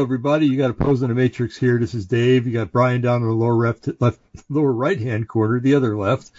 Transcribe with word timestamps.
Hello, 0.00 0.06
everybody. 0.06 0.46
You 0.46 0.56
got 0.56 0.70
Opposing 0.70 1.08
the 1.08 1.14
Matrix 1.14 1.58
here. 1.58 1.78
This 1.78 1.92
is 1.92 2.06
Dave. 2.06 2.46
You 2.46 2.54
got 2.54 2.72
Brian 2.72 3.02
down 3.02 3.20
in 3.20 3.28
the 3.28 3.34
lower 3.34 3.66
left, 3.66 3.86
left 4.00 4.18
lower 4.48 4.72
right 4.72 4.98
hand 4.98 5.28
corner, 5.28 5.60
the 5.60 5.74
other 5.74 5.94
left, 5.94 6.30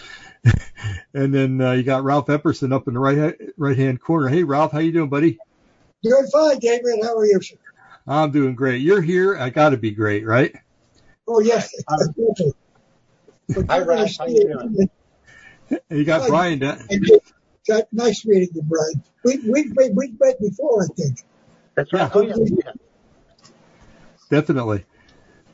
and 1.14 1.32
then 1.32 1.62
uh, 1.62 1.74
you 1.74 1.84
got 1.84 2.04
Ralph 2.04 2.26
Epperson 2.26 2.74
up 2.74 2.88
in 2.88 2.96
the 2.96 3.00
right 3.00 3.36
right 3.58 3.78
hand 3.78 4.02
corner. 4.02 4.30
Hey, 4.30 4.44
Ralph, 4.44 4.72
how 4.72 4.80
you 4.80 4.92
doing, 4.92 5.10
buddy? 5.10 5.38
Doing 6.02 6.26
fine, 6.34 6.58
David. 6.58 7.04
How 7.04 7.16
are 7.16 7.24
you, 7.24 7.40
sir? 7.40 7.56
I'm 8.08 8.32
doing 8.32 8.56
great. 8.56 8.82
You're 8.82 9.00
here. 9.00 9.38
I 9.38 9.52
got 9.52 9.70
to 9.70 9.78
be 9.78 9.92
great, 9.92 10.26
right? 10.26 10.56
Oh 11.28 11.40
yes. 11.40 11.72
Hi, 13.70 13.78
Ralph. 13.78 14.18
How 14.18 14.26
you 14.26 14.56
doing? 14.56 14.90
And 15.70 16.00
you 16.00 16.04
got 16.04 16.22
Hi. 16.24 16.30
Brian 16.30 16.58
down. 16.58 16.80
Got 17.68 17.84
nice 17.92 18.26
meeting 18.26 18.50
you, 18.56 18.64
Brian. 18.64 19.04
We 19.24 19.38
we 19.48 19.72
we 19.76 19.90
we 19.92 20.16
met 20.20 20.40
before, 20.40 20.82
I 20.82 20.88
think. 20.96 21.20
That's 21.76 21.94
right. 21.94 22.12
Yeah. 22.16 22.34
Oh, 22.34 22.48
yeah. 22.48 22.72
Definitely. 24.32 24.86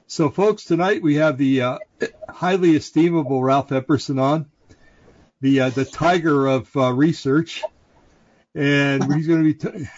So, 0.05 0.29
folks, 0.29 0.63
tonight 0.63 1.01
we 1.01 1.15
have 1.15 1.39
the 1.39 1.61
uh, 1.63 1.77
highly 2.29 2.75
estimable 2.75 3.41
Ralph 3.41 3.69
Epperson 3.69 4.21
on, 4.21 4.45
the 5.41 5.61
uh, 5.61 5.69
the 5.71 5.83
tiger 5.83 6.45
of 6.45 6.77
uh, 6.77 6.93
research, 6.93 7.63
and 8.53 9.11
he's 9.15 9.25
going 9.25 9.43
to 9.43 9.43
be. 9.43 9.53
T- 9.55 9.89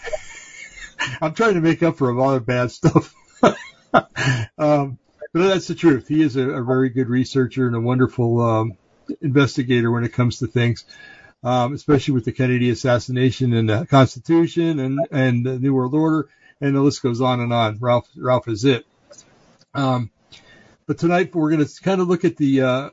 I'm 1.20 1.34
trying 1.34 1.54
to 1.54 1.60
make 1.60 1.82
up 1.82 1.98
for 1.98 2.08
a 2.08 2.18
lot 2.18 2.36
of 2.36 2.46
bad 2.46 2.70
stuff, 2.70 3.14
um, 3.92 4.98
but 5.34 5.48
that's 5.48 5.66
the 5.66 5.74
truth. 5.74 6.08
He 6.08 6.22
is 6.22 6.36
a, 6.36 6.48
a 6.48 6.64
very 6.64 6.88
good 6.88 7.10
researcher 7.10 7.66
and 7.66 7.76
a 7.76 7.80
wonderful 7.80 8.40
um, 8.40 8.78
investigator 9.20 9.90
when 9.90 10.04
it 10.04 10.14
comes 10.14 10.38
to 10.38 10.46
things. 10.46 10.86
Um, 11.42 11.72
especially 11.72 12.12
with 12.12 12.26
the 12.26 12.32
Kennedy 12.32 12.68
assassination 12.68 13.54
and 13.54 13.68
the 13.68 13.86
Constitution 13.86 14.78
and, 14.78 15.00
and 15.10 15.44
the 15.44 15.58
New 15.58 15.72
World 15.72 15.94
Order, 15.94 16.28
and 16.60 16.74
the 16.74 16.80
list 16.80 17.02
goes 17.02 17.20
on 17.20 17.40
and 17.40 17.52
on. 17.52 17.78
Ralph 17.78 18.08
Ralph 18.16 18.48
is 18.48 18.64
it. 18.64 18.86
Um, 19.74 20.10
but 20.86 20.98
tonight 20.98 21.34
we're 21.34 21.50
going 21.50 21.64
to 21.64 21.82
kind 21.82 22.00
of 22.00 22.08
look 22.08 22.24
at 22.24 22.36
the 22.36 22.62
uh, 22.62 22.90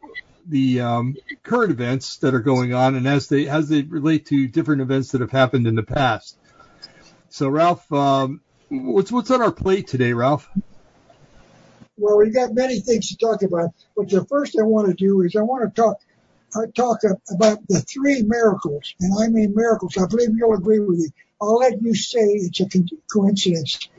the 0.48 0.82
um, 0.82 1.16
current 1.44 1.72
events 1.72 2.18
that 2.18 2.34
are 2.34 2.40
going 2.40 2.74
on 2.74 2.96
and 2.96 3.08
as 3.08 3.28
they 3.28 3.48
as 3.48 3.70
they 3.70 3.82
relate 3.82 4.28
to 4.28 4.48
different 4.48 4.82
events 4.82 5.12
that 5.12 5.22
have 5.22 5.32
happened 5.32 5.68
in 5.68 5.76
the 5.76 5.84
past. 5.84 6.38
So 7.30 7.50
Ralph, 7.50 7.92
um, 7.92 8.42
what's 8.70 9.12
what's 9.12 9.32
on 9.32 9.42
our 9.42 9.52
plate 9.52 9.88
today, 9.88 10.14
Ralph? 10.14 10.48
Well, 11.98 12.18
we've 12.18 12.34
got 12.34 12.54
many 12.54 12.80
things 12.80 13.10
to 13.10 13.18
talk 13.18 13.42
about, 13.42 13.72
but 13.96 14.10
the 14.10 14.24
first 14.26 14.58
I 14.60 14.64
want 14.64 14.88
to 14.88 14.94
do 14.94 15.22
is 15.22 15.36
I 15.36 15.42
want 15.42 15.64
to 15.64 15.82
talk 15.82 15.98
I 16.56 16.66
talk 16.76 17.00
about 17.34 17.60
the 17.68 17.82
three 17.82 18.24
miracles, 18.24 18.96
and 19.00 19.14
I 19.22 19.28
mean 19.28 19.54
miracles. 19.56 19.98
I 19.98 20.08
believe 20.08 20.30
you'll 20.36 20.54
agree 20.54 20.80
with 20.80 21.00
me. 21.00 21.08
I'll 21.42 21.58
let 21.58 21.82
you 21.82 21.94
say 21.94 22.20
it's 22.20 22.60
a 22.60 22.68
coincidence, 23.12 23.90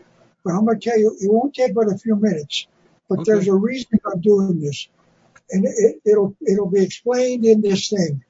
but 0.44 0.53
I'm 0.55 0.64
going 0.64 0.81
to 0.81 0.91
tell 0.91 0.98
you 0.98 1.17
it 1.20 1.31
won't 1.31 1.55
take 1.55 1.75
but 1.75 1.92
a 1.92 1.98
few 1.98 2.17
minutes. 2.17 2.67
But 3.08 3.20
Okay. 3.20 3.33
there's 3.33 3.48
a 3.48 3.55
reason 3.55 3.98
I'm 4.05 4.20
doing 4.20 4.61
this, 4.61 4.89
and 5.50 5.64
it, 5.64 6.00
it'll 6.05 6.36
it'll 6.47 6.70
be 6.70 6.83
explained 6.83 7.45
in 7.45 7.61
this 7.62 7.89
thing. 7.89 8.22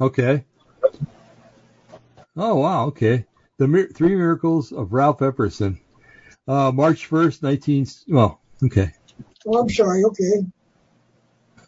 Okay. 0.00 0.44
Oh 2.36 2.54
wow. 2.56 2.86
Okay. 2.86 3.24
The 3.58 3.66
mir- 3.66 3.88
three 3.88 4.14
miracles 4.14 4.70
of 4.70 4.92
Ralph 4.92 5.18
Epperson, 5.18 5.80
uh, 6.46 6.70
March 6.70 7.06
first, 7.06 7.42
nineteen. 7.42 7.86
Well, 8.06 8.40
okay. 8.62 8.92
Oh, 9.44 9.58
I'm 9.58 9.68
sorry. 9.68 10.04
Okay. 10.04 10.46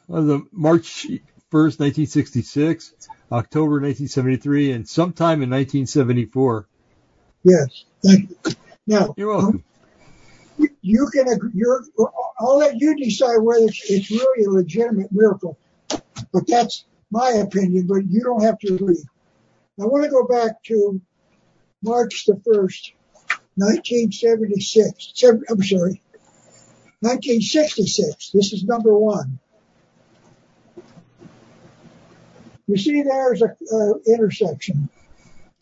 Uh, 0.09 0.21
the 0.21 0.47
March 0.53 1.09
1st, 1.51 1.81
1966, 1.81 2.95
October 3.33 3.81
1973, 3.81 4.73
and 4.73 4.89
sometime 4.89 5.43
in 5.43 5.51
1974. 5.51 6.67
Yes. 7.43 7.85
Thank 8.05 8.31
you. 8.31 8.37
Now, 8.87 9.15
You're 9.17 9.37
welcome. 9.37 9.65
you 10.83 11.09
can 11.13 11.27
you're, 11.55 11.85
I'll 12.39 12.59
let 12.59 12.81
you 12.81 12.97
decide 12.97 13.39
whether 13.39 13.65
it's, 13.65 13.91
it's 13.91 14.11
really 14.11 14.45
a 14.45 14.51
legitimate 14.51 15.13
miracle, 15.13 15.59
but 15.89 16.47
that's 16.47 16.85
my 17.11 17.31
opinion, 17.31 17.87
but 17.87 18.07
you 18.09 18.23
don't 18.23 18.43
have 18.43 18.59
to 18.61 18.75
agree. 18.75 19.05
I 19.81 19.85
want 19.85 20.05
to 20.05 20.11
go 20.11 20.27
back 20.27 20.63
to 20.65 21.01
March 21.83 22.27
the 22.27 22.35
1st, 22.35 22.93
1976. 23.57 25.23
I'm 25.25 25.63
sorry, 25.63 26.03
1966. 27.01 28.31
This 28.31 28.53
is 28.53 28.65
number 28.65 28.97
one. 28.97 29.39
You 32.71 32.77
see, 32.77 33.03
there's 33.03 33.43
a 33.43 33.51
uh, 33.75 33.95
intersection, 34.07 34.89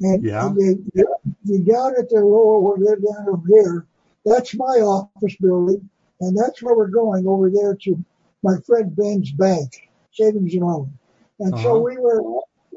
and, 0.01 0.23
Yeah. 0.23 0.45
and 0.45 0.59
you, 0.93 1.17
you 1.45 1.59
down 1.61 1.95
at 1.99 2.11
the 2.11 2.21
lower, 2.21 2.59
where 2.61 2.77
they're 2.79 2.97
down 2.97 3.27
over 3.31 3.47
here. 3.49 3.87
That's 4.27 4.55
my 4.55 4.77
office 4.95 5.37
building, 5.41 5.89
and 6.21 6.37
that's 6.37 6.63
where 6.63 6.77
we're 6.77 6.89
going 6.89 7.27
over 7.27 7.49
there 7.49 7.75
to 7.85 8.05
my 8.43 8.57
friend 8.67 8.95
Ben's 8.95 9.33
bank, 9.33 9.89
savings 10.13 10.53
and 10.53 10.65
loan. 10.65 10.93
And 11.41 11.55
Uh-huh. 11.55 11.63
so 11.63 11.79
we 11.79 11.97
were, 11.97 12.23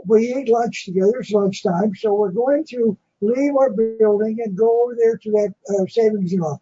we 0.05 0.33
ate 0.33 0.47
lunch 0.47 0.85
together. 0.85 1.19
It's 1.19 1.31
lunchtime, 1.31 1.93
so 1.93 2.13
we're 2.13 2.31
going 2.31 2.63
to 2.69 2.97
leave 3.19 3.57
our 3.57 3.71
building 3.71 4.39
and 4.45 4.55
go 4.55 4.83
over 4.83 4.95
there 4.95 5.17
to 5.17 5.31
that 5.31 5.53
uh, 5.69 5.85
savings 5.87 6.31
and 6.31 6.41
loan. 6.41 6.59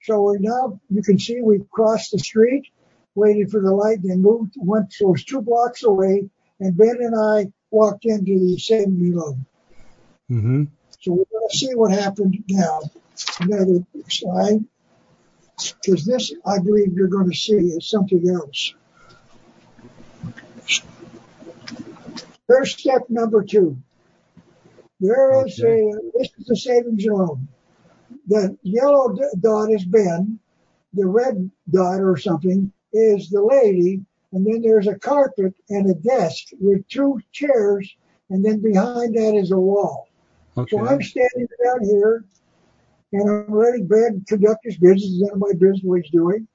So 0.00 0.22
we're 0.22 0.38
now, 0.38 0.80
you 0.88 1.02
can 1.02 1.18
see 1.18 1.42
we've 1.42 1.68
crossed 1.70 2.12
the 2.12 2.18
street, 2.18 2.68
waited 3.14 3.50
for 3.50 3.60
the 3.60 3.74
light, 3.74 3.98
then 4.02 4.22
moved, 4.22 4.54
went, 4.56 4.94
so 4.94 5.08
it 5.08 5.12
was 5.12 5.24
two 5.24 5.42
blocks 5.42 5.82
away, 5.84 6.30
and 6.62 6.76
Ben 6.76 6.96
and 7.00 7.14
I 7.18 7.52
walked 7.72 8.04
into 8.04 8.38
the 8.38 8.56
savings 8.56 9.00
and 9.00 9.16
loan. 9.16 9.46
Mm-hmm. 10.30 10.64
So 11.00 11.12
we're 11.12 11.24
going 11.30 11.48
to 11.50 11.56
see 11.58 11.74
what 11.74 11.90
happened 11.90 12.44
now. 12.48 12.82
Another 13.40 13.84
slide. 14.08 14.64
Because 15.82 16.04
this, 16.04 16.32
I 16.46 16.60
believe 16.60 16.92
you're 16.92 17.08
going 17.08 17.28
to 17.28 17.36
see 17.36 17.54
is 17.54 17.88
something 17.88 18.28
else. 18.28 18.74
There's 22.48 22.78
step 22.78 23.02
number 23.08 23.42
two. 23.42 23.76
There 25.00 25.44
is 25.44 25.60
Okay. 25.60 25.90
a, 25.90 25.94
this 26.16 26.30
is 26.38 26.46
the 26.46 26.56
savings 26.56 27.04
loan. 27.06 27.48
The 28.28 28.56
yellow 28.62 29.16
dot 29.40 29.72
is 29.72 29.84
Ben. 29.84 30.38
The 30.94 31.06
red 31.06 31.50
dot 31.68 32.00
or 32.00 32.16
something 32.16 32.72
is 32.92 33.30
the 33.30 33.42
lady. 33.42 34.04
And 34.32 34.46
then 34.46 34.62
there's 34.62 34.86
a 34.86 34.98
carpet 34.98 35.54
and 35.68 35.90
a 35.90 35.94
desk 35.94 36.48
with 36.60 36.86
two 36.88 37.20
chairs. 37.32 37.94
And 38.30 38.44
then 38.44 38.60
behind 38.60 39.14
that 39.14 39.34
is 39.34 39.50
a 39.50 39.58
wall. 39.58 40.08
Okay. 40.56 40.76
So 40.76 40.86
I'm 40.86 41.02
standing 41.02 41.46
down 41.62 41.84
here 41.84 42.24
and 43.12 43.28
I'm 43.28 43.54
letting 43.54 43.86
Ben 43.86 44.24
conduct 44.26 44.64
his 44.64 44.78
business. 44.78 45.20
None 45.20 45.32
of 45.32 45.38
my 45.38 45.52
business 45.52 45.82
what 45.82 46.00
he's 46.00 46.10
doing. 46.10 46.48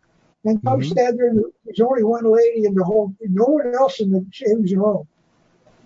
And 0.43 0.59
I'm 0.65 0.79
Mhm. 0.79 0.85
standing 0.85 1.35
there 1.35 1.51
there's 1.65 1.79
only 1.81 2.03
one 2.03 2.23
lady 2.25 2.65
in 2.65 2.73
the 2.73 2.83
whole, 2.83 3.13
no 3.21 3.45
one 3.45 3.73
else 3.75 3.99
in 3.99 4.11
the 4.11 4.25
and 4.41 4.69
loan. 4.71 5.07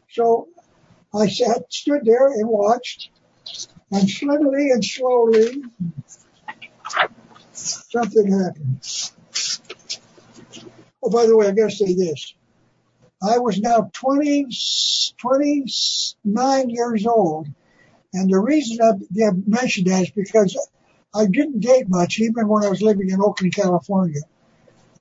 So 0.10 0.48
I 1.14 1.28
sat, 1.28 1.72
stood 1.74 2.06
there 2.06 2.28
and 2.28 2.48
watched 2.48 3.10
and 3.92 4.10
suddenly 4.10 4.72
and 4.72 4.84
slowly 4.84 5.64
something 7.52 8.32
happened. 8.32 8.80
Oh, 11.04 11.10
by 11.10 11.26
the 11.26 11.36
way, 11.36 11.48
I 11.48 11.52
gotta 11.52 11.72
say 11.72 11.94
this. 11.94 12.34
I 13.24 13.38
was 13.38 13.60
now 13.60 13.90
20, 13.94 14.48
29 15.18 16.70
years 16.70 17.06
old 17.06 17.48
and 18.14 18.30
the 18.30 18.40
reason 18.40 18.80
I 18.82 18.92
I 19.26 19.32
mentioned 19.48 19.88
that 19.88 20.04
is 20.04 20.12
because 20.12 20.58
I 21.16 21.26
didn't 21.26 21.62
date 21.62 21.90
much, 21.90 22.20
even 22.20 22.48
when 22.48 22.64
I 22.64 22.70
was 22.70 22.82
living 22.82 23.10
in 23.10 23.22
Oakland, 23.22 23.56
California. 23.56 24.22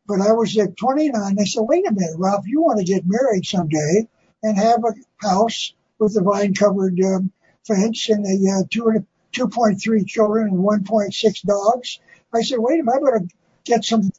But 0.07 0.21
I 0.21 0.33
was 0.33 0.57
at 0.59 0.77
29. 0.77 1.37
I 1.39 1.45
said, 1.45 1.63
wait 1.63 1.87
a 1.87 1.93
minute, 1.93 2.17
Ralph, 2.19 2.47
you 2.47 2.63
want 2.63 2.79
to 2.79 2.85
get 2.85 3.03
married 3.07 3.47
someday 3.47 4.09
and 4.43 4.57
have 4.57 4.85
a 4.85 4.95
house 5.27 5.73
with 5.99 6.17
a 6.17 6.23
vine 6.23 6.55
covered 6.55 6.99
um, 7.01 7.33
fence 7.67 8.09
and 8.09 8.27
a 8.27 8.51
uh, 8.53 8.63
two 8.71 8.89
and 8.89 8.99
a, 8.99 9.07
2.3 9.33 10.07
children 10.07 10.49
and 10.49 10.59
1.6 10.59 11.43
dogs. 11.43 12.01
I 12.35 12.43
said, 12.43 12.59
wait 12.59 12.81
a 12.81 12.83
minute, 12.83 12.97
I 12.97 13.05
better 13.05 13.27
get 13.65 13.85
some, 13.85 14.11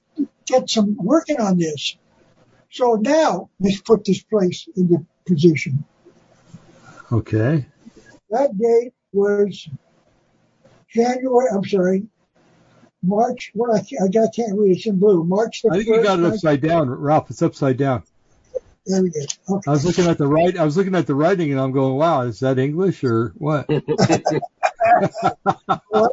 get 0.52 0.70
some 0.70 0.96
working 0.98 1.40
on 1.40 1.58
this. 1.58 1.96
So 2.72 2.96
now 2.96 3.50
let's 3.60 3.82
put 3.82 4.06
this 4.06 4.24
place 4.24 4.68
into 4.76 5.06
position. 5.26 5.84
Okay. 7.12 7.66
That 8.30 8.58
date 8.58 8.94
was 9.12 9.68
January, 10.90 11.48
I'm 11.54 11.66
sorry, 11.66 12.04
March, 13.04 13.52
what 13.54 13.72
I, 13.74 13.82
can't- 13.84 14.04
I 14.04 14.08
got- 14.08 14.34
can't 14.34 14.58
read, 14.58 14.78
it's 14.78 14.86
in 14.86 15.00
blue, 15.00 15.24
March 15.24 15.62
the 15.64 15.72
I 15.72 15.78
think 15.78 15.88
you 15.88 16.04
got 16.04 16.20
it 16.20 16.24
1st, 16.24 16.34
upside 16.34 16.62
down, 16.62 16.90
Ralph. 16.90 17.30
It's 17.30 17.42
upside 17.42 17.78
down. 17.78 18.04
There 18.86 19.02
we 19.04 19.10
go. 19.10 19.20
Okay. 19.50 19.62
I 19.68 19.72
was 19.72 19.86
looking 19.86 20.06
at 20.08 20.18
the 20.18 20.28
right. 20.28 20.58
I 20.58 20.64
was 20.66 20.76
looking 20.76 20.96
at 20.96 21.06
the 21.06 21.14
writing, 21.14 21.52
and 21.52 21.60
I'm 21.62 21.72
going, 21.72 21.94
"Wow, 21.98 22.22
is 22.24 22.40
that 22.40 22.58
English 22.58 23.04
or 23.04 23.32
what?" 23.38 23.68
Well, 25.92 26.10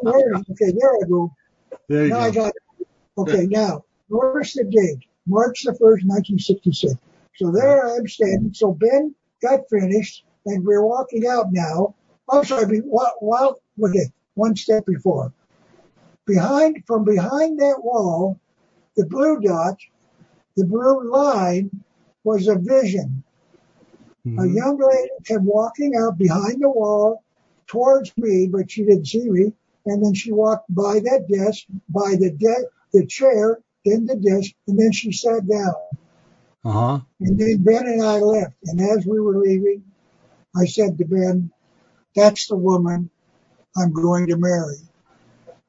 Okay, 0.50 0.72
there 0.78 0.90
I 0.94 1.08
go. 1.08 1.32
There 1.88 2.04
you 2.04 2.10
Now 2.10 2.20
I 2.20 2.30
go. 2.30 2.40
got 2.42 2.52
it. 2.78 2.86
Okay, 3.16 3.46
now, 3.46 3.84
notice 4.10 4.54
the 4.54 4.64
date, 4.64 5.04
March 5.26 5.62
the 5.64 5.72
1st, 5.72 6.04
1966. 6.06 6.94
So 7.36 7.50
there 7.50 7.86
I 7.86 7.96
am 7.96 8.08
standing. 8.08 8.52
So 8.54 8.72
Ben 8.72 9.14
got 9.42 9.60
finished, 9.70 10.24
and 10.46 10.64
we're 10.64 10.84
walking 10.84 11.26
out 11.26 11.52
now. 11.52 11.94
I'm 12.30 12.44
sorry, 12.44 12.78
while, 12.80 13.14
while 13.20 13.60
okay, 13.82 14.06
one 14.34 14.56
step 14.56 14.84
before. 14.86 15.32
Behind, 16.26 16.82
from 16.86 17.04
behind 17.04 17.58
that 17.60 17.82
wall, 17.82 18.38
the 18.96 19.06
blue 19.06 19.40
dot, 19.40 19.76
the 20.56 20.66
blue 20.66 21.10
line 21.10 21.70
was 22.24 22.48
a 22.48 22.56
vision. 22.56 23.22
A 24.26 24.42
Mhm. 24.42 24.54
young 24.54 24.78
lady 24.78 25.10
came 25.24 25.44
walking 25.44 25.94
out 25.96 26.18
behind 26.18 26.60
the 26.60 26.68
wall 26.68 27.22
towards 27.66 28.16
me, 28.18 28.48
but 28.48 28.70
she 28.70 28.84
didn't 28.84 29.06
see 29.06 29.28
me. 29.30 29.52
And 29.86 30.04
then 30.04 30.12
she 30.14 30.32
walked 30.32 30.72
by 30.74 30.98
that 31.00 31.28
desk, 31.28 31.64
by 31.88 32.16
the 32.16 32.30
de- 32.32 32.68
the 32.92 33.06
chair, 33.06 33.60
then 33.84 34.06
the 34.06 34.16
desk, 34.16 34.52
and 34.66 34.78
then 34.78 34.92
she 34.92 35.12
sat 35.12 35.46
down. 35.46 35.74
Uh-huh. 36.64 37.00
And 37.20 37.38
then 37.38 37.62
Ben 37.62 37.86
and 37.86 38.02
I 38.02 38.18
left. 38.18 38.56
And 38.64 38.80
as 38.80 39.06
we 39.06 39.20
were 39.20 39.38
leaving, 39.38 39.82
I 40.56 40.66
said 40.66 40.98
to 40.98 41.04
Ben, 41.04 41.50
that's 42.14 42.46
the 42.48 42.56
woman 42.56 43.10
I'm 43.76 43.92
going 43.92 44.26
to 44.28 44.36
marry. 44.36 44.76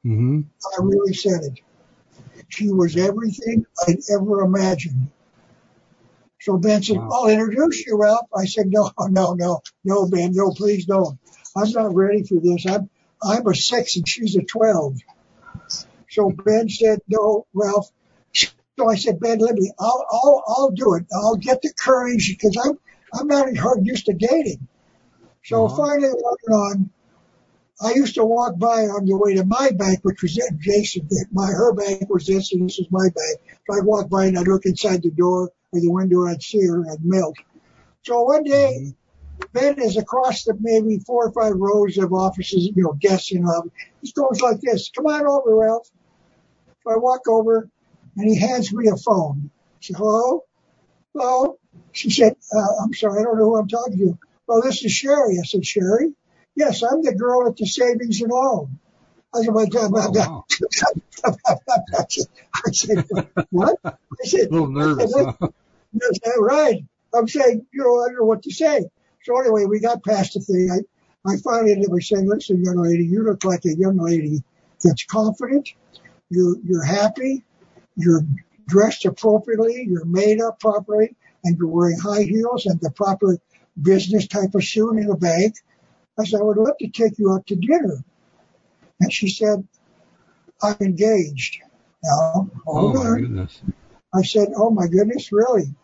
hmm 0.02 0.40
I 0.64 0.82
really 0.82 1.14
said 1.14 1.42
it. 1.42 1.60
She 2.48 2.70
was 2.70 2.96
everything 2.96 3.64
I'd 3.86 3.98
ever 4.12 4.42
imagined. 4.42 5.10
So 6.40 6.56
Ben 6.56 6.82
said, 6.82 6.96
Wow. 6.96 7.10
I'll 7.12 7.28
introduce 7.28 7.86
you, 7.86 7.96
Ralph. 8.00 8.26
I 8.36 8.46
said, 8.46 8.66
no, 8.68 8.90
no, 8.98 9.34
no, 9.34 9.60
no, 9.84 10.06
Ben, 10.08 10.32
no, 10.32 10.50
please 10.52 10.86
don't. 10.86 11.18
I'm 11.56 11.70
not 11.70 11.94
ready 11.94 12.22
for 12.24 12.40
this. 12.40 12.66
I'm, 12.66 12.88
I'm 13.22 13.46
a 13.46 13.54
six 13.54 13.96
and 13.96 14.08
she's 14.08 14.36
a 14.36 14.42
12. 14.42 14.98
So 16.10 16.30
Ben 16.30 16.68
said, 16.68 17.00
no, 17.08 17.46
Ralph. 17.54 17.90
So 18.80 18.88
I 18.88 18.94
said, 18.94 19.20
Ben, 19.20 19.40
let 19.40 19.56
me, 19.56 19.70
I'll, 19.78 20.06
I'll, 20.10 20.42
I'll 20.48 20.70
do 20.70 20.94
it. 20.94 21.04
I'll 21.12 21.36
get 21.36 21.60
the 21.60 21.70
courage 21.78 22.34
because 22.34 22.56
I'm, 22.56 22.78
I'm 23.12 23.26
not 23.26 23.54
hard 23.58 23.86
used 23.86 24.06
to 24.06 24.14
dating. 24.14 24.66
So 25.44 25.66
Uh-huh. 25.66 25.76
finally 25.76 26.08
on. 26.08 26.90
I 27.82 27.92
used 27.92 28.14
to 28.14 28.24
walk 28.24 28.58
by 28.58 28.84
on 28.88 29.04
the 29.04 29.18
way 29.18 29.34
to 29.34 29.44
my 29.44 29.70
bank, 29.72 29.98
which 30.02 30.22
was 30.22 30.38
adjacent. 30.38 31.12
My 31.30 31.48
her 31.48 31.74
bank 31.74 32.08
was 32.08 32.26
this, 32.26 32.54
and 32.54 32.66
this 32.66 32.78
was 32.78 32.88
my 32.90 33.04
bank. 33.04 33.58
So 33.66 33.76
I'd 33.76 33.84
walk 33.84 34.08
by 34.08 34.24
and 34.26 34.38
I'd 34.38 34.48
look 34.48 34.64
inside 34.64 35.02
the 35.02 35.10
door 35.10 35.50
or 35.72 35.80
the 35.80 35.90
window, 35.92 36.22
and 36.22 36.30
I'd 36.30 36.42
see 36.42 36.66
her, 36.66 36.76
and 36.80 36.90
I'd 36.90 37.04
melt. 37.04 37.36
So 38.04 38.22
one 38.22 38.44
day, 38.44 38.94
Ben 39.52 39.78
is 39.78 39.98
across 39.98 40.44
the 40.44 40.56
maybe 40.58 41.02
four 41.06 41.26
or 41.28 41.32
five 41.32 41.52
rows 41.54 41.98
of 41.98 42.14
offices, 42.14 42.72
you 42.74 42.82
know, 42.82 42.96
and 43.02 43.46
all. 43.46 43.66
He 44.00 44.10
goes 44.12 44.40
like 44.40 44.60
this: 44.62 44.90
"Come 44.96 45.06
on 45.06 45.26
over, 45.26 45.54
Ralph." 45.54 45.86
So 46.82 46.92
I 46.92 46.96
walk 46.96 47.28
over, 47.28 47.68
and 48.16 48.28
he 48.28 48.38
hands 48.38 48.72
me 48.72 48.88
a 48.88 48.96
phone. 48.96 49.50
I 49.54 49.78
said, 49.80 49.96
"Hello, 49.96 50.44
hello." 51.14 51.58
She 51.92 52.10
said, 52.10 52.36
uh, 52.54 52.82
"I'm 52.82 52.94
sorry, 52.94 53.20
I 53.20 53.24
don't 53.24 53.38
know 53.38 53.46
who 53.46 53.58
I'm 53.58 53.68
talking 53.68 53.98
to." 53.98 54.18
Well, 54.46 54.62
this 54.62 54.84
is 54.84 54.92
Sherry. 54.92 55.38
I 55.38 55.44
said, 55.44 55.64
"Sherry." 55.64 56.14
Yes, 56.56 56.82
I'm 56.82 57.02
the 57.02 57.14
girl 57.14 57.48
at 57.48 57.56
the 57.56 57.66
savings 57.66 58.20
and 58.20 58.30
loan. 58.30 58.78
I 59.34 59.42
said, 59.42 59.54
my 59.54 59.66
God, 59.66 59.92
my 59.92 60.06
Oh, 60.06 60.12
God. 60.12 60.28
wow. 61.24 62.04
I 62.66 62.72
said, 62.72 63.04
what? 63.50 63.76
I 63.84 63.96
said, 64.24 64.48
A 64.48 64.52
little 64.52 64.66
nervous, 64.68 65.14
huh? 65.16 65.32
Yes, 65.92 66.18
right. 66.38 66.84
I'm 67.14 67.28
saying, 67.28 67.66
you 67.72 67.82
know, 67.82 68.02
I 68.02 68.08
don't 68.08 68.18
know 68.18 68.24
what 68.24 68.42
to 68.42 68.52
say. 68.52 68.84
So 69.24 69.40
anyway, 69.40 69.64
we 69.64 69.80
got 69.80 70.04
past 70.04 70.34
the 70.34 70.40
thing. 70.40 70.70
I, 70.70 71.30
I 71.30 71.36
finally 71.38 71.72
ended 71.72 71.90
up 71.90 72.02
saying, 72.02 72.28
listen, 72.28 72.64
young 72.64 72.76
lady, 72.76 73.04
you 73.04 73.22
look 73.22 73.44
like 73.44 73.64
a 73.64 73.74
young 73.74 73.96
lady 73.98 74.42
that's 74.82 75.04
confident. 75.04 75.72
You're, 76.28 76.56
you're 76.64 76.84
happy. 76.84 77.44
You're 77.96 78.22
dressed 78.66 79.04
appropriately. 79.04 79.86
You're 79.88 80.04
made 80.04 80.40
up 80.40 80.60
properly 80.60 81.14
and 81.44 81.56
you're 81.56 81.68
wearing 81.68 81.98
high 81.98 82.22
heels 82.22 82.66
and 82.66 82.80
the 82.80 82.90
proper 82.90 83.38
business 83.80 84.26
type 84.26 84.54
of 84.54 84.64
suit 84.64 84.98
in 84.98 85.10
a 85.10 85.16
bank. 85.16 85.54
I 86.18 86.24
said, 86.24 86.40
I 86.40 86.44
would 86.44 86.56
love 86.56 86.76
to 86.78 86.88
take 86.88 87.18
you 87.18 87.32
out 87.32 87.46
to 87.46 87.56
dinner. 87.56 88.04
And 89.00 89.12
she 89.12 89.28
said, 89.28 89.66
I'm 90.62 90.76
engaged. 90.80 91.60
Now, 92.02 92.50
Oh, 92.66 92.92
my 92.92 93.00
on. 93.00 93.20
goodness. 93.20 93.62
I 94.12 94.22
said, 94.22 94.48
"Oh 94.56 94.70
my 94.70 94.88
goodness, 94.88 95.30
really?" 95.32 95.74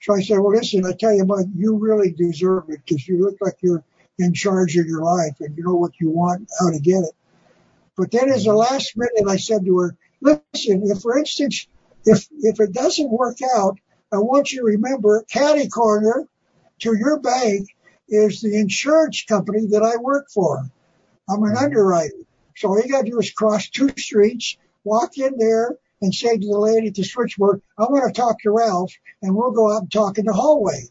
So 0.00 0.14
I 0.14 0.22
said, 0.22 0.38
"Well, 0.38 0.56
listen, 0.56 0.86
I 0.86 0.92
tell 0.92 1.14
you 1.14 1.24
what, 1.24 1.46
you 1.54 1.76
really 1.76 2.10
deserve 2.10 2.64
it 2.68 2.80
because 2.84 3.06
you 3.06 3.20
look 3.20 3.36
like 3.40 3.56
you're 3.60 3.84
in 4.18 4.32
charge 4.32 4.76
of 4.76 4.86
your 4.86 5.02
life 5.02 5.36
and 5.40 5.56
you 5.56 5.64
know 5.64 5.74
what 5.74 6.00
you 6.00 6.10
want, 6.10 6.48
how 6.58 6.70
to 6.70 6.78
get 6.78 7.04
it." 7.04 7.12
But 7.96 8.10
then, 8.10 8.30
as 8.30 8.44
the 8.44 8.54
last 8.54 8.96
minute, 8.96 9.28
I 9.28 9.36
said 9.36 9.64
to 9.64 9.78
her, 9.78 9.96
"Listen, 10.20 10.82
if 10.84 11.00
for 11.00 11.18
instance, 11.18 11.66
if 12.04 12.26
if 12.40 12.60
it 12.60 12.72
doesn't 12.72 13.10
work 13.10 13.38
out, 13.54 13.78
I 14.12 14.18
want 14.18 14.52
you 14.52 14.60
to 14.60 14.66
remember, 14.66 15.24
Caddy 15.30 15.68
Corner 15.68 16.26
to 16.80 16.96
your 16.96 17.18
bank 17.18 17.68
is 18.08 18.40
the 18.40 18.56
insurance 18.56 19.24
company 19.24 19.66
that 19.66 19.82
I 19.82 19.96
work 19.96 20.28
for. 20.32 20.70
I'm 21.28 21.42
an 21.42 21.56
underwriter. 21.56 22.14
So 22.56 22.68
all 22.68 22.80
you 22.80 22.88
got 22.88 23.04
to 23.04 23.10
do 23.10 23.18
is 23.18 23.30
cross 23.32 23.68
two 23.68 23.90
streets, 23.96 24.56
walk 24.84 25.18
in 25.18 25.36
there, 25.38 25.76
and 26.00 26.14
say 26.14 26.36
to 26.36 26.46
the 26.46 26.58
lady 26.58 26.88
at 26.88 26.94
the 26.94 27.02
switchboard, 27.02 27.62
I 27.78 27.84
want 27.84 28.06
to 28.06 28.20
talk 28.20 28.40
to 28.42 28.50
Ralph, 28.50 28.92
and 29.22 29.34
we'll 29.34 29.50
go 29.50 29.74
out 29.74 29.82
and 29.82 29.92
talk 29.92 30.18
in 30.18 30.26
the 30.26 30.32
hallway. 30.32 30.82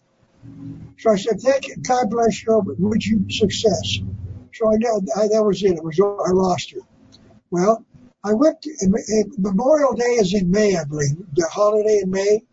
So 1.00 1.12
I 1.12 1.16
said, 1.16 1.40
thank 1.40 1.68
you. 1.68 1.76
God 1.78 2.10
bless 2.10 2.44
you. 2.44 2.62
Would 2.80 3.06
you 3.06 3.26
success? 3.30 4.00
So 4.54 4.72
I 4.72 4.78
know 4.78 5.02
I, 5.16 5.28
that 5.28 5.44
was 5.44 5.64
it. 5.64 5.78
It 5.78 5.84
was 5.84 6.00
I 6.00 6.32
lost 6.32 6.72
her. 6.72 6.80
Well, 7.52 7.86
I 8.26 8.34
went. 8.34 8.62
To, 8.64 8.72
and- 8.82 8.96
and 8.96 9.34
Memorial 9.38 9.94
Day 9.94 10.16
is 10.16 10.34
in 10.34 10.50
May, 10.50 10.76
I 10.76 10.84
believe. 10.84 11.16
The 11.34 11.48
holiday 11.48 12.00
in 12.04 12.10
May. 12.10 12.44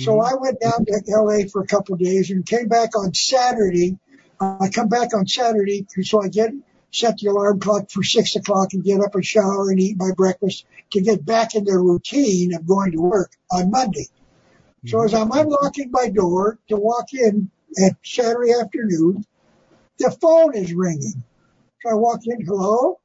So 0.00 0.20
I 0.20 0.34
went 0.34 0.60
down 0.60 0.84
to 0.86 1.02
L.A. 1.12 1.46
for 1.48 1.62
a 1.62 1.66
couple 1.66 1.94
of 1.94 2.00
days 2.00 2.30
and 2.30 2.44
came 2.44 2.66
back 2.66 2.96
on 2.98 3.14
Saturday. 3.14 3.96
Uh, 4.40 4.56
I 4.60 4.68
come 4.68 4.88
back 4.88 5.14
on 5.14 5.26
Saturday, 5.26 5.86
so 6.02 6.20
I 6.20 6.28
get 6.28 6.50
set 6.90 7.18
the 7.18 7.28
alarm 7.28 7.60
clock 7.60 7.90
for 7.90 8.02
six 8.02 8.34
o'clock 8.34 8.72
and 8.72 8.82
get 8.82 9.00
up 9.00 9.14
and 9.14 9.24
shower 9.24 9.70
and 9.70 9.78
eat 9.80 9.96
my 9.96 10.10
breakfast 10.16 10.64
to 10.92 11.00
get 11.00 11.24
back 11.24 11.54
in 11.54 11.64
the 11.64 11.78
routine 11.78 12.54
of 12.54 12.66
going 12.66 12.92
to 12.92 12.98
work 13.00 13.30
on 13.52 13.70
Monday. 13.70 14.08
So 14.86 15.02
as 15.02 15.14
I'm 15.14 15.30
unlocking 15.32 15.90
my 15.92 16.08
door 16.08 16.58
to 16.68 16.76
walk 16.76 17.14
in 17.14 17.50
at 17.82 17.96
Saturday 18.04 18.52
afternoon, 18.52 19.24
the 19.98 20.10
phone 20.20 20.54
is 20.56 20.74
ringing. 20.74 21.22
So 21.82 21.90
I 21.90 21.94
walk 21.94 22.20
in, 22.26 22.44
hello? 22.44 22.98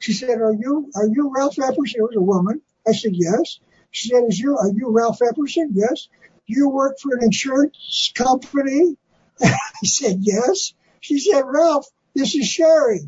She 0.00 0.14
said, 0.14 0.40
are 0.40 0.52
you, 0.52 0.90
are 0.96 1.06
you 1.06 1.30
Ralph 1.34 1.56
Epperson? 1.56 1.96
It 1.96 2.02
was 2.02 2.16
a 2.16 2.22
woman. 2.22 2.62
I 2.88 2.92
said, 2.92 3.12
yes. 3.14 3.60
She 3.90 4.08
said, 4.08 4.24
is 4.28 4.40
you, 4.40 4.56
are 4.56 4.70
you 4.70 4.90
Ralph 4.90 5.18
Epperson? 5.20 5.68
Yes. 5.72 6.08
Do 6.48 6.54
you 6.54 6.70
work 6.70 6.98
for 6.98 7.14
an 7.14 7.22
insurance 7.22 8.10
company? 8.14 8.96
I 9.42 9.58
said, 9.84 10.16
yes. 10.20 10.72
She 11.00 11.18
said, 11.18 11.42
Ralph, 11.44 11.86
this 12.14 12.34
is 12.34 12.48
Sherry. 12.48 13.02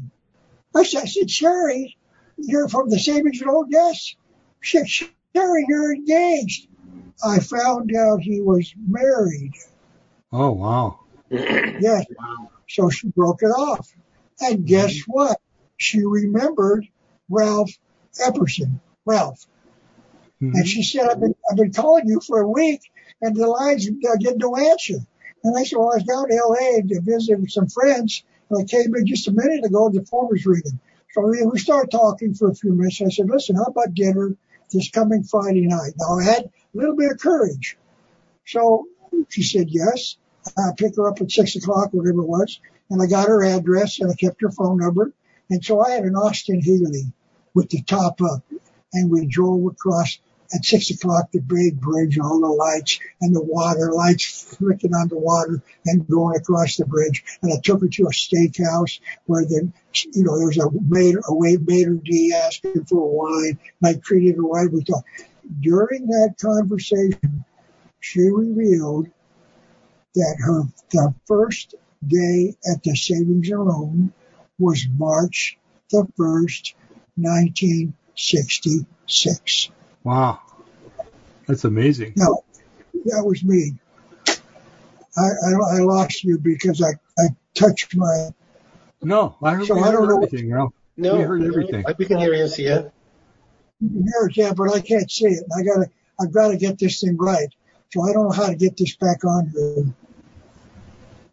I 0.74 0.82
said, 0.84 1.02
I 1.02 1.06
said, 1.06 1.30
Sherry, 1.30 1.96
you're 2.36 2.68
from 2.68 2.90
the 2.90 2.98
savings 2.98 3.40
and 3.40 3.50
loan 3.50 3.70
desk. 3.70 4.14
She 4.60 4.78
said, 4.78 4.88
Sherry, 4.88 5.64
you're 5.66 5.94
engaged. 5.94 6.68
I 7.24 7.38
found 7.38 7.94
out 7.96 8.20
he 8.20 8.42
was 8.42 8.74
married. 8.76 9.52
Oh, 10.30 10.52
wow. 10.52 11.00
Yes. 11.30 12.04
So 12.68 12.90
she 12.90 13.08
broke 13.08 13.42
it 13.42 13.46
off. 13.46 13.90
And 14.40 14.66
guess 14.66 14.92
mm-hmm. 14.92 15.12
what? 15.12 15.40
She 15.82 16.04
remembered 16.04 16.86
Ralph 17.28 17.70
Epperson. 18.24 18.80
Ralph. 19.04 19.44
Mhm. 20.40 20.54
And 20.54 20.68
she 20.68 20.82
said, 20.82 21.08
I've 21.08 21.20
been, 21.20 21.34
I've 21.50 21.56
been 21.56 21.72
calling 21.72 22.08
you 22.08 22.20
for 22.20 22.40
a 22.40 22.48
week 22.48 22.80
and 23.20 23.34
the 23.34 23.46
lines 23.46 23.88
uh, 23.88 24.16
get 24.18 24.38
no 24.38 24.56
answer. 24.56 24.98
And 25.44 25.58
I 25.58 25.64
said, 25.64 25.78
well, 25.78 25.92
I 25.92 25.96
was 25.96 26.04
down 26.04 26.28
to 26.28 26.34
LA 26.34 26.80
to 26.86 27.00
visit 27.00 27.40
with 27.40 27.50
some 27.50 27.68
friends. 27.68 28.22
And 28.48 28.60
I 28.62 28.64
came 28.64 28.94
in 28.94 29.06
just 29.06 29.26
a 29.28 29.32
minute 29.32 29.64
ago 29.64 29.86
and 29.86 29.94
the 29.94 30.04
phone 30.04 30.28
was 30.30 30.46
ringing. 30.46 30.78
So 31.12 31.22
we, 31.26 31.44
we 31.44 31.58
started 31.58 31.90
talking 31.90 32.34
for 32.34 32.48
a 32.50 32.54
few 32.54 32.74
minutes. 32.74 33.02
I 33.02 33.08
said, 33.08 33.28
listen, 33.28 33.56
how 33.56 33.64
about 33.64 33.94
dinner 33.94 34.36
this 34.70 34.90
coming 34.90 35.24
Friday 35.24 35.66
night? 35.66 35.94
Now 35.98 36.18
I 36.18 36.24
had 36.24 36.44
a 36.44 36.50
little 36.74 36.96
bit 36.96 37.10
of 37.10 37.18
courage. 37.18 37.76
So 38.46 38.86
she 39.28 39.42
said, 39.42 39.66
yes. 39.68 40.16
I 40.56 40.70
picked 40.76 40.96
her 40.96 41.08
up 41.08 41.20
at 41.20 41.30
six 41.30 41.56
o'clock, 41.56 41.92
whatever 41.92 42.20
it 42.20 42.28
was. 42.28 42.60
And 42.90 43.00
I 43.02 43.06
got 43.06 43.28
her 43.28 43.44
address 43.44 44.00
and 44.00 44.10
I 44.10 44.14
kept 44.14 44.40
her 44.42 44.50
phone 44.50 44.78
number. 44.78 45.12
And 45.50 45.64
so 45.64 45.80
I 45.80 45.90
had 45.90 46.04
an 46.04 46.16
Austin 46.16 46.60
Healey 46.60 47.12
with 47.54 47.68
the 47.70 47.82
top 47.82 48.20
up. 48.22 48.42
And 48.94 49.10
we 49.10 49.26
drove 49.26 49.66
across 49.66 50.18
at 50.54 50.64
six 50.64 50.90
o'clock 50.90 51.30
the 51.32 51.40
big 51.40 51.80
bridge, 51.80 52.18
all 52.18 52.40
the 52.40 52.46
lights 52.46 53.00
and 53.20 53.34
the 53.34 53.42
water, 53.42 53.92
lights 53.92 54.54
flicking 54.58 54.94
on 54.94 55.08
the 55.08 55.18
water 55.18 55.62
and 55.86 56.06
going 56.08 56.36
across 56.36 56.76
the 56.76 56.84
bridge. 56.84 57.24
And 57.40 57.52
I 57.52 57.56
took 57.62 57.80
her 57.80 57.88
to 57.88 58.04
a 58.04 58.10
steakhouse 58.10 59.00
where 59.26 59.44
the, 59.44 59.72
you 60.14 60.24
know, 60.24 60.36
there 60.36 60.46
was 60.46 60.58
a 60.58 60.70
maid, 60.70 61.16
a 61.16 61.34
wait 61.34 61.66
maitre 61.66 61.94
d 61.94 62.34
asking 62.34 62.84
for 62.84 63.08
wine. 63.08 63.58
And 63.80 63.96
I 63.96 63.98
treated 63.98 64.36
her 64.36 64.42
right. 64.42 64.70
We 64.70 64.84
talked. 64.84 65.08
During 65.60 66.06
that 66.06 66.34
conversation, 66.40 67.44
she 68.00 68.20
revealed 68.20 69.08
that 70.14 70.36
her 70.40 70.64
the 70.90 71.14
first 71.26 71.74
day 72.06 72.54
at 72.70 72.82
the 72.82 72.94
savings 72.94 73.48
and 73.48 73.64
loan 73.64 74.12
was 74.62 74.86
March 74.96 75.58
the 75.90 76.06
first, 76.16 76.74
1966. 77.16 79.70
Wow. 80.04 80.38
That's 81.46 81.64
amazing. 81.64 82.12
No, 82.16 82.44
that 83.06 83.24
was 83.26 83.42
me. 83.44 83.72
I, 85.16 85.20
I, 85.20 85.52
I 85.76 85.78
lost 85.80 86.22
you 86.24 86.38
because 86.38 86.80
I, 86.80 86.90
I 87.18 87.24
touched 87.54 87.94
my. 87.96 88.28
No, 89.02 89.34
I 89.42 89.54
heard, 89.54 89.66
So 89.66 89.74
we 89.74 89.82
I 89.82 89.90
don't 89.92 90.02
heard 90.02 90.10
know- 90.10 90.16
everything, 90.22 90.50
Ralph. 90.52 90.72
No, 90.96 91.16
We 91.16 91.22
heard 91.24 91.42
everything. 91.42 91.84
We 91.98 92.04
can 92.04 92.18
hear 92.18 92.34
you, 92.34 92.46
see 92.48 92.66
ya. 92.68 92.82
You 93.80 93.88
can 93.88 94.02
hear 94.04 94.26
it, 94.28 94.36
yeah, 94.36 94.52
but 94.52 94.72
I 94.74 94.80
can't 94.80 95.10
see 95.10 95.24
it. 95.26 95.42
I 95.58 95.62
gotta, 95.62 95.88
I've 96.20 96.30
got 96.32 96.48
to 96.48 96.56
get 96.58 96.78
this 96.78 97.00
thing 97.00 97.16
right. 97.16 97.48
So 97.92 98.02
I 98.02 98.12
don't 98.12 98.24
know 98.24 98.30
how 98.30 98.48
to 98.48 98.54
get 98.54 98.76
this 98.76 98.94
back 98.96 99.24
on 99.24 99.50
here. 99.54 99.86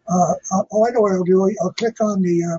Uh, 0.08 0.32
uh, 0.52 0.62
oh, 0.72 0.86
I 0.86 0.90
know 0.90 1.00
what 1.02 1.12
I'll 1.12 1.22
do. 1.24 1.54
I'll 1.62 1.72
click 1.74 2.00
on 2.00 2.22
the 2.22 2.42
uh, 2.42 2.58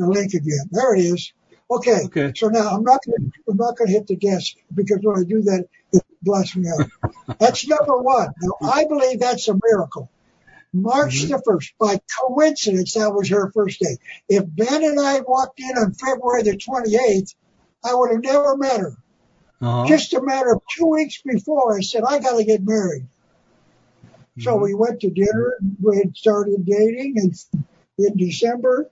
the 0.00 0.08
link 0.08 0.34
again. 0.34 0.68
There 0.70 0.94
it 0.94 1.00
is. 1.04 1.32
Okay. 1.70 2.02
Okay. 2.06 2.32
So 2.34 2.48
now 2.48 2.68
I'm 2.70 2.82
not 2.82 3.00
gonna 3.06 3.30
I'm 3.48 3.56
not 3.56 3.76
gonna 3.76 3.90
hit 3.90 4.06
the 4.06 4.16
desk 4.16 4.54
because 4.74 4.98
when 5.02 5.18
I 5.20 5.24
do 5.24 5.42
that, 5.42 5.66
it 5.92 6.02
blasts 6.22 6.56
me 6.56 6.68
out. 6.68 6.90
that's 7.38 7.66
number 7.68 7.98
one. 7.98 8.28
Now 8.40 8.54
I 8.62 8.86
believe 8.86 9.20
that's 9.20 9.48
a 9.48 9.54
miracle. 9.62 10.10
March 10.72 11.24
Mhm. 11.24 11.28
the 11.30 11.42
first, 11.44 11.74
by 11.80 12.00
coincidence, 12.20 12.94
that 12.94 13.12
was 13.12 13.28
her 13.30 13.50
first 13.52 13.80
day. 13.80 13.96
If 14.28 14.44
Ben 14.46 14.84
and 14.84 15.00
I 15.00 15.20
walked 15.20 15.58
in 15.58 15.76
on 15.76 15.94
February 15.94 16.42
the 16.44 16.56
28th, 16.56 17.34
I 17.84 17.94
would 17.94 18.12
have 18.12 18.22
never 18.22 18.56
met 18.56 18.80
her. 18.80 18.96
Uh-huh. 19.60 19.86
Just 19.86 20.14
a 20.14 20.22
matter 20.22 20.52
of 20.52 20.62
two 20.76 20.86
weeks 20.86 21.22
before, 21.22 21.76
I 21.76 21.80
said, 21.80 22.04
I 22.06 22.20
got 22.20 22.38
to 22.38 22.44
get 22.44 22.62
married. 22.64 23.06
So 24.38 24.56
Mhm. 24.56 24.62
we 24.62 24.74
went 24.74 25.00
to 25.00 25.10
dinner. 25.10 25.54
We 25.82 25.96
had 25.98 26.16
started 26.16 26.64
dating 26.64 27.16
in, 27.16 27.32
in 27.98 28.16
December 28.16 28.90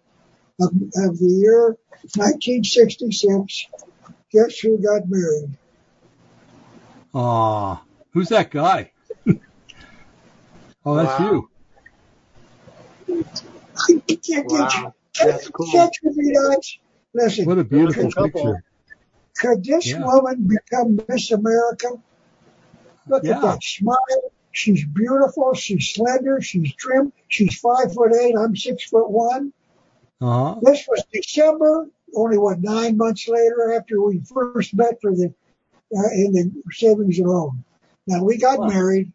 of, 0.60 0.68
of 0.96 1.18
the 1.18 1.38
year 1.40 1.76
1966. 2.16 3.66
Guess 4.32 4.58
who 4.58 4.78
got 4.78 5.08
married? 5.08 5.56
Aw, 7.14 7.82
who's 8.12 8.28
that 8.28 8.50
guy? 8.50 8.92
oh, 10.84 10.96
that's 10.96 11.18
Wow. 11.18 11.32
you. 11.32 11.50
I 13.08 13.92
can't 13.98 14.06
get 14.06 14.22
you. 14.24 14.44
Wow, 14.44 14.94
that's 15.24 15.48
cool. 15.48 15.66
Can't 15.72 15.96
you 16.02 16.10
be 16.10 16.30
nice? 16.32 16.78
Listen, 17.14 17.46
What 17.46 17.58
a 17.58 17.64
beautiful 17.64 18.10
Good 18.10 18.32
picture. 18.32 18.64
could 19.38 19.64
this 19.64 19.86
Yeah. 19.86 20.04
woman 20.04 20.46
become 20.48 21.00
Miss 21.08 21.30
America? 21.30 21.88
Look 23.06 23.24
Yeah. 23.24 23.36
at 23.36 23.42
that 23.42 23.62
smile. 23.62 23.96
She's 24.52 24.84
beautiful. 24.84 25.54
She's 25.54 25.92
slender. 25.94 26.40
She's 26.42 26.74
trim. 26.74 27.12
She's 27.28 27.58
five 27.58 27.94
foot 27.94 28.12
eight. 28.14 28.34
I'm 28.36 28.54
six 28.56 28.84
foot 28.84 29.08
one. 29.10 29.52
Uh-huh. 30.20 30.56
This 30.62 30.86
was 30.88 31.04
December, 31.12 31.88
only 32.14 32.38
what 32.38 32.60
nine 32.60 32.96
months 32.96 33.28
later 33.28 33.74
after 33.74 34.02
we 34.02 34.20
first 34.20 34.74
met 34.74 35.00
for 35.00 35.12
the 35.12 35.32
uh, 35.96 36.10
in 36.12 36.32
the 36.32 36.52
savings 36.72 37.18
and 37.18 37.28
loan. 37.28 37.64
Now 38.06 38.24
we 38.24 38.38
got 38.38 38.58
Wow. 38.58 38.68
married, 38.68 39.12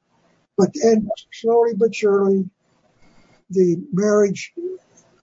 but 0.58 0.70
then 0.74 1.10
slowly 1.32 1.74
but 1.76 1.94
surely, 1.94 2.50
the 3.50 3.78
marriage 3.92 4.54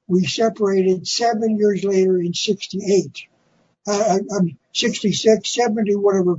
we 0.07 0.27
separated 0.27 1.07
seven 1.07 1.57
years 1.57 1.83
later 1.83 2.19
in 2.19 2.35
'68. 2.35 3.27
Uh, 3.87 4.19
I'm 4.39 4.59
66, 4.75 5.53
70, 5.55 5.97
whatever. 5.97 6.37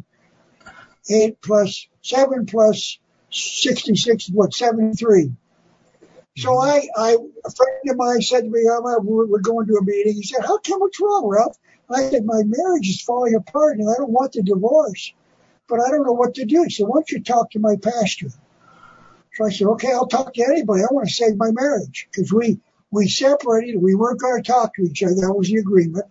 Eight 1.09 1.41
plus 1.41 1.87
seven 2.03 2.45
plus 2.45 2.99
66 3.31 4.25
is 4.25 4.31
what 4.31 4.53
73. 4.53 5.31
So 6.37 6.57
I, 6.59 6.87
I, 6.95 7.17
a 7.45 7.51
friend 7.51 7.89
of 7.89 7.97
mine 7.97 8.21
said 8.21 8.41
to 8.41 8.49
me, 8.49 8.61
uh, 8.67 8.79
we're, 9.01 9.39
going 9.39 9.67
to 9.67 9.75
a 9.75 9.83
meeting. 9.83 10.13
He 10.13 10.23
said, 10.23 10.41
how 10.41 10.59
come, 10.59 10.79
what's 10.79 10.99
wrong, 10.99 11.27
Ralph? 11.27 11.57
I 11.89 12.09
said, 12.09 12.25
my 12.25 12.41
marriage 12.45 12.87
is 12.87 13.01
falling 13.01 13.35
apart 13.35 13.77
and 13.77 13.89
I 13.89 13.95
don't 13.97 14.11
want 14.11 14.31
the 14.31 14.41
divorce, 14.41 15.13
but 15.67 15.81
I 15.81 15.89
don't 15.89 16.05
know 16.05 16.13
what 16.13 16.35
to 16.35 16.45
do. 16.45 16.63
He 16.63 16.69
said, 16.69 16.87
why 16.87 16.95
don't 16.95 17.11
you 17.11 17.21
talk 17.21 17.51
to 17.51 17.59
my 17.59 17.75
pastor? 17.75 18.29
So 19.33 19.45
I 19.45 19.49
said, 19.49 19.67
okay, 19.67 19.91
I'll 19.91 20.07
talk 20.07 20.33
to 20.33 20.43
anybody. 20.43 20.83
I 20.83 20.93
want 20.93 21.09
to 21.09 21.13
save 21.13 21.35
my 21.35 21.51
marriage 21.51 22.07
because 22.09 22.31
we, 22.31 22.59
we 22.91 23.09
separated. 23.09 23.81
We 23.81 23.95
weren't 23.95 24.21
going 24.21 24.41
to 24.41 24.51
talk 24.51 24.75
to 24.75 24.83
each 24.83 25.03
other. 25.03 25.15
That 25.15 25.33
was 25.33 25.49
the 25.49 25.57
agreement. 25.57 26.05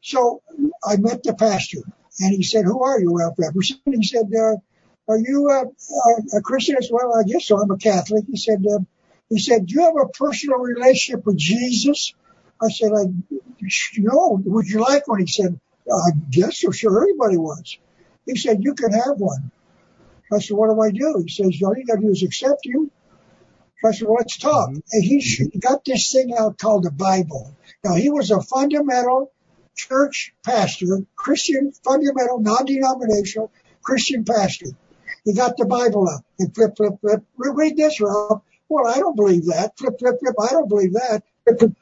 So 0.00 0.42
I 0.84 0.96
met 0.96 1.22
the 1.22 1.34
pastor 1.34 1.78
and 2.20 2.34
he 2.34 2.42
said, 2.42 2.64
who 2.64 2.82
are 2.82 3.00
you, 3.00 3.16
Ralph 3.16 3.36
Epperson? 3.36 3.78
He 3.86 4.04
said, 4.04 4.32
uh, 4.36 4.56
are 5.08 5.18
you 5.18 5.48
uh, 5.48 5.64
a, 5.64 6.38
a 6.38 6.40
Christian 6.42 6.76
as 6.76 6.88
well? 6.90 7.14
I 7.14 7.22
guess 7.22 7.46
so. 7.46 7.60
I'm 7.60 7.70
a 7.70 7.78
Catholic. 7.78 8.24
He 8.28 8.36
said, 8.36 8.64
uh, 8.68 8.80
he 9.28 9.38
said, 9.38 9.66
do 9.66 9.74
you 9.74 9.80
have 9.82 9.94
a 10.00 10.08
personal 10.08 10.58
relationship 10.58 11.26
with 11.26 11.36
Jesus? 11.36 12.14
I 12.62 12.68
said, 12.70 12.92
I, 12.92 13.04
no, 13.98 14.40
would 14.44 14.66
you 14.66 14.80
like 14.80 15.06
one? 15.08 15.20
He 15.20 15.26
said, 15.26 15.58
I 15.90 16.10
guess 16.30 16.60
so. 16.60 16.70
Sure, 16.70 16.96
everybody 16.96 17.36
was. 17.36 17.78
He 18.24 18.36
said, 18.36 18.62
you 18.62 18.74
can 18.74 18.92
have 18.92 19.18
one. 19.18 19.50
I 20.32 20.38
said, 20.38 20.56
what 20.56 20.70
do 20.70 20.80
I 20.80 20.90
do? 20.90 21.22
He 21.24 21.32
says, 21.32 21.60
all 21.62 21.76
you 21.76 21.84
got 21.84 21.96
to 21.96 22.00
do 22.00 22.10
is 22.10 22.22
accept 22.22 22.64
you. 22.64 22.90
I 23.84 23.92
said, 23.92 24.08
well, 24.08 24.16
let's 24.18 24.38
talk. 24.38 24.70
Mhm. 24.70 24.82
And 24.92 25.04
he 25.04 25.58
got 25.58 25.84
this 25.84 26.10
thing 26.10 26.34
out 26.36 26.58
called 26.58 26.84
the 26.84 26.90
Bible. 26.90 27.54
Now, 27.84 27.94
he 27.94 28.10
was 28.10 28.30
a 28.30 28.40
fundamental 28.40 29.32
church 29.76 30.32
pastor, 30.44 31.02
Christian, 31.14 31.72
fundamental, 31.84 32.40
non-denominational 32.40 33.52
Christian 33.82 34.24
pastor. 34.24 34.66
He 35.24 35.34
got 35.34 35.56
the 35.56 35.66
Bible 35.66 36.08
out 36.08 36.24
and 36.38 36.54
flip, 36.54 36.76
flip, 36.76 36.94
flip. 37.00 37.22
Read 37.36 37.76
this, 37.76 38.00
Ralph. 38.00 38.42
Well, 38.68 38.86
I 38.86 38.98
don't 38.98 39.16
believe 39.16 39.46
that. 39.46 39.78
Flip, 39.78 39.94
flip, 39.98 40.16
flip. 40.20 40.34
I 40.40 40.48
don't 40.48 40.68
believe 40.68 40.92
that. 40.94 41.22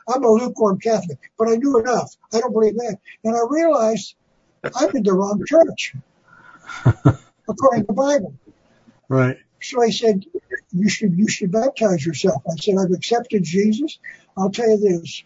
I'm 0.09 0.25
a 0.25 0.29
lukewarm 0.29 0.79
Catholic, 0.79 1.19
but 1.39 1.49
I 1.49 1.57
knew 1.57 1.79
enough. 1.79 2.15
I 2.33 2.41
don't 2.41 2.53
believe 2.53 2.77
that. 2.77 2.99
And 3.25 3.35
I 3.35 3.41
realized 3.49 4.15
I'm 4.75 4.95
in 4.95 5.03
the 5.03 5.15
wrong 5.15 5.43
church, 5.47 5.95
according 7.49 7.83
to 7.83 7.87
the 7.87 7.93
Bible. 7.95 8.35
Right. 9.09 9.39
So 9.63 9.83
I 9.83 9.89
said, 9.89 10.25
you 10.73 10.89
should, 10.91 11.17
you 11.17 11.29
should 11.29 11.51
baptize 11.51 12.05
yourself. 12.05 12.43
I 12.47 12.57
said, 12.57 12.75
I've 12.79 12.93
accepted 12.93 13.43
Jesus. 13.43 13.99
I'll 14.37 14.51
tell 14.51 14.69
you 14.69 14.77
this. 14.77 15.25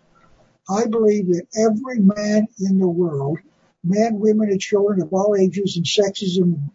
I 0.71 0.87
believe 0.87 1.29
that 1.29 1.47
every 1.57 1.99
man 1.99 2.47
in 2.61 2.79
the 2.79 2.87
world, 2.87 3.38
men, 3.83 4.21
women, 4.21 4.50
and 4.50 4.61
children 4.61 5.00
of 5.00 5.12
all 5.12 5.35
ages 5.35 5.77
and 5.77 5.87
sexes 5.87 6.37
and 6.37 6.71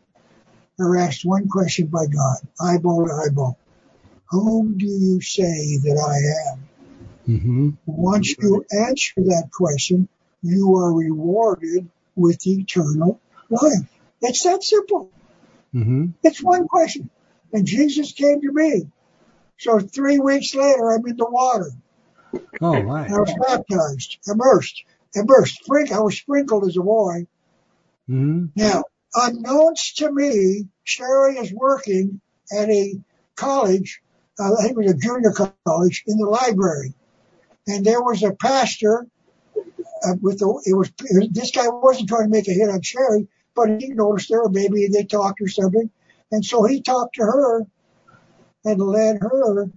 are 0.79 0.97
asked 0.97 1.23
one 1.23 1.47
question 1.47 1.87
by 1.87 2.07
God, 2.07 2.37
eyeball 2.59 3.05
to 3.05 3.13
eyeball. 3.13 3.57
Whom 4.33 4.79
do 4.79 4.87
you 4.87 5.21
say 5.21 5.77
that 5.77 5.95
I 5.95 6.17
am? 6.51 6.67
Mm-hmm. 7.27 7.69
Once 7.85 8.33
you 8.39 8.65
answer 8.71 9.13
that 9.17 9.49
question, 9.51 10.07
you 10.41 10.75
are 10.75 10.91
rewarded 10.91 11.87
with 12.15 12.47
eternal 12.47 13.19
life. 13.51 13.87
It's 14.21 14.41
that 14.43 14.63
simple. 14.63 15.11
Mm-hmm. 15.71 16.07
It's 16.23 16.41
one 16.41 16.67
question. 16.67 17.11
And 17.53 17.67
Jesus 17.67 18.13
came 18.13 18.41
to 18.41 18.51
me. 18.51 18.87
So 19.59 19.77
three 19.79 20.17
weeks 20.17 20.55
later, 20.55 20.93
I'm 20.93 21.05
in 21.05 21.15
the 21.15 21.29
water. 21.29 21.69
Oh, 22.59 22.81
right. 22.81 23.11
I 23.11 23.19
was 23.19 23.35
baptized, 23.39 24.17
immersed, 24.27 24.83
immersed. 25.13 25.61
I 25.69 25.99
was 25.99 26.17
sprinkled 26.17 26.67
as 26.67 26.75
a 26.75 26.81
boy. 26.81 27.27
Mm-hmm. 28.09 28.45
Now, 28.55 28.85
unknowns 29.13 29.93
to 29.97 30.11
me, 30.11 30.69
Sherry 30.83 31.37
is 31.37 31.53
working 31.53 32.19
at 32.51 32.67
a 32.71 32.95
college, 33.35 34.01
uh, 34.39 34.53
I 34.53 34.63
think 34.63 34.71
it 34.71 34.77
was 34.77 34.91
a 34.91 34.97
junior 34.97 35.31
college, 35.65 36.03
in 36.07 36.17
the 36.17 36.25
library. 36.25 36.93
And 37.67 37.85
there 37.85 38.01
was 38.01 38.23
a 38.23 38.33
pastor 38.33 39.07
uh, 39.55 40.15
with 40.21 40.39
the, 40.39 40.61
it 40.65 40.73
was, 40.73 40.89
it 40.99 41.17
was, 41.17 41.29
this 41.31 41.51
guy 41.51 41.67
wasn't 41.67 42.09
trying 42.09 42.25
to 42.25 42.29
make 42.29 42.47
a 42.47 42.51
hit 42.51 42.69
on 42.69 42.81
Sherry, 42.81 43.27
but 43.55 43.81
he 43.81 43.89
noticed 43.89 44.31
her, 44.31 44.49
maybe 44.49 44.87
they 44.87 45.03
talked 45.03 45.41
or 45.41 45.47
something. 45.47 45.89
And 46.31 46.43
so 46.43 46.65
he 46.65 46.81
talked 46.81 47.15
to 47.15 47.23
her 47.23 47.65
and 48.65 48.81
led 48.81 49.19
her 49.21 49.69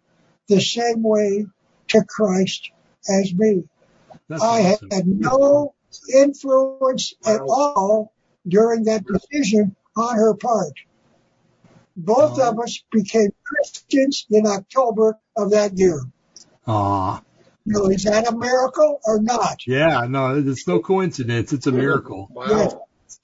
the 0.49 0.61
same 0.61 1.03
way 1.03 1.47
to 1.89 2.05
Christ 2.05 2.71
as 3.09 3.33
me. 3.35 3.65
That's 4.29 4.43
I 4.43 4.63
awesome. 4.63 4.89
had 4.91 5.07
no 5.07 5.75
influence 6.15 7.15
at 7.25 7.41
all 7.41 8.13
during 8.49 8.85
that 8.85 9.05
decision 9.07 9.77
on 9.97 10.17
her 10.17 10.35
part. 10.35 10.73
Both 11.97 12.39
Oh. 12.39 12.51
of 12.51 12.59
us 12.61 12.83
became 12.93 13.31
Christians 13.45 14.27
in 14.31 14.47
October 14.47 15.19
of 15.37 15.51
that 15.51 15.79
year. 15.79 16.01
Ah. 16.67 17.23
No, 17.65 17.87
is 17.87 18.05
that 18.05 18.29
a 18.29 18.37
miracle 18.37 19.01
or 19.05 19.21
not? 19.21 19.67
Yeah, 19.67 20.07
no, 20.09 20.37
it's 20.37 20.69
no 20.69 20.81
coincidence. 20.81 21.53
It's 21.53 21.67
a 21.67 21.73
miracle. 21.73 22.29
Wow. 22.33 22.47
Yes. 22.49 22.75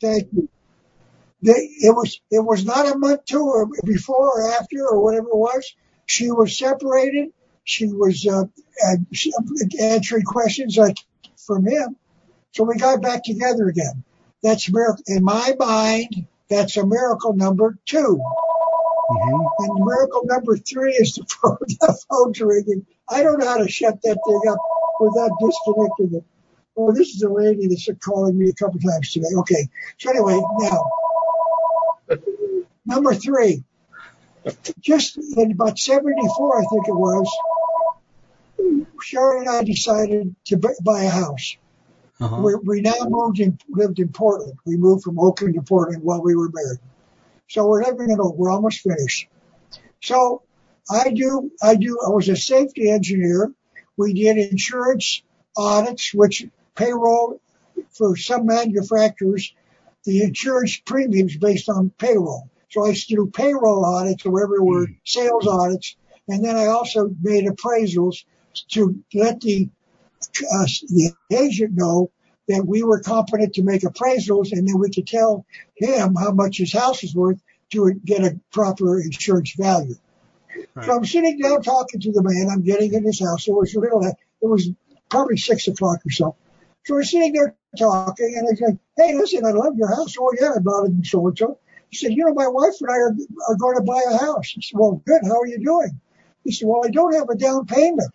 Thank 0.01 0.29
you. 0.33 0.49
They, 1.43 1.53
it 1.53 1.95
was 1.95 2.21
it 2.31 2.45
was 2.45 2.65
not 2.65 2.91
a 2.91 2.97
month 2.97 3.25
to 3.27 3.39
or 3.39 3.69
before 3.85 4.31
or 4.41 4.53
after 4.53 4.87
or 4.89 5.03
whatever 5.03 5.29
it 5.29 5.37
was. 5.37 5.75
She 6.07 6.31
was 6.31 6.57
separated. 6.57 7.33
She 7.65 7.87
was 7.87 8.27
uh, 8.27 8.45
uh, 8.85 8.97
answering 9.81 10.25
questions 10.25 10.77
like 10.77 10.99
from 11.37 11.67
him. 11.67 11.97
So 12.53 12.65
we 12.65 12.77
got 12.77 13.03
back 13.03 13.25
together 13.25 13.67
again. 13.69 14.05
That's 14.43 14.69
a 14.69 14.73
miracle 14.73 15.05
in 15.07 15.23
my 15.25 15.55
mind. 15.59 16.27
That's 16.49 16.77
a 16.77 16.87
miracle 16.87 17.35
number 17.35 17.79
two. 17.87 18.21
Mm-hmm. 19.13 19.65
And 19.65 19.85
miracle 19.85 20.23
number 20.25 20.57
three 20.57 20.93
is 20.93 21.15
the 21.17 21.25
phone, 21.25 21.59
the 21.61 21.99
phone's 22.09 22.41
ringing. 22.41 22.87
I 23.09 23.23
don't 23.23 23.39
know 23.39 23.47
how 23.47 23.59
to 23.59 23.69
shut 23.69 24.01
that 24.03 24.19
thing 24.27 24.43
up 24.51 24.59
without 25.01 25.31
disconnecting 25.41 26.19
it. 26.19 26.25
Oh, 26.77 26.93
this 26.93 27.09
is 27.09 27.23
a 27.23 27.29
lady 27.29 27.67
that's 27.69 27.89
calling 28.03 28.39
me 28.39 28.49
a 28.49 28.55
couple 28.55 28.81
times 28.81 29.13
today. 29.13 29.29
Okay. 29.39 29.69
So 29.99 30.11
anyway, 30.11 30.41
now, 30.59 30.91
number 32.87 33.15
three. 33.15 33.65
Just 34.81 35.19
in 35.37 35.53
about 35.53 35.79
74, 35.79 36.61
I 36.61 36.65
think 36.65 36.89
it 36.89 36.95
was, 36.95 37.31
Sharon 39.01 39.43
and 39.43 39.49
I 39.49 39.63
decided 39.63 40.35
to 40.47 40.57
buy 40.57 41.05
a 41.05 41.11
house. 41.11 41.57
Uh-huh. 42.21 42.41
We, 42.43 42.55
we 42.57 42.81
now 42.81 42.95
moved 43.03 43.39
in, 43.39 43.59
lived 43.69 44.01
in 44.01 44.09
Portland. 44.09 44.55
We 44.65 44.77
moved 44.77 45.05
from 45.05 45.19
Oakland 45.21 45.55
to 45.55 45.63
Portland 45.63 46.03
while 46.03 46.23
we 46.23 46.35
were 46.35 46.51
married. 46.53 46.81
So 47.53 47.67
we're 47.67 47.85
living 47.85 48.09
in 48.09 48.19
Oakland. 48.19 48.39
We're 48.39 48.51
almost 48.51 48.81
finished. 48.81 49.29
So 50.03 50.41
I 50.91 51.11
do, 51.11 51.51
I 51.63 51.75
do, 51.75 51.99
I 52.05 52.09
was 52.09 52.31
a 52.31 52.37
safety 52.37 52.91
engineer. 52.91 53.53
We 53.99 54.15
did 54.15 54.39
insurance 54.39 55.23
audits, 55.55 56.15
which 56.15 56.47
payroll 56.75 57.43
for 57.91 58.17
some 58.17 58.47
manufacturers, 58.47 59.55
the 60.05 60.23
insurance 60.23 60.79
premiums 60.79 61.37
based 61.37 61.69
on 61.69 61.91
payroll. 61.99 62.49
So 62.71 62.87
I 62.87 62.89
used 62.89 63.09
to 63.09 63.17
do 63.17 63.27
payroll 63.27 63.85
audits, 63.85 64.25
or 64.25 64.31
whatever 64.31 64.65
were 64.65 64.87
hmm. 64.87 64.93
sales 65.05 65.47
audits, 65.47 65.95
and 66.29 66.43
then 66.43 66.57
I 66.57 66.69
also 66.69 67.15
made 67.21 67.45
appraisals 67.45 68.25
to 68.71 68.99
let 69.13 69.43
the 69.43 69.69
uh, 70.55 70.67
the 70.89 71.13
agent 71.31 71.73
know 71.75 72.11
that 72.53 72.67
we 72.67 72.83
were 72.83 73.01
competent 73.01 73.55
to 73.55 73.63
make 73.63 73.83
appraisals, 73.83 74.53
and 74.53 74.69
then 74.69 74.79
we 74.79 74.91
could 74.91 75.07
tell 75.07 75.45
him 75.75 76.15
how 76.15 76.33
much 76.33 76.59
his 76.59 76.73
house 76.73 77.03
was 77.03 77.15
worth 77.15 77.41
to 77.71 77.93
get 78.05 78.23
a 78.23 78.39
proper 78.53 79.01
insurance 79.01 79.55
value. 79.57 79.95
Right. 80.75 80.87
So 80.87 80.97
I'm 80.97 81.05
sitting 81.05 81.39
down 81.39 81.63
talking 81.63 82.01
to 82.01 82.13
the 82.13 82.23
man. 82.23 82.49
I'm 82.51 82.63
getting 82.63 82.93
in 82.93 83.05
his 83.05 83.21
house. 83.21 83.49
It 83.49 83.53
was 83.53 83.75
a 83.75 83.81
little. 83.81 84.05
It 84.05 84.17
was 84.47 84.71
probably 85.11 85.37
six 85.37 85.69
o'clock 85.69 86.01
or 86.07 86.11
so. 86.11 86.37
So 86.85 86.95
we're 86.95 87.05
sitting 87.05 87.33
there 87.33 87.55
talking, 87.79 88.35
and 88.37 88.49
I 88.51 88.55
said, 88.55 88.79
"Hey, 88.97 89.15
listen, 89.15 89.45
I 89.47 89.51
love 89.51 89.77
your 89.77 89.89
house. 89.89 90.15
Oh 90.19 90.33
yeah, 90.39 90.53
I 90.57 90.59
bought 90.59 90.85
it 90.85 90.93
and 90.93 91.07
so 91.07 91.27
and 91.27 91.39
so." 91.39 91.59
He 91.91 91.97
said, 91.97 92.13
"You 92.13 92.27
know, 92.27 92.35
my 92.35 92.49
wife 92.49 92.75
and 92.81 92.91
I 92.91 92.95
are, 92.95 93.17
are 93.49 93.57
going 93.57 93.77
to 93.77 93.83
buy 93.83 94.03
a 94.11 94.19
house." 94.19 94.49
He 94.49 94.63
said, 94.63 94.79
"Well, 94.79 95.03
good. 95.07 95.23
How 95.25 95.41
are 95.41 95.47
you 95.47 95.59
doing?" 95.59 96.01
He 96.45 96.53
said, 96.53 96.69
"Well, 96.69 96.83
I 96.85 96.91
don't 96.91 97.15
have 97.15 97.29
a 97.31 97.37
down 97.37 97.67
payment." 97.67 98.11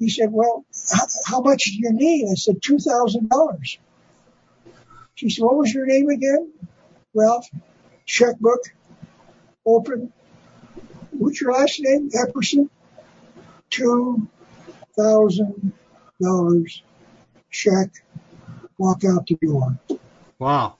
He 0.00 0.08
said, 0.08 0.32
"Well, 0.32 0.64
how, 0.92 1.06
how 1.24 1.40
much 1.42 1.66
do 1.66 1.78
you 1.78 1.92
need?" 1.92 2.28
I 2.28 2.34
said, 2.34 2.56
two 2.60 2.80
thousand 2.80 3.28
dollars. 3.28 3.78
She 5.14 5.30
said, 5.30 5.44
"What 5.44 5.56
was 5.56 5.72
your 5.72 5.86
name 5.86 6.08
again?" 6.08 6.52
Ralph. 7.14 7.46
Checkbook. 8.06 8.62
Open. 9.64 10.12
What's 11.12 11.40
your 11.40 11.52
last 11.52 11.78
name? 11.80 12.10
Epperson. 12.10 12.68
Two 13.68 14.26
thousand 14.96 15.72
dollars 16.20 16.82
check, 17.50 17.90
walk 18.78 19.04
out 19.04 19.26
the 19.26 19.36
door. 19.42 19.78
Wow. 20.38 20.76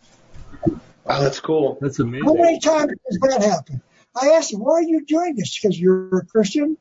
Wow, 1.04 1.20
that's 1.20 1.40
cool. 1.40 1.78
That's 1.80 1.98
amazing. 1.98 2.26
How 2.26 2.34
many 2.34 2.60
times 2.60 2.92
does 3.10 3.18
that 3.20 3.42
happen? 3.42 3.82
I 4.20 4.30
asked 4.30 4.52
him, 4.52 4.60
why 4.60 4.74
are 4.74 4.82
you 4.82 5.04
doing 5.04 5.34
this? 5.36 5.58
Because 5.58 5.78
you're 5.78 6.18
a 6.18 6.24
Christian. 6.26 6.76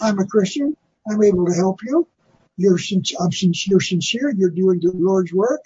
I'm 0.00 0.18
a 0.18 0.26
Christian. 0.26 0.76
I'm 1.10 1.22
able 1.22 1.46
to 1.46 1.54
help 1.54 1.80
you. 1.84 2.08
You're, 2.56 2.78
sincere, 2.78 3.18
I'm 3.20 3.30
you're 3.66 3.80
sincere. 3.80 4.32
You're 4.34 4.50
doing 4.50 4.80
the 4.80 4.92
Lord's 4.94 5.32
work. 5.32 5.60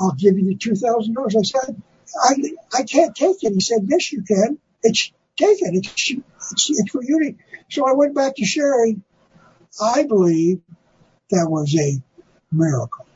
I'll 0.00 0.12
give 0.12 0.38
you 0.38 0.46
the 0.46 0.56
$2,000. 0.56 1.36
I 1.36 1.42
said, 1.42 1.82
I, 2.24 2.78
I 2.78 2.82
can't 2.84 3.14
take 3.14 3.42
it. 3.42 3.52
He 3.52 3.60
said, 3.60 3.80
yes, 3.86 4.12
you 4.12 4.22
can. 4.22 4.58
It's, 4.82 5.12
take 5.36 5.62
it. 5.62 5.74
It's, 5.74 6.10
it's, 6.52 6.70
it's 6.70 6.90
for 6.90 7.02
you. 7.02 7.36
So 7.70 7.88
I 7.88 7.92
went 7.92 8.14
back 8.14 8.36
to 8.36 8.44
Sherry. 8.44 9.00
I 9.80 10.04
believe 10.04 10.60
that 11.30 11.48
was 11.48 11.74
a 11.78 12.02
miracle. 12.50 13.06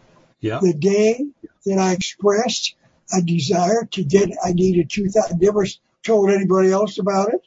Yeah. 0.41 0.61
The 0.61 0.75
day 0.75 1.27
that 1.67 1.79
I 1.79 1.93
expressed 1.93 2.75
a 3.13 3.23
desire 3.23 3.87
to 3.93 4.05
get, 4.05 4.31
I 4.45 4.53
needed 4.53 4.91
two 4.91 5.09
thousand. 5.09 5.41
Never 5.41 5.67
told 6.03 6.31
anybody 6.31 6.71
else 6.73 6.99
about 6.99 7.33
it. 7.35 7.47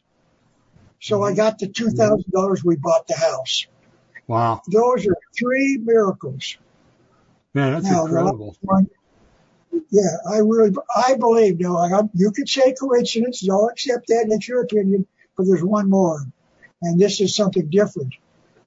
So 1.02 1.24
I 1.24 1.30
mm-hmm. 1.30 1.38
got 1.38 1.60
the 1.60 1.68
two 1.68 1.90
thousand 1.90 2.32
dollars. 2.32 2.64
We 2.64 2.76
bought 2.76 3.08
the 3.08 3.18
house. 3.18 3.66
Wow. 4.30 4.62
Those 4.68 5.08
are 5.08 5.18
three 5.36 5.80
miracles. 5.84 6.58
Man, 7.56 7.74
that's 7.74 7.86
now, 7.86 8.06
incredible. 8.06 8.56
One, 8.62 8.88
yeah, 9.90 10.18
I 10.32 10.38
really, 10.38 10.72
I 10.96 11.16
believe. 11.16 11.60
No, 11.60 11.78
I, 11.78 12.04
you 12.14 12.32
could 12.32 12.48
say 12.48 12.76
coincidence. 12.80 13.44
I'll 13.50 13.70
accept 13.70 14.06
that. 14.10 14.28
That's 14.30 14.48
your 14.48 14.62
opinion. 14.62 15.08
But 15.36 15.48
there's 15.48 15.64
one 15.64 15.90
more, 15.90 16.28
and 16.84 17.00
this 17.00 17.20
is 17.22 17.36
something 17.36 17.72
different. 17.72 18.14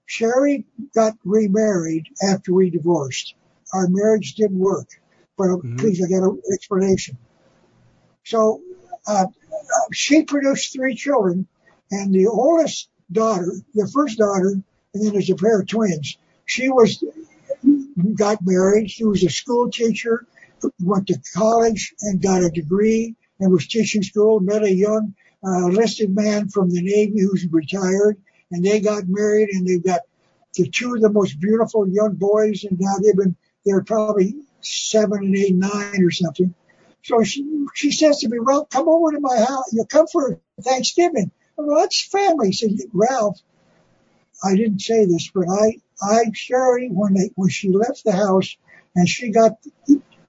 Sherry 0.04 0.66
got 0.96 1.14
remarried 1.24 2.08
after 2.28 2.52
we 2.52 2.70
divorced. 2.70 3.36
Our 3.72 3.86
marriage 3.86 4.34
didn't 4.34 4.58
work. 4.58 4.88
But 5.38 5.46
mm-hmm. 5.46 5.76
please, 5.76 6.02
I 6.04 6.08
got 6.08 6.24
an 6.24 6.42
explanation. 6.52 7.18
So 8.24 8.62
uh, 9.06 9.26
she 9.92 10.24
produced 10.24 10.72
three 10.72 10.96
children, 10.96 11.46
and 11.92 12.12
the 12.12 12.26
oldest 12.26 12.88
daughter, 13.12 13.52
the 13.74 13.86
first 13.86 14.18
daughter, 14.18 14.56
and 14.94 15.04
then 15.04 15.12
there's 15.12 15.30
a 15.30 15.34
pair 15.34 15.60
of 15.60 15.66
twins. 15.66 16.18
She 16.44 16.68
was 16.68 17.02
got 18.14 18.38
married. 18.42 18.90
She 18.90 19.04
was 19.04 19.22
a 19.22 19.30
school 19.30 19.70
teacher, 19.70 20.26
went 20.80 21.06
to 21.08 21.18
college 21.34 21.94
and 22.00 22.20
got 22.20 22.42
a 22.42 22.50
degree 22.50 23.14
and 23.40 23.52
was 23.52 23.66
teaching 23.66 24.02
school. 24.02 24.40
Met 24.40 24.62
a 24.62 24.72
young 24.72 25.14
uh, 25.44 25.66
enlisted 25.66 26.14
man 26.14 26.48
from 26.48 26.70
the 26.70 26.82
Navy 26.82 27.20
who's 27.20 27.46
retired 27.50 28.16
and 28.50 28.64
they 28.64 28.80
got 28.80 29.08
married 29.08 29.48
and 29.52 29.66
they've 29.66 29.84
got 29.84 30.00
the 30.54 30.68
two 30.68 30.94
of 30.94 31.00
the 31.00 31.10
most 31.10 31.40
beautiful 31.40 31.88
young 31.88 32.14
boys 32.14 32.64
and 32.64 32.78
now 32.78 32.94
they've 33.02 33.16
been 33.16 33.34
they're 33.64 33.82
probably 33.82 34.36
seven 34.60 35.18
and 35.24 35.36
eight 35.36 35.54
nine 35.54 36.04
or 36.04 36.10
something 36.10 36.54
so 37.02 37.22
she 37.24 37.66
she 37.74 37.90
says 37.90 38.18
to 38.18 38.28
me 38.28 38.38
well 38.38 38.66
come 38.66 38.88
over 38.88 39.10
to 39.12 39.20
my 39.20 39.36
house 39.36 39.72
you 39.72 39.84
come 39.86 40.06
for 40.06 40.38
thanksgiving 40.60 41.30
well 41.56 41.80
that's 41.80 42.06
family 42.06 42.52
said 42.52 42.70
ralph 42.92 43.40
i 44.44 44.54
didn't 44.56 44.80
say 44.80 45.04
this 45.04 45.30
but 45.34 45.46
i 45.48 45.76
i 46.02 46.24
sherry 46.34 46.88
when 46.88 47.14
they 47.14 47.30
when 47.34 47.48
she 47.48 47.70
left 47.70 48.04
the 48.04 48.12
house 48.12 48.56
and 48.94 49.08
she 49.08 49.30
got 49.30 49.52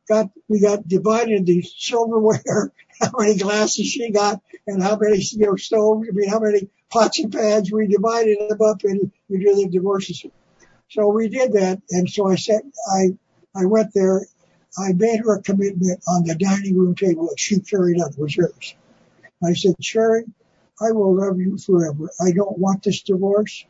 got 0.08 0.30
we 0.48 0.60
got 0.60 0.88
divided 0.88 1.46
the 1.46 1.62
silverware 1.62 2.72
how 3.02 3.12
many 3.18 3.38
glasses 3.38 3.86
she 3.86 4.12
got 4.12 4.42
and 4.68 4.82
how 4.84 4.98
many 4.98 5.18
you 5.32 5.46
know 5.46 5.56
stoves 5.56 6.08
i 6.08 6.12
mean 6.14 6.30
how 6.30 6.40
many 6.40 6.70
pots 6.94 7.20
and 7.20 7.34
pans. 7.34 7.72
We 7.72 7.88
divided 7.88 8.38
them 8.48 8.62
up 8.62 8.84
and 8.84 9.12
we 9.28 9.40
did 9.40 9.58
the 9.58 9.68
divorces. 9.70 10.24
So 10.90 11.08
we 11.08 11.28
did 11.28 11.54
that. 11.54 11.82
And 11.90 12.08
so 12.08 12.30
I 12.30 12.36
said, 12.36 12.62
I, 12.96 13.18
I 13.56 13.66
went 13.66 13.94
there. 13.94 14.22
I 14.78 14.94
made 14.94 15.20
her 15.20 15.36
a 15.36 15.42
commitment 15.42 16.02
on 16.08 16.24
the 16.24 16.36
dining 16.36 16.78
room 16.78 16.96
table 16.96 17.28
that 17.28 17.40
she 17.40 17.60
carried 17.60 18.00
out 18.00 18.18
was 18.18 18.36
hers. 18.36 18.76
I 19.44 19.54
said, 19.54 19.76
Sherry, 19.82 20.26
I 20.80 20.92
will 20.92 21.16
love 21.16 21.40
you 21.40 21.58
forever. 21.58 22.10
I 22.22 22.32
don't 22.32 22.58
want 22.58 22.84
this 22.84 23.02
divorce, 23.02 23.66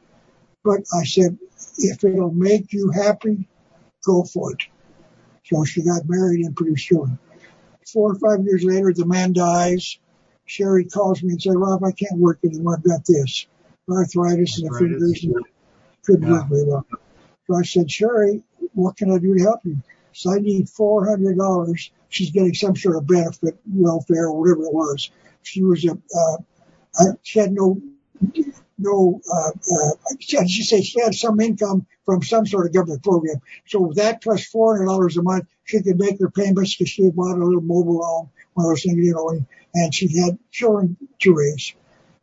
but 0.63 0.81
I 0.93 1.03
said, 1.03 1.37
if 1.77 2.03
it'll 2.03 2.31
make 2.31 2.71
you 2.73 2.91
happy, 2.91 3.47
go 4.05 4.23
for 4.23 4.53
it. 4.53 4.63
So 5.45 5.63
she 5.65 5.83
got 5.83 6.07
married 6.07 6.45
and 6.45 6.55
produced 6.55 6.87
children. 6.87 7.19
Four 7.91 8.13
or 8.13 8.15
five 8.15 8.45
years 8.45 8.63
later, 8.63 8.93
the 8.93 9.05
man 9.05 9.33
dies. 9.33 9.97
Sherry 10.45 10.85
calls 10.85 11.21
me 11.23 11.31
and 11.31 11.41
says, 11.41 11.55
Rob, 11.55 11.83
I 11.83 11.91
can't 11.91 12.19
work 12.19 12.39
anymore. 12.43 12.77
I've 12.77 12.83
got 12.83 13.05
this 13.05 13.45
arthritis 13.89 14.59
in 14.59 14.67
the 14.67 14.77
fingers 14.77 15.23
and 15.23 15.35
couldn't 16.05 16.27
yeah. 16.27 16.33
work 16.33 16.47
very 16.49 16.63
well. 16.65 16.85
So 17.47 17.55
I 17.55 17.63
said, 17.63 17.91
Sherry, 17.91 18.43
what 18.73 18.95
can 18.95 19.11
I 19.11 19.17
do 19.17 19.35
to 19.35 19.43
help 19.43 19.59
you? 19.65 19.77
So 20.13 20.31
I 20.33 20.39
need 20.39 20.67
$400. 20.67 21.91
She's 22.09 22.31
getting 22.31 22.53
some 22.53 22.75
sort 22.75 22.95
of 22.95 23.07
benefit, 23.07 23.59
welfare, 23.67 24.27
or 24.27 24.39
whatever 24.39 24.63
it 24.63 24.73
was. 24.73 25.09
She 25.41 25.63
was 25.63 25.83
a, 25.85 25.91
uh, 25.91 27.13
she 27.23 27.39
had 27.39 27.51
no, 27.51 27.81
no, 28.77 29.21
uh, 29.31 29.49
uh, 29.49 29.91
she 30.19 30.63
said 30.63 30.83
she 30.83 30.99
had 31.01 31.13
some 31.13 31.39
income 31.39 31.85
from 32.05 32.21
some 32.21 32.45
sort 32.45 32.65
of 32.65 32.73
government 32.73 33.03
program. 33.03 33.37
So 33.67 33.91
that 33.95 34.21
plus 34.21 34.51
$400 34.51 35.17
a 35.17 35.21
month, 35.21 35.45
she 35.63 35.81
could 35.81 35.99
make 35.99 36.19
her 36.19 36.29
payments 36.29 36.75
because 36.75 36.89
she 36.89 37.05
had 37.05 37.15
bought 37.15 37.37
a 37.37 37.43
little 37.43 37.61
mobile 37.61 38.03
home, 38.03 38.29
one 38.53 38.65
of 38.65 38.71
those 38.71 38.83
things, 38.83 38.97
you 38.97 39.13
know, 39.13 39.29
and 39.29 39.45
and 39.75 39.93
she 39.93 40.07
had 40.19 40.37
children 40.51 40.97
to 41.19 41.33
raise. 41.33 41.73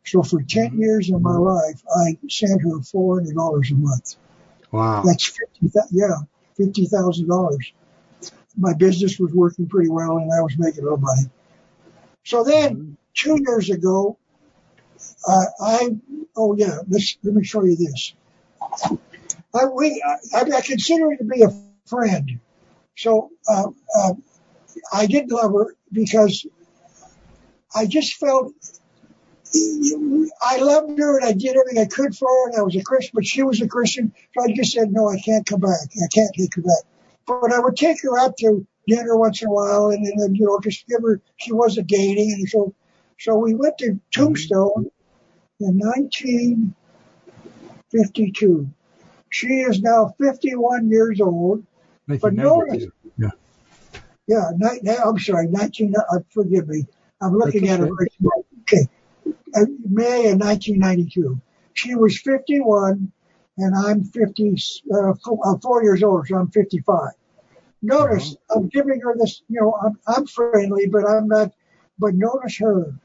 So 0.05 0.23
for 0.23 0.41
10 0.41 0.79
years 0.79 1.11
of 1.11 1.21
my 1.21 1.35
life, 1.35 1.81
I 1.95 2.17
sent 2.29 2.61
her 2.61 2.79
$400 2.79 3.71
a 3.71 3.75
month. 3.75 4.15
Wow. 4.71 5.03
That's 5.05 5.25
50, 5.25 5.71
yeah, 5.91 6.15
$50,000. 6.59 7.57
My 8.57 8.73
business 8.73 9.19
was 9.19 9.33
working 9.33 9.67
pretty 9.67 9.89
well 9.89 10.17
and 10.17 10.31
I 10.31 10.41
was 10.41 10.57
making 10.57 10.81
a 10.81 10.83
little 10.83 10.97
money. 10.97 11.29
So 12.23 12.43
then 12.43 12.97
two 13.13 13.37
years 13.45 13.69
ago, 13.69 14.17
uh, 15.27 15.45
I, 15.59 15.89
oh 16.35 16.55
yeah, 16.55 16.79
let's, 16.89 17.17
let 17.23 17.35
me 17.35 17.43
show 17.43 17.63
you 17.63 17.75
this. 17.75 18.13
I, 19.53 19.65
we, 19.65 20.01
I, 20.33 20.41
I 20.41 20.61
consider 20.61 21.11
her 21.11 21.17
to 21.17 21.23
be 21.23 21.43
a 21.43 21.53
friend. 21.85 22.39
So, 22.95 23.31
uh, 23.47 23.67
uh, 23.97 24.13
I 24.93 25.05
did 25.05 25.31
love 25.31 25.51
her 25.53 25.75
because 25.91 26.45
I 27.75 27.85
just 27.85 28.15
felt 28.15 28.53
I 30.43 30.57
loved 30.57 30.97
her 30.97 31.17
and 31.17 31.27
I 31.27 31.33
did 31.33 31.57
everything 31.57 31.79
I 31.79 31.85
could 31.85 32.15
for 32.15 32.27
her 32.27 32.49
and 32.49 32.57
I 32.57 32.61
was 32.61 32.75
a 32.75 32.83
Christian, 32.83 33.11
but 33.13 33.25
she 33.25 33.43
was 33.43 33.61
a 33.61 33.67
Christian. 33.67 34.13
So 34.33 34.43
I 34.43 34.53
just 34.53 34.71
said, 34.71 34.91
no, 34.91 35.09
I 35.09 35.19
can't 35.19 35.45
come 35.45 35.59
back. 35.59 35.79
I 35.95 36.07
can't 36.13 36.33
take 36.37 36.55
her 36.55 36.61
back. 36.61 36.83
But 37.27 37.51
I 37.51 37.59
would 37.59 37.75
take 37.75 38.01
her 38.03 38.17
out 38.17 38.37
to 38.37 38.65
dinner 38.87 39.17
once 39.17 39.41
in 39.41 39.49
a 39.49 39.51
while 39.51 39.89
and 39.89 40.05
then, 40.05 40.35
you 40.35 40.45
know, 40.45 40.59
just 40.59 40.87
give 40.87 41.01
her, 41.01 41.21
she 41.37 41.51
wasn't 41.51 41.87
dating. 41.87 42.31
And 42.31 42.47
so, 42.47 42.73
so 43.21 43.37
we 43.37 43.53
went 43.53 43.77
to 43.77 44.01
Tombstone 44.11 44.89
in 45.59 45.77
1952. 45.77 48.67
She 49.29 49.47
is 49.47 49.79
now 49.79 50.15
51 50.19 50.89
years 50.89 51.21
old 51.21 51.63
But 52.07 52.33
1992. 52.33 52.91
Yeah. 53.19 53.29
Yeah, 54.25 54.49
I'm 55.05 55.19
sorry, 55.19 55.49
19, 55.49 55.93
uh, 55.95 56.01
forgive 56.31 56.67
me. 56.67 56.87
I'm 57.21 57.37
looking 57.37 57.65
That's 57.65 57.83
at 57.83 57.89
okay. 57.89 58.07
right. 58.21 58.43
Okay. 58.61 58.87
Uh, 59.53 59.65
May 59.87 60.31
of 60.31 60.39
1992. 60.39 61.39
She 61.73 61.93
was 61.93 62.19
51 62.21 63.11
and 63.57 63.75
I'm 63.75 64.03
50, 64.03 64.55
uh, 64.91 65.13
four, 65.23 65.39
uh, 65.45 65.59
four 65.59 65.83
years 65.83 66.01
old, 66.01 66.27
so 66.27 66.37
I'm 66.37 66.49
55. 66.49 67.11
Notice 67.83 68.35
I'm 68.49 68.67
giving 68.67 68.99
her 69.01 69.15
this, 69.15 69.43
you 69.47 69.61
know, 69.61 69.77
I'm, 69.79 69.99
I'm 70.07 70.25
friendly, 70.25 70.87
but 70.87 71.07
I'm 71.07 71.27
not, 71.27 71.51
but 71.99 72.15
notice 72.15 72.57
her. 72.57 72.95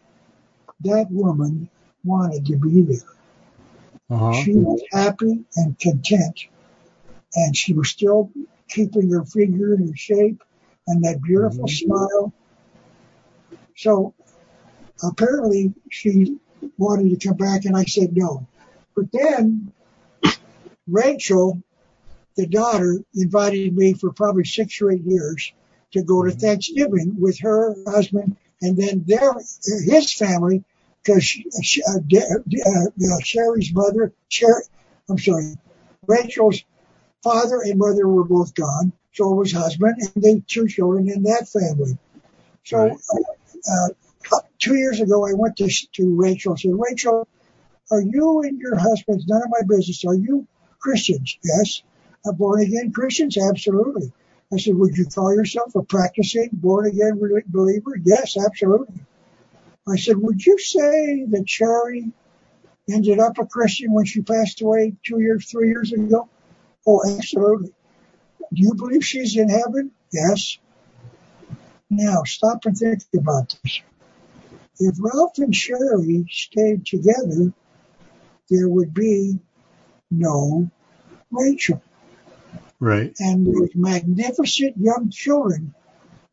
That 0.80 1.10
woman 1.10 1.68
wanted 2.04 2.46
to 2.46 2.56
be 2.56 2.82
there. 2.82 2.98
Uh-huh. 4.10 4.32
She 4.32 4.54
was 4.54 4.80
happy 4.92 5.44
and 5.56 5.78
content, 5.78 6.46
and 7.34 7.56
she 7.56 7.72
was 7.72 7.88
still 7.88 8.30
keeping 8.68 9.10
her 9.10 9.24
figure 9.24 9.74
and 9.74 9.88
her 9.88 9.96
shape 9.96 10.42
and 10.86 11.02
that 11.04 11.22
beautiful 11.22 11.64
Mhm. 11.64 11.70
smile. 11.70 12.32
So 13.76 14.14
apparently 15.02 15.74
she 15.90 16.38
wanted 16.78 17.18
to 17.18 17.28
come 17.28 17.36
back, 17.36 17.64
and 17.64 17.76
I 17.76 17.84
said 17.84 18.16
no. 18.16 18.46
But 18.94 19.10
then 19.12 19.72
Rachel, 20.86 21.62
the 22.36 22.46
daughter, 22.46 23.02
invited 23.14 23.76
me 23.76 23.94
for 23.94 24.12
probably 24.12 24.44
six 24.44 24.80
or 24.80 24.92
eight 24.92 25.04
years 25.04 25.52
to 25.92 26.02
go 26.02 26.22
to 26.22 26.30
Mhm. 26.30 26.40
Thanksgiving 26.40 27.16
with 27.18 27.40
her 27.40 27.74
husband 27.86 28.36
and 28.60 28.76
then 28.76 29.04
their 29.06 29.32
his 29.34 30.12
family 30.12 30.64
because 31.02 31.24
she, 31.24 31.46
she, 31.62 31.82
uh, 31.82 31.98
uh, 31.98 32.86
uh, 32.86 33.20
Sherry's 33.22 33.72
mother, 33.72 34.12
Sherry, 34.28 34.62
I'm 35.08 35.18
sorry, 35.18 35.54
Rachel's 36.06 36.62
father 37.22 37.60
and 37.62 37.78
mother 37.78 38.08
were 38.08 38.24
both 38.24 38.54
gone. 38.54 38.92
So 39.12 39.30
was 39.30 39.52
husband 39.52 39.96
and 40.00 40.22
they 40.22 40.42
two 40.46 40.68
children 40.68 41.08
in 41.08 41.22
that 41.24 41.48
family. 41.48 41.96
So 42.64 42.78
Right. 42.78 42.92
uh, 42.92 43.88
uh, 44.32 44.40
two 44.58 44.74
years 44.74 45.00
ago, 45.00 45.26
I 45.26 45.32
went 45.34 45.56
to 45.56 45.68
to 45.68 46.16
Rachel 46.16 46.52
and 46.52 46.60
said, 46.60 46.72
Rachel, 46.74 47.28
are 47.90 48.00
you 48.02 48.42
and 48.42 48.58
your 48.58 48.76
husband? 48.76 49.22
None 49.26 49.42
of 49.42 49.50
my 49.50 49.62
business. 49.66 50.04
Are 50.04 50.14
you 50.14 50.46
Christians? 50.80 51.38
Yes. 51.44 51.82
Born 52.36 52.60
again 52.60 52.90
Christians? 52.92 53.38
Absolutely. 53.38 54.12
I 54.52 54.58
said, 54.58 54.76
would 54.76 54.96
you 54.96 55.06
call 55.06 55.34
yourself 55.34 55.74
a 55.74 55.82
practicing 55.82 56.50
born 56.52 56.86
again 56.86 57.20
believer? 57.48 57.96
Yes, 58.04 58.36
absolutely. 58.36 59.00
I 59.88 59.96
said, 59.96 60.16
would 60.18 60.44
you 60.44 60.58
say 60.58 61.24
that 61.30 61.48
Sherry 61.48 62.12
ended 62.88 63.18
up 63.18 63.38
a 63.38 63.46
Christian 63.46 63.92
when 63.92 64.04
she 64.04 64.22
passed 64.22 64.60
away 64.60 64.94
two 65.04 65.20
years, 65.20 65.50
three 65.50 65.68
years 65.68 65.92
ago? 65.92 66.28
Oh, 66.86 67.02
absolutely. 67.16 67.72
Do 68.54 68.62
you 68.62 68.74
believe 68.74 69.04
she's 69.04 69.36
in 69.36 69.48
heaven? 69.48 69.90
Yes. 70.12 70.58
Now, 71.90 72.22
stop 72.24 72.64
and 72.64 72.76
think 72.76 73.02
about 73.16 73.56
this. 73.62 73.80
If 74.78 74.96
Ralph 75.00 75.38
and 75.38 75.54
Sherry 75.54 76.26
stayed 76.30 76.86
together, 76.86 77.52
there 78.50 78.68
would 78.68 78.94
be 78.94 79.38
no 80.10 80.70
Rachel. 81.30 81.82
Right. 82.80 83.14
And 83.18 83.46
those 83.46 83.70
magnificent 83.74 84.76
young 84.76 85.10
children 85.10 85.74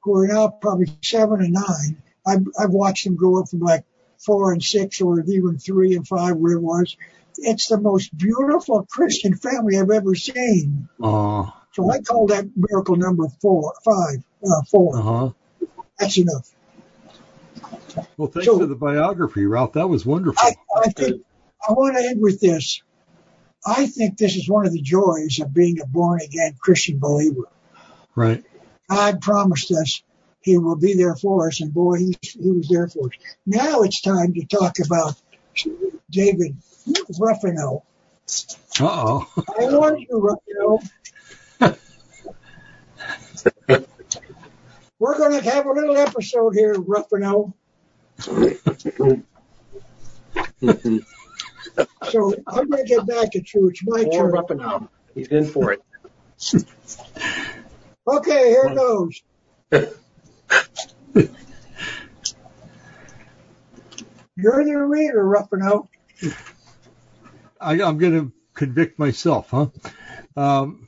who 0.01 0.17
are 0.17 0.27
now 0.27 0.49
probably 0.49 0.87
seven 1.01 1.41
and 1.41 1.53
nine, 1.53 2.01
I've, 2.25 2.45
I've 2.59 2.71
watched 2.71 3.05
them 3.05 3.15
grow 3.15 3.39
up 3.41 3.49
from 3.49 3.59
like 3.59 3.85
four 4.25 4.51
and 4.51 4.61
six 4.63 5.01
or 5.01 5.21
even 5.21 5.57
three 5.57 5.95
and 5.95 6.07
five 6.07 6.35
where 6.37 6.53
it 6.53 6.61
was. 6.61 6.95
It's 7.37 7.67
the 7.67 7.79
most 7.79 8.15
beautiful 8.15 8.85
Christian 8.89 9.35
family 9.35 9.77
I've 9.77 9.89
ever 9.89 10.15
seen. 10.15 10.87
Uh, 11.01 11.49
So 11.73 11.89
I 11.89 11.99
call 12.01 12.27
that 12.27 12.45
miracle 12.55 12.95
number 12.95 13.27
four, 13.41 13.73
five, 13.83 14.23
uh, 14.45 14.61
four. 14.69 14.95
uh-huh. 14.97 15.29
That's 15.97 16.17
enough. 16.17 16.49
Well, 18.17 18.27
thanks 18.27 18.45
So- 18.45 18.59
for 18.59 18.65
the 18.65 18.75
biography, 18.75 19.45
Ralph. 19.45 19.73
That 19.73 19.87
was 19.87 20.05
wonderful. 20.05 20.39
I, 20.41 20.55
I 20.79 20.89
think 20.89 21.23
I 21.67 21.73
want 21.73 21.95
to 21.97 22.03
end 22.03 22.21
with 22.21 22.39
this. 22.39 22.81
I 23.65 23.87
think 23.87 24.17
this 24.17 24.35
is 24.35 24.49
one 24.49 24.65
of 24.65 24.73
the 24.73 24.81
joys 24.81 25.39
of 25.39 25.53
being 25.53 25.79
a 25.79 25.85
born 25.85 26.21
again 26.21 26.55
Christian 26.59 26.99
believer. 26.99 27.43
right. 28.15 28.43
God 28.89 29.21
promised 29.21 29.71
us 29.71 30.03
He 30.41 30.57
will 30.57 30.75
be 30.75 30.93
there 30.93 31.15
for 31.15 31.47
us, 31.47 31.61
and 31.61 31.73
boy, 31.73 31.97
He, 31.97 32.17
he 32.21 32.51
was 32.51 32.67
there 32.67 32.87
for 32.87 33.07
us. 33.07 33.13
Now 33.45 33.81
it's 33.81 34.01
time 34.01 34.33
to 34.33 34.45
talk 34.45 34.75
about 34.83 35.15
David 36.11 36.57
Ruffino. 37.19 37.83
Uh-oh. 38.79 39.27
I 39.59 39.65
warned 39.65 40.05
you, 40.09 40.19
Ruffino. 40.19 40.79
We're 44.99 45.17
going 45.17 45.41
to 45.41 45.49
have 45.49 45.65
a 45.65 45.71
little 45.71 45.97
episode 45.97 46.53
here, 46.53 46.75
Ruffino. 46.75 47.53
So 52.09 52.33
I'm 52.47 52.69
going 52.69 52.85
to 52.85 52.95
get 52.95 53.05
back 53.07 53.35
at 53.35 53.53
you. 53.53 53.69
It's 53.69 53.83
my 53.85 54.03
More 54.03 54.29
turn. 54.31 54.37
up 54.37 54.51
and 54.51 54.59
down. 54.59 54.89
He's 55.15 55.27
in 55.29 55.45
for 55.45 55.71
it. 55.73 55.81
Okay, 58.07 58.49
here 58.49 58.73
goes. 58.75 59.21
You're 64.35 64.65
the 64.65 64.75
reader, 64.77 65.23
Ruffino. 65.25 65.89
I, 67.61 67.81
I'm 67.81 67.97
going 67.97 68.13
to 68.13 68.31
convict 68.53 68.97
myself, 68.99 69.49
huh? 69.51 69.67
Um, 70.35 70.87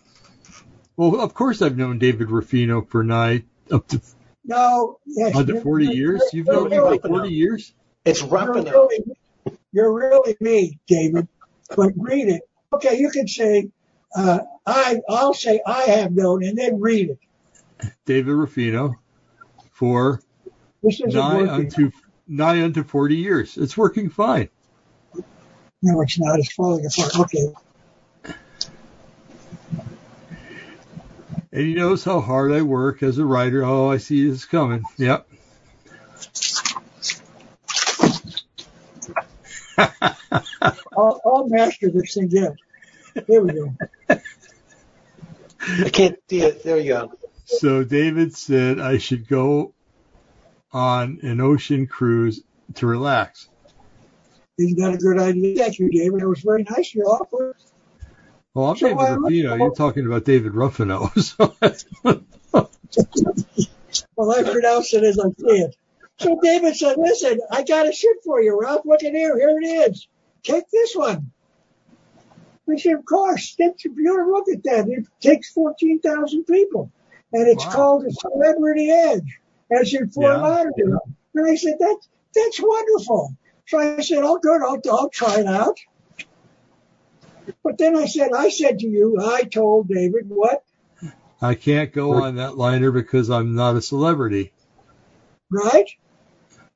well, 0.98 1.22
of 1.22 1.34
course 1.34 1.62
I've 1.62 1.78
known 1.78 2.00
David 2.00 2.32
Ruffino 2.32 2.82
for 2.82 3.04
nigh 3.04 3.44
up 3.72 3.88
to 3.90 4.02
No, 4.44 5.00
yes. 5.06 5.36
under 5.36 5.62
40 5.62 5.86
years. 5.88 6.22
You've 6.34 6.48
known 6.48 6.70
me 6.70 6.78
really- 6.78 7.00
for 7.00 7.08
40 7.10 7.30
years? 7.34 7.74
It's 8.04 8.22
You're 8.22 8.30
really, 8.54 9.02
you're 9.76 9.94
really 9.94 10.38
me, 10.40 10.80
David. 10.88 11.28
But 11.76 11.92
read 11.98 12.30
it. 12.30 12.42
Okay, 12.74 12.98
you 12.98 13.10
can 13.10 13.28
say, 13.28 13.70
uh, 14.16 14.40
I, 14.66 15.02
I'll 15.10 15.34
say 15.34 15.62
I 15.68 15.84
have 15.84 16.14
known, 16.14 16.46
and 16.46 16.58
then 16.58 16.80
read 16.80 17.10
it. 17.10 17.90
David 18.06 18.34
Ruffino 18.34 18.96
for 19.72 20.22
nigh 20.82 21.36
working. 21.36 21.50
unto 21.50 21.92
nigh 22.28 22.64
unto 22.64 22.84
40 22.84 23.16
years. 23.18 23.58
It's 23.58 23.76
working 23.76 24.10
fine. 24.10 24.48
No, 25.82 26.02
it's 26.02 26.18
not. 26.18 26.40
It's 26.40 26.54
falling 26.54 26.86
apart. 26.86 27.20
Okay. 27.20 27.54
And 31.52 31.62
he 31.62 31.74
knows 31.74 32.04
how 32.04 32.22
hard 32.22 32.52
I 32.52 32.62
work 32.62 33.04
as 33.04 33.18
a 33.18 33.26
writer. 33.26 33.64
Oh, 33.64 33.92
I 33.92 33.98
see 33.98 34.30
this 34.30 34.46
coming. 34.46 34.84
Yep. 34.98 35.28
I'll, 40.98 41.22
I'll 41.26 41.48
master 41.48 41.90
this 41.90 42.14
thing 42.14 42.30
yet. 42.32 42.56
Here 43.28 43.42
we 43.42 43.54
go. 43.54 43.74
I 45.68 45.90
can't 45.90 46.18
see 46.30 46.42
it. 46.42 46.64
There 46.64 46.78
you 46.78 46.94
go. 46.94 47.14
so 47.46 47.84
David 47.84 48.36
said 48.36 48.80
I 48.80 48.98
should 48.98 49.28
go 49.28 49.74
on 50.72 51.20
an 51.24 51.42
ocean 51.42 51.88
cruise 51.88 52.42
to 52.76 52.88
relax. 52.88 53.50
He's 54.58 54.74
got 54.76 54.94
a 54.94 54.98
good 54.98 55.20
idea. 55.20 55.58
Thank 55.58 55.80
you, 55.80 55.90
David. 55.90 56.22
It 56.22 56.28
was 56.28 56.42
very 56.42 56.64
nice 56.64 56.90
of 56.90 56.96
you 56.96 57.04
offer. 57.04 57.56
Well, 58.54 58.68
I'm 58.68 58.78
So, 58.78 58.88
David 58.88 59.20
Ruffino. 59.20 59.56
You're 59.56 59.76
talking 59.76 60.06
about 60.06 60.24
David 60.26 60.54
Ruffino. 60.54 61.12
So 61.22 61.56
Well, 64.16 64.32
I 64.32 64.44
pronounce 64.44 64.94
it 64.94 65.04
as 65.04 65.20
I 65.20 65.28
say 65.30 65.58
it. 65.60 65.76
So 66.20 66.40
David 66.42 66.76
said, 66.76 66.96
listen, 66.98 67.40
I 67.52 67.64
got 67.64 67.88
a 67.88 67.92
ship 67.92 68.18
for 68.24 68.42
you, 68.42 68.60
Ralph. 68.60 68.86
Look 68.86 69.04
at 69.04 69.14
here. 69.14 69.38
Here 69.38 69.58
it 69.62 69.92
is. 69.92 70.08
Take 70.44 70.70
this 70.72 70.96
one. 70.96 71.32
I 72.70 72.78
said, 72.78 72.94
of 72.94 73.06
course. 73.06 73.56
That's 73.60 73.86
a 73.86 73.90
beautiful. 73.90 74.32
Look 74.32 74.50
at 74.50 74.64
that. 74.64 74.88
It 74.88 75.06
takes 75.20 75.52
14,000 75.52 76.46
people. 76.46 76.92
And 77.34 77.48
it's 77.48 77.66
Wow. 77.66 77.72
called 77.72 78.06
the 78.06 78.12
Celebrity 78.12 78.92
Edge. 78.92 79.40
And 79.70 79.82
it's 79.82 79.94
in 79.94 80.10
Fort 80.10 80.36
Yeah. 80.36 80.42
Lauderdale. 80.42 81.00
And 81.34 81.48
I 81.48 81.56
said, 81.56 81.76
that's, 81.80 82.08
that's 82.34 82.60
wonderful. 82.62 83.36
So 83.68 83.80
I 83.80 84.00
said, 84.02 84.20
oh, 84.24 84.40
good. 84.40 84.62
I'll, 84.62 84.80
I'll 84.92 85.10
try 85.10 85.40
it 85.42 85.48
out. 85.48 85.78
But 87.64 87.78
then 87.78 87.96
I 87.96 88.06
said, 88.06 88.32
I 88.36 88.50
said 88.50 88.80
to 88.80 88.88
you, 88.88 89.18
I 89.22 89.44
told 89.44 89.90
David, 89.90 90.30
what? 90.30 90.64
I 91.42 91.56
can't 91.56 91.92
go 91.92 92.14
on 92.14 92.36
that 92.36 92.58
liner 92.58 92.92
because 92.92 93.30
I'm 93.30 93.54
not 93.56 93.76
a 93.76 93.82
celebrity. 93.82 94.54
Right? 95.52 95.90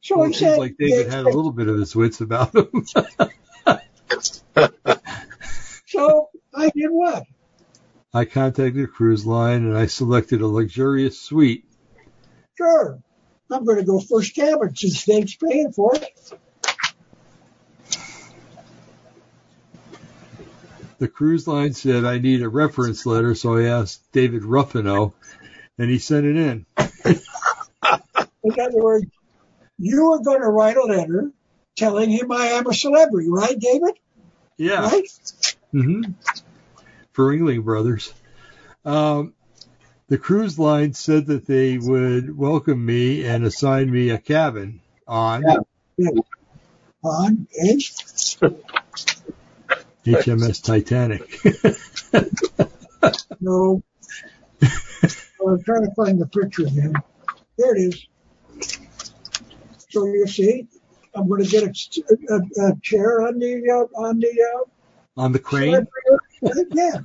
So 0.02 0.20
Well, 0.20 0.30
it 0.30 0.36
seems 0.36 0.58
like 0.58 0.78
David 0.78 1.10
had 1.10 1.26
a 1.26 1.30
little 1.30 1.52
bit 1.52 1.68
of 1.68 1.78
his 1.78 1.96
wits 1.96 2.22
about 2.22 2.56
him. 2.56 2.86
So 5.86 6.30
I 6.54 6.70
did 6.70 6.92
what? 6.92 7.24
I 8.14 8.26
contacted 8.26 8.84
a 8.84 8.88
cruise 8.88 9.26
line 9.26 9.66
and 9.66 9.76
I 9.76 9.88
selected 9.88 10.42
a 10.42 10.48
luxurious 10.48 11.20
suite. 11.20 11.66
Sure. 12.56 13.00
I'm 13.52 13.66
going 13.66 13.80
to 13.80 13.84
go 13.84 14.00
first 14.00 14.36
cabin 14.36 14.76
since 14.76 15.04
Dave's 15.04 15.36
paying 15.36 15.72
for 15.72 15.96
it. 15.96 16.40
the 21.00 21.08
cruise 21.08 21.48
line 21.48 21.74
said 21.74 22.06
I 22.06 22.20
need 22.20 22.44
a 22.44 22.50
reference 22.50 23.06
letter, 23.06 23.34
so 23.34 23.58
I 23.58 23.64
asked 23.64 24.12
David 24.12 24.44
Ruffino, 24.44 25.16
and 25.78 25.90
he 25.90 25.98
sent 25.98 26.26
it 26.26 26.36
in. 26.36 26.66
In 28.44 28.60
other 28.60 28.78
words, 28.78 29.06
you 29.80 30.10
were 30.10 30.20
going 30.20 30.42
to 30.42 30.50
write 30.50 30.78
a 30.78 30.84
letter 30.84 31.32
telling 31.76 32.10
him 32.10 32.32
I 32.32 32.48
am 32.48 32.68
a 32.68 32.74
celebrity, 32.74 33.30
right, 33.30 33.58
David? 33.58 33.98
Yeah. 34.58 34.82
Right? 34.82 35.08
Mm-hmm. 35.74 36.12
For 37.14 37.34
Ringling 37.34 37.64
Brothers. 37.64 38.14
Um, 38.86 39.34
the 40.08 40.18
cruise 40.18 40.60
line 40.60 40.94
said 40.94 41.28
that 41.28 41.46
they 41.46 41.78
would 41.78 42.36
welcome 42.36 42.86
me 42.86 43.26
and 43.26 43.46
assign 43.46 43.90
me 43.92 44.10
a 44.10 44.18
cabin 44.18 44.82
on 45.08 45.44
On, 47.02 47.48
eh? 47.58 47.78
HMS 50.06 50.64
Titanic. 50.64 51.40
No. 53.42 53.82
I'm 54.62 55.64
trying 55.64 55.86
to 55.86 55.94
find 55.96 56.20
the 56.20 56.28
picture 56.28 56.64
again. 56.64 56.94
There 57.58 57.76
it 57.76 57.80
is. 57.80 58.08
So 59.90 60.06
you 60.06 60.28
see, 60.28 60.68
I'm 61.16 61.28
going 61.28 61.44
to 61.44 61.50
get 61.50 61.64
a, 61.64 62.34
a, 62.34 62.68
a 62.68 62.76
chair 62.82 63.22
on 63.28 63.40
the 63.40 63.70
uh, 63.70 64.00
on 64.00 64.20
the 64.20 64.30
uh, 64.56 65.22
on 65.22 65.32
the 65.32 65.40
crane? 65.40 65.88
yeah. 66.72 67.02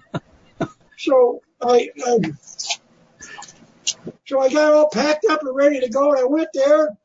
So 0.99 1.41
I 1.63 1.89
um, 2.07 2.39
so 4.27 4.41
I 4.41 4.49
got 4.51 4.73
all 4.73 4.91
packed 4.91 5.27
up 5.31 5.43
and 5.43 5.55
ready 5.55 5.81
to 5.81 5.89
go, 5.89 6.11
and 6.13 6.21
I 6.21 6.25
went 6.25 6.49
there, 6.53 6.97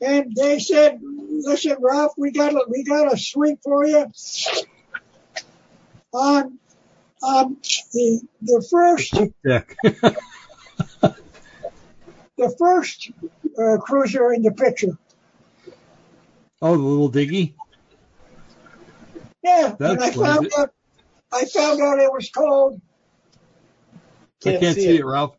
and 0.00 0.34
they 0.34 0.58
said, 0.58 1.00
"Listen, 1.02 1.76
Ralph, 1.80 2.12
we 2.16 2.30
got 2.30 2.54
a, 2.54 2.64
we 2.68 2.84
got 2.84 3.12
a 3.12 3.16
suite 3.16 3.58
for 3.62 3.84
you 3.86 4.06
on 6.12 6.58
on 7.22 7.56
the 7.92 8.20
the 8.42 8.66
first 8.70 9.14
Deck. 9.44 9.76
the 12.36 12.54
first 12.58 13.10
uh, 13.58 13.78
cruiser 13.78 14.32
in 14.32 14.42
the 14.42 14.52
picture." 14.52 14.96
oh, 16.62 16.76
the 16.76 16.82
little 16.82 17.10
diggy? 17.10 17.54
Yeah, 19.42 19.76
That 19.78 19.92
and 19.92 20.02
I 20.04 20.10
found 20.10 20.46
it. 20.46 20.52
out 20.58 20.70
I 21.32 21.44
found 21.44 21.80
out 21.80 21.98
it 21.98 22.12
was 22.12 22.30
called 22.30 22.80
I 23.94 24.50
Can't 24.50 24.60
can't 24.60 24.74
see 24.74 24.82
see 24.82 24.94
it. 24.96 25.00
it, 25.00 25.04
Ralph. 25.04 25.36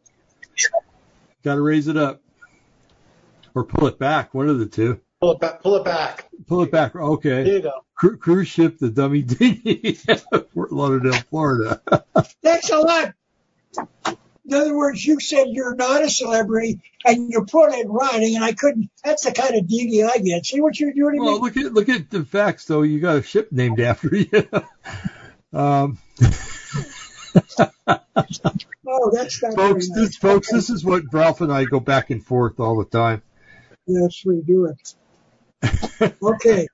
Got 1.43 1.55
to 1.55 1.61
raise 1.61 1.87
it 1.87 1.97
up. 1.97 2.21
Or 3.55 3.63
pull 3.63 3.87
it 3.87 3.97
back, 3.99 4.33
one 4.33 4.49
of 4.49 4.59
the 4.59 4.65
two. 4.65 4.99
Pull 5.21 5.31
it 5.33 5.39
back. 5.39 5.61
Pull 5.61 5.75
it 5.75 5.85
back. 5.85 6.29
Pull 6.47 6.61
it 6.63 6.71
back. 6.71 6.95
Okay. 6.95 7.29
There 7.29 7.41
Okay. 7.43 7.51
you 7.55 7.61
go. 7.61 7.71
Cru- 7.95 8.17
cruise 8.17 8.47
ship, 8.47 8.77
the 8.77 8.89
dummy 8.89 9.23
dinghy, 9.23 9.93
Fort 10.53 10.71
Lauderdale, 10.71 11.13
Florida. 11.29 11.81
Thanks 12.43 12.69
a 12.69 12.77
lot. 12.77 13.13
In 14.47 14.53
other 14.53 14.75
words, 14.75 15.05
you 15.05 15.19
said 15.19 15.47
you're 15.49 15.75
not 15.75 16.03
a 16.03 16.09
celebrity, 16.09 16.79
and 17.05 17.29
you 17.29 17.45
put 17.45 17.73
it 17.73 17.85
in 17.85 17.91
writing, 17.91 18.35
and 18.35 18.45
I 18.45 18.53
couldn't. 18.53 18.89
That's 19.03 19.25
the 19.25 19.33
kind 19.33 19.55
of 19.55 19.67
dinghy 19.67 20.03
I 20.03 20.17
get. 20.19 20.45
See 20.45 20.61
what 20.61 20.79
you're 20.79 20.93
doing 20.93 21.19
well, 21.19 21.41
look 21.41 21.57
at 21.57 21.73
look 21.73 21.89
at 21.89 22.09
the 22.09 22.23
facts 22.23 22.65
though. 22.65 22.83
You 22.83 23.01
got 23.01 23.17
a 23.17 23.23
ship 23.23 23.51
named 23.51 23.81
after 23.81 24.15
you. 24.15 24.47
um, 25.53 25.97
Oh, 28.89 29.11
that's 29.11 29.43
not 29.43 29.53
folks, 29.53 29.89
nice. 29.89 29.97
this 29.97 30.15
folks, 30.15 30.49
this 30.51 30.69
is 30.69 30.85
what 30.85 31.03
Ralph 31.11 31.41
and 31.41 31.51
I 31.51 31.65
go 31.65 31.81
back 31.81 32.09
and 32.09 32.23
forth 32.23 32.57
all 32.59 32.77
the 32.77 32.85
time. 32.85 33.21
Yes, 33.85 34.23
we 34.25 34.41
do 34.41 34.65
it. 34.65 34.95
Okay. 36.23 36.67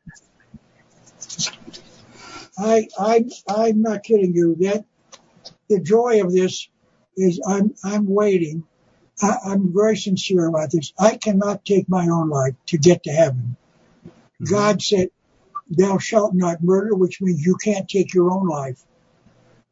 I 2.57 2.87
I 2.99 3.25
I'm 3.49 3.81
not 3.81 4.03
kidding 4.03 4.35
you. 4.35 4.55
That 4.59 4.85
the 5.69 5.79
joy 5.79 6.21
of 6.21 6.31
this 6.31 6.67
is 7.17 7.39
I'm 7.45 7.73
I'm 7.83 8.07
waiting. 8.07 8.63
I, 9.21 9.37
I'm 9.45 9.73
very 9.73 9.95
sincere 9.97 10.47
about 10.47 10.71
this. 10.71 10.93
I 10.99 11.17
cannot 11.17 11.65
take 11.65 11.87
my 11.87 12.07
own 12.07 12.29
life 12.29 12.55
to 12.67 12.77
get 12.77 13.03
to 13.03 13.11
heaven. 13.11 13.55
Mm-hmm. 14.05 14.45
God 14.45 14.81
said, 14.81 15.09
"Thou 15.69 15.97
shalt 15.97 16.33
not 16.33 16.63
murder," 16.63 16.95
which 16.95 17.21
means 17.21 17.45
you 17.45 17.55
can't 17.63 17.87
take 17.87 18.13
your 18.13 18.31
own 18.31 18.47
life 18.47 18.81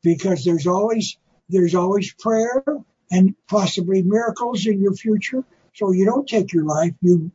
because 0.04 0.44
there's 0.44 0.68
always 0.68 1.18
there's 1.50 1.76
always 1.76 2.14
prayer 2.14 2.64
and 3.12 3.36
possibly 3.48 4.02
miracles 4.02 4.66
in 4.66 4.82
your 4.82 4.94
future. 4.94 5.44
So 5.74 5.92
you 5.92 6.06
don't 6.06 6.28
take 6.28 6.54
your 6.54 6.66
life. 6.66 6.94
You 7.02 7.32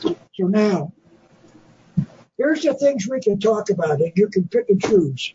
so 0.00 0.16
now, 0.38 0.92
here's 2.36 2.62
the 2.62 2.74
things 2.74 3.06
we 3.08 3.20
can 3.20 3.38
talk 3.38 3.70
about, 3.70 4.00
and 4.00 4.12
you 4.16 4.28
can 4.28 4.48
pick 4.48 4.68
and 4.68 4.82
choose. 4.82 5.34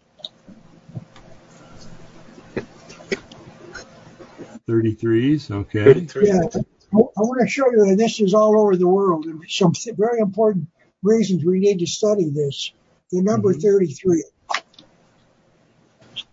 33s, 4.67 5.51
okay. 5.51 5.83
33. 5.83 6.27
Yeah, 6.27 6.41
I, 6.53 6.57
I 6.97 7.21
want 7.21 7.41
to 7.41 7.47
show 7.47 7.69
you 7.71 7.85
that 7.85 7.97
this 7.97 8.19
is 8.19 8.33
all 8.33 8.59
over 8.59 8.75
the 8.75 8.87
world, 8.87 9.25
and 9.25 9.41
some 9.49 9.73
very 9.95 10.19
important 10.19 10.67
reasons 11.03 11.43
we 11.45 11.59
need 11.59 11.79
to 11.79 11.87
study 11.87 12.29
this. 12.29 12.71
The 13.11 13.21
number 13.21 13.53
Mhm. 13.53 13.61
33. 13.61 14.23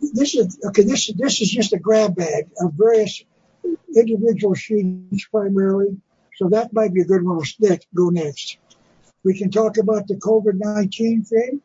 This 0.01 0.35
is 0.35 0.59
okay. 0.67 0.83
This 0.83 1.13
this 1.13 1.41
is 1.41 1.51
just 1.51 1.73
a 1.73 1.79
grab 1.79 2.17
bag 2.17 2.49
of 2.61 2.73
various 2.75 3.23
individual 3.95 4.55
sheets 4.55 5.27
primarily. 5.27 5.97
So 6.37 6.49
that 6.49 6.73
might 6.73 6.93
be 6.93 7.03
a 7.03 7.05
good 7.05 7.25
one 7.25 7.39
to 7.41 7.47
stick. 7.47 7.87
Go 7.95 8.11
next. 8.11 8.59
We 9.23 9.39
can 9.39 9.51
talk 9.51 9.77
about 9.79 10.09
the 10.09 10.17
COVID 10.17 10.55
19 10.59 11.25
thing. 11.25 11.61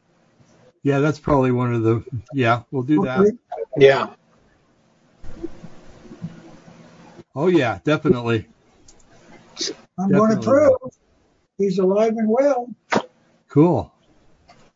Yeah, 0.84 0.99
that's 0.99 1.19
probably 1.19 1.51
one 1.51 1.73
of 1.73 1.84
the. 1.84 2.03
Yeah, 2.34 2.63
we'll 2.71 2.84
do 2.84 3.03
that. 3.03 3.36
Yeah. 3.77 4.13
Oh 7.39 7.47
yeah, 7.47 7.80
definitely. 7.86 8.47
I'm 9.97 10.12
going 10.12 10.36
to 10.36 10.41
prove 10.41 10.75
he's 11.58 11.80
alive 11.80 12.17
and 12.17 12.28
well. 12.28 12.67
Cool. 13.47 13.93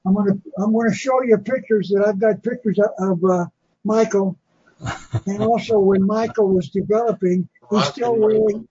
I'm 0.06 0.14
going 0.14 0.28
to 0.28 0.42
I'm 0.58 0.72
going 0.72 0.90
to 0.90 0.96
show 0.96 1.22
you 1.24 1.38
pictures 1.40 1.90
that 1.90 2.08
I've 2.08 2.20
got 2.20 2.42
pictures 2.42 2.80
of, 2.80 3.20
of 3.22 3.30
uh, 3.30 3.46
Michael, 3.84 4.38
and 5.26 5.44
also 5.44 5.78
when 5.78 6.08
Michael 6.08 6.54
was 6.54 6.70
developing, 6.70 7.50
he's 7.70 7.84
still 7.84 8.16
wearing 8.16 8.66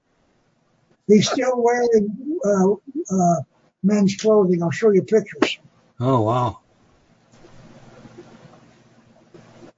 he's 1.07 1.31
still 1.31 1.63
wearing 1.63 2.39
uh, 2.47 2.73
uh, 3.15 3.41
men's 3.83 4.17
clothing. 4.17 4.63
I'll 4.63 4.71
show 4.71 4.89
you 4.89 5.03
pictures. 5.03 5.59
Oh 6.01 6.23
wow. 6.23 6.61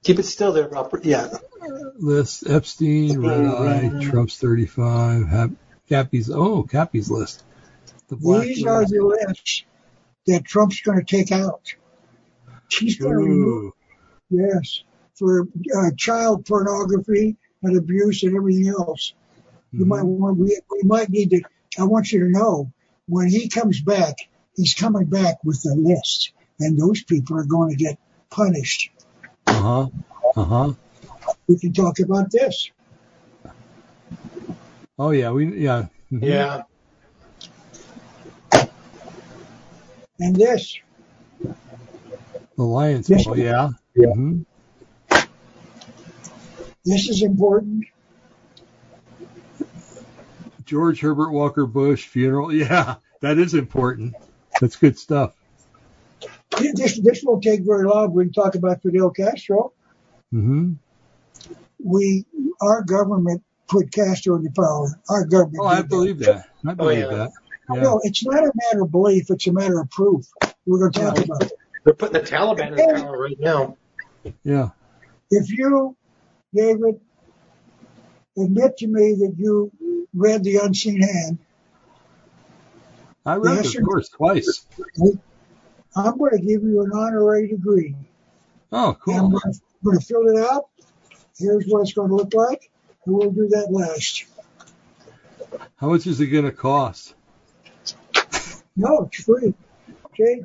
Keep 0.03 0.19
it 0.19 0.23
still 0.23 0.53
there, 0.53 0.69
Robert. 0.69 1.03
Yeah. 1.03 1.27
List 1.97 2.47
Epstein, 2.49 3.19
Red 3.19 3.45
Eye, 3.45 3.91
Trump's 4.01 4.37
35, 4.37 5.27
Hap- 5.27 5.49
Cappy's. 5.89 6.29
Oh, 6.29 6.63
Cappy's 6.63 7.09
list. 7.09 7.43
The 8.07 8.15
These 8.15 8.65
are 8.65 8.81
list. 8.81 8.93
the 8.93 9.01
lists 9.03 9.63
that 10.27 10.45
Trump's 10.45 10.81
going 10.81 10.99
to 10.99 11.05
take 11.05 11.31
out. 11.31 11.73
He's 12.69 12.97
going 12.97 13.11
to 13.13 13.17
remove 13.17 13.73
yes 14.29 14.83
for 15.15 15.47
uh, 15.75 15.91
child 15.97 16.45
pornography 16.45 17.37
and 17.63 17.77
abuse 17.77 18.23
and 18.23 18.35
everything 18.35 18.67
else. 18.69 19.13
You 19.71 19.85
Mhm. 19.85 19.87
might 19.87 20.03
want 20.03 20.37
we, 20.37 20.59
we 20.71 20.83
might 20.83 21.09
need 21.09 21.29
to. 21.31 21.41
I 21.77 21.83
want 21.83 22.11
you 22.11 22.19
to 22.21 22.29
know 22.29 22.71
when 23.07 23.27
he 23.29 23.49
comes 23.49 23.81
back, 23.81 24.15
he's 24.55 24.73
coming 24.73 25.05
back 25.05 25.43
with 25.43 25.63
a 25.65 25.73
list, 25.75 26.31
and 26.59 26.77
those 26.77 27.03
people 27.03 27.37
are 27.37 27.45
going 27.45 27.69
to 27.71 27.75
get 27.75 27.97
punished. 28.29 28.91
Uh 29.47 29.53
huh. 29.53 29.87
Uh 30.35 30.43
huh. 30.43 30.73
We 31.47 31.57
can 31.57 31.73
talk 31.73 31.99
about 31.99 32.31
this. 32.31 32.71
Oh 34.97 35.11
yeah. 35.11 35.31
We 35.31 35.57
yeah. 35.57 35.87
Mhm. 36.11 36.23
Yeah. 36.23 36.63
And 40.19 40.35
this, 40.35 40.79
Alliance. 42.57 43.09
Yes. 43.09 43.25
Oh 43.27 43.35
yeah. 43.35 43.69
Yeah. 43.95 44.13
hmm 44.13 44.41
this 46.85 47.09
is 47.09 47.23
important. 47.23 47.85
George 50.65 50.99
Herbert 50.99 51.31
Walker 51.31 51.65
Bush 51.65 52.05
funeral. 52.07 52.53
Yeah, 52.53 52.95
that 53.21 53.37
is 53.37 53.53
important. 53.53 54.15
That's 54.61 54.75
good 54.75 54.97
stuff. 54.97 55.33
This 56.73 56.99
this 56.99 57.23
won't 57.23 57.43
take 57.43 57.61
very 57.61 57.85
long. 57.85 58.13
We 58.13 58.25
can 58.25 58.33
talk 58.33 58.55
about 58.55 58.81
Fidel 58.81 59.09
Castro. 59.09 59.73
hmm 60.31 60.73
We 61.85 62.25
our 62.61 62.81
government 62.83 63.43
put 63.67 63.91
Castro 63.91 64.35
into 64.37 64.49
power. 64.51 64.87
Our 65.09 65.25
government. 65.25 65.59
Oh, 65.61 65.67
I 65.67 65.75
did 65.77 65.85
that. 65.85 65.89
believe 65.89 66.19
that. 66.19 66.45
I 66.65 66.71
oh, 66.71 66.75
believe 66.75 66.99
yeah. 66.99 67.05
that. 67.07 67.31
Yeah. 67.73 67.81
No, 67.81 67.99
it's 68.03 68.25
not 68.25 68.43
a 68.43 68.51
matter 68.55 68.83
of 68.83 68.91
belief. 68.91 69.25
It's 69.29 69.47
a 69.47 69.53
matter 69.53 69.79
of 69.79 69.89
proof. 69.91 70.25
We're 70.65 70.79
going 70.79 70.91
to 70.91 70.99
talk 70.99 71.17
Yeah. 71.17 71.23
about 71.23 71.43
it. 71.43 71.53
They're 71.83 71.93
putting 71.93 72.21
the 72.21 72.27
Taliban 72.27 72.77
in 72.77 72.95
power 72.95 73.21
right 73.21 73.39
now. 73.39 73.77
Yeah. 74.43 74.69
If 75.29 75.51
you, 75.51 75.95
David, 76.53 76.99
admit 78.37 78.77
to 78.77 78.87
me 78.87 79.15
that 79.19 79.35
you 79.37 79.71
read 80.13 80.43
The 80.43 80.57
Unseen 80.57 81.01
Hand, 81.01 81.39
I 83.25 83.35
read 83.35 83.57
Yes, 83.57 83.75
it, 83.75 83.79
of 83.79 83.85
course, 83.85 84.09
twice. 84.09 84.65
I'm 85.95 86.17
going 86.17 86.31
to 86.31 86.39
give 86.39 86.63
you 86.63 86.83
an 86.83 86.91
honorary 86.93 87.47
degree. 87.47 87.95
Oh, 88.71 88.97
And 89.07 89.17
I'm 89.17 89.29
going 89.29 89.41
to, 89.41 89.59
going 89.83 89.99
to 89.99 90.05
fill 90.05 90.27
it 90.27 90.37
out. 90.37 90.65
Here's 91.37 91.65
what 91.67 91.81
it's 91.81 91.93
going 91.93 92.09
to 92.09 92.15
look 92.15 92.33
like. 92.33 92.69
And 93.05 93.15
we'll 93.15 93.31
do 93.31 93.47
that 93.49 93.67
last. 93.71 94.25
How 95.77 95.89
much 95.89 96.07
is 96.07 96.19
it 96.21 96.27
going 96.27 96.45
to 96.45 96.51
cost? 96.51 97.13
No, 98.75 99.03
it's 99.11 99.23
free. 99.23 99.53
Okay. 100.07 100.43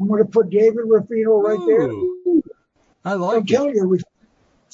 I'm 0.00 0.08
going 0.08 0.22
to 0.24 0.28
put 0.30 0.50
David 0.50 0.84
Rufino 0.86 1.38
right 1.38 1.58
there. 1.66 1.88
Ooh, 1.90 2.42
I 3.04 3.12
I'll 3.12 3.18
like 3.18 3.50
it. 3.50 3.54
tell 3.54 3.68
you. 3.68 3.88
we- 3.88 4.00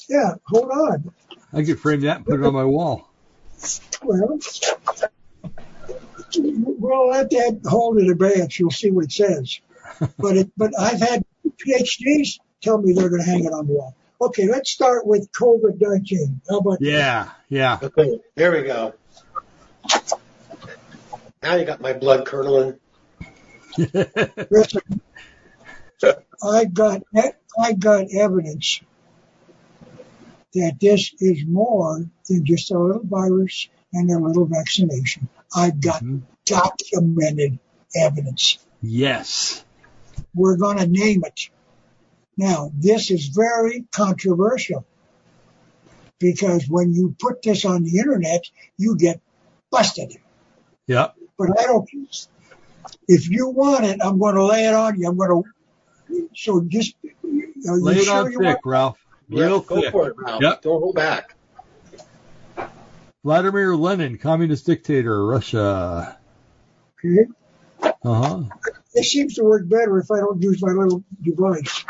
Yeah, 0.09 0.35
hold 0.45 0.69
on. 0.69 1.13
I 1.53 1.63
could 1.63 1.79
frame 1.79 2.01
that 2.01 2.17
and 2.17 2.25
put 2.25 2.39
it 2.39 2.45
on 2.45 2.53
my 2.53 2.65
wall. 2.65 3.09
Well, 4.03 4.39
we'll 6.37 7.09
let 7.09 7.29
that 7.31 7.61
hold 7.65 7.97
in 7.97 8.09
advance. 8.11 8.59
You'll 8.59 8.71
see 8.71 8.91
what 8.91 9.05
it 9.05 9.11
says. 9.11 9.59
But 10.17 10.35
it, 10.37 10.51
but 10.57 10.77
I've 10.79 10.99
had 10.99 11.23
PhDs 11.45 12.39
tell 12.61 12.77
me 12.81 12.93
they're 12.93 13.09
going 13.09 13.21
to 13.23 13.29
hang 13.29 13.45
it 13.45 13.53
on 13.53 13.67
the 13.67 13.73
wall. 13.73 13.95
Okay, 14.21 14.47
let's 14.47 14.71
start 14.71 15.05
with 15.05 15.29
COVID 15.31 15.79
nineteen. 15.81 16.41
How 16.49 16.59
about 16.59 16.77
Yeah, 16.81 17.29
yeah. 17.49 17.79
Okay, 17.81 18.19
there 18.35 18.51
we 18.51 18.63
go. 18.63 18.93
Now 21.43 21.55
you 21.55 21.65
got 21.65 21.81
my 21.81 21.93
blood 21.93 22.25
curdling. 22.25 22.79
Listen, 23.77 24.81
I 26.41 26.65
got 26.65 27.03
I 27.59 27.73
got 27.73 28.05
evidence 28.13 28.81
that 30.53 30.77
this 30.79 31.13
is 31.19 31.43
more 31.45 32.05
than 32.29 32.45
just 32.45 32.71
a 32.71 32.79
little 32.79 33.03
virus 33.03 33.67
and 33.91 34.09
a 34.09 34.17
little 34.17 34.45
vaccination. 34.45 35.27
I've 35.53 35.81
got 35.81 36.01
Mhm. 36.01 36.21
documented 36.45 37.59
evidence. 37.95 38.57
yes. 38.81 39.63
We're 40.33 40.57
going 40.57 40.77
to 40.77 40.87
name 40.87 41.23
it. 41.25 41.49
Now, 42.37 42.71
this 42.75 43.11
is 43.11 43.27
very 43.27 43.85
controversial 43.91 44.85
because 46.19 46.67
when 46.67 46.93
you 46.93 47.15
put 47.19 47.41
this 47.41 47.65
on 47.65 47.83
the 47.83 47.99
internet, 47.99 48.43
you 48.77 48.97
get 48.97 49.21
busted. 49.71 50.17
Yep. 50.87 51.15
But 51.37 51.59
I 51.59 51.63
don't. 51.63 51.89
If 53.07 53.29
you 53.29 53.49
want 53.49 53.85
it, 53.85 53.99
I'm 54.03 54.19
going 54.19 54.35
to 54.35 54.45
lay 54.45 54.65
it 54.65 54.73
on 54.73 54.99
you. 54.99 55.07
I'm 55.07 55.17
going 55.17 55.43
to. 56.09 56.29
So 56.35 56.61
just. 56.61 56.95
Are 57.03 57.77
you 57.77 57.83
Lay 57.83 57.95
it 57.95 58.05
sure 58.05 58.25
on 58.25 58.31
you 58.31 58.39
thick. 58.39 58.59
Ralph. 58.63 58.99
Real 59.29 59.57
Yeah, 59.57 59.63
go 59.67 59.91
for 59.91 60.07
it, 60.09 60.15
Ralph. 60.17 60.41
Yep. 60.41 60.61
Don't 60.61 60.79
hold 60.79 60.95
back. 60.95 61.35
Vladimir 63.23 63.75
Lenin, 63.75 64.19
communist 64.19 64.67
dictator, 64.67 65.25
Russia. 65.25 66.19
Okay. 67.03 67.25
Uh 68.03 68.13
huh. 68.13 68.43
It 68.93 69.03
seems 69.03 69.33
to 69.35 69.43
work 69.43 69.67
better 69.67 69.97
if 69.97 70.11
I 70.11 70.19
don't 70.19 70.41
use 70.41 70.61
my 70.61 70.71
little 70.71 71.03
device. 71.23 71.85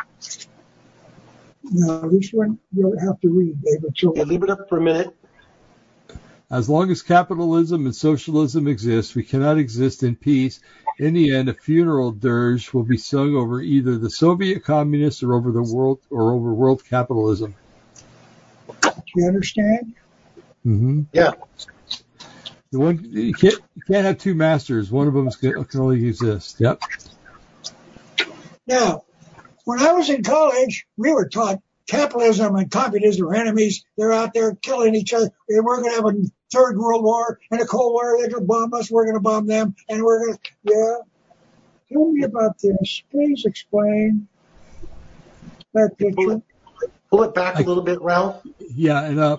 Now 1.64 2.08
this 2.10 2.32
one 2.32 2.60
you'll 2.76 3.00
have 3.00 3.20
to 3.22 3.30
read, 3.30 3.62
David. 3.64 3.94
So 3.98 4.14
Yeah, 4.16 4.24
leave 4.24 4.44
it 4.44 4.50
up 4.50 4.70
for 4.70 4.78
a 4.78 4.82
minute. 4.82 5.16
As 6.52 6.70
long 6.70 6.92
as 6.92 7.02
capitalism 7.02 7.86
and 7.86 7.96
socialism 7.96 8.68
exist, 8.68 9.16
we 9.16 9.24
cannot 9.24 9.58
exist 9.58 10.04
in 10.04 10.16
peace. 10.16 10.60
In 11.00 11.16
the 11.16 11.36
end, 11.36 11.50
a 11.50 11.54
funeral 11.54 12.12
dirge 12.12 12.72
will 12.72 12.84
be 12.84 12.98
sung 12.98 13.36
over 13.36 13.62
either 13.62 13.98
the 13.98 14.12
Soviet 14.12 14.64
communists 14.64 15.24
or 15.24 15.34
over 15.34 15.52
the 15.52 15.64
world 15.64 16.00
or 16.12 16.34
over 16.34 16.54
world 16.54 16.84
capitalism. 16.88 17.56
do 18.82 18.92
you 19.16 19.28
understand? 19.28 19.96
Mm-hmm. 20.66 21.02
Yeah. 21.14 21.34
The 22.72 22.80
one 22.80 23.04
you 23.12 23.34
can't, 23.34 23.60
you 23.76 23.82
can't 23.88 24.06
have 24.06 24.20
two 24.20 24.36
masters. 24.36 24.92
One 24.92 25.08
of 25.08 25.14
them 25.14 25.32
can 25.32 25.80
only 25.80 26.08
exist. 26.08 26.60
Yep. 26.60 26.82
Now, 28.68 29.05
when 29.66 29.80
I 29.80 29.92
was 29.92 30.10
in 30.10 30.24
college, 30.24 30.88
we 30.96 31.12
were 31.12 31.28
taught 31.28 31.62
capitalism 31.88 32.56
and 32.56 32.72
communism 32.72 33.28
are 33.28 33.36
enemies. 33.36 33.86
They're 33.98 34.14
out 34.14 34.34
there 34.34 34.56
killing 34.56 34.96
each 34.96 35.14
other. 35.14 35.30
And 35.50 35.66
we're 35.66 35.82
going 35.82 35.92
to 35.92 35.96
have 35.96 36.06
a 36.06 36.14
third 36.52 36.78
world 36.78 37.04
war 37.04 37.40
and 37.52 37.62
a 37.62 37.66
cold 37.66 37.94
war. 37.94 38.18
They're 38.18 38.30
going 38.30 38.42
to 38.42 38.48
bomb 38.48 38.74
us. 38.74 38.90
We're 38.90 39.04
going 39.04 39.16
to 39.16 39.22
bomb 39.22 39.48
them. 39.48 39.76
And 39.90 40.04
we're 40.04 40.26
going 40.26 40.38
to, 40.38 40.40
yeah. 40.64 40.96
Tell 41.92 42.12
me 42.12 42.24
about 42.24 42.58
this. 42.60 43.04
Please 43.12 43.46
explain 43.46 44.28
that 45.74 45.98
picture. 45.98 46.42
Pull 47.12 47.24
it 47.24 47.36
back 47.36 47.60
a 47.60 47.62
little 47.62 47.84
bit, 47.84 48.02
Ralph. 48.02 48.42
Yeah, 48.60 49.04
and 49.04 49.20
uh, 49.20 49.38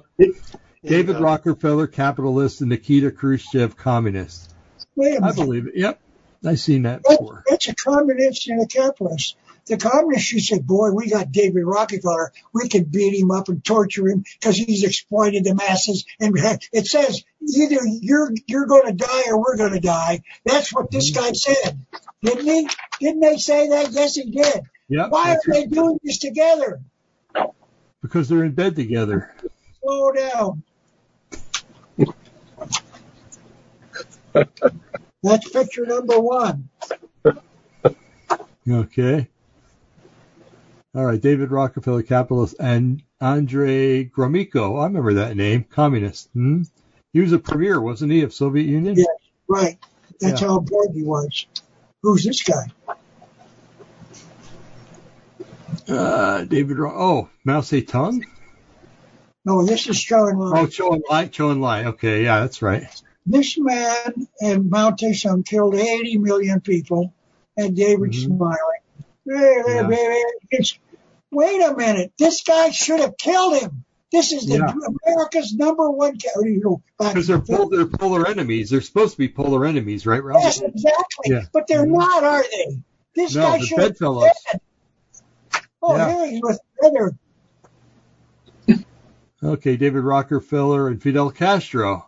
David. 0.84 1.18
Rockefeller, 1.18 1.88
capitalist, 1.88 2.60
and 2.60 2.70
Nikita 2.70 3.10
Khrushchev, 3.10 3.76
communist. 3.76 4.54
Wait 4.94 5.18
a 5.18 5.24
I 5.24 5.32
believe 5.32 5.66
it. 5.66 5.76
Yep. 5.76 6.00
I've 6.44 6.60
seen 6.60 6.82
that 6.82 7.02
That- 7.02 7.18
before. 7.18 7.42
That's 7.48 7.68
a 7.68 7.74
communist 7.74 8.48
and 8.48 8.62
a 8.62 8.66
capitalist. 8.66 9.36
The 9.66 9.76
communists, 9.76 10.32
you 10.32 10.40
say, 10.40 10.60
boy, 10.60 10.92
we 10.92 11.10
got 11.10 11.32
David 11.32 11.64
Rockefeller. 11.64 12.32
We 12.52 12.68
can 12.68 12.84
beat 12.84 13.18
him 13.18 13.32
up 13.32 13.48
and 13.48 13.64
torture 13.64 14.08
him 14.08 14.24
because 14.38 14.56
he's 14.56 14.84
exploited 14.84 15.42
the 15.44 15.54
masses. 15.54 16.04
And 16.20 16.36
it 16.72 16.86
says 16.86 17.24
either 17.42 17.80
you're 17.84 18.30
you're 18.46 18.66
going 18.66 18.86
to 18.86 18.92
die 18.92 19.22
or 19.28 19.40
we're 19.40 19.56
going 19.56 19.72
to 19.72 19.80
die. 19.80 20.22
That's 20.44 20.72
what 20.72 20.90
this 20.90 21.10
guy 21.10 21.30
mm-hmm. 21.30 21.34
said, 21.34 21.78
didn't 22.22 22.46
he? 22.46 22.68
Didn't 23.00 23.20
they 23.20 23.38
say 23.38 23.68
that? 23.70 23.90
Yes, 23.92 24.14
he 24.14 24.30
did. 24.30 24.62
Yep. 24.88 25.10
Why 25.10 25.32
are 25.32 25.40
they 25.52 25.66
doing 25.66 25.98
this 26.02 26.18
together? 26.18 26.80
Because 28.02 28.28
they're 28.28 28.44
in 28.44 28.52
bed 28.52 28.76
together. 28.76 29.34
Slow 29.82 30.12
down. 30.12 30.62
That's 35.22 35.48
picture 35.48 35.86
number 35.86 36.20
one. 36.20 36.68
Okay. 38.68 39.28
All 40.96 41.04
right, 41.04 41.20
David 41.20 41.50
Rockefeller, 41.50 42.02
capitalist, 42.02 42.56
and 42.58 43.02
Andrei 43.20 44.06
Gromyko. 44.06 44.80
I 44.80 44.84
remember 44.84 45.12
that 45.14 45.36
name, 45.36 45.64
communist. 45.64 46.30
Hmm? 46.32 46.62
He 47.12 47.20
was 47.20 47.32
a 47.32 47.38
premier, 47.38 47.80
wasn't 47.82 48.12
he, 48.12 48.22
of 48.22 48.32
Soviet 48.32 48.64
Union? 48.64 48.94
Yeah. 48.96 49.04
Right. 49.46 49.78
That's 50.20 50.40
Yeah. 50.40 50.48
how 50.48 50.58
important 50.58 50.96
he 50.96 51.02
was. 51.02 51.46
Who's 52.02 52.24
this 52.24 52.42
guy? 52.42 52.64
Uh, 55.86 56.44
David. 56.44 56.78
Ro- 56.78 56.94
oh, 56.96 57.28
Mao 57.44 57.60
Zedong. 57.60 58.24
No, 59.44 59.64
this 59.66 59.86
is 59.88 60.00
Chow 60.02 60.26
En 60.28 60.38
Lai. 60.38 60.60
Oh, 60.60 60.66
Chou 60.66 60.90
Enlai. 60.90 61.30
Chou 61.30 61.52
Enlai. 61.54 61.84
Okay, 61.86 62.24
yeah, 62.24 62.40
that's 62.40 62.62
right. 62.62 62.84
This 63.26 63.58
man 63.58 64.26
and 64.40 64.70
Mao 64.70 64.90
Zedong 64.92 65.44
killed 65.46 65.74
80 65.74 66.16
million 66.18 66.60
people, 66.60 67.12
and 67.56 67.76
David's 67.76 68.26
Mhm. 68.26 68.36
smiling. 68.36 68.58
Hey, 69.28 69.62
hey, 69.66 69.74
Yeah. 69.76 69.90
hey, 69.90 70.22
it's- 70.52 70.78
wait 71.36 71.60
a 71.62 71.74
minute. 71.76 72.12
This 72.18 72.42
guy 72.42 72.70
should 72.70 73.00
have 73.00 73.16
killed 73.18 73.60
him. 73.60 73.84
This 74.12 74.32
is 74.32 74.46
the 74.46 74.54
Yeah. 74.56 74.72
America's 75.04 75.52
number 75.52 75.90
one. 75.90 76.16
ca- 76.18 76.40
You 76.40 76.60
know, 76.64 76.82
Because 76.98 77.26
they're 77.26 77.40
pol- 77.40 77.68
they're 77.68 77.86
polar 77.86 78.26
enemies. 78.26 78.70
They're 78.70 78.80
supposed 78.80 79.12
to 79.12 79.18
be 79.18 79.28
polar 79.28 79.64
enemies, 79.66 80.06
right, 80.06 80.22
Ralph? 80.22 80.42
Yes, 80.44 80.60
exactly. 80.62 81.26
Yeah. 81.26 81.42
But 81.52 81.66
they're 81.66 81.84
Mhm. 81.84 81.98
not, 81.98 82.24
are 82.24 82.42
they? 82.42 82.78
This 83.14 83.34
No, 83.34 83.42
guy 83.42 83.58
the 83.58 83.66
should 83.66 83.78
have 83.78 83.88
bedfellows. 83.90 84.30
dead. 84.52 84.60
Oh, 85.82 85.96
Yeah. 85.96 86.14
here 86.16 86.26
he's 86.30 86.40
with. 86.42 86.60
Okay, 89.44 89.76
David 89.76 90.02
Rockefeller 90.02 90.88
and 90.88 91.00
Fidel 91.02 91.30
Castro. 91.30 92.06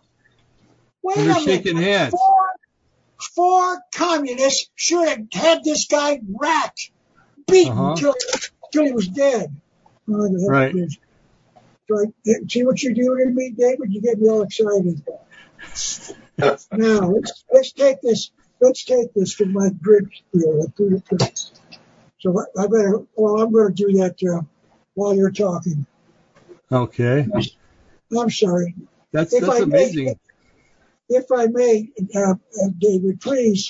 Wait 1.03 1.17
And 1.17 1.27
they're 1.29 1.39
shaking 1.41 1.75
minute. 1.75 1.89
hands. 1.89 2.11
Four, 2.11 2.49
four 3.35 3.77
communists 3.93 4.69
should 4.75 5.07
have 5.07 5.21
had 5.31 5.63
this 5.63 5.85
guy 5.85 6.19
racked, 6.27 6.91
beaten 7.47 7.73
Uh-huh. 7.73 7.91
until, 7.91 8.15
he 8.71 8.91
was 8.91 9.07
dead. 9.07 9.55
Oh, 10.09 10.47
Right. 10.47 10.75
So 11.87 11.99
I- 11.99 12.33
see 12.47 12.63
what 12.63 12.81
you're 12.83 12.93
doing 12.93 13.27
to 13.27 13.33
me, 13.33 13.51
David? 13.51 13.91
You 13.91 14.01
get 14.01 14.19
me 14.19 14.29
all 14.29 14.43
excited. 14.43 15.03
now 16.71 17.09
let's 17.09 17.45
let's 17.51 17.71
take 17.71 18.01
this. 18.01 18.31
Let's 18.61 18.83
take 18.83 19.13
this 19.13 19.35
to 19.37 19.45
my 19.45 19.69
bridge 19.69 20.23
spiel. 20.29 20.59
Let's 20.59 20.71
do 20.73 20.95
it 20.95 21.19
first. 21.19 21.61
So 22.19 22.37
I 22.57 22.67
better. 22.67 23.01
Well, 23.15 23.41
I'm 23.41 23.51
going 23.51 23.73
to 23.73 23.73
do 23.73 23.93
that 23.99 24.15
uh, 24.23 24.41
while 24.93 25.15
you're 25.15 25.31
talking. 25.31 25.85
Okay, 26.71 27.25
I'm 28.17 28.29
sorry. 28.29 28.75
that's 29.11 29.33
If 29.33 29.41
that's 29.41 29.61
I 29.61 29.65
may- 29.65 29.83
amazing. 29.83 30.19
if 31.09 31.25
I 31.35 31.47
may, 31.47 31.89
uh, 32.15 32.33
uh, 32.33 32.67
David, 32.77 33.19
please 33.21 33.69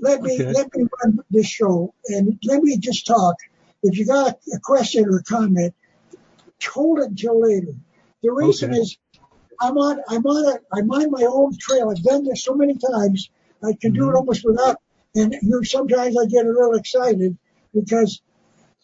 let 0.00 0.22
me 0.22 0.34
Okay. 0.34 0.52
let 0.52 0.74
me 0.76 0.86
run 1.02 1.20
this 1.30 1.46
show 1.46 1.92
and 2.06 2.38
let 2.44 2.62
me 2.62 2.78
just 2.78 3.06
talk. 3.06 3.34
If 3.82 3.98
you 3.98 4.06
got 4.06 4.38
a 4.54 4.58
question 4.60 5.06
or 5.06 5.18
a 5.18 5.22
comment, 5.22 5.74
hold 6.66 6.98
it 7.00 7.10
until 7.10 7.40
later. 7.40 7.74
The 8.22 8.32
reason 8.32 8.70
Okay. 8.70 8.80
is 8.80 8.98
I'm 9.60 9.76
on 9.76 10.00
I'm 10.08 10.24
on 10.26 10.54
a 10.54 10.76
I'm 10.76 10.90
on 10.90 11.10
my 11.10 11.24
own 11.24 11.56
trail. 11.58 11.90
I've 11.90 12.02
done 12.02 12.24
this 12.24 12.44
so 12.44 12.54
many 12.54 12.74
times. 12.76 13.30
I 13.62 13.72
can 13.80 13.92
do 13.92 14.08
it 14.10 14.12
Mhm. 14.12 14.16
almost 14.16 14.44
without. 14.44 14.76
And 15.14 15.34
you 15.42 15.64
sometimes 15.64 16.16
I 16.16 16.26
get 16.26 16.46
a 16.46 16.48
little 16.48 16.74
excited 16.74 17.36
because 17.74 18.20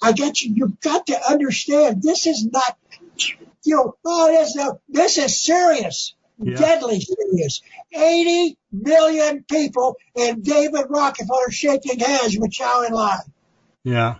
I 0.02 0.12
get 0.12 0.42
you. 0.42 0.54
You've 0.54 0.80
got 0.80 1.06
to 1.06 1.30
understand 1.30 2.02
this 2.02 2.26
is 2.26 2.46
not. 2.46 2.76
You 3.64 3.76
know, 3.76 3.96
oh, 4.04 4.28
this 4.28 4.54
no, 4.56 4.80
this 4.88 5.18
is 5.18 5.40
serious 5.40 6.14
Yeah. 6.42 6.58
deadly 6.58 7.00
serious. 7.00 7.62
80 7.92 8.58
million 8.72 9.44
people 9.48 9.96
and 10.16 10.42
David 10.42 10.86
Rockefeller 10.90 11.50
shaking 11.50 12.00
hands 12.00 12.36
with 12.38 12.50
Chow 12.52 12.82
En 12.82 12.92
Lai. 12.92 13.18
Yeah. 13.84 14.16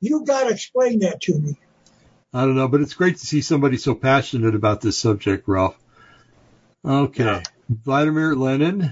You 0.00 0.24
got 0.24 0.44
to 0.44 0.50
explain 0.50 1.00
that 1.00 1.20
to 1.22 1.38
me. 1.38 1.56
I 2.34 2.42
don't 2.42 2.56
know, 2.56 2.68
but 2.68 2.80
it's 2.80 2.94
great 2.94 3.18
to 3.18 3.26
see 3.26 3.42
somebody 3.42 3.76
so 3.76 3.94
passionate 3.94 4.54
about 4.54 4.80
this 4.80 4.98
subject, 4.98 5.46
Ralph. 5.46 5.76
Okay. 6.84 7.42
Vladimir 7.68 8.34
Lenin, 8.34 8.90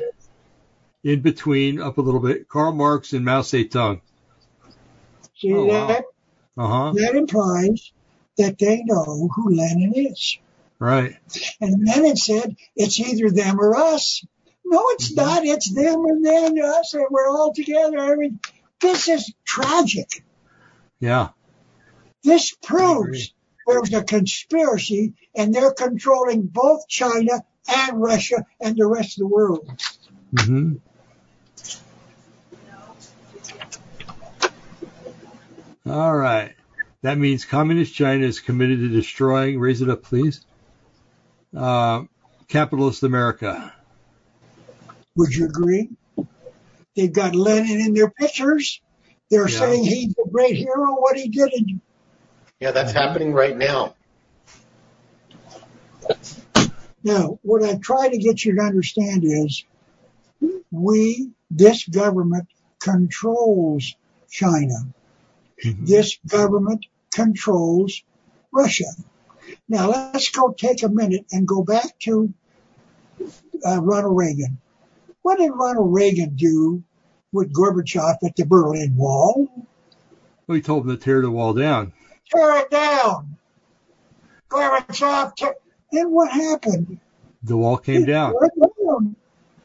in 1.02 1.20
between, 1.20 1.80
up 1.80 1.98
a 1.98 2.02
little 2.02 2.20
bit, 2.20 2.48
Karl 2.48 2.72
Marx 2.72 3.12
and 3.12 3.24
Mao 3.24 3.40
Zedong. 3.42 4.00
See 5.38 5.54
Oh, 5.54 5.64
wow. 5.64 5.86
that? 5.88 6.04
Uh 6.56 6.66
huh. 6.68 6.92
That 6.94 7.14
implies 7.16 7.92
that 8.36 8.58
they 8.58 8.82
know 8.84 9.28
who 9.34 9.54
Lenin 9.54 9.94
is. 9.94 10.38
Right. 10.78 11.16
And 11.60 11.86
Lenin 11.86 12.16
said, 12.16 12.56
it's 12.76 12.98
either 13.00 13.30
them 13.30 13.60
or 13.60 13.76
us. 13.76 14.24
No, 14.64 14.82
it's 14.90 15.12
Mhm. 15.12 15.16
not. 15.16 15.44
It's 15.44 15.70
them 15.72 16.04
and 16.04 16.24
then 16.24 16.60
us, 16.62 16.94
and 16.94 17.06
we're 17.10 17.28
all 17.28 17.52
together. 17.52 17.98
I 17.98 18.14
mean, 18.16 18.38
this 18.80 19.08
is 19.08 19.32
tragic. 19.44 20.24
Yeah. 21.00 21.30
This 22.22 22.54
proves 22.62 23.32
there's 23.66 23.92
a 23.94 24.02
conspiracy, 24.02 25.14
and 25.34 25.54
they're 25.54 25.72
controlling 25.72 26.42
both 26.42 26.88
China 26.88 27.42
and 27.68 28.00
Russia 28.00 28.44
and 28.60 28.76
the 28.76 28.86
rest 28.86 29.16
of 29.16 29.20
the 29.20 29.26
world. 29.26 29.70
Mm-hmm. 30.34 30.74
All 35.90 36.16
right. 36.16 36.54
That 37.02 37.16
means 37.16 37.44
Communist 37.44 37.94
China 37.94 38.26
is 38.26 38.40
committed 38.40 38.80
to 38.80 38.88
destroying, 38.88 39.58
raise 39.58 39.80
it 39.80 39.88
up, 39.88 40.02
please, 40.02 40.44
uh, 41.56 42.02
capitalist 42.48 43.02
America. 43.02 43.72
Would 45.16 45.34
you 45.34 45.46
agree? 45.46 45.88
They've 46.94 47.12
got 47.12 47.34
Lenin 47.34 47.80
in 47.80 47.94
their 47.94 48.10
pictures. 48.10 48.80
They're 49.30 49.48
Yeah. 49.48 49.58
saying 49.58 49.84
he's 49.84 50.14
a 50.24 50.28
great 50.28 50.56
hero, 50.56 50.94
what 51.00 51.16
he 51.16 51.28
did. 51.28 51.52
And 51.52 51.80
Yeah, 52.58 52.72
that's 52.72 52.92
happening 52.92 53.32
right 53.32 53.56
now. 53.56 53.94
now, 57.02 57.38
what 57.42 57.62
I 57.62 57.76
try 57.76 58.08
to 58.08 58.18
get 58.18 58.44
you 58.44 58.56
to 58.56 58.60
understand 58.60 59.24
is 59.24 59.64
we, 60.70 61.30
this 61.50 61.86
government 61.88 62.48
controls 62.78 63.94
China. 64.30 64.86
Mhm. 65.64 65.86
This 65.86 66.18
government 66.26 66.86
controls 67.12 68.02
Russia. 68.52 68.86
Now 69.68 69.88
let's 69.88 70.30
go 70.30 70.52
take 70.52 70.82
a 70.82 70.88
minute 70.88 71.26
and 71.32 71.46
go 71.46 71.62
back 71.62 71.98
to 72.00 72.32
uh, 73.66 73.80
Ronald 73.82 74.16
Reagan. 74.16 74.58
What 75.22 75.38
did 75.38 75.50
Ronald 75.50 75.92
Reagan 75.92 76.34
do 76.36 76.82
with 77.32 77.52
Gorbachev 77.52 78.16
at 78.24 78.36
the 78.36 78.44
Berlin 78.44 78.96
Wall? 78.96 79.48
He 80.48 80.60
told 80.60 80.84
them 80.84 80.96
to 80.96 81.02
tear 81.02 81.22
the 81.22 81.30
wall 81.30 81.54
down. 81.54 81.92
Tear 82.30 82.58
it 82.58 82.70
down. 82.70 83.36
Gorbachev, 84.48 85.36
tear. 85.36 85.54
Then 85.92 86.10
what 86.10 86.30
happened? 86.30 86.98
The 87.42 87.56
wall 87.56 87.78
came 87.78 88.04
down. 88.04 88.34
It 88.40 88.52
down. 88.84 89.16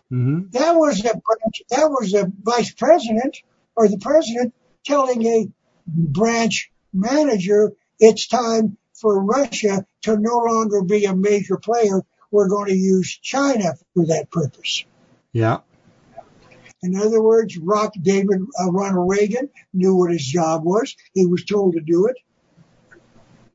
hmm 0.10 0.42
That 0.52 0.76
was 0.76 1.02
the 1.02 1.22
that 1.70 1.90
was 1.90 2.12
the 2.12 2.32
vice 2.42 2.72
president 2.72 3.38
or 3.76 3.88
the 3.88 3.98
president 3.98 4.54
telling 4.86 5.26
a 5.26 5.48
branch 5.88 6.72
manager 6.94 7.74
it's 8.00 8.28
time 8.28 8.78
for 8.94 9.24
Russia 9.24 9.86
to 10.04 10.18
no 10.18 10.38
longer 10.38 10.82
be 10.82 11.06
a 11.06 11.16
major 11.16 11.58
player. 11.58 12.02
We're 12.32 12.50
going 12.50 12.68
to 12.68 12.76
use 12.76 13.18
China 13.22 13.74
for 13.94 14.06
that 14.08 14.30
purpose. 14.32 14.86
Yeah. 15.32 15.60
In 16.86 16.96
other 16.96 17.20
words, 17.20 17.58
Rock 17.58 17.94
David 18.00 18.42
uh, 18.62 18.72
Ronald 18.72 19.10
Reagan 19.10 19.50
knew 19.74 19.96
what 19.96 20.12
his 20.12 20.24
job 20.24 20.64
was. 20.64 20.96
He 21.16 21.26
was 21.26 21.44
told 21.44 21.74
to 21.74 21.82
do 21.82 22.06
it, 22.06 22.16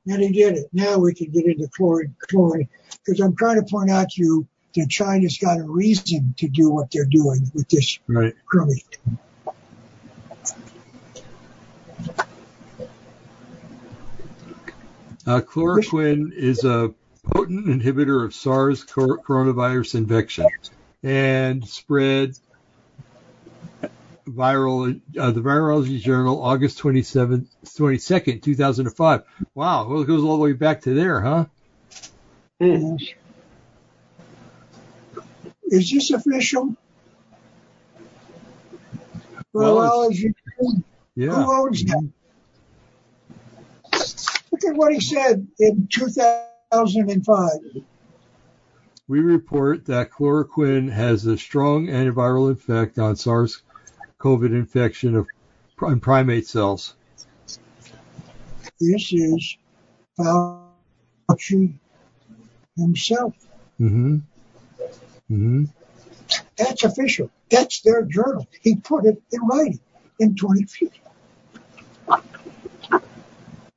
and 0.09 0.20
he 0.20 0.33
did 0.33 0.57
it. 0.57 0.66
Now 0.72 0.99
we 0.99 1.14
can 1.14 1.31
get 1.31 1.47
into 1.47 1.68
chlorine, 1.68 2.16
chlorine, 2.28 2.68
because 3.05 3.20
I'm 3.20 3.37
trying 3.37 3.64
to 3.64 3.70
point 3.70 3.89
out 3.89 4.11
to 4.11 4.22
you 4.22 4.49
that 4.74 4.89
China's 4.89 5.39
got 5.39 5.61
a 5.61 5.62
reason 5.62 6.35
to 6.39 6.49
do 6.49 6.70
what 6.70 6.91
they're 6.91 7.05
doing 7.05 7.49
with 7.55 7.68
this 7.68 8.01
Right. 8.09 8.35
crummy. 8.47 8.85
Uh, 15.24 15.41
chloroquine 15.41 16.33
is 16.33 16.64
a 16.64 16.93
potent 17.33 17.66
inhibitor 17.66 18.24
of 18.24 18.35
SARS 18.35 18.85
coronavirus 18.85 19.95
infection 19.95 20.47
and 21.05 21.66
spread 21.68 22.35
viral, 24.27 25.01
uh, 25.18 25.31
the 25.31 25.41
Virology 25.41 26.01
Journal, 26.01 26.43
August 26.43 26.79
27th, 26.79 27.47
22nd, 27.64 28.43
2005. 28.43 29.23
Wow. 29.55 29.89
Well, 29.89 30.03
it 30.03 30.07
goes 30.07 30.23
all 30.23 30.37
the 30.37 30.43
way 30.43 30.53
back 30.53 30.83
to 30.83 30.95
there, 30.95 31.21
huh? 31.21 31.47
Yes. 32.59 33.01
Is 35.64 35.91
this 35.91 36.11
official? 36.11 36.77
Well, 39.53 39.77
Virology. 39.77 40.35
Yeah. 41.14 41.43
Who 41.43 41.53
owns 41.53 41.85
that? 41.85 42.11
Look 44.53 44.64
at 44.64 44.75
what 44.75 44.93
he 44.93 45.01
said 45.01 45.47
in 45.59 45.89
2005. 45.91 47.51
We 49.09 49.21
report 49.21 49.87
that 49.87 50.11
chloroquine 50.12 50.93
has 50.93 51.27
a 51.27 51.37
strong 51.37 51.89
antiviral 51.89 52.53
effect 52.53 52.99
on 52.99 53.16
SARS-CoV 54.21 54.45
infection 54.53 55.16
of 55.16 55.27
in 55.83 55.99
primate 56.01 56.47
cells. 56.47 56.95
This 58.79 59.12
is 59.12 59.57
Fauci 60.18 61.73
himself. 62.77 63.35
hmm 63.79 64.18
hmm 65.29 65.64
That's 66.59 66.85
official. 66.85 67.31
That's 67.51 67.81
their 67.81 68.03
journal. 68.03 68.47
He 68.61 68.77
put 68.77 69.07
it 69.07 69.23
in 69.33 69.41
writing 69.47 69.81
in 70.18 70.35
2015. 70.35 70.91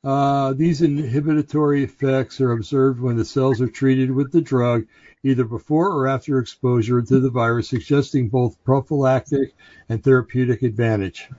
Uh, 0.04 0.52
these 0.52 0.82
inhibitory 0.82 1.84
effects 1.84 2.42
are 2.42 2.52
observed 2.52 3.00
when 3.00 3.16
the 3.16 3.24
cells 3.24 3.62
are 3.62 3.70
treated 3.70 4.12
with 4.12 4.32
the 4.34 4.42
drug, 4.42 4.86
either 5.24 5.46
before 5.46 5.90
or 5.92 6.08
after 6.08 6.40
exposure 6.40 7.02
to 7.02 7.20
the 7.22 7.30
virus, 7.30 7.70
suggesting 7.70 8.28
both 8.28 8.62
prophylactic 8.66 9.56
and 9.88 10.04
therapeutic 10.04 10.62
advantage. 10.62 11.30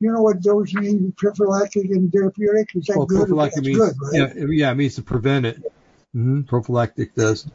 You 0.00 0.12
know 0.12 0.22
what 0.22 0.42
those 0.44 0.74
mean, 0.74 1.12
prophylactic 1.16 1.90
and 1.90 2.12
therapeutic? 2.12 2.68
Is 2.76 2.86
that 2.86 2.98
Well, 2.98 3.06
good? 3.06 3.18
prophylactic 3.20 3.64
means 3.64 3.78
good, 3.78 3.94
right? 4.00 4.36
yeah, 4.36 4.44
yeah, 4.48 4.70
it 4.70 4.74
means 4.74 4.94
to 4.96 5.02
prevent 5.02 5.46
it. 5.46 5.72
hmm 6.12 6.42
Prophylactic 6.42 7.14
does. 7.14 7.46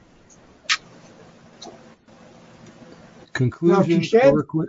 Conclusion: 3.31 4.01
chloroquine, 4.01 4.67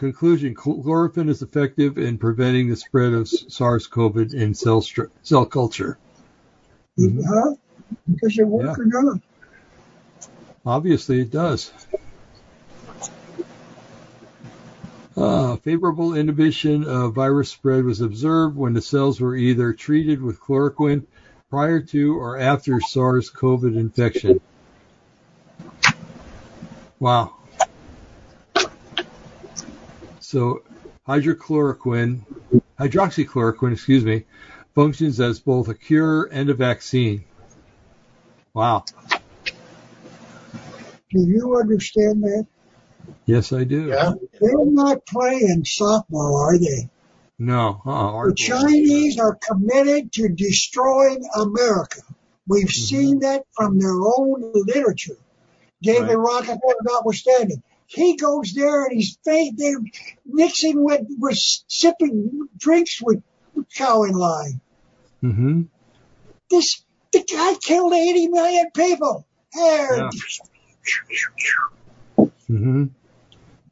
Conclusion: 0.00 0.54
Chloroquine 0.54 1.28
is 1.28 1.42
effective 1.42 1.98
in 1.98 2.16
preventing 2.16 2.70
the 2.70 2.76
spread 2.76 3.12
of 3.12 3.28
SARS-CoV 3.28 4.32
in 4.32 4.54
cell 4.54 4.80
stru- 4.80 5.10
cell 5.22 5.44
culture. 5.44 5.98
Mhm. 6.98 7.22
Huh? 7.22 7.54
Does 8.22 8.38
it 8.38 8.46
work 8.46 8.78
or 8.78 8.86
not? 8.86 9.20
Obviously, 10.64 11.20
it 11.20 11.30
does. 11.30 11.70
Uh, 15.18 15.56
favorable 15.56 16.14
inhibition 16.14 16.84
of 16.84 17.14
virus 17.14 17.50
spread 17.50 17.84
was 17.84 18.00
observed 18.00 18.56
when 18.56 18.72
the 18.72 18.80
cells 18.80 19.20
were 19.20 19.36
either 19.36 19.74
treated 19.74 20.22
with 20.22 20.40
chloroquine 20.40 21.04
prior 21.50 21.78
to 21.78 22.18
or 22.18 22.38
after 22.38 22.80
SARS-CoV 22.80 23.64
infection. 23.64 24.40
Wow. 26.98 27.34
So, 30.30 30.62
hydrochloroquine, 31.08 32.20
hydroxychloroquine, 32.78 33.72
excuse 33.72 34.04
me, 34.04 34.26
functions 34.76 35.18
as 35.18 35.40
both 35.40 35.66
a 35.66 35.74
cure 35.74 36.26
and 36.30 36.48
a 36.48 36.54
vaccine. 36.54 37.24
Wow. 38.54 38.84
Do 41.10 41.18
you 41.18 41.56
understand 41.58 42.22
that? 42.22 42.46
Yes, 43.26 43.52
I 43.52 43.64
do. 43.64 43.86
Yeah. 43.88 44.12
They're 44.40 44.66
not 44.66 45.04
playing 45.06 45.64
softball, 45.64 46.38
are 46.38 46.56
they? 46.56 46.88
No. 47.40 47.82
Uh-uh. 47.84 48.26
The 48.28 48.34
Chinese 48.34 49.18
are 49.18 49.34
committed 49.34 50.12
to 50.12 50.28
destroying 50.28 51.28
America. 51.34 52.02
We've 52.46 52.66
Mm-hmm. 52.66 52.70
seen 52.70 53.18
that 53.20 53.42
from 53.56 53.80
their 53.80 54.00
own 54.00 54.52
literature. 54.54 55.16
David 55.82 56.06
Right. 56.06 56.14
Rockefeller 56.14 56.76
notwithstanding. 56.84 57.64
He 57.92 58.16
goes 58.16 58.52
there 58.54 58.84
and 58.84 58.92
he's 58.94 59.18
they're 59.24 59.80
mixing 60.24 60.82
with, 60.82 61.06
with 61.18 61.36
sipping 61.66 62.48
drinks 62.56 63.02
with 63.02 63.20
Chou 63.68 63.84
Enlai. 63.84 64.60
hmm 65.20 65.62
This, 66.48 66.84
the 67.12 67.24
guy 67.24 67.54
killed 67.60 67.92
80 67.92 68.28
million 68.28 68.70
people. 68.72 69.26
Yeah. 69.56 70.08
hmm 72.46 72.84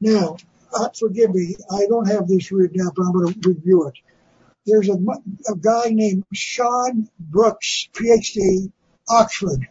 Now, 0.01 0.37
uh, 0.75 0.89
forgive 0.99 1.33
me, 1.33 1.55
I 1.71 1.87
don't 1.89 2.09
have 2.09 2.27
this 2.27 2.51
written 2.51 2.79
down, 2.79 2.91
but 2.97 3.05
I'm 3.05 3.12
going 3.12 3.35
to 3.41 3.49
review 3.51 3.87
it. 3.87 3.95
there's 4.66 4.89
a, 4.89 4.95
a 5.53 5.57
guy 5.57 5.91
named 5.91 6.25
Sean 6.35 7.09
Brooks, 7.21 7.89
PhD, 7.93 8.73
Oxford. 9.09 9.69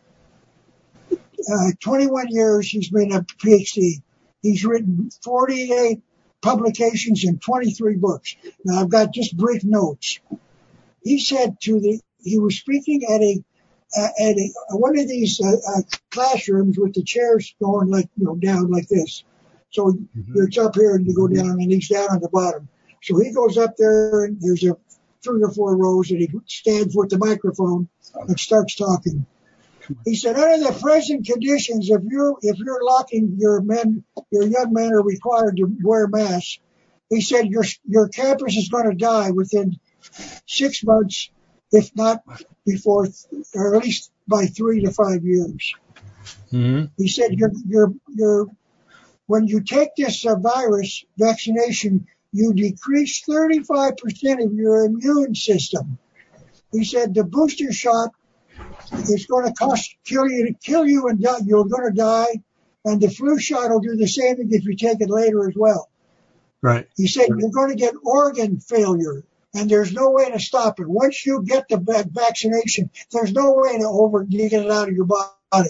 Uh, 1.11 1.71
21 1.81 2.27
years 2.29 2.69
he's 2.69 2.89
been 2.89 3.11
a 3.11 3.21
PhD. 3.21 4.01
He's 4.41 4.65
written 4.65 5.09
48 5.23 6.01
publications 6.41 7.23
and 7.23 7.41
23 7.41 7.95
books. 7.95 8.35
Now 8.63 8.81
I've 8.81 8.89
got 8.89 9.13
just 9.13 9.35
brief 9.35 9.63
notes. 9.63 10.19
He 11.03 11.19
said 11.19 11.59
to 11.61 11.79
the, 11.79 11.99
he 12.21 12.37
was 12.39 12.57
speaking 12.57 13.03
at 13.03 13.21
a, 13.21 13.43
uh, 13.97 14.29
at 14.29 14.37
a, 14.37 14.51
one 14.77 14.97
of 14.99 15.07
these 15.07 15.41
uh, 15.41 15.47
uh, 15.49 15.81
classrooms 16.11 16.77
with 16.77 16.93
the 16.93 17.03
chairs 17.03 17.55
going 17.61 17.89
like, 17.89 18.09
you 18.17 18.25
know, 18.25 18.35
down 18.35 18.69
like 18.69 18.87
this. 18.87 19.23
So 19.71 19.91
Mhm. 19.91 20.45
it's 20.47 20.57
up 20.57 20.75
here 20.75 20.95
and 20.95 21.05
you 21.05 21.13
go 21.13 21.27
down 21.27 21.59
and 21.59 21.71
he's 21.71 21.89
down 21.89 22.09
on 22.09 22.19
the 22.19 22.29
bottom. 22.29 22.67
So 23.03 23.19
he 23.19 23.31
goes 23.31 23.57
up 23.57 23.75
there 23.77 24.25
and 24.25 24.37
there's 24.41 24.63
a 24.63 24.77
three 25.23 25.43
or 25.43 25.51
four 25.51 25.75
rows 25.75 26.11
and 26.11 26.19
he 26.19 26.29
stands 26.45 26.95
with 26.95 27.09
the 27.09 27.17
microphone 27.17 27.87
and 28.27 28.39
starts 28.39 28.75
talking. 28.75 29.25
He 30.05 30.15
said, 30.15 30.37
under 30.37 30.65
the 30.71 30.79
present 30.79 31.25
conditions, 31.25 31.89
if 31.89 32.01
you're 32.03 32.35
if 32.41 32.57
you're 32.57 32.83
locking 32.83 33.35
your 33.37 33.61
men, 33.61 34.03
your 34.31 34.45
young 34.47 34.73
men 34.73 34.93
are 34.93 35.03
required 35.03 35.57
to 35.57 35.67
wear 35.83 36.07
masks. 36.07 36.59
He 37.09 37.21
said 37.21 37.47
your 37.47 37.63
your 37.85 38.09
campus 38.09 38.55
is 38.55 38.69
going 38.69 38.89
to 38.89 38.95
die 38.95 39.31
within 39.31 39.79
six 40.47 40.83
months, 40.83 41.29
if 41.71 41.95
not 41.95 42.23
before, 42.65 43.07
or 43.53 43.75
at 43.75 43.83
least 43.83 44.11
by 44.27 44.45
three 44.47 44.81
to 44.81 44.91
five 44.91 45.23
years. 45.23 45.73
hmm 46.51 46.85
He 46.97 47.07
said 47.07 47.33
you're 47.33 47.53
you're 47.65 47.93
you're 48.09 48.47
when 49.27 49.47
you 49.47 49.61
take 49.61 49.89
this 49.97 50.25
uh, 50.25 50.35
virus 50.35 51.03
vaccination, 51.17 52.07
you 52.31 52.53
decrease 52.53 53.23
35% 53.27 54.45
of 54.45 54.53
your 54.53 54.85
immune 54.85 55.35
system. 55.35 55.97
He 56.71 56.85
said 56.85 57.13
the 57.13 57.25
booster 57.25 57.71
shot 57.73 58.11
is 58.91 59.25
going 59.25 59.45
to 59.45 59.53
cost 59.53 59.95
kill 60.05 60.27
you 60.27 60.47
to 60.47 60.53
kill 60.53 60.85
you 60.85 61.07
and 61.07 61.21
die, 61.21 61.39
you're 61.45 61.65
going 61.65 61.89
to 61.89 61.95
die, 61.95 62.43
and 62.85 63.01
the 63.01 63.09
flu 63.09 63.39
shot 63.39 63.69
will 63.69 63.79
do 63.79 63.95
the 63.95 64.07
same 64.07 64.35
thing 64.37 64.47
if 64.51 64.65
you 64.65 64.75
take 64.75 65.01
it 65.01 65.09
later 65.09 65.47
as 65.47 65.55
well. 65.55 65.89
Right. 66.61 66.87
He 66.97 67.07
said 67.07 67.27
you're 67.29 67.51
going 67.51 67.69
to 67.69 67.75
get 67.75 67.93
organ 68.03 68.59
failure, 68.59 69.23
and 69.53 69.69
there's 69.69 69.93
no 69.93 70.11
way 70.11 70.31
to 70.31 70.39
stop 70.39 70.79
it. 70.79 70.87
Once 70.87 71.25
you 71.25 71.43
get 71.43 71.67
the 71.69 71.77
va- 71.77 72.07
vaccination, 72.09 72.89
there's 73.11 73.33
no 73.33 73.53
way 73.53 73.77
to 73.77 73.85
over 73.85 74.23
get 74.23 74.53
it 74.53 74.69
out 74.71 74.89
of 74.89 74.95
your 74.95 75.05
body. 75.05 75.69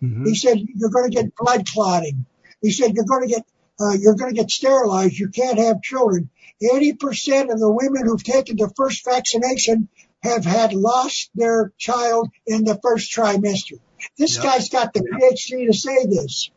hmm 0.00 0.24
He 0.24 0.34
said 0.34 0.58
you're 0.74 0.90
going 0.90 1.10
to 1.10 1.16
get 1.16 1.34
blood 1.36 1.66
clotting. 1.66 2.26
He 2.62 2.70
said 2.70 2.94
you're 2.94 3.04
going 3.04 3.28
to 3.28 3.34
get 3.34 3.44
uh, 3.80 3.92
you're 3.92 4.14
going 4.14 4.34
to 4.34 4.40
get 4.40 4.50
sterilized. 4.50 5.18
You 5.18 5.28
can't 5.28 5.58
have 5.58 5.82
children. 5.82 6.30
Eighty 6.62 6.94
percent 6.94 7.50
of 7.50 7.58
the 7.58 7.70
women 7.70 8.06
who've 8.06 8.22
taken 8.22 8.56
the 8.56 8.72
first 8.76 9.04
vaccination 9.04 9.88
have 10.24 10.44
had 10.44 10.72
lost 10.72 11.30
their 11.34 11.72
child 11.78 12.30
in 12.46 12.64
the 12.64 12.78
first 12.82 13.14
trimester. 13.14 13.78
This 14.18 14.36
Yep. 14.36 14.44
guy's 14.44 14.68
got 14.70 14.92
the 14.94 15.00
PhD 15.00 15.66
to 15.66 15.72
say 15.74 16.06
this. 16.06 16.50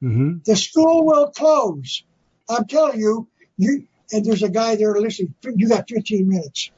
hmm 0.00 0.38
The 0.46 0.56
school 0.56 1.06
will 1.06 1.30
close. 1.30 2.04
I'm 2.48 2.66
telling 2.66 3.00
you, 3.00 3.28
you 3.56 3.86
and 4.12 4.24
there's 4.24 4.42
a 4.42 4.50
guy 4.50 4.76
there 4.76 4.94
listening. 4.94 5.34
You 5.44 5.68
got 5.68 5.88
15 5.88 6.28
minutes. 6.28 6.70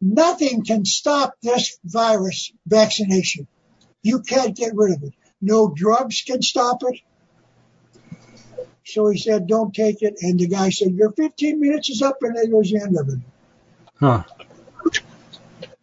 Nothing 0.00 0.64
can 0.64 0.84
stop 0.84 1.34
this 1.42 1.78
virus 1.84 2.52
vaccination. 2.66 3.48
You 4.02 4.20
can't 4.22 4.56
get 4.56 4.72
rid 4.74 4.96
of 4.96 5.02
it. 5.04 5.14
No 5.40 5.72
drugs 5.74 6.22
can 6.26 6.42
stop 6.42 6.78
it. 6.82 7.00
So 8.84 9.08
he 9.08 9.18
said, 9.18 9.46
don't 9.46 9.74
take 9.74 10.02
it. 10.02 10.14
And 10.20 10.38
the 10.38 10.48
guy 10.48 10.70
said, 10.70 10.92
your 10.92 11.12
15 11.12 11.60
minutes 11.60 11.90
is 11.90 12.02
up 12.02 12.16
and 12.22 12.36
that 12.36 12.48
was 12.50 12.70
the 12.70 12.80
end 12.82 12.96
of 12.98 13.08
it. 13.08 13.20
Huh. 14.00 14.24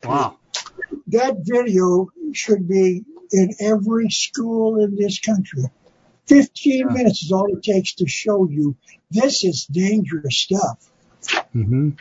Wow. 0.05 0.37
That 1.07 1.37
video 1.39 2.09
should 2.33 2.67
be 2.67 3.03
in 3.31 3.51
every 3.59 4.09
school 4.09 4.83
in 4.83 4.95
this 4.95 5.19
country. 5.19 5.63
15 6.27 6.79
Yeah. 6.79 6.93
minutes 6.93 7.23
is 7.23 7.31
all 7.31 7.45
it 7.55 7.63
takes 7.63 7.93
to 7.95 8.07
show 8.07 8.47
you 8.49 8.75
this 9.11 9.43
is 9.43 9.65
dangerous 9.65 10.37
stuff. 10.37 10.91
hmm 11.53 11.91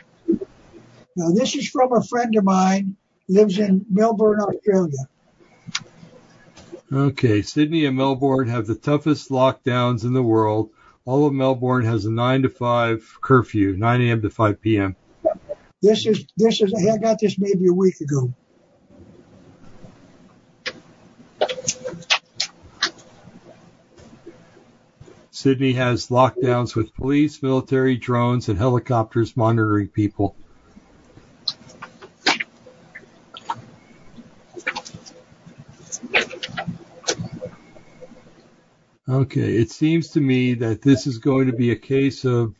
Now, 1.15 1.31
this 1.31 1.55
is 1.55 1.69
from 1.69 1.93
a 1.93 2.03
friend 2.03 2.35
of 2.35 2.43
mine, 2.43 2.95
lives 3.29 3.57
in 3.59 3.85
Melbourne, 3.89 4.41
Australia. 4.41 5.07
Okay. 6.91 7.41
Sydney 7.41 7.85
and 7.85 7.97
Melbourne 7.97 8.47
have 8.47 8.67
the 8.67 8.75
toughest 8.75 9.29
lockdowns 9.29 10.03
in 10.03 10.13
the 10.13 10.23
world. 10.23 10.69
All 11.05 11.25
of 11.27 11.33
Melbourne 11.33 11.85
has 11.85 12.05
a 12.05 12.11
9 12.11 12.43
to 12.43 12.49
5 12.49 13.17
curfew, 13.21 13.75
9 13.77 14.01
a.m. 14.01 14.21
to 14.21 14.29
5 14.29 14.61
p.m. 14.61 14.95
This 15.85 16.07
is 16.07 16.25
this 16.35 16.61
is 16.61 16.73
I 16.73 16.97
got 16.97 17.19
this 17.19 17.37
maybe 17.37 17.67
a 17.67 17.71
week 17.71 18.01
ago. 18.01 18.33
Sydney 25.29 25.73
has 25.73 26.07
lockdowns 26.07 26.75
with 26.75 26.95
police, 26.95 27.43
military, 27.43 27.97
drones, 27.97 28.49
and 28.49 28.57
helicopters 28.57 29.37
monitoring 29.37 29.89
people. 29.89 30.35
Okay, 39.07 39.57
it 39.57 39.69
seems 39.69 40.09
to 40.09 40.19
me 40.19 40.55
that 40.55 40.81
this 40.81 41.05
is 41.05 41.19
going 41.19 41.45
to 41.45 41.53
be 41.53 41.69
a 41.69 41.75
case 41.75 42.25
of 42.25 42.55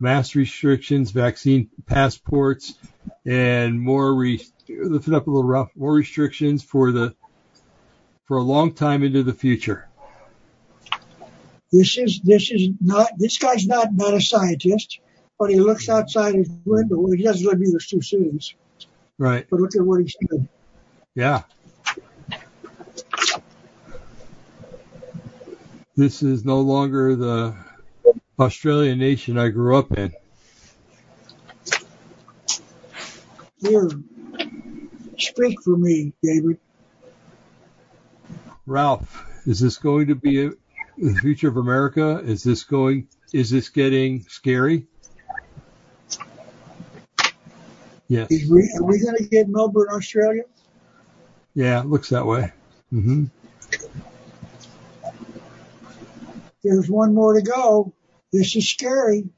mass 0.00 0.34
restrictions, 0.34 1.10
vaccine 1.10 1.68
passports, 1.86 2.74
and 3.26 3.80
more 3.80 4.14
re- 4.14 4.42
lift 4.68 5.06
it 5.08 5.14
up 5.14 5.26
a 5.26 5.30
little 5.30 5.48
rough, 5.48 5.70
more 5.76 5.92
restrictions 5.92 6.62
for 6.62 6.90
the 6.90 7.14
for 8.24 8.38
a 8.38 8.42
long 8.42 8.72
time 8.72 9.02
into 9.02 9.22
the 9.22 9.34
future. 9.34 9.88
This 11.72 11.98
is 11.98 12.20
this 12.20 12.50
is 12.50 12.70
not 12.80 13.10
this 13.18 13.38
guy's 13.38 13.66
not 13.66 13.92
not 13.94 14.14
a 14.14 14.20
scientist, 14.20 15.00
but 15.38 15.50
he 15.50 15.60
looks 15.60 15.88
outside 15.88 16.34
his 16.34 16.50
window. 16.64 17.06
He 17.12 17.22
doesn't 17.22 17.46
live 17.46 17.60
in 17.60 17.70
those 17.72 17.86
two 17.86 18.00
cities, 18.02 18.54
Right. 19.18 19.46
but 19.50 19.60
look 19.60 19.76
at 19.76 19.82
what 19.82 20.00
he 20.00 20.08
said. 20.08 20.48
Yeah. 21.14 21.42
This 25.96 26.22
is 26.22 26.44
no 26.44 26.60
longer 26.60 27.14
the 27.14 27.54
Australian 28.40 28.98
nation 28.98 29.38
I 29.38 29.48
grew 29.48 29.76
up 29.76 29.92
in. 29.96 30.12
Here, 33.58 33.90
speak 35.18 35.60
for 35.62 35.76
me, 35.76 36.14
David. 36.22 36.58
Ralph, 38.66 39.26
is 39.46 39.60
this 39.60 39.76
going 39.76 40.06
to 40.06 40.14
be 40.14 40.46
a, 40.46 40.50
the 40.96 41.14
future 41.20 41.48
of 41.48 41.58
America? 41.58 42.20
Is 42.24 42.42
this 42.42 42.64
going? 42.64 43.08
Is 43.32 43.50
this 43.50 43.68
getting 43.68 44.22
scary? 44.22 44.86
Yes. 48.08 48.30
Is 48.30 48.50
we, 48.50 48.62
are 48.76 48.84
we 48.84 48.98
going 48.98 49.16
to 49.16 49.28
get 49.28 49.48
Melbourne, 49.48 49.88
Australia? 49.92 50.42
Yeah, 51.54 51.80
it 51.80 51.86
looks 51.86 52.08
that 52.08 52.24
way. 52.24 52.52
Mm-hmm. 52.92 53.26
There's 56.62 56.90
one 56.90 57.14
more 57.14 57.34
to 57.34 57.42
go. 57.42 57.92
This 58.32 58.54
is 58.56 58.68
scary. 58.68 59.28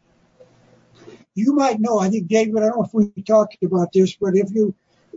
You 1.35 1.55
might 1.55 1.81
know, 1.81 1.99
I 1.99 2.11
think, 2.11 2.29
David, 2.29 2.59
I 2.59 2.67
don't 2.67 2.79
know 2.79 2.85
if 2.85 2.93
we 2.93 3.23
talked 3.23 3.57
about 3.63 3.93
this, 3.93 4.15
but 4.17 4.35
if 4.35 4.51
you, 4.53 4.75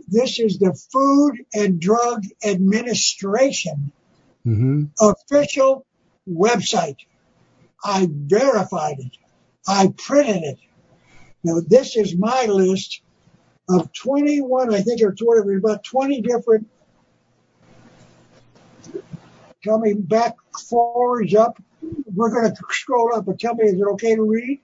this 0.08 0.38
is 0.38 0.58
the 0.58 0.72
Food 0.92 1.44
and 1.54 1.80
Drug 1.80 2.24
Administration 2.44 3.92
hmm 4.44 4.84
official 5.00 5.84
website. 6.28 6.96
I 7.84 8.08
verified 8.10 8.98
it. 9.00 9.12
I 9.68 9.92
printed 9.96 10.42
it. 10.42 10.58
Now, 11.44 11.60
this 11.66 11.96
is 11.96 12.16
my 12.16 12.46
list 12.46 13.02
of 13.68 13.92
21, 13.92 14.72
I 14.72 14.80
think, 14.80 15.02
or 15.02 15.14
whatever, 15.20 15.56
about 15.56 15.84
20 15.84 16.22
different. 16.22 16.68
coming 19.66 20.02
back, 20.02 20.36
forwards, 20.68 21.34
up. 21.34 21.60
We're 21.82 22.30
going 22.30 22.54
to 22.54 22.62
scroll 22.70 23.14
up, 23.14 23.26
but 23.26 23.38
tell 23.38 23.54
me, 23.54 23.66
is 23.66 23.74
it 23.74 23.84
okay 23.92 24.16
to 24.16 24.22
read? 24.22 24.60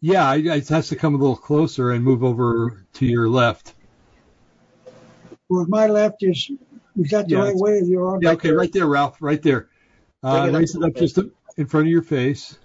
Yeah, 0.00 0.28
I, 0.28 0.34
I 0.34 0.56
it 0.56 0.68
has 0.68 0.88
to 0.88 0.96
come 0.96 1.14
a 1.14 1.18
little 1.18 1.36
closer 1.36 1.92
and 1.92 2.04
move 2.04 2.22
over 2.22 2.84
to 2.94 3.06
your 3.06 3.28
left. 3.28 3.74
Well, 5.48 5.66
my 5.68 5.86
left 5.86 6.22
is, 6.22 6.50
is 6.98 7.10
that 7.10 7.28
the 7.28 7.36
Yeah, 7.36 7.42
right 7.44 7.56
way? 7.56 7.80
You're 7.84 8.08
on 8.14 8.20
Yeah, 8.20 8.32
okay, 8.32 8.50
right 8.50 8.72
there, 8.72 8.86
Ralph, 8.86 9.16
right 9.20 9.40
there. 9.40 9.68
Uh, 10.22 10.42
Bring 10.42 10.44
it 10.44 10.54
up 10.54 10.60
raise 10.60 10.74
it 10.74 10.82
up 10.82 10.94
just 10.96 11.18
in 11.56 11.66
front 11.66 11.86
of 11.86 11.90
your 11.90 12.02
face. 12.02 12.58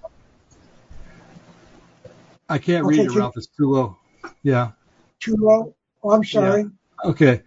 I 2.49 2.57
can't 2.57 2.86
read 2.86 2.99
it, 2.99 3.09
can- 3.09 3.17
Ralph. 3.20 3.38
It's 3.38 3.47
too 3.47 3.70
low. 3.72 3.97
Yeah. 4.43 4.72
too 5.20 5.36
low. 5.38 5.76
Oh, 6.03 6.11
I'm 6.11 6.24
sorry. 6.24 6.65
Okay. 7.05 7.41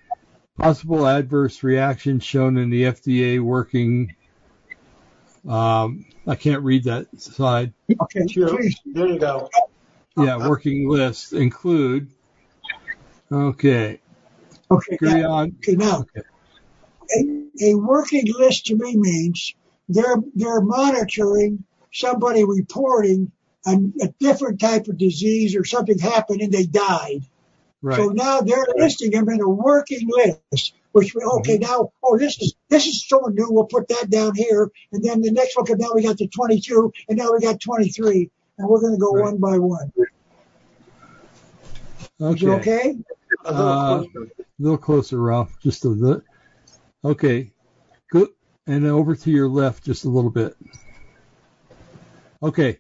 Possible 0.58 1.06
adverse 1.06 1.62
reaction 1.62 2.20
shown 2.20 2.56
in 2.56 2.70
the 2.70 2.84
FDA 2.84 3.40
working. 3.40 4.14
Um, 5.48 6.04
I 6.26 6.36
can't 6.36 6.62
read 6.62 6.84
that 6.84 7.06
slide. 7.20 7.72
Okay, 8.00 8.26
Sure. 8.28 8.48
please. 8.48 8.76
There 8.86 9.06
you 9.08 9.18
go. 9.18 9.48
Yeah, 10.16 10.36
working 10.36 10.88
lists 10.88 11.32
include 11.32 12.10
Okay. 13.30 13.98
Okay, 14.70 14.96
Carry 14.98 15.22
now, 15.22 15.32
on. 15.32 15.56
okay, 15.58 15.74
now 15.74 16.00
Okay. 16.00 16.20
a, 17.16 17.70
a 17.70 17.74
working 17.74 18.24
list 18.38 18.66
to 18.66 18.76
me 18.76 18.96
means 18.96 19.54
they're 19.88 20.16
they're 20.34 20.60
monitoring 20.60 21.64
somebody 21.92 22.44
reporting 22.44 23.32
a, 23.66 23.72
a 24.02 24.08
different 24.20 24.60
type 24.60 24.86
of 24.88 24.98
disease 24.98 25.56
or 25.56 25.64
something 25.64 25.98
happened 25.98 26.40
and 26.42 26.52
they 26.52 26.64
died. 26.66 27.22
Right. 27.80 27.96
So 27.96 28.08
now 28.08 28.40
they're 28.42 28.66
listing 28.76 29.10
them 29.10 29.28
in 29.28 29.40
a 29.40 29.48
working 29.48 30.08
list, 30.08 30.74
which 30.92 31.14
we, 31.14 31.22
okay 31.22 31.58
Mm-hmm. 31.58 31.70
now 31.70 31.92
oh 32.04 32.16
this 32.18 32.40
is 32.40 32.54
this 32.68 32.86
is 32.86 33.06
someone 33.08 33.34
new. 33.34 33.46
We'll 33.50 33.64
put 33.66 33.88
that 33.88 34.08
down 34.10 34.34
here, 34.34 34.70
and 34.92 35.02
then 35.04 35.20
the 35.20 35.30
next 35.30 35.56
one. 35.56 35.64
Okay, 35.64 35.74
now 35.76 35.90
we 35.94 36.02
got 36.02 36.16
the 36.16 36.28
22, 36.28 36.92
and 37.08 37.18
now 37.18 37.32
we 37.32 37.40
got 37.40 37.60
23, 37.60 38.30
and 38.58 38.68
we're 38.68 38.80
going 38.80 38.94
to 38.94 38.98
go 38.98 39.12
Right. 39.12 39.24
one 39.24 39.38
by 39.38 39.58
one. 39.58 39.92
Okay. 42.20 42.46
okay? 42.48 42.96
A 43.44 43.52
little 43.52 43.68
Uh, 43.68 43.98
closer. 44.04 44.22
A 44.38 44.44
little 44.58 44.78
closer, 44.78 45.20
Ralph. 45.20 45.58
Just 45.60 45.84
a 45.84 45.88
little. 45.88 46.22
Okay. 47.04 47.52
Good. 48.10 48.28
And 48.66 48.86
over 48.86 49.16
to 49.16 49.30
your 49.30 49.48
left 49.48 49.84
just 49.84 50.04
a 50.04 50.08
little 50.08 50.30
bit. 50.30 50.56
Okay. 52.42 52.78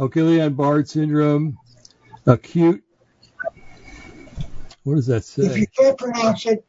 Okay, 0.00 0.20
Guillain-Barré 0.20 0.88
syndrome, 0.88 1.58
acute. 2.26 2.82
What 4.84 4.94
does 4.96 5.06
that 5.06 5.24
say? 5.24 5.42
If 5.44 5.58
you 5.58 5.66
can't 5.78 5.96
pronounce 5.98 6.46
it, 6.46 6.64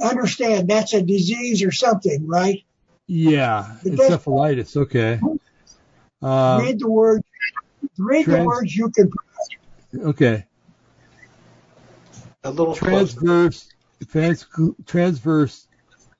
understand 0.00 0.68
that's 0.68 0.94
a 0.94 1.02
disease 1.02 1.62
or 1.62 1.72
something, 1.72 2.26
right? 2.26 2.64
Yeah, 3.06 3.76
It 3.84 3.94
encephalitis. 3.94 4.76
Okay. 4.76 5.20
Um, 6.22 6.60
read 6.62 6.78
the 6.78 6.88
word. 6.88 7.22
Read 7.98 8.26
the 8.26 8.44
words 8.44 8.74
you 8.74 8.90
can. 8.90 9.12
okay. 9.94 10.46
A 12.44 12.50
little 12.50 12.74
transverse 12.74 13.68
trans, 14.08 14.46
transverse 14.86 15.66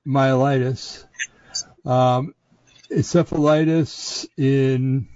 myelitis, 0.07 1.05
um, 1.85 2.35
encephalitis 2.91 4.27
in. 4.37 5.09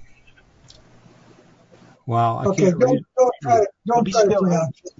Wow, 2.06 2.38
I 2.38 2.46
Okay, 2.46 2.66
can't 2.66 2.78
don't 2.78 3.06
don't 3.16 3.34
try 3.42 3.58
to 3.60 3.66
don't 3.86 4.04
Be 4.04 4.12
try 4.12 4.24
to 4.24 4.36
pronounce 4.36 4.80
it. 4.84 4.92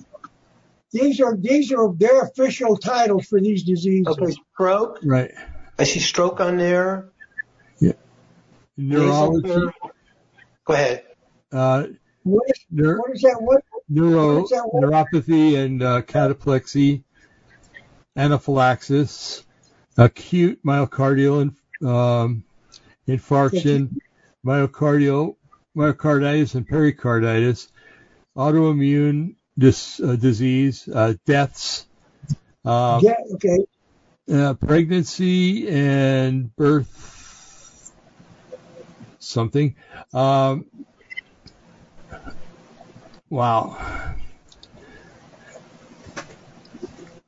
These 0.97 1.21
are 1.21 1.37
these 1.37 1.73
are 1.73 1.93
their 1.93 2.23
official 2.23 2.77
titles 2.77 3.27
for 3.27 3.39
these 3.39 3.65
diseases. 3.65 4.07
Okay, 4.07 4.33
stroke. 4.55 4.99
Right, 5.05 5.31
I 5.79 5.85
see 5.85 6.01
stroke 6.01 6.41
on 6.41 6.57
there. 6.57 7.11
neurology, 8.79 9.73
Go 10.65 10.75
ahead. 10.75 11.05
uh, 11.53 11.87
What 12.23 12.45
is 12.49 12.65
neur, 12.75 12.99
what 12.99 13.11
is 13.15 13.23
that? 13.23 13.37
What 13.41 13.63
neuro, 13.89 14.37
what 14.37 14.45
is 14.45 14.51
that 14.51 14.71
neuropathy 14.75 15.63
and 15.63 15.83
uh, 15.83 16.03
cataplexy, 16.03 17.03
anaphylaxis, 18.17 19.45
acute 19.97 20.59
myocardial 20.65 21.43
in, 21.43 21.89
um, 21.89 22.43
infarction, 23.07 24.01
myocardial 24.45 25.37
myocarditis 25.77 26.55
and 26.55 26.67
pericarditis, 26.67 27.69
autoimmune 28.37 29.36
dis, 29.59 30.01
uh, 30.01 30.17
disease, 30.17 30.89
uh, 30.89 31.15
deaths, 31.27 31.87
uh, 32.65 33.01
yeah, 33.03 33.15
okay. 33.35 33.59
uh, 34.33 34.55
pregnancy 34.55 35.69
and 35.69 36.55
birth, 36.57 37.93
something. 39.19 39.77
Um, 40.13 40.67
wow. 43.31 43.79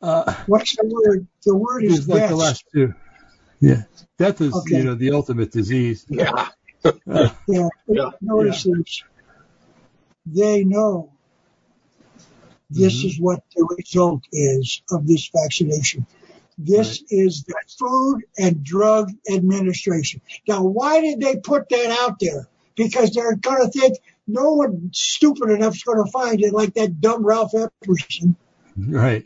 Uh, 0.00 0.34
What's 0.46 0.76
the 0.76 0.86
word? 0.86 1.26
The 1.44 1.56
word 1.56 1.84
is 1.84 2.00
it's 2.00 2.08
like 2.08 2.20
death. 2.20 2.30
the 2.30 2.36
last 2.36 2.64
two. 2.72 2.94
Yeah. 3.60 3.82
Death 4.18 4.40
is, 4.40 4.54
Okay. 4.54 4.76
you 4.78 4.84
know, 4.84 4.94
the 4.94 5.12
ultimate 5.12 5.50
disease. 5.50 6.06
Yeah. 6.08 6.48
Uh, 7.10 7.30
Yeah. 7.46 7.68
Yeah. 7.88 8.10
Notice 8.20 8.64
this. 8.64 9.02
They 10.26 10.64
know 10.64 11.12
this 12.70 13.02
Mhm. 13.02 13.06
is 13.06 13.20
what 13.20 13.42
the 13.54 13.64
result 13.78 14.22
is 14.32 14.82
of 14.90 15.06
this 15.06 15.30
vaccination. 15.34 16.06
This 16.58 17.02
is 17.08 17.44
the 17.44 17.54
Food 17.78 18.24
and 18.36 18.64
Drug 18.64 19.12
Administration. 19.30 20.20
Now, 20.46 20.64
why 20.64 21.00
did 21.00 21.20
they 21.20 21.36
put 21.36 21.68
that 21.68 21.96
out 22.02 22.18
there? 22.20 22.48
Because 22.76 23.12
they're 23.12 23.36
going 23.36 23.62
to 23.64 23.70
think 23.70 23.98
no 24.26 24.54
one 24.54 24.90
stupid 24.92 25.50
enough 25.50 25.76
is 25.76 25.84
going 25.84 26.04
to 26.04 26.10
find 26.10 26.42
it, 26.42 26.52
like 26.52 26.74
that 26.74 27.00
dumb 27.00 27.24
Ralph 27.24 27.52
Epperson. 27.52 28.34
right. 28.76 29.24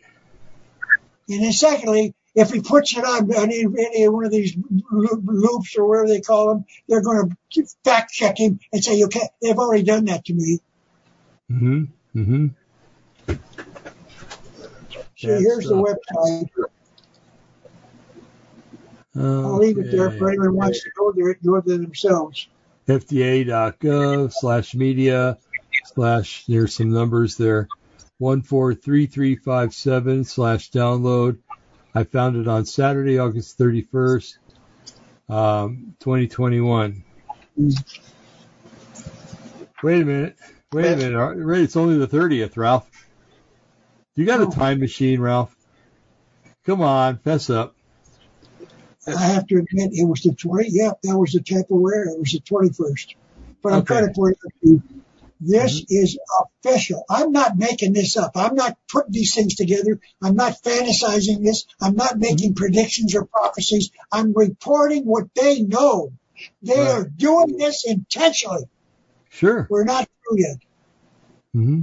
And 1.29 1.43
then, 1.43 1.53
secondly, 1.53 2.15
if 2.35 2.51
he 2.51 2.61
puts 2.61 2.97
it 2.97 3.05
on 3.05 3.33
any, 3.35 3.65
any 3.65 4.09
one 4.09 4.25
of 4.25 4.31
these 4.31 4.57
loops 4.91 5.77
or 5.77 5.87
whatever 5.87 6.09
they 6.09 6.21
call 6.21 6.49
them, 6.49 6.65
they're 6.89 7.03
going 7.03 7.35
to 7.53 7.67
fact 7.85 8.13
check 8.13 8.39
him 8.39 8.59
and 8.73 8.83
say, 8.83 9.03
"Okay, 9.05 9.29
they've 9.41 9.59
already 9.59 9.85
done 9.85 10.07
that 10.07 10.25
to 10.27 10.35
me." 10.35 10.61
Mm 11.51 11.59
hmm. 11.59 12.19
Mm 12.19 12.27
hmm 12.27 12.47
So 15.17 15.39
here's 15.39 15.69
the 15.69 15.75
website. 15.75 16.49
I'll 19.15 19.59
leave 19.59 19.79
it 19.79 19.91
there 19.91 20.11
for 20.11 20.31
anyone 20.31 20.49
who 20.49 20.55
wants 20.55 20.83
to 20.83 20.91
go 20.97 21.13
there. 21.13 21.35
Go 21.35 21.61
there 21.61 21.79
themselves. 21.79 22.49
FDA.gov 22.89 24.33
slash 24.33 24.75
media 24.75 25.39
slash, 25.85 26.45
there's 26.47 26.75
some 26.75 26.91
numbers 26.91 27.37
there, 27.37 27.69
143357 28.19 30.25
slash 30.25 30.71
download. 30.71 31.39
I 31.95 32.05
found 32.05 32.37
it 32.37 32.49
on 32.49 32.65
Saturday, 32.65 33.19
August 33.19 33.59
31st, 33.59 34.39
um, 35.29 35.95
2021. 36.01 37.05
Wait 39.83 40.03
a 40.03 40.05
minute. 40.05 40.37
Wait 40.73 40.93
a 40.93 40.97
minute. 40.97 41.63
It's 41.63 41.77
only 41.77 41.99
the 41.99 42.09
30th, 42.09 42.57
Ralph. 42.57 42.89
You 44.17 44.27
got 44.27 44.41
a 44.41 44.47
Oh. 44.47 44.51
time 44.51 44.81
machine, 44.81 45.21
Ralph? 45.21 45.55
Come 46.65 46.81
on, 46.83 47.19
fess 47.19 47.51
up. 47.51 47.75
I 49.07 49.21
have 49.27 49.47
to 49.49 49.57
admit, 49.57 49.91
it 49.95 50.05
was 50.07 50.21
the 50.23 50.35
20. 50.35 50.69
Yeah, 50.71 50.93
that 51.03 51.19
was 51.19 51.33
the 51.33 51.41
Tupperware. 51.41 52.07
It 52.07 52.19
was 52.21 52.33
the 52.33 52.41
21st. 52.41 53.17
But 53.63 53.73
I'm 53.73 53.81
Okay. 53.81 53.95
trying 53.95 54.07
to 54.07 54.13
point 54.15 54.37
out 54.45 54.53
to 54.63 54.69
you, 54.69 54.83
this 55.41 55.85
is 55.89 56.19
official. 56.65 57.05
I'm 57.11 57.33
not 57.33 57.57
making 57.59 57.95
this 57.95 58.17
up. 58.17 58.33
I'm 58.37 58.55
not 58.55 58.77
putting 58.91 59.13
these 59.13 59.35
things 59.35 59.57
together. 59.57 59.99
I'm 60.23 60.37
not 60.37 60.63
fantasizing 60.63 61.43
this. 61.43 61.67
I'm 61.81 61.97
not 61.97 62.19
making 62.19 62.55
predictions 62.55 63.17
or 63.17 63.27
prophecies. 63.27 63.91
I'm 64.13 64.33
reporting 64.35 65.05
what 65.05 65.25
they 65.35 65.63
know. 65.63 66.13
They 66.63 66.79
Right. 66.79 66.91
are 66.91 67.05
doing 67.05 67.57
this 67.59 67.85
intentionally. 67.87 68.65
Sure. 69.31 69.67
We're 69.69 69.85
not 69.85 70.09
through 70.29 70.39
yet. 70.41 70.59
hmm 71.55 71.83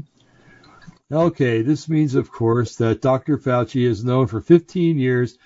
Okay, 1.11 1.63
this 1.63 1.89
means, 1.89 2.15
of 2.15 2.31
course, 2.31 2.75
that 2.75 3.01
Dr. 3.01 3.37
Fauci 3.37 3.87
has 3.87 4.03
known 4.03 4.27
for 4.27 4.41
15 4.41 4.97
years 4.99 5.37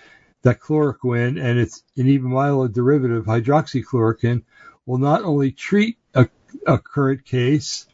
that 0.42 0.60
chloroquine 0.60 1.42
and 1.42 1.58
its 1.58 1.84
an 1.96 2.08
even 2.08 2.32
milder 2.32 2.72
derivative, 2.72 3.26
hydroxychloroquine, 3.26 4.44
will 4.86 4.98
not 4.98 5.24
only 5.24 5.52
treat 5.52 5.98
a, 6.14 6.28
a 6.68 6.78
current 6.78 7.24
case 7.24 7.88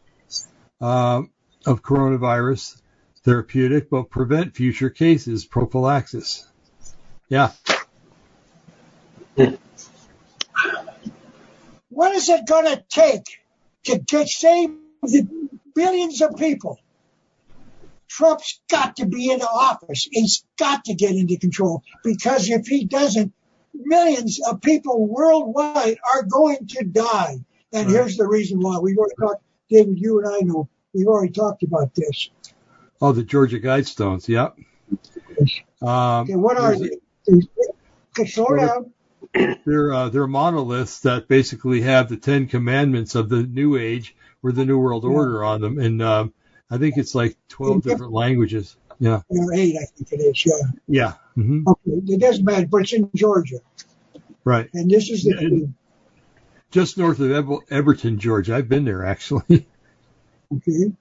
um, 0.82 1.30
of 1.68 1.84
coronavirus 1.84 2.82
therapeutic, 3.24 3.90
but 3.92 4.10
prevent 4.10 4.56
future 4.56 4.90
cases, 4.90 5.46
prophylaxis. 5.46 6.48
Yeah, 7.28 7.52
What 11.90 12.16
is 12.16 12.30
it 12.30 12.48
going 12.48 12.66
to 12.66 12.84
take 12.90 13.24
to 13.86 14.00
get 14.00 14.28
save 14.28 14.72
the 15.04 15.28
billions 15.76 16.22
of 16.22 16.36
people? 16.36 16.80
Trump's 18.10 18.60
got 18.70 18.98
to 18.98 19.06
be 19.06 19.32
in 19.32 19.42
office. 19.42 20.08
He's 20.12 20.44
got 20.58 20.84
to 20.86 20.96
get 20.96 21.12
into 21.16 21.38
control 21.38 21.84
because 22.04 22.50
if 22.50 22.66
he 22.68 22.86
doesn't, 22.86 23.32
millions 23.74 24.40
of 24.50 24.62
people 24.62 25.08
worldwide 25.08 25.98
are 26.14 26.24
going 26.24 26.68
to 26.70 26.84
die. 26.84 27.38
And 27.72 27.86
Right. 27.88 27.96
here's 27.96 28.18
the 28.18 28.28
reason 28.28 28.60
why. 28.60 28.80
We've 28.80 28.98
already 28.98 29.14
talked, 29.20 29.44
David, 29.70 30.00
you 30.00 30.20
and 30.20 30.28
I 30.28 30.40
know, 30.40 30.68
we've 30.94 31.08
already 31.08 31.32
talked 31.32 31.64
about 31.64 31.94
this. 31.96 32.30
oh, 33.02 33.12
the 33.12 33.24
Georgia 33.24 33.60
Guidestones. 33.60 34.28
Yep. 34.28 34.58
Um, 35.82 36.24
Okay, 36.24 36.36
what 36.36 36.58
are 36.58 36.76
they? 36.76 38.26
Slow 38.26 38.56
down. 38.58 38.92
They're, 39.66 39.94
uh, 39.94 40.10
they're 40.10 40.28
monoliths 40.28 41.02
that 41.02 41.28
basically 41.28 41.82
have 41.82 42.10
the 42.10 42.18
Ten 42.18 42.48
Commandments 42.48 43.14
of 43.16 43.30
the 43.30 43.44
New 43.44 43.78
Age 43.78 44.16
or 44.42 44.52
the 44.52 44.66
New 44.66 44.80
World. 44.80 45.06
Order 45.06 45.44
on 45.46 45.62
them, 45.62 45.78
and 45.78 46.02
um, 46.02 46.34
I 46.70 46.78
think 46.78 46.98
it's 46.98 47.16
like 47.16 47.36
twelve 47.48 47.86
Yeah. 47.86 47.92
different 47.94 48.14
languages. 48.14 48.76
Yeah, 49.02 49.22
Or 49.30 49.54
eight, 49.54 49.78
I 49.82 49.86
think 49.86 50.12
it 50.12 50.18
is, 50.26 50.46
yeah. 50.46 50.54
yeah, 50.90 51.14
hmm 51.36 51.64
Okay, 51.66 52.02
it 52.14 52.20
doesn't 52.20 52.44
matter, 52.44 52.68
but 52.68 52.82
it's 52.82 52.92
in 52.92 53.10
Georgia. 53.16 53.60
right. 54.44 54.70
And 54.74 54.92
this 54.92 55.10
is 55.10 55.24
the 55.24 55.70
Just 56.70 56.98
north 56.98 57.20
of 57.22 57.32
Ever- 57.32 57.60
Elberton, 57.72 58.18
Georgia. 58.18 58.56
I've 58.58 58.68
been 58.68 58.84
there 58.84 59.06
actually. 59.06 59.66
okay. 60.54 60.92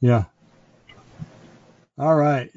yeah. 0.00 0.24
All 1.98 2.14
right. 2.14 2.50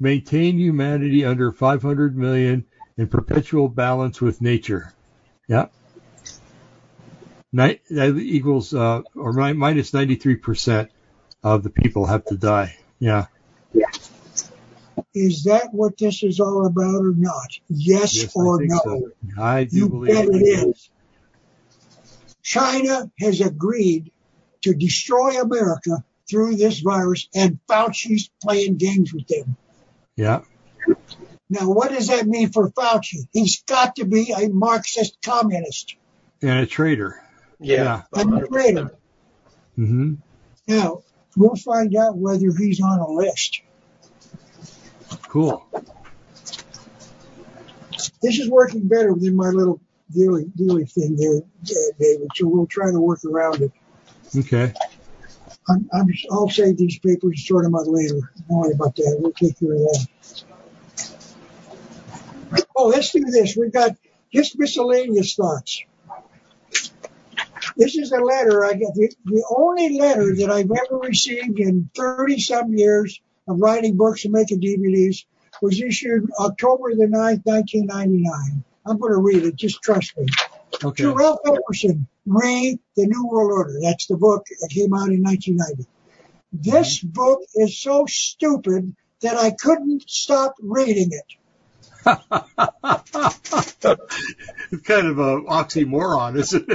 maintain 0.00 0.58
humanity 0.58 1.24
under 1.24 1.52
500 1.52 2.16
million 2.16 2.64
in 2.96 3.06
perpetual 3.06 3.68
balance 3.68 4.20
with 4.20 4.40
nature. 4.42 4.92
Yeah. 5.46 5.66
Ni- 7.52 7.80
that 7.90 8.16
equals, 8.16 8.72
uh, 8.74 9.02
or 9.14 9.32
mi- 9.32 9.52
93% 9.54 10.88
of 11.42 11.62
the 11.62 11.70
people 11.70 12.06
have 12.06 12.24
to 12.26 12.36
die. 12.36 12.76
Yeah. 12.98 13.26
Yeah. 13.72 13.86
Is 15.14 15.44
that 15.44 15.72
what 15.72 15.96
this 15.98 16.22
is 16.22 16.40
all 16.40 16.66
about 16.66 17.02
or 17.04 17.14
not? 17.16 17.48
Yes, 17.68 18.14
Yes, 18.16 18.32
or 18.34 18.58
think 18.58 18.70
no? 18.70 18.80
so. 18.84 19.10
I 19.40 19.64
do 19.64 19.76
You 19.76 19.88
believe 19.88 20.14
bet 20.14 20.28
it 20.28 20.42
is. 20.68 20.90
China 22.42 23.10
has 23.18 23.40
agreed 23.40 24.12
to 24.62 24.74
destroy 24.74 25.40
America 25.40 26.04
through 26.28 26.56
this 26.56 26.80
virus, 26.80 27.28
and 27.34 27.58
Fauci's 27.68 28.30
playing 28.42 28.76
games 28.76 29.12
with 29.12 29.26
them. 29.26 29.56
Yeah. 30.16 30.42
Now, 31.48 31.70
what 31.70 31.90
does 31.90 32.08
that 32.08 32.26
mean 32.26 32.50
for 32.52 32.70
Fauci? 32.70 33.26
He's 33.32 33.62
got 33.64 33.96
to 33.96 34.04
be 34.04 34.32
a 34.32 34.48
Marxist 34.48 35.18
communist. 35.24 35.96
And 36.42 36.60
a 36.60 36.66
traitor. 36.66 37.22
Yeah. 37.58 38.02
I'm 38.14 38.32
afraid 38.34 38.78
of 38.78 38.88
it. 38.88 38.98
hmm 39.76 40.14
Now, 40.68 41.02
we'll 41.40 41.56
find 41.56 41.96
out 41.96 42.18
whether 42.18 42.52
he's 42.56 42.80
on 42.82 42.98
a 42.98 43.08
list. 43.08 43.62
Cool. 45.22 45.66
This 48.20 48.38
is 48.38 48.50
working 48.50 48.86
better 48.86 49.14
than 49.14 49.34
my 49.34 49.48
little 49.48 49.80
daily, 50.14 50.44
daily 50.54 50.84
thing 50.84 51.16
there, 51.16 51.40
David, 51.98 52.28
so 52.34 52.46
we'll 52.46 52.66
try 52.66 52.90
to 52.90 53.00
work 53.00 53.24
around 53.24 53.62
it. 53.62 53.72
Okay. 54.36 54.74
I'm, 55.68 55.88
I'm, 55.92 56.08
I'll 56.30 56.50
save 56.50 56.76
these 56.76 56.98
papers 56.98 57.22
and 57.22 57.38
sort 57.38 57.64
them 57.64 57.74
out 57.74 57.86
later. 57.86 58.20
Don't 58.48 58.58
worry 58.58 58.74
about 58.74 58.96
that. 58.96 59.16
We'll 59.18 59.32
take 59.32 59.58
care 59.58 59.72
of 59.72 59.78
that. 59.78 60.06
Oh, 62.76 62.88
let's 62.88 63.12
do 63.12 63.20
this. 63.20 63.56
We've 63.56 63.72
got 63.72 63.96
just 64.32 64.58
miscellaneous 64.58 65.34
thoughts. 65.34 65.84
This 67.80 67.96
is 67.96 68.12
a 68.12 68.20
letter 68.20 68.62
I 68.62 68.74
got. 68.74 68.92
The, 68.94 69.10
the 69.24 69.42
only 69.56 69.98
letter 69.98 70.36
that 70.36 70.50
I've 70.50 70.70
ever 70.70 70.98
received 70.98 71.58
in 71.58 71.88
30 71.96 72.38
some 72.38 72.74
years 72.74 73.18
of 73.48 73.58
writing 73.58 73.96
books 73.96 74.26
and 74.26 74.34
making 74.34 74.60
DVDs 74.60 75.24
was 75.62 75.80
issued 75.80 76.28
October 76.38 76.94
the 76.94 77.06
9th, 77.06 77.40
1999. 77.44 78.64
I'm 78.84 78.98
going 78.98 79.12
to 79.12 79.18
read 79.18 79.44
it. 79.46 79.56
Just 79.56 79.82
trust 79.82 80.14
me. 80.18 80.26
Okay. 80.84 81.04
To 81.04 81.14
Ralph 81.14 81.40
Epperson, 81.46 82.06
Read 82.26 82.78
the 82.96 83.06
New 83.06 83.26
World 83.26 83.50
Order. 83.50 83.78
That's 83.80 84.06
the 84.06 84.16
book 84.18 84.44
that 84.60 84.68
came 84.70 84.92
out 84.92 85.08
in 85.08 85.22
1990. 85.22 85.86
This 86.52 87.00
book 87.00 87.40
is 87.54 87.78
so 87.78 88.04
stupid 88.06 88.94
that 89.22 89.38
I 89.38 89.52
couldn't 89.52 90.04
stop 90.06 90.54
reading 90.60 91.12
it. 91.12 91.39
It's 92.06 93.76
kind 94.84 95.06
of 95.06 95.18
a 95.18 95.40
oxymoron, 95.42 96.36
isn't 96.38 96.68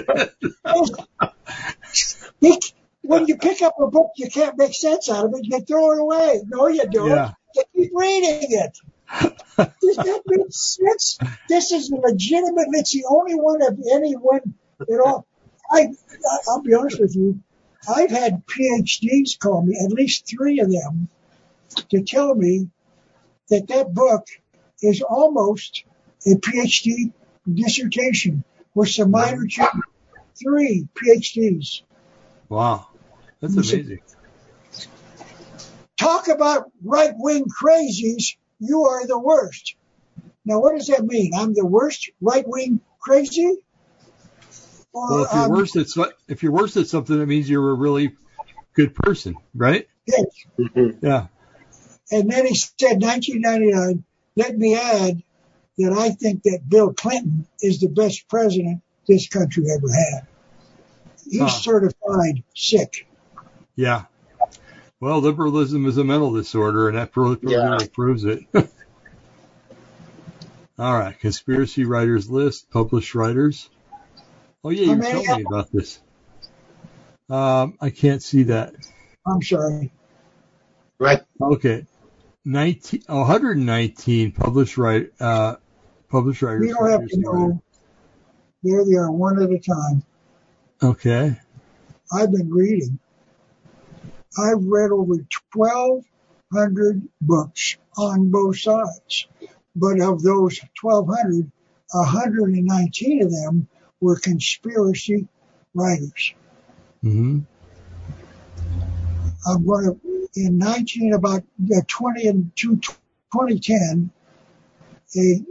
it? 2.41 2.73
When 3.01 3.27
you 3.27 3.37
pick 3.37 3.61
up 3.61 3.75
a 3.79 3.87
book, 3.87 4.11
you 4.17 4.29
can't 4.29 4.57
make 4.57 4.73
sense 4.73 5.09
out 5.11 5.25
of 5.25 5.33
it. 5.35 5.41
You 5.45 5.59
throw 5.61 5.91
it 5.91 5.99
away. 5.99 6.41
No, 6.47 6.67
you 6.67 6.87
don't. 6.89 7.09
Yeah. 7.09 7.33
You 7.55 7.63
keep 7.75 7.91
reading 7.93 8.47
it. 8.49 8.77
Does 9.11 9.95
that 9.97 10.21
make 10.25 10.47
sense? 10.49 11.19
This 11.47 11.71
is 11.71 11.91
legitimate. 11.91 12.67
It's 12.71 12.93
the 12.93 13.05
only 13.07 13.35
one 13.35 13.61
of 13.61 13.77
anyone 13.93 14.55
at 14.81 14.99
all. 14.99 15.27
I, 15.71 15.81
I- 15.81 16.39
I'll 16.49 16.63
be 16.63 16.73
honest 16.73 16.99
with 16.99 17.15
you. 17.15 17.39
I've 17.87 18.09
had 18.09 18.43
PhDs 18.47 19.37
call 19.37 19.61
me, 19.61 19.77
at 19.85 19.91
least 19.91 20.27
three 20.27 20.59
of 20.59 20.71
them, 20.71 21.07
to 21.91 22.01
tell 22.01 22.33
me 22.33 22.67
that 23.49 23.67
that 23.67 23.93
book 23.93 24.25
is 24.81 25.01
almost 25.01 25.83
a 26.25 26.31
PhD 26.35 27.11
dissertation 27.51 28.43
with 28.73 28.89
some 28.89 29.11
minor 29.11 29.45
changes. 29.47 29.81
Three 30.41 30.87
PhDs. 30.95 31.81
Wow. 32.49 32.87
That's 33.39 33.53
amazing. 33.55 33.99
Talk 35.97 36.27
about 36.27 36.71
right 36.83 37.11
wing 37.15 37.45
crazies. 37.45 38.35
You 38.59 38.83
are 38.83 39.07
the 39.07 39.17
worst. 39.17 39.75
Now, 40.45 40.59
what 40.59 40.77
does 40.77 40.87
that 40.87 41.03
mean? 41.05 41.31
I'm 41.35 41.53
the 41.53 41.65
worst 41.65 42.09
right 42.21 42.43
wing 42.47 42.81
crazy? 42.99 43.57
Or 44.93 45.09
Well, 45.09 45.23
if 45.25 45.31
you're 45.33 45.41
I'm- 45.41 45.51
worse 45.51 45.75
at 45.75 45.87
if 46.27 46.43
you're 46.43 46.51
worse 46.51 46.75
at 46.77 46.87
something, 46.87 47.17
that 47.17 47.25
means 47.25 47.49
you're 47.49 47.71
a 47.71 47.73
really 47.75 48.15
good 48.73 48.93
person, 48.93 49.35
right? 49.53 49.87
yes. 50.05 50.25
Yeah. 51.01 51.27
And 52.11 52.29
then 52.29 52.45
he 52.45 52.55
said, 52.55 53.01
1999, 53.01 54.03
let 54.35 54.57
me 54.57 54.75
add 54.75 55.21
that 55.77 55.93
I 55.93 56.09
think 56.11 56.43
that 56.43 56.67
Bill 56.69 56.93
Clinton 56.93 57.45
is 57.61 57.79
the 57.79 57.89
best 57.89 58.27
president 58.29 58.81
this 59.07 59.27
country 59.27 59.65
ever 59.75 59.87
had. 59.91 60.27
He's 61.29 61.41
Huh. 61.41 61.47
certified 61.49 62.43
sick. 62.55 63.07
Yeah. 63.75 64.05
Well, 64.99 65.19
liberalism 65.19 65.85
is 65.85 65.97
a 65.97 66.03
mental 66.03 66.33
disorder, 66.33 66.87
and 66.87 66.97
that 66.97 67.11
pro- 67.11 67.37
Yeah. 67.41 67.77
proves 67.93 68.23
it. 68.23 68.43
All 70.77 70.93
right, 70.93 71.17
conspiracy 71.19 71.85
writers 71.85 72.29
list, 72.29 72.69
published 72.69 73.15
writers. 73.15 73.69
Oh 74.63 74.69
yeah, 74.69 74.81
you 74.83 74.89
How 74.89 74.95
were 74.95 75.01
many 75.01 75.25
telling 75.25 75.39
me 75.39 75.45
about 75.45 75.71
this. 75.71 75.99
Um, 77.29 77.77
I 77.79 77.89
can't 77.89 78.21
see 78.21 78.43
that. 78.43 78.75
I'm 79.25 79.41
sorry. 79.41 79.91
Right. 80.99 81.21
Okay, 81.41 81.85
19, 82.45 83.03
119 83.07 84.31
published 84.31 84.77
right, 84.77 85.11
uh, 85.19 85.55
published 86.09 86.43
writers. 86.43 86.61
We 86.61 86.73
don't 86.73 86.89
have 86.91 87.07
to 87.07 87.19
know. 87.19 87.61
There 88.63 88.85
they 88.85 88.95
are, 88.95 89.11
one 89.11 89.41
at 89.41 89.49
a 89.49 89.59
time. 89.59 90.03
Okay. 90.81 91.39
I've 92.13 92.31
been 92.31 92.51
reading. 92.51 92.99
I've 94.37 94.63
read 94.63 94.91
over 94.91 95.15
1,200 95.53 97.01
books 97.21 97.77
on 97.97 98.29
both 98.29 98.59
sides. 98.59 99.27
But 99.75 99.99
of 99.99 100.21
those 100.21 100.59
1,200, 100.81 101.51
119 101.91 103.23
of 103.23 103.31
them 103.31 103.67
were 103.99 104.17
conspiracy 104.17 105.27
writers. 105.73 106.33
Mm 107.03 107.13
hmm 107.13 107.39
I'm 109.47 109.63
going 109.63 109.85
to, 109.85 110.14
in 110.35 110.57
19, 110.57 111.13
about 111.13 111.43
uh, 111.75 111.81
20 111.87 112.27
and 112.27 112.51
2010, 112.55 114.11
a 115.17 115.45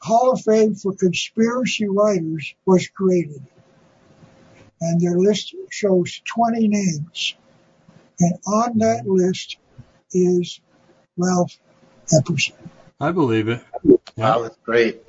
Hall 0.00 0.32
of 0.32 0.40
Fame 0.40 0.74
for 0.74 0.94
conspiracy 0.94 1.86
writers 1.88 2.54
was 2.66 2.88
created. 2.88 3.42
And 4.80 5.00
their 5.00 5.18
list 5.18 5.54
shows 5.70 6.20
20 6.24 6.68
names. 6.68 7.34
And 8.20 8.38
on 8.46 8.78
that 8.78 9.06
list 9.06 9.58
is 10.12 10.60
Ralph 11.16 11.56
Epperson. 12.12 12.54
I 13.00 13.12
believe 13.12 13.48
it. 13.48 13.62
Wow, 14.16 14.42
that's 14.42 14.56
great. 14.64 15.02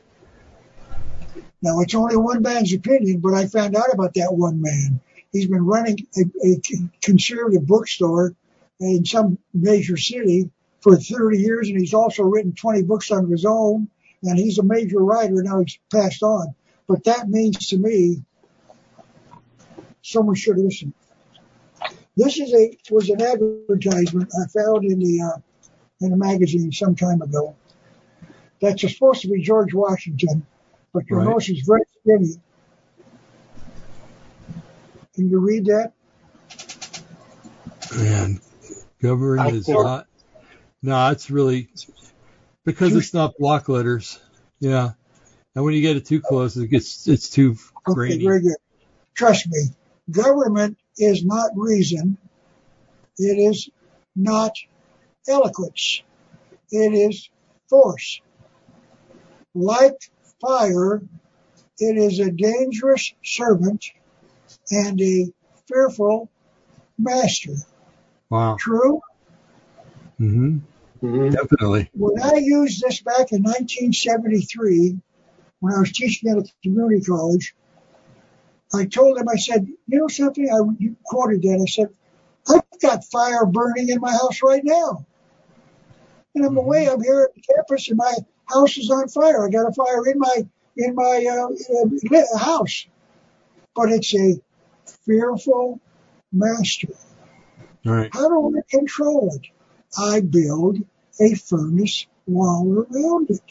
Now, 1.62 1.82
it's 1.82 1.96
only 1.96 2.16
one 2.16 2.42
man's 2.42 2.74
opinion, 2.74 3.20
but 3.20 3.34
I 3.34 3.48
found 3.48 3.76
out 3.76 3.94
about 3.94 4.14
that 4.14 4.34
one 4.34 4.62
man. 4.62 5.02
He's 5.32 5.48
been 5.48 5.66
running 5.66 5.98
a, 6.18 6.22
a 6.48 6.62
conservative 7.02 7.68
bookstore 7.68 8.36
in 8.80 9.06
some 9.06 9.38
major 9.54 9.98
city 9.98 10.50
for 10.82 10.96
30 10.96 11.38
years, 11.38 11.70
and 11.70 11.80
he's 11.80 11.94
also 11.94 12.24
written 12.24 12.54
20 12.54 12.84
books 12.84 13.12
on 13.12 13.30
his 13.30 13.46
own, 13.46 13.90
and 14.24 14.38
he's 14.38 14.58
a 14.58 14.64
major 14.64 15.00
writer. 15.00 15.44
Now 15.44 15.60
he's 15.60 15.78
passed 15.92 16.24
on. 16.24 16.56
But 16.88 17.04
that 17.04 17.30
means 17.30 17.68
to 17.68 17.78
me, 17.78 18.24
someone 20.02 20.36
should 20.36 20.58
listen. 20.58 20.94
This 22.18 22.40
is 22.40 22.54
a 22.54 22.78
was 22.92 23.10
an 23.10 23.22
advertisement 23.22 24.30
I 24.34 24.48
found 24.48 24.84
in 24.84 25.00
the 25.00 25.22
uh, 25.22 25.38
in 26.02 26.12
a 26.12 26.18
magazine 26.18 26.72
some 26.72 26.96
time 26.96 27.22
ago. 27.22 27.56
That's 28.62 28.82
supposed 28.82 29.22
to 29.22 29.30
be 29.30 29.42
George 29.42 29.74
Washington, 29.74 30.46
but 30.94 31.04
you'll 31.10 31.20
Right. 31.20 31.42
he's 31.42 31.66
very 31.66 31.84
skinny. 32.02 32.42
Can 35.20 35.30
you 35.30 35.40
read 35.40 35.66
that? 35.66 35.92
And 37.98 38.40
government 39.02 39.50
I 39.50 39.52
is 39.52 39.68
not. 39.68 40.08
No, 40.82 41.10
it's 41.12 41.30
really 41.30 41.68
because 42.64 42.96
it's 42.96 43.14
not 43.14 43.38
block 43.38 43.68
letters. 43.68 44.18
Yeah, 44.62 44.92
and 45.54 45.66
when 45.66 45.74
you 45.74 45.82
get 45.82 45.98
it 45.98 46.06
too 46.06 46.22
close, 46.22 46.56
it 46.56 46.68
gets 46.68 47.06
it's 47.06 47.30
too 47.30 47.58
Okay, 47.86 47.96
grainy. 47.96 48.24
very 48.24 48.40
good. 48.44 48.56
Trust 49.14 49.50
me, 49.50 49.60
government 50.10 50.78
is 50.98 51.26
not 51.26 51.52
reason. 51.54 52.18
It 53.18 53.38
is 53.52 53.70
not 54.16 54.54
eloquence. 55.28 56.02
It 56.72 56.94
is 56.94 57.30
force. 57.70 58.22
Like 59.54 60.00
fire, 60.40 61.02
it 61.78 61.98
is 61.98 62.20
a 62.20 62.32
dangerous 62.32 63.14
servant 63.22 63.84
and 64.72 65.00
a 65.02 65.34
fearful 65.68 66.30
master. 66.98 67.54
Wow. 68.30 68.58
True? 68.60 69.02
hmm 70.18 70.60
Mhm. 71.02 71.32
Definitely. 71.32 71.90
When 71.94 72.22
I 72.22 72.36
used 72.36 72.82
this 72.82 73.02
back 73.02 73.32
in 73.32 73.42
1973, 73.44 75.00
when 75.60 75.74
I 75.74 75.80
was 75.80 75.92
teaching 75.92 76.30
at 76.30 76.38
a 76.38 76.46
community 76.62 77.02
college, 77.02 77.56
I 78.74 78.86
told 78.86 79.18
them, 79.18 79.28
I 79.30 79.38
said, 79.38 79.68
you 79.88 80.00
know 80.00 80.08
something? 80.08 80.48
I 80.50 80.60
you 80.78 80.96
quoted 81.04 81.42
that. 81.42 81.60
I 81.62 81.66
said, 81.66 81.90
I've 82.48 82.80
got 82.82 83.06
fire 83.06 83.46
burning 83.46 83.90
in 83.90 84.00
my 84.00 84.12
house 84.12 84.42
right 84.44 84.62
now. 84.64 85.06
And 86.36 86.46
I'm 86.46 86.54
Mhm. 86.54 86.58
away. 86.58 86.88
I'm 86.88 87.02
here 87.02 87.24
at 87.24 87.34
the 87.34 87.42
campus, 87.42 87.90
and 87.90 87.98
my 87.98 88.14
house 88.46 88.78
is 88.78 88.92
on 88.92 89.08
fire. 89.08 89.46
I 89.46 89.50
got 89.50 89.68
a 89.70 89.74
fire 89.74 90.08
in 90.08 90.20
my 90.20 90.48
in 90.78 90.96
my 90.96 91.26
uh, 91.26 92.18
uh, 92.18 92.38
house, 92.38 92.88
but 93.76 93.92
it's 93.92 94.14
a 94.16 94.40
fearful 95.06 95.80
master. 96.32 96.90
Right. 97.86 98.10
How 98.14 98.28
do 98.30 98.58
I 98.58 98.62
control 98.70 99.32
it? 99.36 99.48
I 99.98 100.20
build 100.22 100.78
a 101.20 101.36
furnace 101.36 102.06
wall 102.28 102.86
around 102.90 103.30
it. 103.30 103.42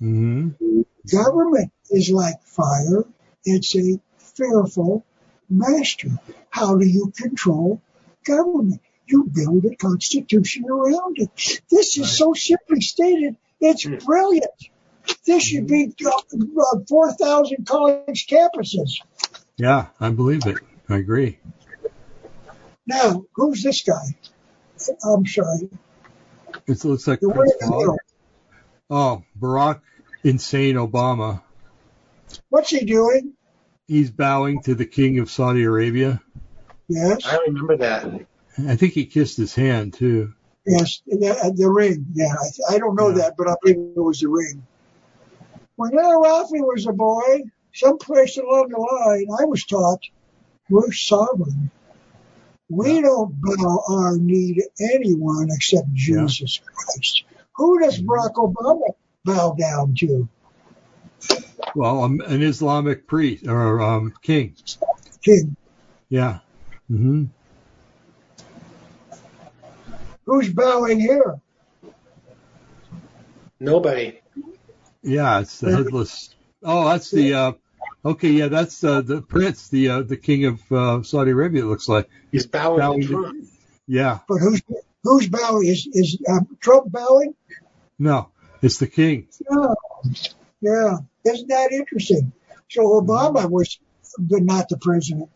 Mm-hmm. 0.00 0.82
Government 1.10 1.72
is 1.90 2.10
like 2.10 2.42
fire. 2.44 3.04
It's 3.44 3.74
a 3.76 4.00
fearful 4.18 5.04
master. 5.48 6.08
How 6.50 6.76
do 6.76 6.86
you 6.86 7.12
control 7.16 7.80
government? 8.24 8.80
You 9.06 9.24
build 9.24 9.64
a 9.64 9.74
constitution 9.76 10.64
around 10.70 11.18
it. 11.18 11.60
This 11.70 11.98
is 11.98 12.16
so 12.16 12.34
simply 12.34 12.80
stated. 12.80 13.36
It's 13.60 13.84
Hmm. 13.84 13.96
brilliant. 13.96 14.46
This 15.26 15.42
should 15.42 15.66
be 15.66 15.92
uh, 16.06 16.78
4,000 16.88 17.66
college 17.66 18.26
campuses. 18.26 19.00
Yeah, 19.56 19.86
I 20.00 20.10
believe 20.10 20.46
it. 20.46 20.58
I 20.92 20.98
agree. 20.98 21.38
Now, 22.86 23.24
who's 23.34 23.62
this 23.62 23.82
guy? 23.82 24.02
I'm 25.04 25.24
sorry. 25.24 25.70
It 26.66 26.84
looks 26.84 27.06
like 27.06 27.20
The 27.20 27.28
one 27.30 27.38
Prince 27.38 27.54
in 27.62 27.70
the 27.70 27.76
middle. 27.76 27.98
Bob. 28.90 29.24
Oh, 29.24 29.24
Barack 29.40 29.80
Insane 30.22 30.74
Obama. 30.76 31.42
What's 32.50 32.70
he 32.70 32.84
doing? 32.84 33.32
He's 33.86 34.10
bowing 34.10 34.62
to 34.62 34.74
the 34.74 34.84
king 34.84 35.18
of 35.18 35.30
Saudi 35.30 35.62
Arabia. 35.64 36.20
Yes, 36.88 37.24
I 37.24 37.38
remember 37.46 37.76
that. 37.78 38.04
I 38.68 38.76
think 38.76 38.92
he 38.92 39.06
kissed 39.06 39.38
his 39.38 39.54
hand 39.54 39.94
too. 39.94 40.34
yes, 40.66 41.00
the, 41.06 41.54
the 41.56 41.70
ring. 41.70 42.06
Yeah, 42.12 42.34
I, 42.68 42.74
I 42.74 42.78
don't 42.78 42.96
know 42.96 43.08
Yeah. 43.08 43.18
that, 43.18 43.34
but 43.38 43.48
I 43.48 43.54
believe 43.62 43.76
it 43.96 44.00
was 44.00 44.20
the 44.20 44.28
ring. 44.28 44.66
When 45.76 45.90
little 45.92 46.20
Ralphie 46.20 46.60
was 46.60 46.86
a 46.86 46.92
boy, 46.92 47.44
someplace 47.72 48.36
along 48.36 48.68
the 48.68 48.78
line, 48.78 49.26
I 49.40 49.46
was 49.46 49.64
taught 49.64 50.00
we're 50.72 50.90
sovereign. 50.92 51.70
We 52.70 53.02
don't 53.02 53.38
bow 53.38 53.84
our 53.90 54.16
knee 54.16 54.54
to 54.54 54.94
anyone 54.94 55.48
except 55.50 55.88
Yeah. 55.92 56.24
Jesus 56.26 56.60
Christ. 56.64 57.24
Who 57.56 57.78
does 57.80 58.00
Barack 58.00 58.34
Obama 58.34 58.94
bow 59.24 59.54
down 59.58 59.94
to? 59.96 60.26
Well, 61.74 62.04
um, 62.04 62.22
an 62.26 62.42
Islamic 62.42 63.06
priest 63.06 63.46
or 63.46 63.82
um, 63.82 64.14
king. 64.22 64.56
King. 65.22 65.54
Yeah. 66.08 66.38
hmm 66.88 67.24
Who's 70.24 70.50
bowing 70.52 71.00
here? 71.00 71.38
Nobody. 73.60 74.20
Yeah, 75.02 75.40
it's 75.40 75.60
the 75.60 75.76
headless. 75.76 76.34
Oh, 76.62 76.88
that's 76.88 77.10
the. 77.10 77.34
Uh, 77.34 77.52
okay, 78.04 78.30
yeah, 78.30 78.48
that's 78.48 78.82
uh, 78.84 79.00
the 79.00 79.22
prince, 79.22 79.68
the 79.68 79.88
uh, 79.88 80.02
the 80.02 80.16
king 80.16 80.44
of 80.46 80.72
uh, 80.72 81.02
Saudi 81.02 81.30
Arabia. 81.30 81.62
It 81.62 81.66
looks 81.66 81.88
like. 81.88 82.08
He's 82.30 82.46
bowing, 82.46 82.78
Bowing 82.80 83.00
to 83.02 83.06
to- 83.08 83.12
Trump. 83.14 83.44
Yeah. 83.86 84.18
But 84.28 84.38
who's 84.38 84.62
who's 85.02 85.28
bowing? 85.28 85.66
Is 85.66 85.86
is 85.92 86.18
um, 86.28 86.56
Trump 86.60 86.90
bowing? 86.90 87.34
No, 87.98 88.30
it's 88.62 88.78
the 88.78 88.86
king. 88.86 89.28
Yeah, 89.50 89.74
yeah. 90.60 90.96
Isn't 91.24 91.48
that 91.48 91.72
interesting? 91.72 92.32
So 92.70 93.00
Obama 93.00 93.48
was 93.50 93.78
the, 94.18 94.40
not 94.40 94.68
the 94.68 94.78
president. 94.78 95.28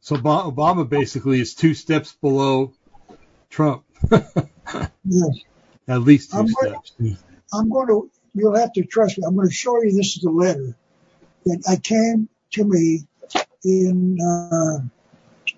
So 0.00 0.16
Ba- 0.16 0.50
Obama 0.50 0.88
basically 0.88 1.40
is 1.40 1.54
two 1.54 1.74
steps 1.74 2.12
below 2.20 2.72
Trump. 3.48 3.84
Yes. 5.04 5.30
At 5.88 6.02
least 6.02 6.30
2 6.30 6.36
I'm- 6.36 6.48
steps. 6.48 6.92
I'm 7.52 7.68
going 7.68 7.88
to. 7.88 8.10
You'll 8.34 8.54
have 8.54 8.72
to 8.74 8.84
trust 8.84 9.18
me. 9.18 9.24
I'm 9.26 9.34
going 9.34 9.48
to 9.48 9.52
show 9.52 9.82
you. 9.82 9.90
This 9.90 10.14
is 10.16 10.22
the 10.22 10.30
letter 10.30 10.76
that 11.46 11.62
I 11.68 11.76
came 11.76 12.28
to 12.52 12.64
me 12.64 13.06
in 13.64 14.18
uh, 14.20 14.78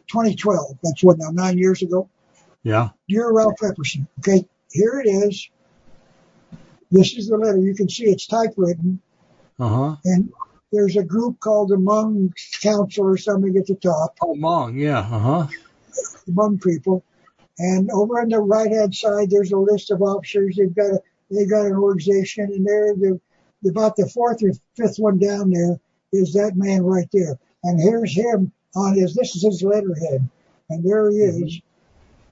2012. 0.08 0.78
That's 0.82 1.02
what 1.02 1.18
now 1.18 1.30
nine 1.30 1.58
years 1.58 1.82
ago. 1.82 2.08
Yeah. 2.62 2.90
Dear 3.08 3.32
Ralph 3.32 3.58
Epperson. 3.60 4.06
Okay, 4.20 4.46
here 4.70 5.02
it 5.04 5.08
is. 5.08 5.48
This 6.90 7.16
is 7.16 7.28
the 7.28 7.36
letter. 7.36 7.58
You 7.58 7.74
can 7.74 7.88
see 7.88 8.04
it's 8.04 8.26
typewritten, 8.26 9.00
Uh 9.58 9.68
huh. 9.68 9.96
and 10.04 10.30
there's 10.72 10.96
a 10.96 11.02
group 11.02 11.40
called 11.40 11.70
the 11.70 11.76
Hmong 11.76 12.32
Council 12.62 13.04
or 13.04 13.16
something 13.16 13.56
at 13.56 13.66
the 13.66 13.74
top. 13.76 14.16
Oh, 14.22 14.34
Mong. 14.34 14.78
Yeah. 14.78 14.98
Uh 15.00 15.18
huh. 15.18 15.46
among 16.28 16.58
people. 16.58 17.04
And 17.58 17.90
over 17.90 18.20
on 18.20 18.28
the 18.28 18.40
right 18.40 18.70
hand 18.70 18.94
side, 18.94 19.30
there's 19.30 19.52
a 19.52 19.58
list 19.58 19.90
of 19.90 20.02
officers. 20.02 20.56
They've 20.56 20.74
got 20.74 20.90
a, 20.90 21.00
they've 21.30 21.48
got 21.50 21.66
an 21.66 21.76
organization, 21.76 22.44
and 22.44 22.66
there, 22.66 22.94
the, 22.94 23.20
about 23.68 23.96
the 23.96 24.08
fourth 24.08 24.42
or 24.42 24.52
fifth 24.76 24.98
one 24.98 25.18
down 25.18 25.50
there 25.50 25.78
is 26.12 26.32
that 26.34 26.56
man 26.56 26.82
right 26.82 27.08
there. 27.12 27.38
And 27.64 27.80
here's 27.80 28.14
him 28.14 28.52
on 28.74 28.94
his. 28.94 29.14
This 29.14 29.36
is 29.36 29.42
his 29.44 29.62
letterhead, 29.62 30.28
and 30.70 30.84
there 30.84 31.10
he 31.10 31.18
is. 31.18 31.60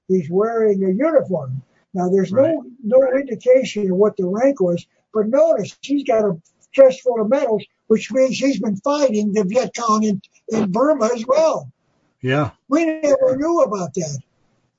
He's 0.09 0.29
wearing 0.31 0.83
a 0.85 0.91
uniform. 0.91 1.63
Now, 1.95 2.09
there's 2.09 2.33
Right. 2.33 2.55
no 2.55 2.65
no 2.83 3.19
indication 3.19 3.91
of 3.91 3.97
what 3.97 4.17
the 4.17 4.27
rank 4.27 4.61
was, 4.61 4.87
but 5.15 5.29
notice 5.29 5.77
he's 5.83 6.05
got 6.05 6.25
a 6.25 6.41
chest 6.73 7.01
full 7.03 7.21
of 7.21 7.29
medals, 7.29 7.65
which 7.89 8.13
means 8.13 8.39
he's 8.39 8.61
been 8.61 8.77
fighting 8.77 9.33
the 9.33 9.45
Viet 9.45 9.73
Cong 9.77 10.03
in, 10.05 10.21
in 10.49 10.71
Burma 10.71 11.11
as 11.15 11.25
well. 11.27 11.71
Yeah. 12.23 12.51
We 12.69 12.85
never 12.85 13.37
knew 13.37 13.63
about 13.63 13.95
that. 13.95 14.19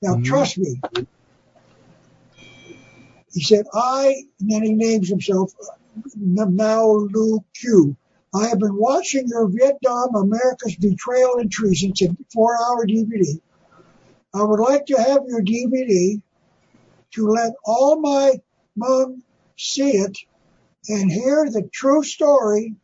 Now, 0.00 0.16
Mhm. 0.16 0.24
trust 0.24 0.58
me. 0.58 0.80
He 3.32 3.42
said, 3.42 3.64
I, 3.72 4.24
and 4.40 4.50
then 4.50 4.62
he 4.62 4.74
names 4.74 5.08
himself, 5.08 5.52
Mao 6.16 6.86
Lu 6.86 7.44
Q. 7.54 7.96
I 8.34 8.48
have 8.48 8.58
been 8.58 8.76
watching 8.76 9.28
your 9.28 9.48
Vietnam, 9.48 10.14
America's 10.14 10.76
Betrayal 10.76 11.38
and 11.38 11.50
Treason. 11.50 11.90
It's 11.90 12.02
a 12.02 12.16
four 12.32 12.56
hour 12.56 12.86
DVD. 12.86 13.40
I 14.34 14.42
would 14.42 14.60
like 14.60 14.86
to 14.86 14.96
have 14.96 15.22
your 15.26 15.42
DVD 15.42 16.20
to 17.12 17.26
let 17.26 17.52
all 17.64 18.00
my 18.00 18.40
Hmong 18.78 19.20
see 19.58 19.90
it 19.90 20.16
and 20.88 21.12
hear 21.12 21.50
the 21.50 21.68
true 21.72 22.02
story 22.02 22.74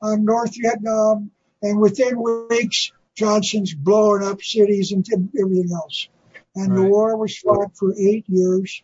on 0.00 0.24
North 0.24 0.54
Vietnam, 0.56 1.30
and 1.62 1.80
within 1.80 2.22
weeks, 2.22 2.92
Johnson's 3.16 3.74
blowing 3.74 4.22
up 4.22 4.42
cities 4.42 4.92
and 4.92 5.04
everything 5.40 5.72
else. 5.72 6.08
And 6.54 6.76
the 6.76 6.84
war 6.84 7.16
was 7.16 7.36
fought 7.36 7.76
for 7.76 7.94
eight 7.98 8.24
years. 8.28 8.82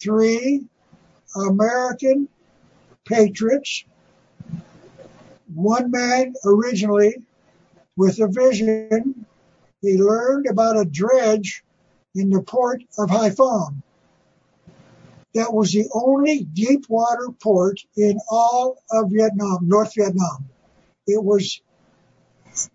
Three 0.00 0.64
American 1.34 2.28
patriots, 3.04 3.84
one 5.54 5.90
man 5.90 6.34
originally 6.44 7.16
with 7.96 8.20
a 8.20 8.28
vision. 8.28 9.26
He 9.80 9.96
learned 9.98 10.46
about 10.46 10.78
a 10.78 10.84
dredge 10.84 11.64
in 12.14 12.30
the 12.30 12.42
port 12.42 12.82
of 12.98 13.10
Haiphong. 13.10 13.82
That 15.34 15.52
was 15.52 15.72
the 15.72 15.88
only 15.94 16.44
deep 16.44 16.88
water 16.88 17.28
port 17.40 17.80
in 17.96 18.18
all 18.30 18.82
of 18.90 19.10
Vietnam, 19.10 19.60
North 19.62 19.94
Vietnam. 19.94 20.48
It 21.06 21.22
was 21.22 21.62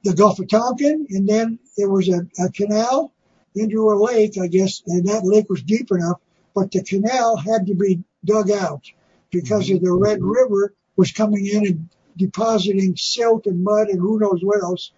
the 0.03 0.13
Gulf 0.13 0.39
of 0.39 0.47
Tonkin, 0.47 1.05
and 1.11 1.29
then 1.29 1.59
there 1.77 1.89
was 1.89 2.09
a, 2.09 2.27
a 2.39 2.49
canal 2.51 3.13
into 3.55 3.89
a 3.89 3.93
lake, 3.93 4.37
I 4.41 4.47
guess, 4.47 4.81
and 4.87 5.07
that 5.07 5.23
lake 5.23 5.49
was 5.49 5.61
deep 5.61 5.91
enough, 5.91 6.19
but 6.55 6.71
the 6.71 6.83
canal 6.83 7.37
had 7.37 7.67
to 7.67 7.75
be 7.75 8.03
dug 8.25 8.49
out 8.49 8.91
because 9.31 9.69
of 9.69 9.81
the 9.81 9.91
Red 9.91 10.21
River 10.21 10.73
was 10.95 11.11
coming 11.11 11.45
in 11.45 11.65
and 11.67 11.89
depositing 12.17 12.95
silt 12.97 13.45
and 13.45 13.63
mud 13.63 13.89
and 13.89 13.99
who 13.99 14.19
knows 14.19 14.39
what 14.41 14.63
else 14.63 14.91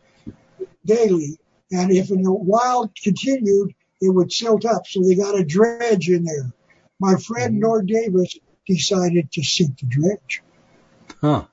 daily. 0.86 1.38
And 1.72 1.92
if 1.92 2.08
the 2.08 2.32
wild 2.32 2.92
continued, 2.96 3.74
it 4.02 4.10
would 4.10 4.32
silt 4.32 4.66
up. 4.66 4.88
So 4.88 5.02
they 5.02 5.16
got 5.16 5.40
a 5.40 5.44
dredge 5.44 6.10
in 6.10 6.24
there. 6.24 6.52
My 7.00 7.16
friend 7.16 7.56
Mhm. 7.56 7.60
Nord 7.60 7.88
Davis 7.88 8.38
decided 8.66 9.32
to 9.32 9.44
sink 9.44 9.80
the 9.80 9.86
dredge. 9.88 10.44
Huh. 11.22 11.46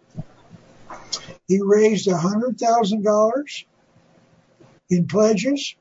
He 1.48 1.60
raised 1.62 2.08
a 2.08 2.16
hundred 2.16 2.58
thousand 2.58 3.02
dollars 3.02 3.64
in 4.90 5.06
pledges, 5.06 5.74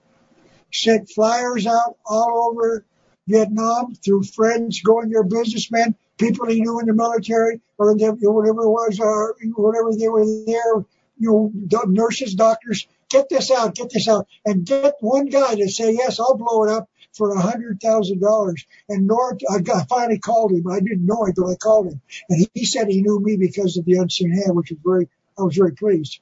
sent 0.71 1.09
flyers 1.09 1.67
out 1.67 1.97
all 2.05 2.49
over 2.51 2.85
Vietnam 3.27 3.95
through 3.95 4.23
friends, 4.23 4.81
going 4.81 5.09
there, 5.09 5.23
businessmen, 5.23 5.95
people 6.17 6.47
he 6.47 6.61
knew 6.61 6.79
in 6.79 6.85
the 6.85 6.93
military 6.93 7.59
or 7.77 7.95
the, 7.95 8.11
whatever 8.21 8.63
it 8.63 8.69
was, 8.69 8.99
or 8.99 9.35
whatever 9.55 9.95
they 9.95 10.07
were 10.07 10.25
there, 10.45 10.85
you 11.17 11.51
know, 11.71 11.83
nurses, 11.87 12.35
doctors. 12.35 12.87
Get 13.09 13.29
this 13.29 13.51
out, 13.51 13.75
get 13.75 13.91
this 13.91 14.07
out, 14.07 14.27
and 14.45 14.65
get 14.65 14.95
one 14.99 15.27
guy 15.27 15.55
to 15.55 15.69
say 15.69 15.93
yes, 15.93 16.19
I'll 16.19 16.37
blow 16.37 16.63
it 16.63 16.69
up 16.69 16.89
for 17.13 17.31
a 17.31 17.39
hundred 17.39 17.79
thousand 17.81 18.19
dollars. 18.19 18.65
And 18.89 19.07
Nord, 19.07 19.41
I, 19.49 19.59
got, 19.59 19.87
finally 19.87 20.19
called 20.19 20.51
him. 20.51 20.67
I 20.67 20.79
didn't 20.79 21.05
know 21.05 21.27
but 21.35 21.49
I 21.49 21.55
called 21.55 21.87
him, 21.87 22.01
and 22.29 22.39
he, 22.39 22.49
he 22.61 22.65
said 22.65 22.87
he 22.87 23.01
knew 23.01 23.19
me 23.19 23.37
because 23.37 23.77
of 23.77 23.85
the 23.85 23.97
unseen 23.97 24.31
hand, 24.31 24.55
which 24.55 24.71
was 24.71 24.79
very, 24.83 25.07
I 25.37 25.43
was 25.43 25.55
very 25.55 25.73
pleased. 25.73 26.19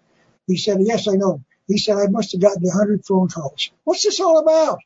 He 0.47 0.57
said, 0.57 0.77
yes, 0.81 1.07
I 1.07 1.13
know. 1.13 1.41
He 1.67 1.77
said, 1.77 1.97
I 1.97 2.07
must 2.07 2.33
have 2.33 2.41
gotten 2.41 2.65
a 2.67 2.71
hundred 2.71 3.05
phone 3.05 3.29
calls. 3.29 3.71
What's 3.85 4.03
this 4.03 4.19
all 4.19 4.39
about? 4.39 4.79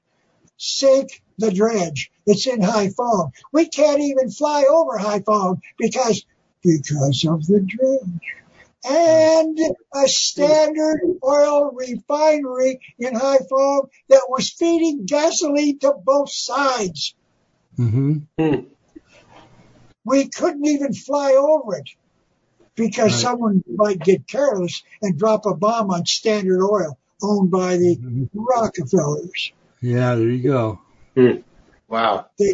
Sink 0.58 1.22
the 1.38 1.52
dredge. 1.52 2.12
It's 2.26 2.46
in 2.48 2.60
Haiphong. 2.60 3.32
We 3.52 3.68
can't 3.68 4.02
even 4.02 4.30
fly 4.30 4.66
over 4.70 4.98
Haiphong 4.98 5.62
because, 5.78 6.26
because 6.62 7.26
of 7.26 7.46
the 7.48 7.62
dredge. 7.62 8.36
And 8.90 9.58
a 9.96 10.08
standard 10.08 11.00
oil 11.24 11.72
refinery 11.74 12.80
in 13.00 13.14
Haiphong 13.14 13.90
that 14.10 14.28
was 14.30 14.50
feeding 14.52 15.06
gasoline 15.06 15.80
to 15.80 15.94
both 16.04 16.32
sides. 16.32 17.14
hmm 17.76 18.20
We 20.06 20.30
couldn't 20.30 20.66
even 20.66 20.94
fly 20.94 21.34
over 21.34 21.76
it 21.78 21.90
because 22.76 23.12
Right. 23.12 23.22
someone 23.22 23.64
might 23.68 24.00
get 24.00 24.28
careless 24.28 24.84
and 25.02 25.18
drop 25.18 25.46
a 25.46 25.54
bomb 25.54 25.92
on 25.92 26.06
Standard 26.06 26.64
Oil 26.64 26.98
owned 27.22 27.52
by 27.52 27.76
the 27.78 27.98
Mhm. 27.98 28.30
Rockefellers. 28.34 29.52
Yeah, 29.82 30.16
there 30.16 30.30
you 30.30 30.44
go. 30.44 30.80
Wow. 31.90 32.28
They, 32.40 32.54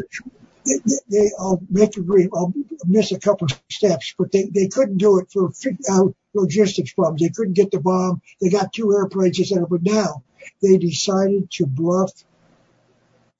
they, 0.66 0.80
they 1.10 1.32
I'll 1.40 1.62
make 1.70 1.98
a 1.98 2.02
brief, 2.02 2.30
I'll 2.34 2.54
miss 2.86 3.12
a 3.12 3.20
couple 3.20 3.46
of 3.46 3.60
steps, 3.70 4.14
but 4.18 4.32
they, 4.32 4.46
they 4.46 4.68
couldn't 4.68 4.98
do 4.98 5.20
it 5.20 5.32
for 5.32 5.50
uh, 5.90 6.06
logistics 6.34 6.94
problems. 6.94 7.22
They 7.22 7.30
couldn't 7.30 7.54
get 7.54 7.72
the 7.72 7.80
bomb. 7.80 8.22
They 8.42 8.50
got 8.50 8.74
two 8.74 8.94
airplanes, 8.94 9.40
etc. 9.40 9.68
But 9.68 9.84
now 9.84 10.24
they 10.62 10.78
decided 10.78 11.52
to 11.52 11.66
bluff 11.66 12.12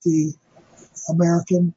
the 0.04 0.32
American 1.08 1.74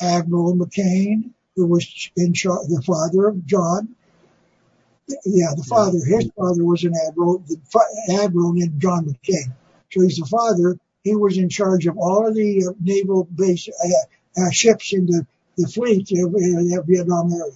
Admiral 0.00 0.56
McCain, 0.56 1.30
who 1.56 1.66
was 1.66 2.10
in 2.16 2.32
charge, 2.32 2.66
the 2.68 2.82
father 2.82 3.28
of 3.28 3.46
John. 3.46 3.94
Yeah, 5.26 5.52
the 5.54 5.64
father, 5.64 5.98
his 5.98 6.30
father 6.36 6.64
was 6.64 6.82
an 6.84 6.94
admiral, 7.06 7.38
the 7.46 7.58
fa- 7.70 8.22
admiral 8.22 8.54
named 8.54 8.80
John 8.80 9.04
McCain. 9.04 9.52
So 9.92 10.00
he's 10.00 10.16
the 10.16 10.26
father. 10.26 10.78
He 11.02 11.14
was 11.14 11.36
in 11.36 11.50
charge 11.50 11.86
of 11.86 11.98
all 11.98 12.26
of 12.26 12.34
the 12.34 12.66
uh, 12.66 12.72
naval 12.80 13.24
base 13.24 13.68
uh, 13.68 14.42
uh, 14.42 14.50
ships 14.50 14.94
in 14.94 15.06
the, 15.06 15.26
the 15.58 15.68
fleet 15.68 16.10
in 16.10 16.32
the 16.32 16.82
Vietnam 16.86 17.32
area. 17.32 17.52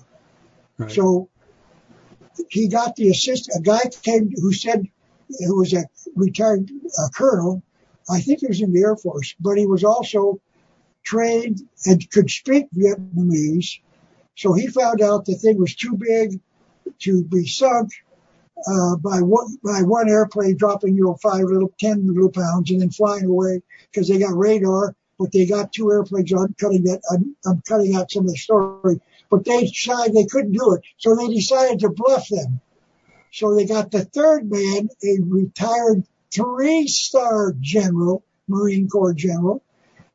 Right. 0.77 0.91
So 0.91 1.29
he 2.49 2.69
got 2.69 2.97
the 2.97 3.11
assist. 3.11 3.51
A 3.57 3.61
guy 3.61 3.81
came 4.03 4.31
who 4.37 4.53
said, 4.53 4.87
who 5.47 5.59
was 5.59 5.73
a 5.75 5.85
retired 6.15 6.71
uh, 6.99 7.09
colonel, 7.15 7.63
I 8.09 8.21
think 8.21 8.41
he 8.41 8.47
was 8.47 8.61
in 8.61 8.73
the 8.73 8.81
Air 8.81 8.97
Force, 8.97 9.35
but 9.39 9.59
he 9.59 9.67
was 9.67 9.85
also 9.85 10.41
trained 11.03 11.61
and 11.85 12.11
could 12.11 12.31
speak 12.31 12.67
Vietnamese. 12.75 13.81
So 14.37 14.53
he 14.53 14.69
found 14.69 15.03
out 15.03 15.25
the 15.25 15.35
thing 15.35 15.59
was 15.59 15.75
too 15.75 15.97
big 15.97 16.41
to 17.01 17.25
be 17.25 17.47
sunk 17.47 17.91
uh, 18.67 18.97
by 18.97 19.21
one 19.21 19.57
by 19.63 19.83
one 19.83 20.09
airplane 20.09 20.57
dropping 20.57 20.97
you 20.97 21.05
know 21.05 21.17
five 21.23 21.45
little 21.45 21.73
ten 21.79 22.07
little 22.07 22.31
pounds 22.31 22.71
and 22.71 22.81
then 22.81 22.91
flying 22.91 23.27
away 23.27 23.61
because 23.91 24.09
they 24.09 24.19
got 24.19 24.37
radar, 24.37 24.95
but 25.19 25.33
they 25.33 25.47
got 25.47 25.73
two 25.73 25.91
airplanes. 25.91 26.33
I'm 26.33 26.55
cutting 26.55 26.85
that. 26.85 27.01
I'm, 27.11 27.37
I'm 27.47 27.63
cutting 27.69 27.95
out 27.95 28.11
some 28.11 28.25
of 28.25 28.31
the 28.31 28.37
story, 28.37 29.01
but 29.31 29.45
they 29.45 29.67
decided 29.67 30.15
they 30.15 30.27
couldn't 30.27 30.53
do 30.53 30.75
it, 30.75 30.83
so 30.97 31.15
they 31.15 31.29
decided 31.29 31.81
to 31.81 31.91
bluff 31.91 32.29
them. 32.29 32.61
So 33.33 33.55
they 33.55 33.67
got 33.67 33.91
the 33.91 34.05
third 34.05 34.51
man, 34.51 34.89
a 35.05 35.19
retired 35.27 36.05
three-star 36.33 37.55
general, 37.61 38.25
Marine 38.49 38.89
Corps 38.89 39.15
general, 39.15 39.63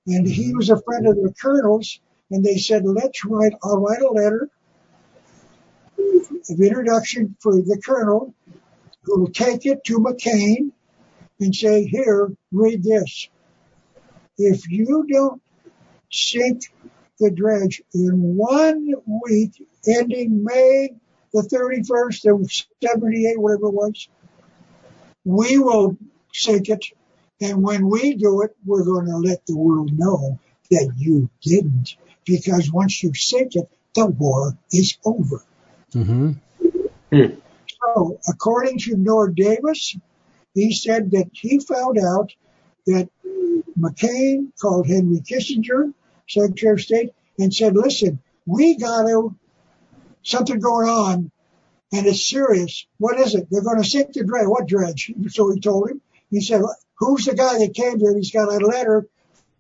and 0.08 0.28
he 0.28 0.54
was 0.54 0.70
a 0.70 0.82
friend 0.82 1.08
of 1.08 1.16
the 1.16 1.34
colonels. 1.40 2.00
And 2.32 2.44
they 2.44 2.58
said, 2.58 2.84
let's 2.86 3.24
write. 3.26 3.54
I'll 3.64 3.80
write 3.80 4.02
a 4.02 4.10
letter 4.10 4.50
of 6.50 6.60
introduction 6.60 7.36
for 7.40 7.54
the 7.54 7.80
colonel 7.86 8.34
who 9.04 9.20
will 9.20 9.32
take 9.32 9.68
it 9.68 9.84
to 9.84 10.00
McCain 10.00 10.72
and 11.40 11.54
say, 11.54 11.86
here, 11.86 12.32
read 12.52 12.84
this. 12.84 13.30
If 14.38 14.68
you 14.68 15.06
don't 15.08 15.42
sink 16.12 16.74
the 17.20 17.32
dredge 17.32 17.82
in 17.94 18.36
one 18.36 18.94
week, 19.06 19.68
ending 19.88 20.44
May 20.44 20.96
the 21.34 21.42
31st 21.42 22.34
of 22.34 22.52
78, 22.82 23.40
whatever 23.40 23.68
it 23.68 23.74
was, 23.74 24.08
we 25.26 25.58
will 25.58 25.98
sink 26.32 26.70
it. 26.70 26.86
And 27.42 27.64
when 27.64 27.90
we 27.90 28.16
do 28.16 28.42
it, 28.44 28.56
we're 28.66 28.86
going 28.86 29.08
to 29.08 29.18
let 29.18 29.46
the 29.46 29.58
world 29.58 29.92
know 29.98 30.40
that 30.70 30.94
you 30.98 31.30
didn't. 31.42 31.96
Because 32.26 32.72
once 32.72 33.04
you 33.04 33.14
sink 33.14 33.56
it, 33.56 33.70
the 33.96 34.06
war 34.06 34.58
is 34.72 34.98
over. 35.04 35.44
hmm 35.92 36.32
So, 37.12 38.20
according 38.30 38.80
to 38.80 38.96
Nord 38.96 39.36
Davis, 39.36 39.98
he 40.54 40.74
said 40.74 41.12
that 41.12 41.30
he 41.34 41.60
found 41.60 41.98
out 41.98 42.32
that 42.86 43.10
McCain 43.78 44.52
called 44.62 44.88
Henry 44.88 45.20
Kissinger, 45.20 45.94
Secretary 46.28 46.74
of 46.74 46.82
State, 46.82 47.12
and 47.40 47.54
said, 47.54 47.76
listen, 47.76 48.20
we 48.46 48.78
got 48.78 49.04
to, 49.04 49.36
something 50.24 50.60
going 50.60 50.88
on, 50.88 51.32
and 51.92 52.06
it's 52.08 52.28
serious. 52.28 52.86
What 52.98 53.20
is 53.20 53.36
it? 53.36 53.48
They're 53.50 53.62
going 53.62 53.82
to 53.82 53.88
sink 53.88 54.14
the 54.14 54.24
dredge. 54.24 54.48
What 54.48 54.68
dredge? 54.68 55.12
So 55.30 55.52
he 55.52 55.60
told 55.60 55.92
him. 55.92 56.02
He 56.30 56.42
said, 56.42 56.62
who's 56.98 57.26
the 57.26 57.36
guy 57.36 57.60
that 57.60 57.76
came 57.76 58.00
here? 58.00 58.16
He's 58.16 58.32
got 58.32 58.52
a 58.52 58.66
letter 58.66 59.08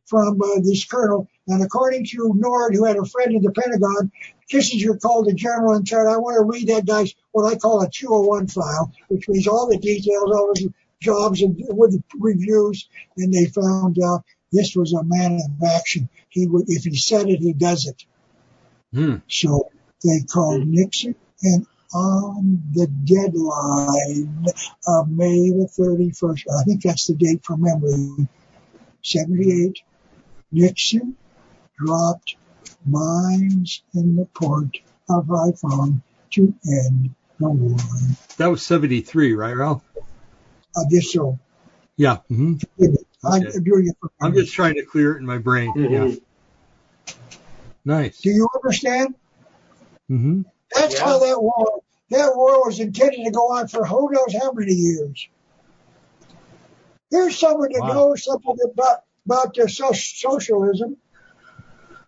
from 0.05 0.41
uh, 0.41 0.59
this 0.61 0.85
colonel. 0.85 1.27
And 1.47 1.63
according 1.63 2.05
to 2.07 2.33
Nord, 2.35 2.73
who 2.73 2.85
had 2.85 2.97
a 2.97 3.05
friend 3.05 3.33
in 3.33 3.41
the 3.41 3.51
Pentagon, 3.51 4.11
Kissinger 4.51 4.99
called 5.01 5.27
the 5.27 5.33
general 5.33 5.75
and 5.75 5.87
said, 5.87 6.07
I 6.07 6.17
want 6.17 6.35
to 6.35 6.43
read 6.43 6.67
that 6.69 6.85
guy's 6.85 7.13
what 7.31 7.51
I 7.51 7.57
call 7.57 7.81
a 7.81 7.89
201 7.89 8.47
file, 8.47 8.91
which 9.09 9.27
means 9.27 9.47
all 9.47 9.67
the 9.67 9.77
details, 9.77 10.31
all 10.31 10.51
the 10.53 10.71
jobs 11.01 11.41
and 11.41 11.55
with 11.69 11.91
the 11.91 12.03
reviews. 12.19 12.87
And 13.17 13.33
they 13.33 13.45
found 13.45 13.97
out 14.03 14.23
this 14.53 14.75
was 14.75 14.93
a 14.93 15.03
man 15.03 15.33
of 15.33 15.67
action. 15.67 16.07
He 16.29 16.47
would, 16.47 16.65
if 16.67 16.83
he 16.83 16.95
said 16.95 17.27
it, 17.27 17.39
he 17.39 17.53
does 17.53 17.87
it. 17.87 18.05
Hmm. 18.93 19.15
So 19.27 19.69
they 20.03 20.21
called 20.21 20.67
Nixon, 20.67 21.15
and 21.41 21.65
on 21.93 22.63
the 22.73 22.87
deadline 22.87 24.45
of 24.87 25.09
May 25.09 25.49
the 25.49 25.67
31st, 25.77 26.45
I 26.59 26.63
think 26.63 26.83
that's 26.83 27.07
the 27.07 27.15
date 27.15 27.43
from 27.43 27.61
memory, 27.63 28.27
78, 29.03 29.79
Nixon 30.51 31.15
dropped 31.77 32.35
mines 32.85 33.81
in 33.93 34.15
the 34.15 34.25
port 34.25 34.77
of 35.09 35.25
Haiphong 35.25 36.01
to 36.31 36.53
end 36.65 37.13
the 37.39 37.49
war. 37.49 37.77
That 38.37 38.47
was 38.47 38.63
73, 38.63 39.33
right, 39.33 39.55
Ralph? 39.55 39.83
I 40.75 40.81
guess 40.89 41.11
so. 41.11 41.39
Yeah. 41.97 42.17
I'm 43.25 43.45
Okay. 43.47 43.59
doing 43.59 43.87
it 43.87 43.95
I'm 44.21 44.33
just 44.33 44.53
trying 44.53 44.75
to 44.75 44.83
clear 44.85 45.15
it 45.15 45.19
in 45.19 45.25
my 45.25 45.37
brain. 45.37 45.73
Mhm. 45.73 46.19
Yeah. 47.07 47.15
Nice. 47.85 48.21
Do 48.21 48.29
you 48.29 48.47
understand? 48.55 49.15
hmm 50.07 50.41
That's 50.73 50.95
Yeah. 50.95 51.05
how 51.05 51.19
that 51.19 51.41
war 51.41 51.81
that 52.09 52.35
war 52.35 52.65
was 52.65 52.79
intended 52.79 53.23
to 53.25 53.31
go 53.31 53.51
on 53.53 53.67
for 53.67 53.85
who 53.85 54.11
knows 54.11 54.35
how 54.39 54.51
many 54.51 54.73
years. 54.73 55.27
Here's 57.09 57.37
someone 57.37 57.71
that 57.73 57.81
Wow. 57.81 57.93
knows 57.93 58.23
something 58.23 58.57
about 58.71 58.99
about 59.25 59.53
the 59.55 59.69
so- 59.69 59.93
socialism. 59.93 60.97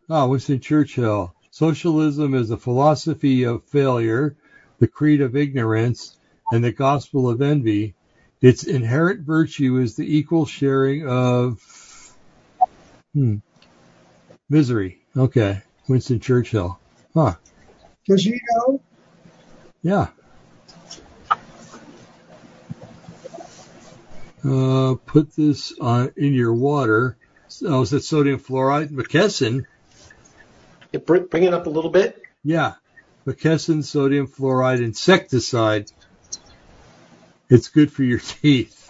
Oh, 0.09 0.27
Winston 0.27 0.59
Churchill. 0.59 1.33
Socialism 1.49 2.35
is 2.35 2.51
a 2.51 2.57
philosophy 2.57 3.43
of 3.43 3.63
failure, 3.63 4.35
the 4.79 4.87
creed 4.87 5.21
of 5.21 5.35
ignorance, 5.35 6.17
and 6.51 6.63
the 6.63 6.73
gospel 6.73 7.29
of 7.29 7.41
envy. 7.41 7.95
Its 8.45 8.63
inherent 8.63 9.21
virtue 9.21 9.77
is 9.77 9.95
the 9.95 10.17
equal 10.17 10.45
sharing 10.45 11.07
of 11.07 11.59
hmm, 13.11 13.37
misery. 14.47 14.99
Okay. 15.17 15.63
Winston 15.87 16.19
Churchill. 16.19 16.79
Huh. 17.15 17.37
Does 18.07 18.23
he 18.23 18.39
know? 18.51 18.81
Yeah. 19.81 20.09
Uh, 24.47 24.93
put 25.07 25.35
this 25.35 25.73
on 25.81 26.11
in 26.15 26.35
your 26.35 26.53
water. 26.53 27.17
Oh, 27.65 27.81
is 27.81 27.93
it 27.93 28.03
sodium 28.03 28.37
fluoride? 28.37 28.89
McKesson. 28.89 29.65
Yeah, 30.91 30.99
bring, 30.99 31.25
bring 31.25 31.45
it 31.45 31.53
up 31.55 31.65
a 31.65 31.71
little 31.71 31.89
bit. 31.89 32.21
Yeah. 32.43 32.75
McKesson 33.25 33.83
sodium 33.83 34.27
fluoride 34.27 34.83
insecticide. 34.83 35.91
It's 37.49 37.67
good 37.67 37.91
for 37.91 38.03
your 38.03 38.19
teeth. 38.19 38.87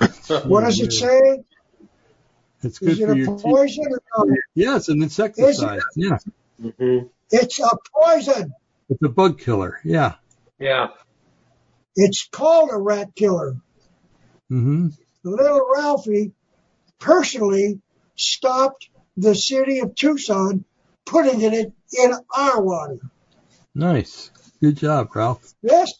What 0.44 0.62
does 0.62 0.80
it 0.80 0.92
say? 0.92 1.42
It's 2.62 2.78
good 2.78 2.90
Is 2.90 3.00
it 3.00 3.04
for 3.04 3.12
a 3.12 3.16
your 3.16 3.26
teeth. 3.26 3.42
poison 3.42 3.84
or 3.90 4.26
no? 4.26 4.36
Yeah, 4.54 4.76
it's 4.76 4.88
an 4.88 5.02
insecticide. 5.02 5.80
Yeah. 5.96 6.18
hmm 6.60 6.98
It's 7.30 7.60
a 7.60 7.70
poison. 7.94 8.52
It's 8.88 9.02
a 9.02 9.08
bug 9.08 9.38
killer. 9.38 9.80
Yeah. 9.84 10.14
Yeah. 10.58 10.88
It's 11.96 12.28
called 12.30 12.70
a 12.72 12.78
rat 12.78 13.14
killer. 13.14 13.56
Mm 14.50 14.62
hmm 14.62 14.88
The 15.24 15.30
little 15.30 15.66
Ralphie 15.76 16.32
personally 16.98 17.80
stopped 18.16 18.88
the 19.16 19.34
city 19.34 19.80
of 19.80 19.94
Tucson 19.94 20.64
putting 21.04 21.40
it 21.42 21.72
in 21.92 22.12
our 22.36 22.62
water. 22.62 22.98
Nice. 23.74 24.30
Good 24.60 24.76
job, 24.76 25.14
Ralph. 25.14 25.52
Yes. 25.62 25.92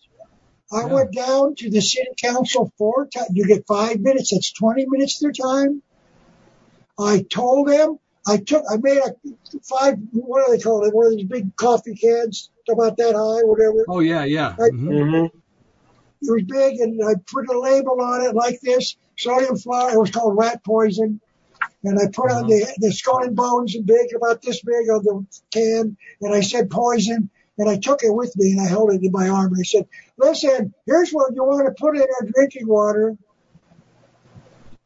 I 0.72 0.86
Yeah. 0.86 0.94
went 0.94 1.12
down 1.12 1.54
to 1.56 1.70
the 1.70 1.82
city 1.82 2.10
council 2.20 2.72
four 2.78 3.06
times. 3.06 3.30
You 3.32 3.46
get 3.46 3.66
five 3.66 4.00
minutes. 4.00 4.30
That's 4.32 4.52
20 4.52 4.86
minutes 4.88 5.22
of 5.22 5.34
their 5.34 5.46
time. 5.46 5.82
I 6.98 7.22
told 7.30 7.68
them, 7.68 7.98
I 8.26 8.36
took, 8.38 8.64
I 8.70 8.76
made 8.78 8.98
a 8.98 9.14
five, 9.64 9.98
what 10.12 10.46
do 10.46 10.56
they 10.56 10.62
call 10.62 10.84
it? 10.84 10.94
One 10.94 11.06
of 11.06 11.12
these 11.12 11.26
big 11.26 11.54
coffee 11.56 11.94
cans 11.94 12.50
about 12.70 12.96
that 12.98 13.14
high, 13.14 13.42
whatever. 13.44 13.86
Oh 13.88 14.00
yeah, 14.00 14.24
yeah. 14.24 14.54
Right. 14.58 14.72
hmm 14.72 15.02
hmm 15.02 15.26
It 16.22 16.30
was 16.30 16.44
big 16.44 16.80
and 16.80 17.02
I 17.04 17.14
put 17.26 17.48
a 17.48 17.58
label 17.58 18.00
on 18.00 18.22
it 18.22 18.34
like 18.34 18.60
this, 18.60 18.96
sodium 19.18 19.56
fluoride. 19.56 19.94
It 19.94 19.98
was 19.98 20.10
called 20.10 20.36
rat 20.38 20.64
poison. 20.64 21.20
And 21.84 21.98
I 21.98 22.06
put 22.12 22.30
on 22.30 22.46
the, 22.46 22.72
the 22.78 22.92
skull 22.92 23.24
and 23.24 23.34
bones 23.34 23.74
and 23.74 23.84
big, 23.84 24.14
about 24.14 24.40
this 24.42 24.62
big 24.62 24.88
on 24.88 25.02
the 25.02 25.26
can. 25.52 25.96
And 26.20 26.34
I 26.34 26.40
said 26.40 26.70
poison. 26.70 27.30
And 27.58 27.68
I 27.68 27.76
took 27.76 28.02
it 28.02 28.14
with 28.14 28.34
me 28.36 28.52
and 28.52 28.60
I 28.60 28.66
held 28.66 28.92
it 28.92 29.02
in 29.02 29.12
my 29.12 29.28
arm. 29.28 29.52
And 29.52 29.60
I 29.60 29.62
said, 29.62 29.86
listen, 30.16 30.74
here's 30.86 31.10
what 31.10 31.34
you 31.34 31.44
want 31.44 31.66
to 31.66 31.80
put 31.80 31.96
in 31.96 32.02
our 32.02 32.28
drinking 32.34 32.66
water. 32.66 33.16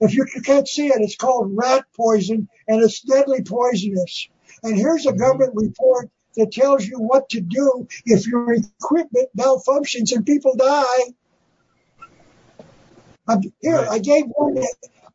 If 0.01 0.14
you 0.14 0.27
can't 0.45 0.69
see 0.69 0.89
it, 0.89 1.01
it's 1.01 1.17
called 1.17 1.57
rat 1.57 1.85
poison 1.97 2.49
and 2.69 2.83
it's 2.83 3.01
deadly 3.01 3.43
poisonous. 3.43 4.29
And 4.62 4.77
here's 4.77 5.07
a 5.07 5.11
mm-hmm. 5.11 5.19
government 5.19 5.53
report 5.55 6.11
that 6.37 6.53
tells 6.53 6.87
you 6.87 6.99
what 6.99 7.29
to 7.31 7.41
do 7.41 7.89
if 8.05 8.27
your 8.27 8.53
equipment 8.53 9.29
malfunctions 9.37 10.14
and 10.14 10.27
people 10.27 10.55
die. 10.55 11.14
I'm, 13.29 13.41
here, 13.61 13.87
I 13.91 13.99
gave 13.99 14.25
one 14.27 14.55
to 14.57 14.67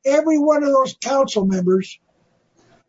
every 0.06 0.38
one 0.38 0.64
of 0.64 0.70
those 0.70 0.98
council 1.00 1.46
members, 1.46 1.98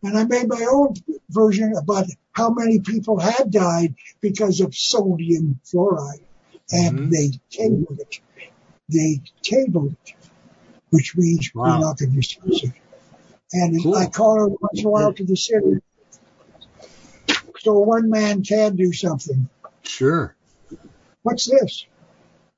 and 0.03 0.19
I 0.19 0.25
made 0.25 0.49
my 0.49 0.67
own 0.69 0.95
version 1.31 1.75
about 1.77 2.07
how 2.33 2.51
many 2.51 2.81
people 2.81 3.19
had 3.19 3.51
died 3.51 3.95
because 4.21 4.61
of 4.61 4.75
sodium 4.75 5.61
fluoride, 5.65 6.21
and 6.71 6.99
Mhm. 6.99 7.11
they 7.11 7.41
tabled 7.51 8.01
it. 8.01 8.21
They 8.89 9.21
tabled 9.43 9.97
it, 10.07 10.15
which 10.91 11.17
means 11.17 11.51
Wow. 11.55 11.65
we're 11.65 11.81
not 11.87 11.99
going 11.99 12.11
to 12.13 12.17
discuss 12.17 12.65
it. 12.65 12.73
And 13.53 13.83
Cool. 13.83 13.97
I 13.97 14.07
call 14.07 14.37
her 14.37 14.49
once 14.49 14.81
in 14.81 14.87
a 14.87 14.91
while 14.91 15.13
to 15.13 15.25
the 15.25 15.37
city, 15.37 15.81
so 17.61 17.79
one 17.79 18.09
man 18.09 18.43
can 18.43 18.77
do 18.77 18.93
something. 18.93 19.49
Sure. 19.83 20.35
What's 21.23 21.45
this? 21.47 21.87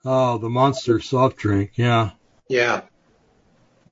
Oh, 0.05 0.39
the 0.39 0.51
monster 0.51 1.01
soft 1.01 1.37
drink. 1.37 1.73
Yeah. 1.77 2.13
Yeah. 2.49 2.83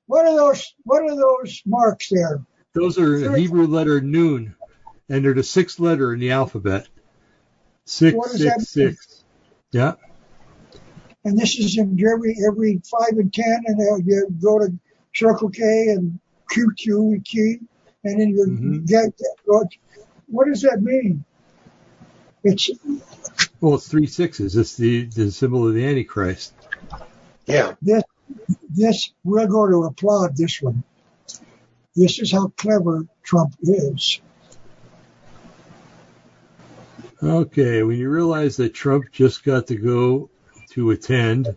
What 0.05 0.25
are 0.25 0.35
those? 0.35 0.73
What 0.83 1.03
are 1.03 1.15
those 1.15 1.61
marks 1.65 2.09
there? 2.09 2.45
Those 2.73 2.97
are. 2.97 3.35
Hebrew 3.35 3.67
letter 3.67 3.99
noon, 3.99 4.55
and 5.09 5.23
they're 5.23 5.33
the 5.33 5.43
sixth 5.43 5.79
letter 5.79 6.13
in 6.13 6.19
the 6.19 6.31
alphabet. 6.31 6.87
Six, 7.85 8.15
What 8.15 8.31
does 8.31 8.43
that 8.43 8.61
six, 8.61 8.75
mean? 8.75 8.97
Yeah. 9.71 9.93
and 11.25 11.37
this 11.37 11.57
is 11.57 11.77
in 11.77 11.97
every 12.05 12.37
every 12.47 12.81
five 12.89 13.17
and 13.17 13.33
ten, 13.33 13.63
and 13.65 14.05
you 14.05 14.27
go 14.41 14.59
to 14.59 14.73
Circle 15.13 15.49
K 15.49 15.61
and 15.89 16.19
QQ 16.51 17.13
and 17.13 17.25
key, 17.25 17.59
and 18.03 18.19
then 18.21 18.29
you 18.29 18.45
Mhm. 18.45 18.87
get 18.87 19.13
what? 19.45 19.67
What 20.27 20.47
does 20.47 20.61
that 20.61 20.81
mean? 20.81 21.23
It's 22.43 22.69
Well, 23.61 23.75
it's 23.75 23.87
three 23.87 24.07
sixes. 24.07 24.55
It's 24.57 24.75
the, 24.75 25.05
the 25.05 25.31
symbol 25.31 25.67
of 25.67 25.73
the 25.73 25.85
Antichrist. 25.85 26.53
Yeah. 27.45 27.75
this. 27.81 28.03
This 28.69 29.13
we're 29.23 29.47
going 29.47 29.71
to 29.71 29.83
applaud 29.83 30.35
this 30.35 30.61
one. 30.61 30.83
This 31.95 32.19
is 32.19 32.31
how 32.31 32.47
clever 32.57 33.05
Trump 33.21 33.53
is. 33.61 34.19
Okay, 37.23 37.83
when 37.83 37.97
you 37.97 38.09
realize 38.09 38.57
that 38.57 38.73
Trump 38.73 39.05
just 39.13 39.45
got 39.45 39.67
to 39.67 39.77
go 39.77 40.29
to 40.71 40.91
attend 40.91 41.55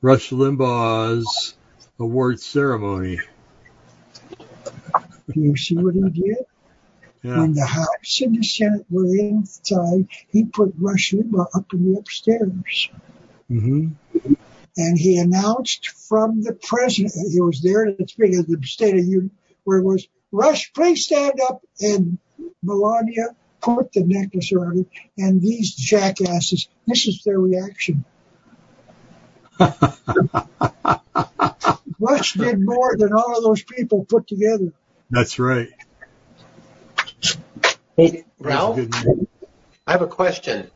Rush 0.00 0.30
Limbaugh's 0.30 1.54
award 2.00 2.40
ceremony. 2.40 3.18
Do 5.30 5.40
you 5.40 5.56
see 5.58 5.76
what 5.76 5.94
he 5.94 6.08
did? 6.08 6.38
Yeah. 7.22 7.40
When 7.40 7.52
the 7.52 7.66
House 7.66 8.20
and 8.22 8.38
the 8.38 8.42
Senate 8.42 8.86
were 8.88 9.14
inside, 9.14 10.08
he 10.30 10.44
put 10.44 10.72
Rush 10.78 11.12
Limbaugh 11.12 11.48
up 11.54 11.70
in 11.74 11.92
the 11.92 11.98
upstairs. 11.98 12.88
hmm 13.48 13.88
and 14.78 14.98
he 14.98 15.18
announced 15.18 15.88
from 15.88 16.42
the 16.42 16.52
president, 16.52 17.14
he 17.32 17.40
was 17.40 17.62
there 17.62 17.86
at 17.86 17.98
the 17.98 18.06
speaking 18.06 18.38
of 18.38 18.46
the 18.46 18.60
State 18.66 18.94
of 18.94 19.04
the 19.04 19.10
Union, 19.10 19.30
where 19.64 19.78
it 19.78 19.84
was, 19.84 20.06
Rush, 20.32 20.72
please 20.74 21.04
stand 21.04 21.40
up. 21.48 21.62
And 21.80 22.18
Melania 22.62 23.34
put 23.66 23.92
the 23.92 24.04
necklace 24.04 24.52
around 24.52 24.78
him, 24.78 24.86
and 25.18 25.42
these 25.42 25.74
jackasses, 25.74 26.68
this 26.86 27.08
is 27.08 27.22
their 27.24 27.38
reaction. 27.38 28.04
Rush 31.98 32.34
did 32.34 32.60
more 32.60 32.96
than 32.96 33.12
all 33.12 33.36
of 33.36 33.42
those 33.42 33.62
people 33.62 34.04
put 34.04 34.28
together. 34.28 34.72
That's 35.10 35.38
right. 35.38 35.68
Hey, 37.96 38.24
Ralph. 38.38 38.78
I 39.86 39.92
have 39.92 40.02
a 40.02 40.06
question. 40.06 40.70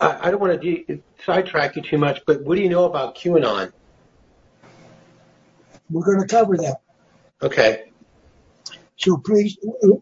I, 0.00 0.28
I 0.28 0.30
don't 0.30 0.40
want 0.40 0.60
to 0.60 0.84
de- 0.84 1.02
sidetrack 1.24 1.76
you 1.76 1.82
too 1.82 1.98
much, 1.98 2.20
but 2.26 2.42
what 2.42 2.56
do 2.56 2.62
you 2.62 2.68
know 2.68 2.84
about 2.84 3.16
QAnon? 3.16 3.72
We're 5.90 6.04
going 6.04 6.20
to 6.20 6.26
cover 6.26 6.56
that. 6.58 6.80
Okay. 7.42 7.87
So 8.98 9.16
please, 9.16 9.56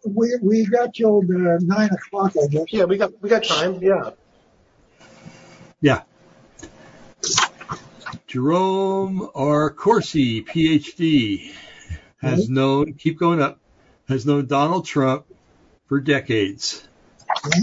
we, 0.07 0.39
we 0.41 0.65
got 0.65 0.95
till 0.95 1.19
uh, 1.19 1.59
9 1.61 1.91
o'clock, 1.91 2.33
I 2.43 2.47
guess. 2.49 2.65
Yeah, 2.71 2.85
we 2.85 2.97
got 2.97 3.13
we 3.23 3.29
got 3.29 3.45
time. 3.45 3.79
Yeah. 3.83 4.11
Yeah. 5.83 6.03
Jerome 8.27 9.29
R. 9.35 9.71
Corsi, 9.71 10.43
PhD, 10.43 11.53
has 12.19 12.49
known, 12.49 12.95
keep 12.95 13.19
going 13.19 13.43
up, 13.43 13.59
has 14.09 14.25
known 14.25 14.47
Donald 14.47 14.87
Trump 14.87 15.27
for 15.87 16.01
decades. 16.01 16.87
Okay. 17.47 17.61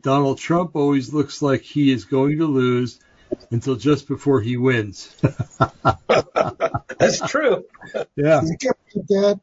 Donald 0.00 0.38
Trump 0.38 0.76
always 0.76 1.12
looks 1.12 1.42
like 1.42 1.62
he 1.62 1.90
is 1.90 2.04
going 2.04 2.38
to 2.38 2.46
lose 2.46 3.00
until 3.50 3.76
just 3.76 4.08
before 4.08 4.40
he 4.40 4.56
wins. 4.56 5.14
That's 6.98 7.20
true. 7.26 7.64
yeah. 8.16 8.40
Think 8.40 8.62
about 8.64 9.06
that. 9.08 9.40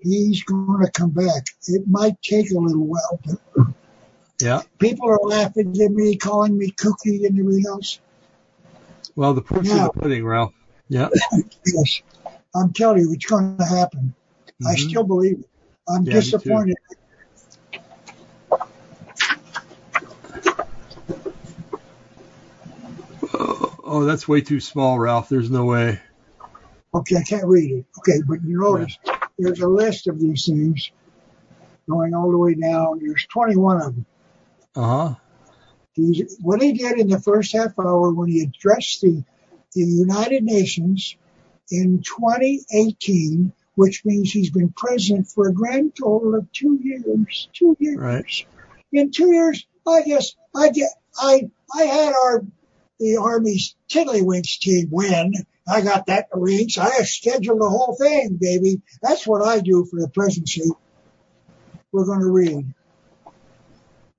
He's 0.00 0.42
going 0.44 0.84
to 0.84 0.90
come 0.90 1.10
back. 1.10 1.46
It 1.68 1.82
might 1.86 2.20
take 2.22 2.50
a 2.50 2.58
little 2.58 2.86
while, 2.86 3.20
but 3.24 3.66
Yeah. 4.40 4.62
people 4.78 5.08
are 5.08 5.20
laughing 5.22 5.80
at 5.80 5.90
me, 5.92 6.16
calling 6.16 6.58
me 6.58 6.70
kooky 6.70 7.24
and 7.24 7.38
everything 7.38 7.64
else. 7.68 8.00
Well, 9.14 9.34
the 9.34 9.42
proof's 9.42 9.70
in 9.70 9.84
the 9.84 9.90
pudding, 9.90 10.24
Ralph. 10.24 10.52
Yeah. 10.88 11.08
Yes, 11.64 12.02
I'm 12.54 12.72
telling 12.72 13.02
you, 13.02 13.12
it's 13.12 13.24
going 13.26 13.56
to 13.56 13.64
happen. 13.64 14.14
I 14.66 14.74
Mhm. 14.74 14.88
still 14.90 15.04
believe 15.04 15.38
it. 15.38 15.46
I'm 15.88 16.04
Yeah, 16.04 16.14
me 16.14 16.20
too. 16.22 16.30
disappointed. 16.40 16.76
Oh, 23.92 24.04
that's 24.04 24.26
way 24.26 24.40
too 24.40 24.58
small, 24.58 24.98
Ralph. 24.98 25.28
There's 25.28 25.50
no 25.50 25.66
way. 25.66 26.00
Okay, 26.94 27.16
I 27.16 27.22
can't 27.22 27.46
read 27.46 27.70
it. 27.70 27.86
Okay, 27.98 28.22
but 28.26 28.42
you 28.42 28.58
notice 28.58 28.98
there's 29.38 29.60
a 29.60 29.68
list 29.68 30.08
of 30.08 30.18
these 30.18 30.46
things 30.46 30.90
going 31.88 32.14
all 32.14 32.30
the 32.30 32.38
way 32.38 32.54
down. 32.54 33.00
There's 33.00 33.26
21 33.26 33.76
of 33.76 33.82
them. 33.94 34.06
Uh 34.74 34.82
huh. 35.08 35.14
He's, 35.92 36.38
what 36.40 36.62
he 36.62 36.72
did 36.72 36.98
in 36.98 37.08
the 37.08 37.20
first 37.20 37.52
half 37.52 37.78
hour 37.78 38.12
when 38.12 38.30
he 38.30 38.40
addressed 38.40 39.02
the, 39.02 39.22
the 39.74 39.82
United 39.82 40.42
Nations 40.42 41.16
in 41.70 42.02
2018, 42.02 43.52
which 43.74 44.04
means 44.06 44.32
he's 44.32 44.50
been 44.50 44.72
president 44.72 45.28
for 45.28 45.48
a 45.48 45.52
grand 45.52 45.94
total 45.94 46.34
of 46.34 46.50
two 46.52 46.78
years. 46.82 47.48
Two 47.52 47.76
years. 47.78 47.98
Right. 47.98 48.46
In 48.90 49.10
two 49.10 49.32
years, 49.32 49.66
I 49.86 50.02
guess 50.02 50.34
I 50.54 50.70
get 50.70 50.88
I 51.18 51.50
I 51.74 51.82
had 51.82 52.14
our 52.14 52.42
the 53.02 53.16
Army's 53.16 53.74
Tiddlywinks 53.88 54.58
team 54.60 54.88
win. 54.90 55.32
I 55.68 55.80
got 55.80 56.06
that 56.06 56.28
arranged. 56.32 56.78
I 56.78 56.90
have 56.90 57.08
scheduled 57.08 57.60
the 57.60 57.68
whole 57.68 57.96
thing, 58.00 58.38
baby. 58.40 58.80
That's 59.02 59.26
what 59.26 59.42
I 59.42 59.60
do 59.60 59.84
for 59.84 60.00
the 60.00 60.08
presidency. 60.08 60.70
We're 61.90 62.06
going 62.06 62.20
to 62.20 62.30
read. 62.30 62.72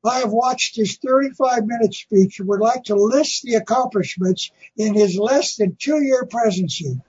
I 0.05 0.19
have 0.19 0.31
watched 0.31 0.75
his 0.75 0.97
35 0.97 1.65
minute 1.65 1.93
speech 1.93 2.39
and 2.39 2.49
would 2.49 2.59
like 2.59 2.83
to 2.85 2.95
list 2.95 3.43
the 3.43 3.55
accomplishments 3.55 4.51
in 4.75 4.93
his 4.93 5.17
less 5.17 5.55
than 5.55 5.77
two 5.79 6.03
year 6.03 6.25
presidency. 6.25 6.99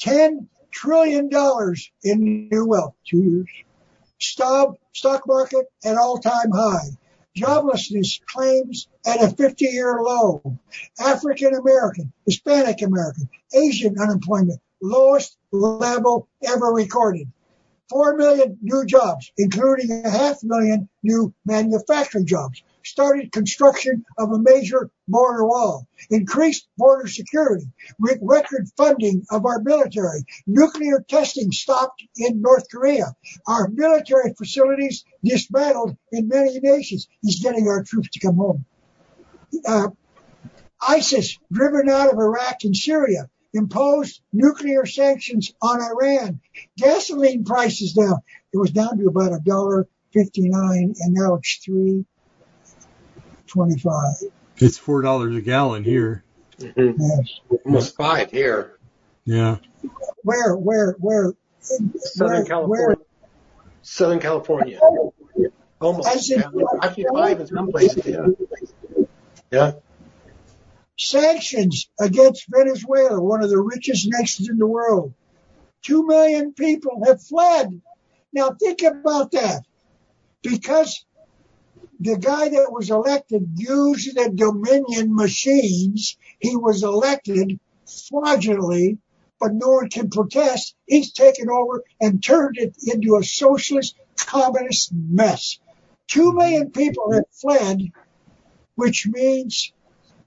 $10 0.00 0.46
trillion 0.70 1.28
in 2.04 2.48
new 2.48 2.66
wealth, 2.66 2.94
two 3.04 3.18
years. 3.18 3.48
Stock, 4.20 4.76
stock 4.92 5.26
market 5.26 5.66
at 5.84 5.96
all 5.96 6.18
time 6.18 6.52
high. 6.52 6.90
Joblessness 7.40 8.20
claims 8.26 8.88
at 9.06 9.22
a 9.22 9.28
50 9.28 9.64
year 9.64 10.00
low. 10.02 10.58
African 10.98 11.54
American, 11.54 12.12
Hispanic 12.26 12.82
American, 12.82 13.28
Asian 13.54 13.98
unemployment, 13.98 14.60
lowest 14.82 15.36
level 15.52 16.28
ever 16.46 16.66
recorded. 16.66 17.28
4 17.88 18.16
million 18.16 18.58
new 18.62 18.84
jobs, 18.84 19.32
including 19.36 19.90
a 19.90 20.10
half 20.10 20.42
million 20.44 20.88
new 21.02 21.34
manufacturing 21.44 22.26
jobs. 22.26 22.62
Started 22.84 23.32
construction 23.32 24.04
of 24.18 24.32
a 24.32 24.38
major 24.38 24.90
border 25.06 25.44
wall. 25.44 25.86
Increased 26.10 26.66
border 26.76 27.06
security. 27.06 27.66
Re- 27.98 28.18
record 28.22 28.68
funding 28.76 29.24
of 29.30 29.44
our 29.44 29.60
military. 29.60 30.24
Nuclear 30.46 31.04
testing 31.08 31.52
stopped 31.52 32.02
in 32.16 32.40
North 32.40 32.70
Korea. 32.70 33.14
Our 33.46 33.68
military 33.68 34.34
facilities 34.36 35.04
dismantled 35.22 35.96
in 36.12 36.28
many 36.28 36.58
nations. 36.60 37.08
He's 37.22 37.40
getting 37.40 37.68
our 37.68 37.82
troops 37.84 38.10
to 38.10 38.20
come 38.20 38.36
home. 38.36 38.64
Uh, 39.66 39.88
ISIS 40.80 41.38
driven 41.52 41.90
out 41.90 42.12
of 42.12 42.18
Iraq 42.18 42.64
and 42.64 42.74
Syria 42.74 43.28
imposed 43.52 44.20
nuclear 44.32 44.86
sanctions 44.86 45.52
on 45.60 45.82
Iran. 45.82 46.40
Gasoline 46.78 47.44
prices 47.44 47.92
down. 47.92 48.18
It 48.52 48.58
was 48.58 48.70
down 48.70 48.98
to 48.98 49.06
about 49.06 49.32
a 49.32 49.40
dollar 49.44 49.88
fifty 50.12 50.48
nine, 50.48 50.94
and 50.98 51.14
now 51.14 51.34
it's 51.34 51.60
three 51.64 52.04
twenty 53.50 53.78
five. 53.78 54.14
It's 54.56 54.78
four 54.78 55.02
dollars 55.02 55.36
a 55.36 55.40
gallon 55.40 55.84
here. 55.84 56.22
Mhm. 56.58 56.94
Yes. 56.98 57.40
Almost 57.64 57.96
five 57.96 58.30
here. 58.30 58.78
Yeah. 59.24 59.56
Where, 60.22 60.54
where, 60.56 60.92
where? 60.98 61.32
Southern 61.60 62.36
where, 62.38 62.44
California. 62.44 62.68
where? 62.68 62.96
Southern 63.82 64.20
California. 64.20 64.78
Almost. 65.80 66.08
I 66.08 66.16
said- 66.16 66.44
Yeah. 66.54 66.62
Actually, 66.82 67.06
five 67.14 67.40
in 67.40 67.46
some 67.46 67.70
places. 67.70 68.04
Yeah. 68.06 68.26
Yeah. 69.50 69.72
Sanctions 70.98 71.88
against 71.98 72.46
Venezuela, 72.48 73.20
one 73.20 73.42
of 73.42 73.48
the 73.50 73.58
richest 73.58 74.06
nations 74.10 74.48
in 74.50 74.58
the 74.58 74.66
world. 74.66 75.14
Two 75.82 76.06
million 76.06 76.52
people 76.52 77.02
have 77.06 77.22
fled. 77.22 77.80
Now 78.32 78.50
think 78.50 78.82
about 78.82 79.30
that. 79.32 79.62
Because 80.42 81.04
the 82.00 82.16
guy 82.16 82.48
that 82.48 82.72
was 82.72 82.90
elected 82.90 83.46
used 83.56 84.16
the 84.16 84.30
Dominion 84.34 85.14
machines, 85.14 86.16
he 86.38 86.56
was 86.56 86.82
elected 86.82 87.60
fraudulently, 88.08 88.96
but 89.38 89.52
no 89.52 89.68
one 89.68 89.90
can 89.90 90.08
protest. 90.08 90.74
He's 90.86 91.12
taken 91.12 91.50
over 91.50 91.84
and 92.00 92.22
turned 92.22 92.56
it 92.56 92.74
into 92.86 93.16
a 93.16 93.22
socialist 93.22 93.96
communist 94.16 94.92
mess. 94.94 95.58
Two 96.06 96.32
million 96.32 96.70
people 96.70 97.12
have 97.12 97.24
fled, 97.32 97.82
which 98.76 99.06
means 99.06 99.72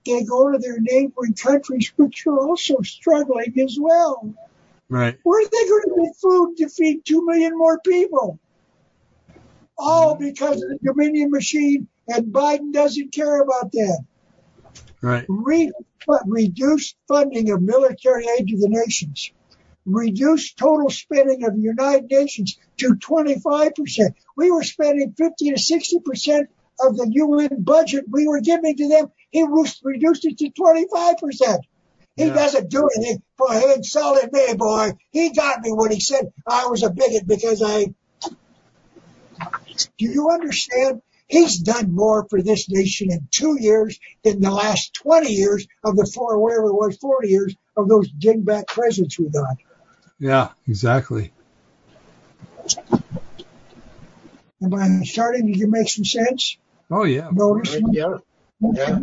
they 0.05 0.23
go 0.23 0.51
to 0.51 0.59
their 0.59 0.79
neighboring 0.79 1.33
countries, 1.33 1.91
which 1.95 2.27
are 2.27 2.39
also 2.39 2.81
struggling 2.81 3.59
as 3.59 3.77
well. 3.79 4.33
Right. 4.89 5.17
Where 5.23 5.41
are 5.41 5.49
they 5.49 5.67
going 5.67 5.83
to 5.83 6.03
get 6.03 6.15
food 6.17 6.57
to 6.57 6.69
feed 6.69 7.03
two 7.03 7.25
million 7.25 7.57
more 7.57 7.79
people? 7.79 8.39
All 9.77 10.15
because 10.15 10.61
of 10.61 10.69
the 10.69 10.79
Dominion 10.83 11.31
machine, 11.31 11.87
and 12.07 12.33
Biden 12.33 12.71
doesn't 12.71 13.13
care 13.13 13.41
about 13.41 13.71
that. 13.71 14.03
Right. 15.01 15.25
Re- 15.27 15.71
reduce 16.25 16.95
funding 17.07 17.51
of 17.51 17.61
military 17.61 18.25
aid 18.37 18.47
to 18.47 18.57
the 18.57 18.69
nations. 18.69 19.31
Reduce 19.85 20.53
total 20.53 20.89
spending 20.89 21.43
of 21.43 21.55
the 21.55 21.61
United 21.61 22.09
Nations 22.09 22.57
to 22.77 22.95
25%. 22.95 24.13
We 24.37 24.51
were 24.51 24.63
spending 24.63 25.13
50 25.17 25.51
to 25.51 25.55
60% 25.55 26.47
of 26.79 26.97
the 26.97 27.09
UN 27.11 27.63
budget 27.63 28.05
we 28.09 28.27
were 28.27 28.39
giving 28.41 28.77
to 28.77 28.87
them. 28.87 29.11
He 29.31 29.43
reduced 29.43 30.25
it 30.25 30.37
to 30.37 30.49
25%. 30.49 31.59
He 32.15 32.25
Yeah. 32.25 32.33
doesn't 32.33 32.69
do 32.69 32.87
anything 32.95 33.23
for 33.37 33.53
he 33.53 33.73
insulted 33.73 34.31
me, 34.31 34.53
boy. 34.53 34.91
He 35.11 35.31
got 35.31 35.61
me 35.61 35.71
when 35.71 35.91
he 35.91 35.99
said 35.99 36.31
I 36.47 36.67
was 36.67 36.83
a 36.83 36.89
bigot 36.89 37.27
because 37.27 37.61
I. 37.61 37.93
Do 39.97 40.05
you 40.05 40.29
understand? 40.29 41.01
He's 41.27 41.57
done 41.57 41.93
more 41.93 42.27
for 42.29 42.41
this 42.41 42.69
nation 42.69 43.11
in 43.11 43.27
two 43.31 43.57
years 43.59 43.99
than 44.23 44.41
the 44.41 44.51
last 44.51 44.93
20 44.95 45.31
years 45.31 45.67
of 45.83 45.95
the 45.95 46.05
four, 46.05 46.37
whatever 46.39 46.67
it 46.67 46.73
was, 46.73 46.97
40 46.97 47.27
years 47.27 47.55
of 47.75 47.87
those 47.87 48.11
dingbat 48.11 48.67
presidents 48.67 49.17
we 49.17 49.29
got. 49.29 49.57
Yeah. 50.19 50.49
Exactly. 50.67 51.31
Am 54.61 54.73
I 54.73 55.03
starting 55.03 55.53
to 55.53 55.67
make 55.67 55.89
some 55.89 56.05
sense? 56.05 56.57
Oh 56.91 57.03
yeah. 57.03 57.29
Notice 57.31 57.73
Right, 57.73 57.83
Yeah. 57.91 58.17
Yeah. 58.61 58.99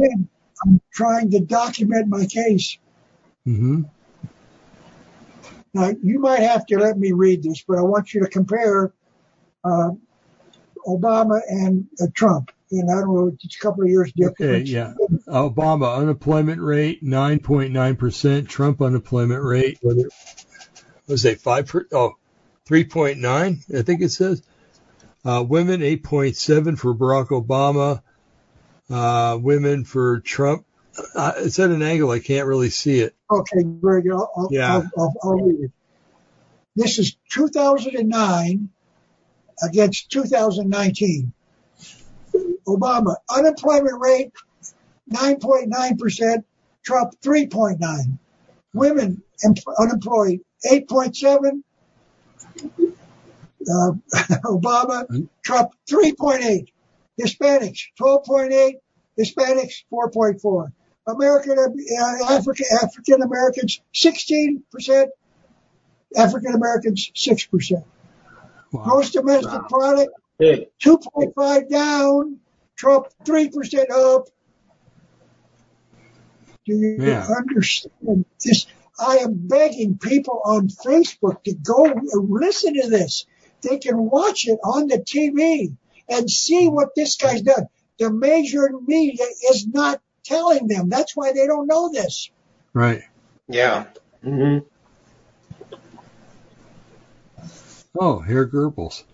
I'm 0.65 0.81
trying 0.93 1.31
to 1.31 1.41
document 1.41 2.09
my 2.09 2.27
case. 2.27 2.79
Mm-hmm. 3.47 3.83
Now, 5.73 5.93
you 6.03 6.19
might 6.19 6.41
have 6.41 6.67
to 6.67 6.79
let 6.79 6.99
me 6.99 7.13
read 7.13 7.43
this, 7.43 7.63
but 7.67 7.79
I 7.79 7.83
want 7.83 8.13
you 8.13 8.23
to 8.23 8.29
compare 8.29 8.93
uh, 9.65 9.91
Obama 10.87 11.41
and 11.49 11.87
uh, 12.01 12.07
Trump. 12.15 12.51
And 12.73 12.91
I 12.91 13.01
don't 13.01 13.15
know, 13.15 13.37
it's 13.43 13.57
a 13.57 13.59
couple 13.59 13.83
of 13.83 13.89
years 13.91 14.13
difference. 14.13 14.41
Okay. 14.41 14.63
Yeah. 14.63 14.95
Obama 15.27 15.97
unemployment 15.97 16.61
rate 16.61 17.03
nine 17.03 17.41
point 17.41 17.73
nine 17.73 17.97
percent. 17.97 18.49
Trump 18.49 18.81
unemployment 18.81 19.43
rate 19.43 19.79
what 19.83 19.97
was 21.09 21.25
it 21.25 21.41
five 21.41 21.67
per, 21.67 21.87
oh, 21.93 22.15
3.9, 22.71 23.79
I 23.79 23.83
think 23.83 24.01
it 24.01 24.11
says. 24.11 24.43
Uh, 25.25 25.45
women 25.47 25.81
8.7 25.81 26.79
for 26.79 26.95
Barack 26.95 27.29
Obama. 27.29 28.01
Uh, 28.89 29.39
women 29.39 29.85
for 29.85 30.21
Trump. 30.21 30.65
Uh, 31.15 31.33
it's 31.39 31.59
at 31.59 31.71
an 31.71 31.83
angle 31.83 32.11
I 32.11 32.21
can't 32.21 32.47
really 32.47 32.71
see 32.71 33.01
it. 33.01 33.15
Okay, 33.31 33.63
very 33.65 34.03
good. 34.03 34.13
I'll, 34.13 34.31
I'll, 34.37 34.49
Yeah. 34.51 34.75
I'll, 34.75 34.91
I'll, 34.97 35.15
I'll 35.23 35.41
read 35.41 35.65
it. 35.65 35.71
This 36.77 36.99
is 36.99 37.17
2009 37.31 38.69
against 39.63 40.11
2019. 40.11 41.33
Obama. 42.67 43.17
Unemployment 43.35 44.01
rate 44.01 44.33
9.9%, 45.13 46.45
Trump 46.85 47.15
3.9. 47.23 48.19
Women 48.73 49.23
em- 49.45 49.55
unemployed 49.79 50.41
8.7. 50.71 51.63
Uh, 53.69 53.93
Obama, 54.45 55.29
Trump 55.45 55.73
3.8. 55.91 56.69
Hispanics 57.21 57.81
12.8. 58.01 58.75
Hispanics 59.19 59.85
4.4. 59.93 60.73
American 61.07 61.59
uh, 61.59 62.33
African 62.33 62.67
African 62.83 63.23
Americans 63.23 63.81
16 63.93 64.63
percent. 64.71 65.11
African 66.17 66.55
Americans 66.55 67.11
6 67.15 67.47
percent. 67.47 67.85
Wow. 68.73 68.85
Gross 68.85 69.11
domestic 69.11 69.53
Wow. 69.53 69.69
product 69.69 70.13
Big. 70.39 70.69
2.5 70.83 71.69
down. 71.71 72.39
Trump 72.77 73.07
3% 73.25 73.91
up. 73.91 74.27
Do 76.67 76.75
you 76.77 76.97
Yeah. 76.99 77.27
understand 77.39 78.25
this? 78.45 78.67
I 78.99 79.19
am 79.19 79.35
begging 79.35 79.99
people 79.99 80.41
on 80.45 80.69
Facebook 80.69 81.43
to 81.45 81.55
go 81.55 81.93
listen 82.15 82.75
to 82.75 82.89
this. 82.89 83.27
They 83.63 83.79
can 83.79 84.11
watch 84.11 84.47
it 84.47 84.59
on 84.65 84.87
the 84.87 84.99
TV 84.99 85.77
and 86.09 86.31
see 86.31 86.69
what 86.69 86.95
this 86.95 87.17
guy's 87.17 87.43
done. 87.43 87.67
The 87.99 88.11
major 88.11 88.71
media 88.87 89.27
is 89.51 89.67
not 89.67 90.01
telling 90.25 90.69
them. 90.69 90.89
That's 90.89 91.17
why 91.17 91.33
they 91.33 91.47
don't 91.47 91.67
know 91.67 91.91
this. 91.93 92.31
Right. 92.73 93.03
Yeah. 93.49 93.87
hmm 94.23 94.59
Oh, 97.99 98.19
Herr 98.21 98.47
Goebbels. 98.47 99.05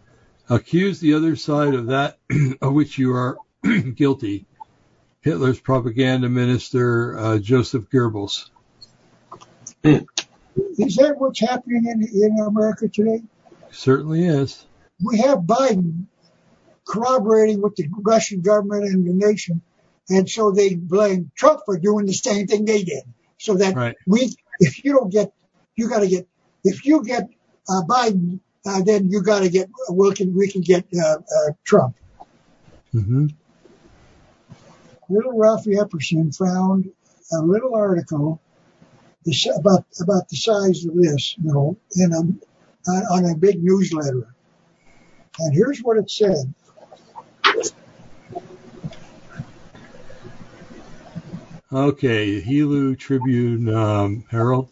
Accuse 0.48 1.00
the 1.00 1.14
other 1.14 1.36
side 1.36 1.74
of 1.74 1.86
that 1.86 2.18
of 2.62 2.72
which 2.72 2.98
you 2.98 3.12
are 3.14 3.38
guilty. 3.94 4.46
Hitler's 5.22 5.58
propaganda 5.58 6.28
minister, 6.28 7.18
uh, 7.18 7.38
Joseph 7.38 7.88
Goebbels. 7.90 8.50
Is 9.82 10.96
that 10.96 11.16
what's 11.18 11.40
happening 11.40 11.86
in, 11.86 12.02
in 12.02 12.38
America 12.46 12.88
today? 12.88 13.22
Certainly 13.70 14.24
is. 14.26 14.64
we 15.02 15.18
have 15.18 15.38
Biden 15.40 16.06
corroborating 16.86 17.60
with 17.60 17.74
the 17.76 17.88
Russian 18.02 18.40
government 18.40 18.84
and 18.84 19.06
the 19.06 19.12
nation, 19.12 19.62
and 20.08 20.28
so 20.28 20.52
they 20.52 20.74
blame 20.74 21.30
Trump 21.34 21.60
for 21.66 21.78
doing 21.78 22.06
the 22.06 22.12
same 22.12 22.46
thing 22.46 22.64
they 22.64 22.84
did. 22.84 23.02
So 23.38 23.54
that 23.54 23.74
Right. 23.74 23.96
we, 24.06 24.34
if 24.60 24.84
you 24.84 24.92
don't 24.92 25.10
get, 25.12 25.32
you 25.74 25.88
got 25.88 26.00
to 26.00 26.08
get, 26.08 26.28
if 26.64 26.86
you 26.86 27.02
get 27.04 27.24
uh, 27.68 27.82
Biden, 27.88 28.40
uh, 28.66 28.82
then 28.82 29.10
you 29.10 29.22
got 29.22 29.40
to 29.40 29.48
get, 29.48 29.68
we 29.90 30.12
can 30.14 30.34
we 30.34 30.50
can 30.50 30.60
get 30.60 30.84
uh, 30.94 31.16
uh, 31.18 31.52
Trump. 31.64 31.96
hmm 32.92 33.26
Little 35.08 35.38
Ralphie 35.38 35.76
Epperson 35.76 36.36
found 36.36 36.90
a 37.32 37.38
little 37.38 37.76
article 37.76 38.40
about 39.58 39.84
about 40.00 40.28
the 40.28 40.36
size 40.36 40.84
of 40.84 40.94
this, 40.96 41.36
you 41.38 41.52
know, 41.52 41.76
in 41.94 42.12
a 42.12 42.92
on, 43.12 43.24
a 43.24 43.36
big 43.36 43.62
newsletter. 43.62 44.34
And 45.38 45.54
here's 45.54 45.80
what 45.80 45.96
it 45.96 46.10
said. 46.10 46.52
Okay, 51.72 52.40
Hilo 52.40 52.94
Tribune 52.94 53.68
um, 53.68 54.24
Herald. 54.30 54.68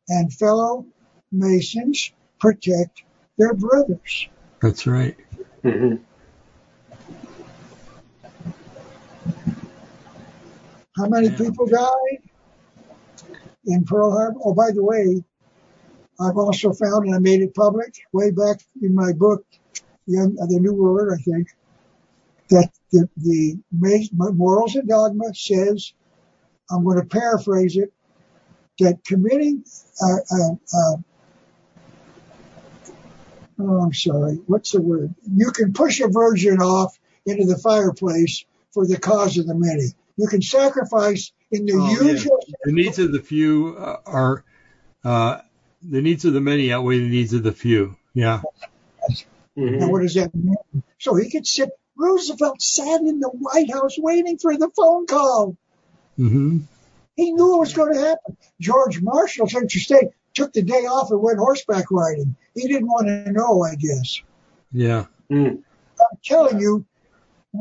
and 0.10 0.34
fellow 0.34 0.86
Masons 1.32 2.12
protect 2.40 3.04
their 3.38 3.54
brothers. 3.54 4.28
That's 4.62 4.88
right. 4.88 5.16
hmm 5.64 5.96
How 10.98 11.08
many 11.08 11.30
Yeah. 11.30 11.38
people 11.38 11.68
died 11.68 12.22
in 13.68 13.84
Pearl 13.84 14.12
Harbor? 14.12 14.40
Oh, 14.44 14.54
by 14.54 14.72
the 14.72 14.84
way, 14.84 15.24
I've 16.20 16.38
also 16.38 16.74
found, 16.74 17.06
and 17.06 17.16
I 17.16 17.20
made 17.20 17.42
it 17.42 17.54
public 17.54 17.94
way 18.12 18.32
back 18.32 18.62
in 18.82 18.96
my 18.96 19.14
book, 19.14 19.46
The, 20.08 20.58
New 20.60 20.74
World, 20.74 21.12
I 21.14 21.22
think, 21.22 21.50
that 22.50 22.72
the, 22.92 23.08
the 23.18 24.10
Morals 24.14 24.76
and 24.76 24.88
Dogma 24.88 25.34
says, 25.36 25.94
I'm 26.72 26.84
going 26.84 27.00
to 27.00 27.06
paraphrase 27.06 27.78
it, 27.78 27.94
that 28.80 29.04
committing, 29.06 29.64
uh, 30.02 30.18
uh, 30.32 30.54
uh, 30.54 30.98
oh, 33.60 33.82
I'm 33.82 33.94
sorry, 33.94 34.36
what's 34.48 34.72
the 34.72 34.82
word? 34.82 35.14
You 35.24 35.52
can 35.52 35.74
push 35.74 36.00
a 36.00 36.08
virgin 36.08 36.60
off 36.62 36.98
into 37.26 37.46
the 37.46 37.58
fireplace 37.58 38.46
for 38.72 38.88
the 38.88 38.98
cause 39.00 39.38
of 39.38 39.48
the 39.48 39.56
many. 39.56 39.90
You 40.16 40.28
can 40.28 40.42
sacrifice 40.42 41.32
in 41.52 41.66
the 41.66 41.74
Oh, 41.76 42.02
yeah. 42.02 42.24
The 42.64 42.72
needs 42.72 43.00
of 43.00 43.12
the 43.12 43.22
few 43.22 43.76
uh, 43.78 43.98
are 44.06 44.44
uh, 45.04 45.40
the 45.82 46.02
needs 46.02 46.26
of 46.26 46.34
the 46.34 46.42
many 46.42 46.72
outweigh 46.72 47.00
the 47.00 47.08
needs 47.08 47.34
of 47.34 47.44
the 47.44 47.52
few. 47.52 47.96
Yeah. 48.14 48.42
hmm 49.56 49.80
Now, 49.80 49.90
what 49.90 50.02
does 50.02 50.16
that 50.16 50.34
mean? 50.36 50.56
So 51.00 51.16
he 51.16 51.30
could 51.30 51.48
sit. 51.48 51.70
Roosevelt 52.00 52.62
sat 52.62 53.02
in 53.02 53.20
the 53.20 53.30
White 53.30 53.72
House 53.72 53.98
waiting 53.98 54.38
for 54.38 54.56
the 54.56 54.70
phone 54.76 55.08
call. 55.08 55.58
hmm 56.16 56.60
He 57.16 57.32
knew 57.32 57.56
it 57.56 57.60
was 57.60 57.74
going 57.74 57.94
to 57.94 58.00
happen. 58.00 58.38
George 58.62 59.02
Marshall, 59.02 59.48
Secretary 59.48 59.80
of 59.80 59.84
State, 59.84 60.10
took 60.36 60.54
the 60.54 60.62
day 60.62 60.86
off 60.86 61.10
and 61.10 61.20
went 61.20 61.40
horseback 61.40 61.90
riding. 61.90 62.36
He 62.54 62.68
didn't 62.68 62.88
want 62.88 63.08
to 63.08 63.32
know, 63.32 63.64
I 63.64 63.76
guess. 63.76 64.22
Yeah. 64.72 65.06
mm 65.32 65.58
I'm 66.00 66.20
telling 66.24 66.60
you, 66.60 66.86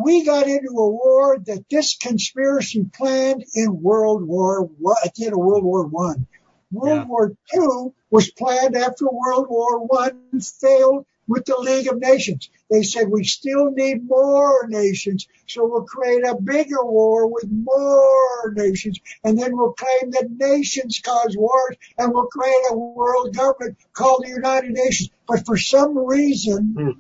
we 0.05 0.25
got 0.25 0.47
into 0.47 0.69
a 0.71 0.91
war 0.91 1.39
that 1.47 1.65
this 1.71 1.97
conspiracy 1.97 2.85
planned 2.93 3.45
in 3.55 3.81
World 3.83 4.23
War 4.27 4.69
at 5.05 5.15
the 5.15 5.25
end 5.27 5.33
of 5.35 5.39
World 5.39 5.65
War 5.65 5.87
One. 5.87 6.27
World 6.73 6.99
Yeah. 6.99 7.05
War 7.05 7.33
Two 7.53 7.95
was 8.11 8.31
planned 8.31 8.77
after 8.77 9.07
World 9.11 9.47
War 9.49 9.79
One 9.87 10.41
failed 10.41 11.07
with 11.29 11.45
the 11.45 11.57
League 11.59 11.89
of 11.89 11.99
Nations. 11.99 12.51
They 12.71 12.83
said 12.83 13.09
we 13.09 13.25
still 13.25 13.71
need 13.71 14.09
more 14.09 14.67
nations, 14.69 15.27
so 15.47 15.67
we'll 15.67 15.85
create 15.85 16.25
a 16.27 16.35
bigger 16.41 16.85
war 16.85 17.27
with 17.29 17.49
more 17.51 18.53
nations, 18.55 19.01
and 19.25 19.39
then 19.39 19.57
we'll 19.57 19.73
claim 19.73 20.11
that 20.13 20.31
nations 20.31 21.01
cause 21.05 21.37
wars, 21.37 21.77
and 21.99 22.13
we'll 22.13 22.27
create 22.27 22.55
a 22.71 22.77
world 22.77 23.35
government 23.35 23.77
called 23.93 24.25
the 24.25 24.31
United 24.31 24.71
Nations. 24.73 25.11
But 25.29 25.47
for 25.47 25.57
some 25.57 25.97
reason, 25.99 26.75
Hmm. 26.77 26.91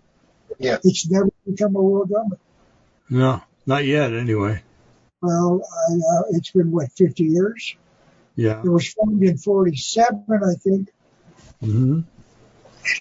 Yeah. 0.58 0.78
it's 0.84 1.08
never 1.10 1.30
become 1.44 1.74
a 1.76 1.82
world 1.82 2.10
government. 2.10 2.40
No, 3.08 3.42
not 3.66 3.84
yet. 3.84 4.12
Anyway. 4.12 4.62
Well, 5.22 5.62
I, 5.62 5.94
uh, 5.94 6.22
it's 6.30 6.50
been 6.50 6.70
what 6.70 6.92
50 6.92 7.24
years. 7.24 7.76
Yeah. 8.34 8.60
It 8.62 8.68
was 8.68 8.88
formed 8.88 9.22
in 9.22 9.38
47, 9.38 10.24
I 10.30 10.54
think. 10.62 10.88
Mm-hmm. 11.62 12.00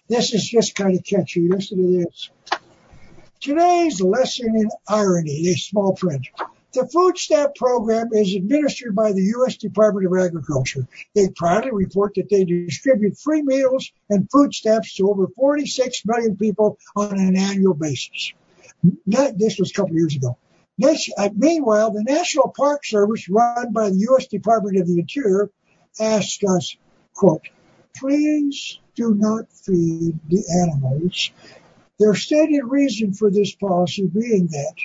This 0.08 0.34
is 0.34 0.48
just 0.48 0.76
kind 0.76 0.98
of 0.98 1.04
catchy. 1.04 1.48
Listen 1.48 1.78
to 1.78 2.06
this. 2.06 2.30
Today's 3.42 4.02
lesson 4.02 4.56
in 4.56 4.70
irony, 4.88 5.50
a 5.50 5.54
small 5.54 5.94
print. 5.94 6.28
The 6.74 6.88
food 6.88 7.18
stamp 7.18 7.56
program 7.56 8.10
is 8.12 8.36
administered 8.36 8.96
by 8.96 9.12
the 9.14 9.22
U.S. 9.38 9.58
Department 9.58 10.08
of 10.08 10.26
Agriculture. 10.26 10.88
They 11.14 11.30
proudly 11.30 11.72
report 11.72 12.16
that 12.16 12.30
they 12.30 12.44
distribute 12.44 13.18
free 13.18 13.44
meals 13.44 13.92
and 14.10 14.30
food 14.32 14.54
stamps 14.54 14.96
to 14.96 15.10
over 15.10 15.28
46 15.36 16.06
million 16.06 16.36
people 16.36 16.78
on 16.96 17.18
an 17.18 17.38
annual 17.38 17.76
basis. 17.76 18.34
This 19.06 19.60
was 19.60 19.72
a 19.72 19.74
couple 19.74 19.92
of 19.92 19.98
years 19.98 20.16
ago. 20.16 20.38
Uh, 20.84 21.30
meanwhile, 21.36 21.92
the 21.92 22.04
National 22.04 22.50
Park 22.50 22.86
Service, 22.86 23.30
run 23.30 23.72
by 23.72 23.90
the 23.90 23.98
U.S. 24.10 24.28
Department 24.28 24.78
of 24.78 24.88
the 24.88 25.00
Interior, 25.00 25.50
asked 26.00 26.44
us, 26.44 26.76
quote, 27.14 27.48
please 27.96 28.80
do 28.96 29.16
not 29.16 29.52
feed 29.52 30.20
the 30.30 30.44
animals. 30.64 31.32
Their 32.00 32.14
stated 32.14 32.64
reason 32.66 33.14
for 33.14 33.32
this 33.32 33.56
policy 33.56 34.08
being 34.08 34.48
that 34.48 34.76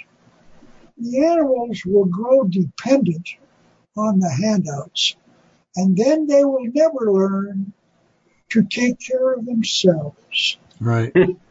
the 0.96 1.24
animals 1.26 1.82
will 1.84 2.04
grow 2.04 2.44
dependent 2.44 3.28
on 3.96 4.20
the 4.20 4.30
handouts, 4.30 5.16
and 5.74 5.96
then 5.96 6.26
they 6.26 6.44
will 6.44 6.66
never 6.72 7.12
learn 7.12 7.72
to 8.50 8.62
take 8.64 9.00
care 9.00 9.32
of 9.32 9.44
themselves. 9.44 10.58
Right. 10.78 11.12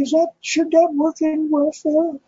Is 0.00 0.10
that 0.12 0.28
should 0.40 0.70
that 0.70 0.90
work 0.92 1.20
in 1.20 1.50
welfare? 1.50 2.18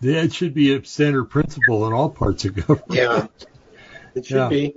That 0.00 0.32
should 0.32 0.54
be 0.54 0.74
a 0.74 0.84
standard 0.84 1.24
principle 1.26 1.86
in 1.86 1.92
all 1.92 2.08
parts 2.08 2.44
of 2.44 2.54
government. 2.54 2.84
Yeah, 2.90 3.26
it 4.14 4.26
should 4.26 4.36
yeah. 4.36 4.48
be. 4.48 4.74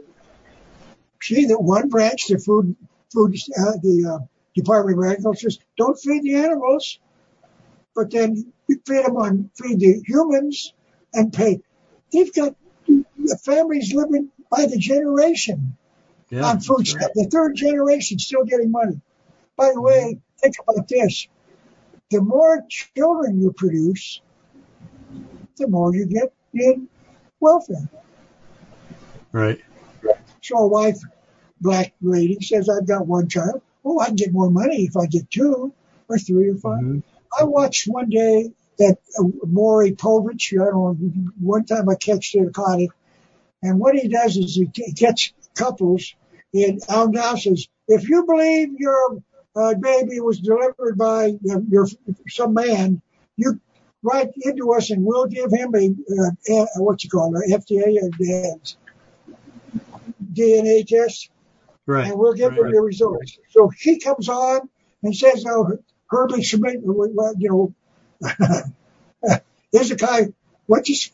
See 1.21 1.45
that 1.45 1.61
one 1.61 1.87
branch, 1.87 2.27
the 2.27 2.37
food, 2.37 2.75
food, 3.13 3.35
uh, 3.57 3.71
the 3.81 4.19
uh, 4.19 4.25
Department 4.53 4.99
of 4.99 5.11
Agriculture 5.11 5.49
says, 5.49 5.59
don't 5.77 5.97
feed 5.97 6.23
the 6.23 6.35
animals 6.35 6.99
but 7.95 8.11
then 8.11 8.51
you 8.67 8.79
feed 8.85 9.05
them 9.05 9.17
on 9.17 9.49
feed 9.55 9.79
the 9.79 10.01
humans 10.05 10.73
and 11.13 11.31
pay. 11.31 11.61
They've 12.11 12.33
got 12.33 12.55
families 13.43 13.93
living 13.93 14.29
by 14.49 14.65
the 14.65 14.77
generation 14.77 15.77
yeah, 16.29 16.45
on 16.45 16.59
food 16.59 16.87
stamps. 16.87 17.03
Right. 17.05 17.25
The 17.25 17.29
third 17.29 17.55
generation 17.55 18.19
still 18.19 18.45
getting 18.45 18.71
money. 18.71 19.01
By 19.55 19.71
the 19.73 19.81
way, 19.81 20.19
think 20.41 20.55
about 20.59 20.87
this: 20.87 21.27
the 22.11 22.21
more 22.21 22.63
children 22.69 23.41
you 23.41 23.51
produce, 23.51 24.21
the 25.57 25.67
more 25.67 25.93
you 25.93 26.05
get 26.05 26.33
in 26.53 26.87
welfare. 27.39 27.89
Right. 29.31 29.61
So 30.41 30.57
a 30.57 30.67
wife, 30.67 30.99
black 31.61 31.93
lady, 32.01 32.37
says, 32.41 32.69
"I've 32.69 32.87
got 32.87 33.07
one 33.07 33.27
child. 33.27 33.61
Oh, 33.85 33.99
I 33.99 34.07
can 34.07 34.15
get 34.15 34.31
more 34.31 34.49
money 34.49 34.83
if 34.83 34.95
I 34.95 35.05
get 35.07 35.29
two 35.29 35.73
or 36.07 36.17
three 36.17 36.49
or 36.49 36.55
5 36.55 36.79
mm-hmm. 36.79 36.99
I 37.39 37.43
watched 37.43 37.87
one 37.87 38.09
day 38.09 38.51
that 38.77 38.97
uh, 39.19 39.23
Maury 39.45 39.91
Povich, 39.93 40.53
I 40.53 40.65
don't 40.71 41.01
know, 41.01 41.31
one 41.39 41.65
time 41.65 41.89
I 41.89 41.95
catched 41.95 42.35
it, 42.35 42.53
caught 42.53 42.79
it, 42.79 42.89
and 43.61 43.79
what 43.79 43.95
he 43.95 44.07
does 44.07 44.37
is 44.37 44.55
he 44.55 44.65
gets 44.65 45.33
couples 45.55 46.13
in 46.53 46.79
and 46.87 47.15
announces, 47.15 47.67
if 47.87 48.07
you 48.07 48.25
believe 48.25 48.75
your 48.77 49.23
uh, 49.55 49.73
baby 49.75 50.19
was 50.19 50.39
delivered 50.39 50.97
by 50.97 51.33
uh, 51.51 51.59
your 51.69 51.87
some 52.27 52.53
man, 52.53 53.01
you 53.37 53.59
write 54.01 54.31
into 54.41 54.73
us 54.73 54.89
and 54.89 55.03
we'll 55.03 55.27
give 55.27 55.51
him 55.51 55.73
a, 55.75 55.95
uh, 56.53 56.65
what 56.77 57.03
you 57.03 57.09
call 57.09 57.35
it, 57.37 57.49
FDA 57.49 57.97
or 58.01 58.09
DNA 60.33 60.85
test, 60.87 61.29
right, 61.85 62.07
and 62.07 62.19
we'll 62.19 62.33
give 62.33 62.51
right, 62.51 62.59
him 62.59 62.65
right. 62.65 62.73
the 62.73 62.81
results. 62.81 63.37
So 63.49 63.69
he 63.69 63.99
comes 63.99 64.29
on 64.29 64.69
and 65.03 65.15
says, 65.15 65.45
"Oh, 65.47 65.77
Herbie 66.07 66.43
Schmidt, 66.43 66.81
you 66.81 67.33
know, 67.39 67.73
guy, 69.97 70.27
what's 70.67 70.87
his, 70.89 71.11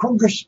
Congress 0.00 0.46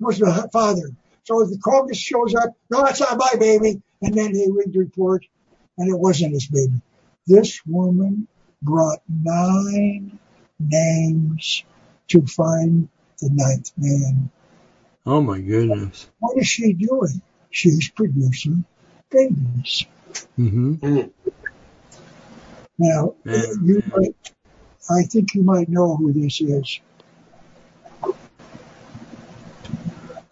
was 0.00 0.18
the 0.18 0.48
father. 0.52 0.90
So 1.24 1.42
if 1.42 1.50
the 1.50 1.58
Congress 1.58 1.98
shows 1.98 2.34
up, 2.34 2.56
no, 2.70 2.84
that's 2.84 3.00
not 3.00 3.18
my 3.18 3.34
baby. 3.38 3.82
And 4.02 4.14
then 4.14 4.32
they 4.32 4.46
read 4.50 4.72
the 4.72 4.80
report, 4.80 5.24
and 5.78 5.88
it 5.88 5.98
wasn't 5.98 6.32
his 6.32 6.46
baby. 6.46 6.80
This 7.26 7.60
woman 7.66 8.28
brought 8.62 9.00
nine 9.08 10.18
names 10.58 11.64
to 12.08 12.26
find 12.26 12.88
the 13.20 13.30
ninth 13.32 13.72
man. 13.76 14.30
Oh 15.04 15.20
my 15.20 15.40
goodness. 15.40 16.08
What 16.18 16.36
is 16.38 16.46
she 16.46 16.72
doing? 16.72 17.20
She's 17.50 17.90
producing 17.90 18.64
babies. 19.10 19.86
Mm-hmm. 20.38 20.74
Mm. 20.74 21.10
Now, 22.78 23.14
you 23.24 23.82
might, 23.86 24.14
I 24.90 25.02
think 25.04 25.34
you 25.34 25.42
might 25.42 25.68
know 25.68 25.96
who 25.96 26.12
this 26.12 26.40
is. 26.40 26.80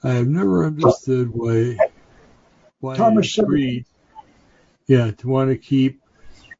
I 0.02 0.10
have 0.10 0.28
never 0.28 0.66
understood 0.66 1.30
why 1.32 1.78
why 2.80 2.96
Thomas 2.96 3.34
greed, 3.36 3.86
yeah, 4.86 5.11
to 5.12 5.28
want 5.28 5.51
to 5.51 5.56
keep 5.56 6.01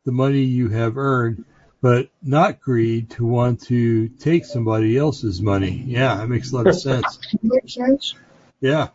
the 0.05 0.13
money 0.13 0.43
you 0.43 0.69
have 0.69 0.97
earned, 0.97 1.45
but 1.81 2.09
not 2.23 2.61
greed 2.61 3.11
to 3.11 3.27
want 3.27 3.63
to 3.63 4.09
take 4.09 4.45
somebody 4.45 4.97
else's 4.97 5.41
money. 5.43 5.83
Yeah, 5.87 6.17
that 6.17 6.29
makes 6.29 6.53
a 6.53 6.57
lot 6.57 6.67
of 6.67 6.81
sense. 6.81 7.19
Makes 7.43 7.75
sense. 7.75 8.15
Yeah. 8.61 8.89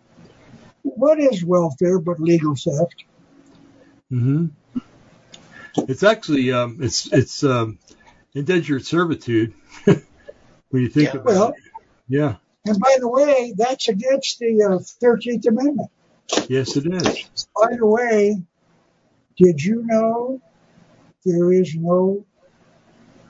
What 0.82 1.20
is 1.20 1.44
welfare 1.44 2.00
but 2.00 2.20
legal 2.20 2.56
theft? 2.56 3.06
Mm-hmm. 4.12 4.48
It's 5.88 6.04
actually 6.04 6.52
um, 6.52 6.80
it's 6.82 7.12
it's 7.14 7.44
um, 7.44 7.78
indentured 8.34 8.86
servitude 8.86 9.54
when 9.86 10.04
you 10.84 10.90
think 10.90 11.14
yeah, 11.14 11.20
about 11.20 11.26
well, 11.26 11.48
it. 11.50 11.56
Yeah. 12.08 12.36
And 12.66 12.80
by 12.80 12.98
the 13.00 13.08
way, 13.08 13.54
that's 13.56 13.88
against 13.88 14.40
the 14.40 14.64
uh, 14.64 14.80
Thirteenth 15.00 15.46
uh, 15.46 15.52
Amendment. 15.52 15.92
Yes, 16.48 16.76
it 16.76 16.92
is. 16.92 17.48
By 17.56 17.76
the 17.76 17.86
way, 17.86 18.42
did 19.40 19.64
you 19.64 19.84
know 19.86 20.42
there 21.26 21.54
is 21.54 21.74
no 21.76 22.26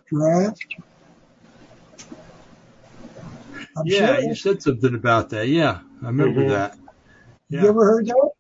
draft? 0.07 0.75
I'm 3.77 3.85
yeah, 3.85 4.15
serious. 4.15 4.25
you 4.25 4.35
said 4.35 4.63
something 4.63 4.95
about 4.95 5.29
that. 5.29 5.47
Yeah, 5.47 5.79
I 6.01 6.07
remember 6.07 6.41
mm-hmm. 6.41 6.49
that. 6.49 6.77
Yeah. 7.49 7.61
You 7.61 7.69
ever 7.69 7.85
heard 7.85 8.07
that? 8.07 8.31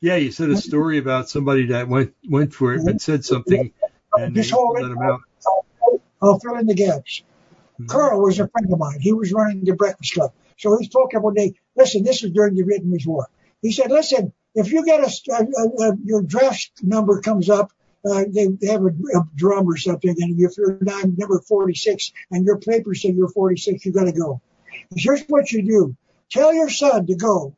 Yeah, 0.00 0.16
you 0.16 0.32
said 0.32 0.50
a 0.50 0.56
story 0.56 0.98
about 0.98 1.28
somebody 1.28 1.66
that 1.66 1.88
went 1.88 2.14
went 2.28 2.52
for 2.52 2.74
it 2.74 2.82
and 2.82 3.00
said 3.00 3.24
something, 3.24 3.72
and 4.12 4.34
Just 4.34 4.50
they 4.50 4.56
let 4.56 4.90
him 4.90 4.98
out. 4.98 5.20
I'll 6.20 6.38
fill 6.38 6.56
in 6.56 6.66
the 6.66 6.74
gaps. 6.74 7.22
Mm-hmm. 7.74 7.86
Carl 7.86 8.22
was 8.22 8.40
a 8.40 8.48
friend 8.48 8.72
of 8.72 8.78
mine. 8.78 9.00
He 9.00 9.12
was 9.12 9.32
running 9.32 9.64
the 9.64 9.74
Breakfast 9.74 10.14
Club. 10.14 10.32
So 10.58 10.76
he's 10.78 10.88
talking 10.88 11.22
one 11.22 11.34
day. 11.34 11.54
Listen, 11.76 12.02
this 12.02 12.24
is 12.24 12.32
during 12.32 12.54
the 12.54 12.64
Vietnamese 12.64 13.06
War. 13.06 13.28
He 13.62 13.72
said, 13.72 13.90
listen, 13.90 14.32
if 14.56 14.72
you 14.72 14.84
get 14.84 15.00
a, 15.00 15.10
a, 15.32 15.84
a 15.84 15.96
your 16.04 16.22
draft 16.22 16.70
number 16.82 17.20
comes 17.20 17.48
up, 17.48 17.70
uh, 18.04 18.24
they, 18.28 18.46
they 18.46 18.68
have 18.68 18.82
a, 18.82 18.88
a, 18.88 19.28
drum 19.34 19.68
or 19.68 19.76
something, 19.76 20.14
and 20.18 20.40
if 20.40 20.56
you're 20.56 20.78
number 20.80 21.40
46 21.40 22.12
and 22.30 22.44
your 22.44 22.58
papers 22.58 23.02
say 23.02 23.10
you're 23.10 23.28
46, 23.28 23.84
you 23.84 23.92
got 23.92 24.04
to 24.04 24.12
go. 24.12 24.40
Here's 24.96 25.22
what 25.28 25.52
you 25.52 25.62
do: 25.62 25.96
tell 26.30 26.54
your 26.54 26.70
son 26.70 27.06
to 27.06 27.14
go 27.14 27.54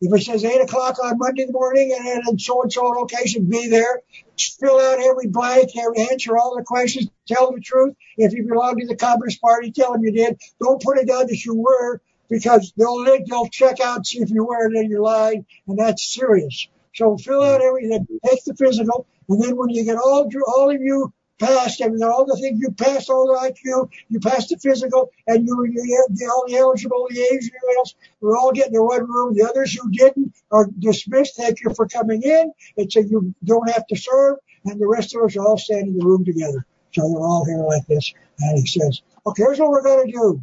if 0.00 0.12
it 0.12 0.24
says 0.24 0.44
8 0.44 0.60
o'clock 0.60 1.02
on 1.02 1.18
Monday 1.18 1.46
morning 1.48 1.96
and 1.98 2.28
in 2.28 2.38
so 2.38 2.62
and 2.62 2.72
so 2.72 2.82
location, 2.82 3.48
be 3.48 3.68
there. 3.68 4.02
Fill 4.38 4.78
out 4.78 5.00
every 5.00 5.28
blank, 5.28 5.70
answer 5.76 6.36
all 6.36 6.56
the 6.56 6.64
questions, 6.64 7.08
tell 7.26 7.52
the 7.52 7.60
truth. 7.60 7.94
If 8.18 8.34
you 8.34 8.46
belong 8.46 8.78
to 8.80 8.86
the 8.86 8.96
Communist 8.96 9.40
Party, 9.40 9.72
tell 9.72 9.92
them 9.92 10.04
you 10.04 10.12
did. 10.12 10.38
Don't 10.60 10.82
put 10.82 10.98
it 10.98 11.08
down 11.08 11.26
that 11.28 11.44
you 11.44 11.54
were 11.54 12.02
because 12.28 12.72
they'll 12.76 13.04
they'll 13.28 13.48
check 13.48 13.80
out 13.80 14.06
see 14.06 14.18
if 14.18 14.30
you 14.30 14.44
were 14.44 14.66
and 14.66 14.76
then 14.76 14.90
you're 14.90 15.02
lying, 15.02 15.46
and 15.66 15.78
that's 15.78 16.14
serious. 16.14 16.68
So 16.94 17.16
fill 17.16 17.42
out 17.42 17.60
mm-hmm. 17.60 17.68
everything, 17.68 18.20
take 18.24 18.44
the 18.44 18.54
physical, 18.54 19.06
and 19.28 19.42
then 19.42 19.56
when 19.56 19.70
you 19.70 19.84
get 19.84 19.96
all 19.96 20.28
all 20.56 20.70
of 20.70 20.80
you 20.80 21.12
passed 21.38 21.80
everything, 21.80 22.06
all 22.06 22.24
the 22.24 22.36
things 22.36 22.60
you 22.60 22.70
passed, 22.70 23.10
all 23.10 23.26
the 23.26 23.50
IQ, 23.50 23.90
you 24.08 24.20
passed 24.20 24.50
the 24.50 24.56
physical, 24.56 25.10
and 25.26 25.46
you, 25.46 25.66
you 25.70 26.06
the, 26.10 26.26
all 26.26 26.44
the 26.46 26.56
eligible, 26.56 27.06
the 27.10 27.20
age, 27.20 27.50
else, 27.78 27.94
we're 28.20 28.36
all 28.36 28.52
getting 28.52 28.74
in 28.74 28.84
one 28.84 29.06
room. 29.06 29.34
The 29.34 29.48
others 29.48 29.74
who 29.74 29.90
didn't 29.90 30.34
are 30.50 30.68
dismissed. 30.78 31.36
Thank 31.36 31.62
you 31.62 31.74
for 31.74 31.88
coming 31.88 32.22
in. 32.22 32.52
It's 32.76 32.96
a, 32.96 33.02
you 33.02 33.34
don't 33.44 33.70
have 33.70 33.86
to 33.88 33.96
serve, 33.96 34.36
and 34.64 34.80
the 34.80 34.86
rest 34.86 35.14
of 35.14 35.22
us 35.22 35.36
are 35.36 35.42
all 35.44 35.58
standing 35.58 35.94
in 35.94 35.98
the 35.98 36.06
room 36.06 36.24
together. 36.24 36.64
So 36.92 37.06
we're 37.06 37.26
all 37.26 37.44
here 37.44 37.58
like 37.58 37.86
this. 37.86 38.14
And 38.38 38.58
he 38.58 38.66
says, 38.66 39.02
okay, 39.26 39.42
here's 39.42 39.58
what 39.58 39.70
we're 39.70 39.82
going 39.82 40.06
to 40.06 40.12
do. 40.12 40.42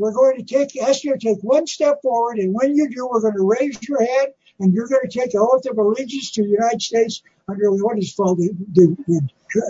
We're 0.00 0.14
going 0.14 0.38
to 0.38 0.44
take, 0.44 0.80
ask 0.80 1.04
you 1.04 1.12
to 1.12 1.18
take 1.18 1.42
one 1.42 1.66
step 1.66 2.00
forward, 2.00 2.38
and 2.38 2.54
when 2.54 2.74
you 2.74 2.88
do, 2.88 3.06
we're 3.06 3.20
going 3.20 3.34
to 3.34 3.46
raise 3.46 3.78
your 3.86 4.00
hand, 4.00 4.28
and 4.58 4.72
you're 4.72 4.88
going 4.88 5.06
to 5.06 5.18
take 5.18 5.34
an 5.34 5.40
oath 5.40 5.66
of 5.66 5.76
allegiance 5.76 6.32
to 6.32 6.42
the 6.42 6.48
United 6.48 6.80
States 6.80 7.22
under 7.46 7.70
what 7.70 7.98
is 7.98 8.14
called 8.16 8.38
the, 8.38 8.48
the, 8.72 8.96
the 9.06 9.28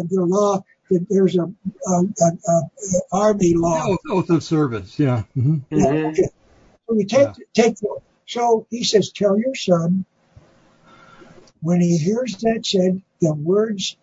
the 0.09 0.25
law 0.25 0.63
that 0.89 1.05
there's 1.11 1.37
a, 1.37 1.43
a, 1.43 1.93
a, 1.93 2.53
a 2.53 3.01
army 3.11 3.55
law. 3.55 3.89
Oath, 3.89 3.99
oath, 4.09 4.31
of 4.31 4.45
service, 4.45 5.01
yeah. 5.01 5.25
Mm-hmm. 5.37 5.77
yeah 5.77 5.87
okay. 5.87 6.29
So 6.87 6.95
you 6.95 7.07
take 7.07 7.29
yeah. 7.57 7.65
take 7.65 7.77
so 8.29 8.69
he 8.71 8.85
says, 8.85 9.11
tell 9.11 9.37
your 9.37 9.57
son 9.57 10.05
when 11.61 11.81
he 11.81 11.99
hears 11.99 12.37
that 12.43 12.65
said, 12.65 13.03
the 13.21 13.35
words 13.35 13.97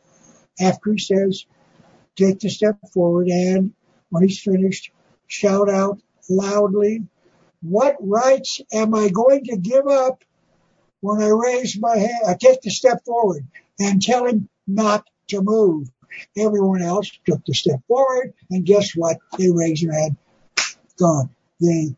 after 0.59 0.91
he 0.91 0.99
says, 0.99 1.45
take 2.17 2.41
the 2.41 2.49
step 2.49 2.77
forward 2.93 3.27
and 3.29 3.71
when 4.09 4.23
he's 4.23 4.41
finished, 4.41 4.91
shout 5.27 5.69
out 5.69 6.01
loudly, 6.29 7.03
what 7.61 7.95
rights 7.99 8.61
am 8.73 8.93
I 8.93 9.09
going 9.09 9.45
to 9.45 9.57
give 9.57 9.87
up 9.87 10.23
when 11.01 11.21
I 11.21 11.27
raise 11.27 11.79
my 11.79 11.97
hand? 11.97 12.23
I 12.27 12.35
take 12.35 12.61
the 12.61 12.69
step 12.69 13.03
forward 13.05 13.45
and 13.79 14.01
tell 14.01 14.25
him 14.25 14.49
not 14.67 15.05
to 15.29 15.41
move. 15.41 15.89
Everyone 16.37 16.81
else 16.81 17.11
took 17.25 17.43
the 17.45 17.53
step 17.53 17.79
forward 17.87 18.33
and 18.49 18.65
guess 18.65 18.95
what? 18.95 19.17
They 19.37 19.51
raised 19.51 19.85
their 19.85 19.93
hand. 19.93 20.17
Gone. 20.97 21.29
They 21.61 21.95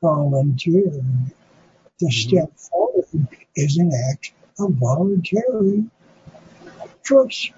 volunteered. 0.00 1.04
The 1.98 2.06
mm-hmm. 2.06 2.10
step 2.10 2.58
forward 2.58 3.28
is 3.54 3.76
an 3.76 3.92
act 4.10 4.32
of 4.58 4.72
voluntary 4.72 5.84
choice. 7.04 7.50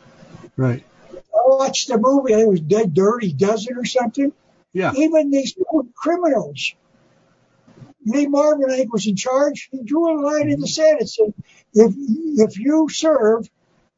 Right. 0.56 0.84
I 1.12 1.48
watched 1.48 1.88
the 1.88 1.98
movie. 1.98 2.32
It 2.32 2.48
was 2.48 2.60
Dead 2.60 2.94
Dirty 2.94 3.32
Dozen 3.32 3.76
or 3.76 3.84
something. 3.84 4.32
Yeah. 4.74 4.92
Even 4.94 5.30
these 5.30 5.54
criminals. 5.94 6.74
Lee 8.04 8.26
Marvin, 8.26 8.70
I 8.70 8.76
think, 8.76 8.92
was 8.92 9.06
in 9.06 9.16
charge. 9.16 9.68
He 9.70 9.82
drew 9.82 10.10
a 10.10 10.20
line 10.20 10.50
in 10.50 10.60
the 10.60 10.66
sand 10.66 10.98
and 11.00 11.08
said, 11.08 11.32
if, 11.72 11.94
if 11.96 12.58
you 12.58 12.88
serve, 12.90 13.48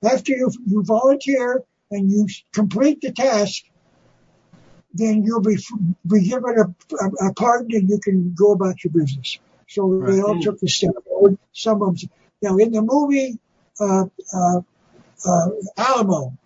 after 0.04 0.32
you, 0.32 0.52
you 0.64 0.84
volunteer 0.84 1.64
and 1.90 2.12
you 2.12 2.28
complete 2.52 3.00
the 3.00 3.10
task, 3.10 3.64
then 4.94 5.24
you'll 5.24 5.40
be, 5.40 5.56
be 6.06 6.28
given 6.28 6.56
a, 6.58 7.04
a, 7.04 7.28
a 7.28 7.34
pardon 7.34 7.74
and 7.74 7.88
you 7.88 7.98
can 7.98 8.34
go 8.34 8.52
about 8.52 8.84
your 8.84 8.92
business. 8.92 9.38
So 9.68 10.02
they 10.06 10.20
all 10.20 10.40
took 10.40 10.60
the 10.60 10.68
step 10.68 10.92
forward. 11.04 11.38
Some 11.52 11.82
of 11.82 11.98
them. 11.98 12.10
Now, 12.42 12.56
in 12.58 12.70
the 12.70 12.82
movie 12.82 13.38
uh, 13.80 14.04
uh, 14.32 14.60
uh, 15.24 15.48
Alamo, 15.76 16.36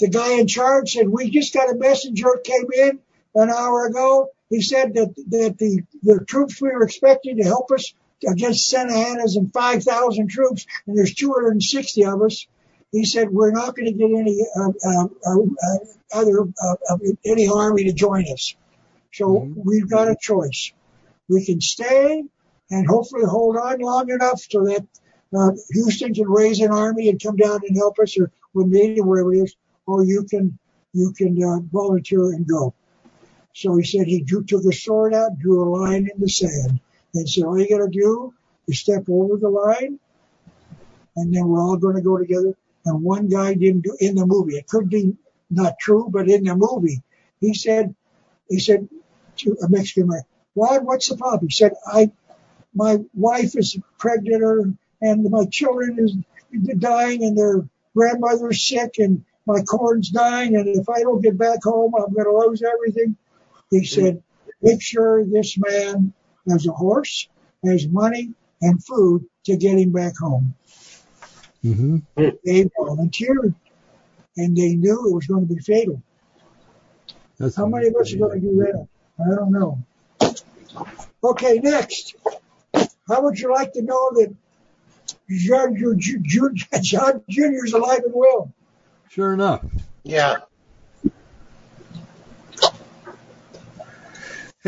the 0.00 0.08
guy 0.08 0.38
in 0.38 0.46
charge 0.46 0.92
said, 0.92 1.08
"We 1.08 1.30
just 1.30 1.54
got 1.54 1.70
a 1.70 1.74
messenger 1.74 2.38
came 2.44 2.66
in 2.72 3.00
an 3.38 3.50
hour 3.50 3.86
ago. 3.86 4.30
He 4.50 4.62
said 4.62 4.94
that 4.94 5.14
that 5.28 5.58
the 5.58 5.82
the 6.02 6.24
troops 6.24 6.60
we 6.60 6.70
were 6.70 6.84
expecting 6.84 7.36
to 7.36 7.44
help 7.44 7.70
us 7.70 7.92
against 8.26 8.66
Santa 8.66 8.94
Anna's 8.94 9.36
and 9.36 9.52
5,000 9.52 10.28
troops, 10.28 10.66
and 10.86 10.98
there's 10.98 11.14
260 11.14 12.04
of 12.04 12.22
us. 12.22 12.46
He 12.90 13.04
said 13.04 13.30
we're 13.30 13.52
not 13.52 13.76
going 13.76 13.86
to 13.86 13.92
get 13.92 14.10
any 14.10 14.44
uh, 14.56 14.72
uh, 14.84 15.06
uh, 15.26 15.78
other 16.12 16.40
uh, 16.40 16.96
any 17.24 17.48
army 17.48 17.84
to 17.84 17.92
join 17.92 18.24
us. 18.32 18.56
So 19.12 19.26
mm-hmm. 19.26 19.60
we've 19.64 19.88
got 19.88 20.08
a 20.08 20.16
choice. 20.18 20.72
We 21.28 21.44
can 21.44 21.60
stay 21.60 22.24
and 22.70 22.86
hopefully 22.86 23.24
hold 23.24 23.56
on 23.56 23.78
long 23.80 24.10
enough 24.10 24.40
so 24.40 24.64
that 24.64 24.86
uh, 25.36 25.50
Houston 25.70 26.14
can 26.14 26.28
raise 26.28 26.60
an 26.60 26.70
army 26.70 27.10
and 27.10 27.22
come 27.22 27.36
down 27.36 27.60
and 27.66 27.76
help 27.76 27.98
us, 27.98 28.18
or 28.18 28.30
we'll 28.54 28.66
meet 28.66 28.98
wherever 29.04 29.34
it 29.34 29.38
is, 29.38 29.56
or 29.86 30.04
you 30.04 30.24
can 30.24 30.58
you 30.94 31.12
can 31.12 31.42
uh, 31.42 31.60
volunteer 31.70 32.32
and 32.32 32.46
go. 32.46 32.74
So 33.58 33.76
he 33.76 33.82
said 33.82 34.06
he 34.06 34.20
drew, 34.20 34.44
took 34.44 34.64
a 34.66 34.72
sword 34.72 35.12
out, 35.12 35.36
drew 35.36 35.64
a 35.64 35.68
line 35.68 36.08
in 36.14 36.20
the 36.20 36.28
sand, 36.28 36.78
and 37.12 37.28
said, 37.28 37.42
all 37.42 37.58
you 37.58 37.68
got 37.68 37.84
to 37.84 37.90
do 37.90 38.32
is 38.68 38.78
step 38.78 39.06
over 39.08 39.36
the 39.36 39.48
line, 39.48 39.98
and 41.16 41.34
then 41.34 41.48
we're 41.48 41.60
all 41.60 41.76
going 41.76 41.96
to 41.96 42.00
go 42.00 42.16
together. 42.18 42.56
And 42.84 43.02
one 43.02 43.26
guy 43.26 43.54
didn't 43.54 43.80
do 43.80 43.96
in 43.98 44.14
the 44.14 44.26
movie. 44.26 44.54
It 44.54 44.68
could 44.68 44.88
be 44.88 45.16
not 45.50 45.80
true, 45.80 46.08
but 46.08 46.28
in 46.28 46.44
the 46.44 46.54
movie, 46.54 47.02
he 47.40 47.52
said, 47.52 47.96
he 48.48 48.60
said 48.60 48.88
to 49.38 49.56
a 49.60 49.68
Mexican 49.68 50.06
man, 50.06 50.22
Rod, 50.54 50.84
what's 50.84 51.08
the 51.08 51.16
problem? 51.16 51.48
He 51.48 51.54
said, 51.54 51.72
I 51.84 52.12
my 52.72 52.98
wife 53.12 53.56
is 53.56 53.76
pregnant 53.98 54.78
and 55.02 55.30
my 55.30 55.46
children 55.46 55.98
is 55.98 56.14
dying 56.78 57.24
and 57.24 57.36
their 57.36 57.68
grandmother's 57.96 58.64
sick 58.64 58.98
and 58.98 59.24
my 59.46 59.62
corn's 59.62 60.10
dying 60.10 60.54
and 60.54 60.68
if 60.68 60.88
I 60.88 61.00
don't 61.00 61.22
get 61.22 61.36
back 61.36 61.64
home, 61.64 61.94
I'm 61.96 62.12
going 62.12 62.26
to 62.26 62.48
lose 62.48 62.62
everything. 62.62 63.16
He 63.70 63.84
said, 63.84 64.22
make 64.62 64.82
sure 64.82 65.24
this 65.24 65.56
man 65.58 66.12
has 66.48 66.66
a 66.66 66.72
horse, 66.72 67.28
has 67.64 67.86
money 67.88 68.32
and 68.60 68.82
food 68.84 69.24
to 69.44 69.56
get 69.56 69.78
him 69.78 69.92
back 69.92 70.16
home. 70.18 70.54
Mm-hmm. 71.64 71.98
They 72.44 72.70
volunteered 72.78 73.54
and 74.36 74.56
they 74.56 74.74
knew 74.74 75.08
it 75.08 75.14
was 75.14 75.26
going 75.26 75.46
to 75.46 75.54
be 75.54 75.60
fatal. 75.60 76.02
That's 77.38 77.56
How 77.56 77.66
many 77.66 77.88
of 77.88 77.96
us 77.96 78.12
are 78.14 78.18
going 78.18 78.40
to 78.40 78.46
do 78.46 78.56
that? 78.58 78.88
I 79.20 79.34
don't 79.34 79.52
know. 79.52 79.82
Okay, 81.22 81.58
next. 81.58 82.14
How 83.08 83.22
would 83.22 83.38
you 83.38 83.52
like 83.52 83.72
to 83.72 83.82
know 83.82 84.10
that 84.14 84.34
John, 85.30 85.76
John 86.82 87.22
Jr. 87.28 87.64
is 87.64 87.72
alive 87.72 88.02
and 88.04 88.14
well? 88.14 88.52
Sure 89.08 89.32
enough. 89.32 89.64
Yeah. 90.02 90.36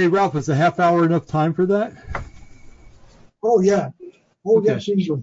Hey, 0.01 0.09
Ralph, 0.09 0.35
is 0.35 0.49
a 0.49 0.55
half 0.55 0.81
hour 0.81 1.05
enough 1.05 1.27
time 1.27 1.53
for 1.53 1.67
that? 1.67 1.93
Oh, 3.43 3.61
yeah. 3.61 3.91
Oh, 4.47 4.57
Okay. 4.57 4.69
yes, 4.69 4.89
easily. 4.89 5.21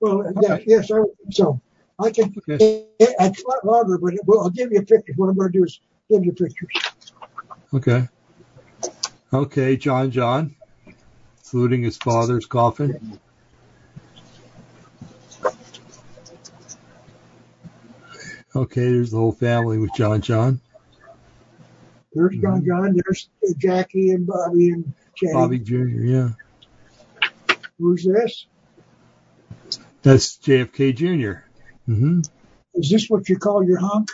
Well, 0.00 0.32
yeah, 0.40 0.56
yes, 0.66 0.90
I 0.90 1.00
would 1.00 1.14
think 1.18 1.34
so. 1.34 1.60
I 1.98 2.08
can, 2.08 2.34
Okay. 2.38 2.86
it's 2.98 3.44
not 3.46 3.62
longer, 3.66 3.98
but 3.98 4.14
well, 4.24 4.40
I'll 4.40 4.48
give 4.48 4.72
you 4.72 4.80
pictures. 4.80 5.18
What 5.18 5.28
I'm 5.28 5.36
going 5.36 5.52
to 5.52 5.58
do 5.58 5.64
is 5.64 5.80
give 6.10 6.24
you 6.24 6.32
pictures. 6.32 6.70
Okay. 7.74 8.08
Okay, 9.34 9.76
John 9.76 10.10
John, 10.10 10.56
saluting 11.42 11.82
his 11.82 11.98
father's 11.98 12.46
coffin. 12.46 13.18
Okay, 18.54 18.92
there's 18.92 19.10
the 19.10 19.18
whole 19.18 19.32
family 19.32 19.76
with 19.76 19.92
John 19.92 20.22
John. 20.22 20.62
There's 22.16 22.36
John 22.38 22.62
Mhm. 22.62 22.66
John. 22.66 22.96
There's 23.04 23.28
Jackie 23.58 24.10
and 24.10 24.26
Bobby 24.26 24.70
and 24.70 24.92
Jay. 25.14 25.32
Bobby 25.32 25.58
Jr., 25.58 25.86
yeah. 25.88 26.30
Who's 27.78 28.04
this? 28.04 28.46
That's 30.02 30.38
JFK 30.38 30.94
Jr. 30.94 31.42
mm-hmm. 31.90 32.20
Is 32.74 32.90
this 32.90 33.08
what 33.10 33.28
you 33.28 33.36
call 33.38 33.64
your 33.64 33.78
hunk? 33.78 34.10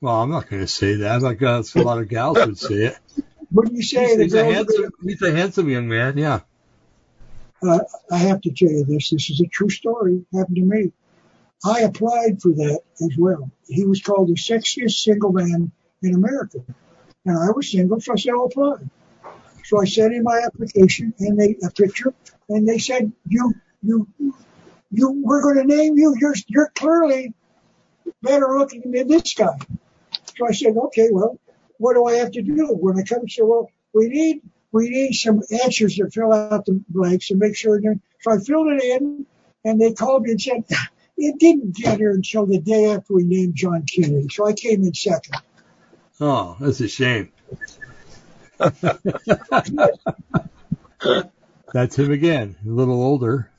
Well, 0.00 0.22
I'm 0.22 0.30
not 0.30 0.48
going 0.48 0.62
to 0.62 0.66
say 0.68 0.94
that. 0.96 1.22
Like 1.22 1.42
uh, 1.42 1.62
a 1.76 1.82
lot 1.82 1.98
of 1.98 2.08
gals 2.08 2.38
would 2.38 2.58
say 2.58 2.86
it. 2.86 2.98
What 3.50 3.68
do 3.68 3.74
you 3.74 3.82
say 3.82 4.06
He's, 4.16 4.32
he's 4.32 4.34
a 4.34 4.44
handsome, 4.44 4.90
he's 5.02 5.22
a 5.22 5.32
handsome 5.32 5.68
young 5.68 5.88
man. 5.88 6.16
Yeah. 6.16 6.40
uh, 7.62 7.80
I 8.10 8.18
have 8.18 8.40
to 8.42 8.50
tell 8.52 8.70
you 8.70 8.84
this. 8.84 9.10
This 9.10 9.28
is 9.30 9.40
a 9.40 9.46
true 9.46 9.68
story. 9.70 10.24
Happened 10.32 10.56
to 10.56 10.62
me. 10.62 10.92
I 11.64 11.80
applied 11.80 12.40
for 12.40 12.50
that 12.52 12.80
as 13.02 13.16
well. 13.18 13.50
He 13.68 13.84
was 13.84 14.00
called 14.00 14.28
the 14.28 14.34
sexiest 14.34 15.02
single 15.02 15.32
man 15.32 15.72
in 16.02 16.14
America, 16.14 16.58
and 17.26 17.38
I 17.38 17.50
was 17.50 17.70
single, 17.70 18.00
so 18.00 18.12
I 18.12 18.16
said 18.16 18.32
I'll 18.32 18.44
apply. 18.46 18.76
So 19.64 19.80
I 19.80 19.84
sent 19.84 20.14
in 20.14 20.22
my 20.22 20.40
application 20.44 21.14
and 21.18 21.38
they 21.38 21.56
a 21.62 21.70
picture, 21.70 22.14
and 22.48 22.66
they 22.66 22.78
said 22.78 23.12
you 23.28 23.54
you 23.82 24.08
you 24.90 25.22
we're 25.24 25.42
going 25.42 25.56
to 25.56 25.76
name 25.76 25.96
you. 25.98 26.14
You're 26.18 26.34
you're 26.46 26.70
clearly 26.74 27.34
better 28.22 28.58
looking 28.58 28.90
than 28.90 29.08
this 29.08 29.34
guy. 29.34 29.58
So 30.36 30.46
I 30.48 30.52
said, 30.52 30.76
okay, 30.76 31.08
well, 31.12 31.38
what 31.78 31.94
do 31.94 32.04
I 32.06 32.14
have 32.14 32.32
to 32.32 32.42
do 32.42 32.66
when 32.68 32.98
I 32.98 33.02
come? 33.02 33.28
So 33.28 33.44
well, 33.44 33.70
we 33.94 34.08
need 34.08 34.42
we 34.72 34.88
need 34.88 35.12
some 35.12 35.42
answers 35.62 35.96
to 35.96 36.10
fill 36.10 36.32
out 36.32 36.64
the 36.64 36.82
blanks 36.88 37.30
and 37.30 37.38
make 37.38 37.56
sure. 37.56 37.80
they're- 37.80 38.00
So 38.22 38.32
I 38.32 38.38
filled 38.38 38.68
it 38.68 38.82
in, 38.82 39.26
and 39.64 39.80
they 39.80 39.92
called 39.92 40.22
me 40.22 40.32
and 40.32 40.40
said 40.40 40.64
it 41.16 41.38
didn't 41.38 41.76
get 41.76 41.98
here 41.98 42.12
until 42.12 42.46
the 42.46 42.58
day 42.58 42.86
after 42.86 43.14
we 43.14 43.24
named 43.24 43.54
John 43.54 43.84
Kennedy. 43.84 44.28
So 44.30 44.46
I 44.46 44.54
came 44.54 44.82
in 44.84 44.94
second. 44.94 45.36
Oh, 46.20 46.56
that's 46.60 46.80
a 46.80 46.88
shame. 46.88 47.32
That's 51.72 51.96
him 51.96 52.10
again, 52.10 52.56
a 52.66 52.68
little 52.68 53.00
older. 53.02 53.50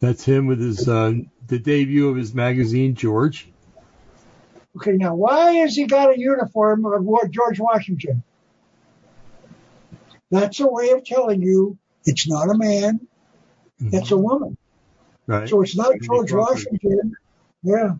That's 0.00 0.24
him 0.24 0.46
with 0.46 0.60
his 0.60 0.88
uh, 0.88 1.14
the 1.46 1.58
debut 1.58 2.08
of 2.08 2.16
his 2.16 2.34
magazine, 2.34 2.94
George. 2.94 3.48
Okay, 4.76 4.92
now 4.92 5.14
why 5.14 5.52
has 5.54 5.74
he 5.74 5.86
got 5.86 6.14
a 6.14 6.18
uniform 6.18 6.84
of 6.84 7.30
George 7.30 7.58
Washington? 7.58 8.22
That's 10.30 10.60
a 10.60 10.66
way 10.66 10.90
of 10.90 11.04
telling 11.04 11.40
you 11.40 11.78
it's 12.04 12.28
not 12.28 12.50
a 12.50 12.58
man, 12.58 13.00
it's 13.80 14.10
a 14.10 14.16
woman. 14.16 14.58
Right. 15.26 15.48
So 15.48 15.62
it's 15.62 15.76
not 15.76 15.94
George. 16.00 16.32
Washington. 16.32 17.16
Yeah, 17.66 17.96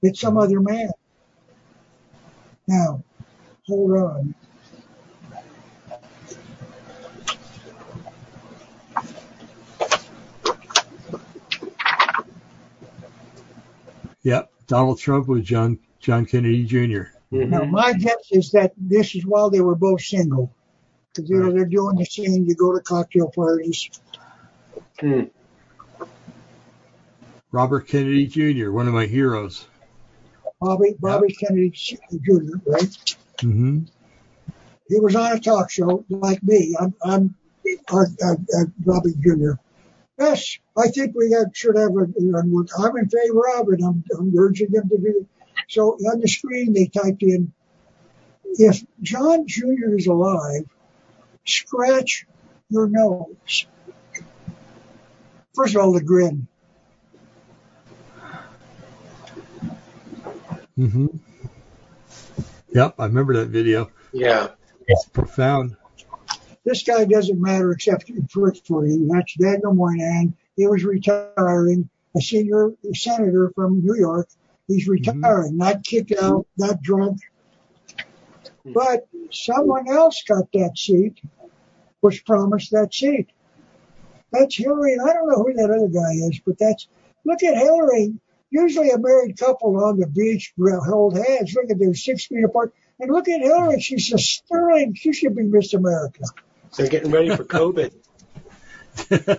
it's 0.00 0.18
some 0.18 0.38
other 0.38 0.60
man. 0.60 0.88
Now, 2.66 3.04
hold 3.66 3.90
on. 3.98 4.34
Yep. 14.22 14.50
Donald 14.66 14.98
Trump 14.98 15.28
with 15.28 15.44
John 15.44 15.78
John 16.00 16.24
Kennedy 16.24 16.64
Jr. 16.64 17.02
Now, 17.30 17.60
Mhm. 17.60 17.70
my 17.70 17.92
guess 17.92 18.16
is 18.30 18.50
that 18.52 18.72
this 18.78 19.14
is 19.14 19.26
while 19.26 19.50
they 19.50 19.60
were 19.60 19.74
both 19.74 20.00
single. 20.00 20.50
Because, 21.12 21.28
you 21.28 21.38
know, 21.38 21.44
Right. 21.46 21.54
they're 21.56 21.66
doing 21.66 21.96
the 21.96 22.06
same. 22.06 22.44
you 22.44 22.54
go 22.54 22.74
to 22.74 22.80
cocktail 22.80 23.30
parties. 23.30 23.90
Hmm. 24.98 25.24
Robert 27.54 27.86
Kennedy 27.86 28.26
Jr., 28.26 28.72
one 28.72 28.88
of 28.88 28.94
my 28.94 29.06
heroes. 29.06 29.64
Bobby 30.60 30.96
Bobby 30.98 31.32
Kennedy 31.32 31.70
Jr. 31.70 32.56
Right? 32.66 33.16
Mm-hmm. 33.38 33.84
He 34.88 34.98
was 34.98 35.14
on 35.14 35.36
a 35.36 35.38
talk 35.38 35.70
show 35.70 36.04
like 36.08 36.42
me. 36.42 36.74
I'm 36.80 36.94
I'm 37.04 37.36
uh, 37.92 38.06
uh, 38.24 38.32
uh, 38.32 38.64
Bobby 38.78 39.12
Jr. 39.20 39.52
Yes, 40.18 40.58
I 40.76 40.88
think 40.88 41.14
we 41.14 41.30
have, 41.30 41.46
should 41.52 41.76
have 41.76 41.90
a. 41.90 42.06
You 42.18 42.32
know, 42.32 42.66
I'm 42.76 42.96
in 42.96 43.08
favor 43.08 43.48
of 43.56 43.68
it. 43.72 43.80
I'm, 43.84 44.02
I'm 44.18 44.34
urging 44.36 44.72
them 44.72 44.88
to 44.88 44.98
do 44.98 45.20
it. 45.20 45.26
So 45.68 45.92
on 45.92 46.18
the 46.20 46.26
screen 46.26 46.72
they 46.72 46.86
typed 46.86 47.22
in, 47.22 47.52
if 48.58 48.84
John 49.00 49.46
Jr. 49.46 49.94
is 49.96 50.08
alive, 50.08 50.64
scratch 51.46 52.26
your 52.68 52.88
nose. 52.88 53.66
First 55.54 55.76
of 55.76 55.82
all, 55.82 55.92
the 55.92 56.02
grin. 56.02 56.48
Hmm 60.76 61.06
Yep, 62.72 62.94
I 62.98 63.06
remember 63.06 63.34
that 63.34 63.48
video. 63.48 63.90
Yeah. 64.12 64.48
It's 64.88 65.04
profound. 65.06 65.76
This 66.64 66.82
guy 66.82 67.04
doesn't 67.04 67.40
matter 67.40 67.70
except 67.72 68.10
for, 68.30 68.52
for 68.54 68.86
you. 68.86 69.08
That's 69.12 69.34
Daniel 69.34 69.74
Moynihan. 69.74 70.34
He 70.56 70.66
was 70.66 70.82
retiring, 70.84 71.88
a 72.16 72.20
senior 72.20 72.72
senator 72.94 73.52
from 73.54 73.84
New 73.84 73.94
York. 73.94 74.28
He's 74.66 74.88
retiring, 74.88 75.56
not 75.56 75.84
kicked 75.84 76.14
out, 76.20 76.46
not 76.56 76.80
drunk. 76.80 77.18
But 78.64 79.06
someone 79.30 79.88
else 79.88 80.22
got 80.26 80.50
that 80.52 80.78
seat, 80.78 81.20
was 82.00 82.18
promised 82.20 82.70
that 82.70 82.94
seat. 82.94 83.28
That's 84.32 84.56
Hillary, 84.56 84.96
I 85.00 85.12
don't 85.12 85.28
know 85.28 85.42
who 85.42 85.52
that 85.52 85.70
other 85.70 85.88
guy 85.88 86.12
is, 86.26 86.40
but 86.40 86.58
that's, 86.58 86.88
look 87.24 87.42
at 87.42 87.56
Hillary. 87.56 88.14
Usually 88.50 88.90
a 88.90 88.98
married 88.98 89.36
couple 89.38 89.82
on 89.82 89.98
the 89.98 90.06
beach 90.06 90.52
hold 90.58 91.16
hands. 91.16 91.54
Look 91.54 91.70
at 91.70 91.78
they're 91.78 91.94
six 91.94 92.26
feet 92.26 92.44
apart. 92.44 92.72
And 93.00 93.10
look 93.10 93.28
at 93.28 93.40
Hillary. 93.40 93.80
She's 93.80 94.12
a 94.12 94.18
sterling. 94.18 94.94
She 94.94 95.12
should 95.12 95.34
be 95.34 95.42
Miss 95.42 95.74
America. 95.74 96.24
They're 96.76 96.88
getting 96.88 97.10
ready 97.10 97.34
for 97.34 97.44
COVID. 97.44 97.92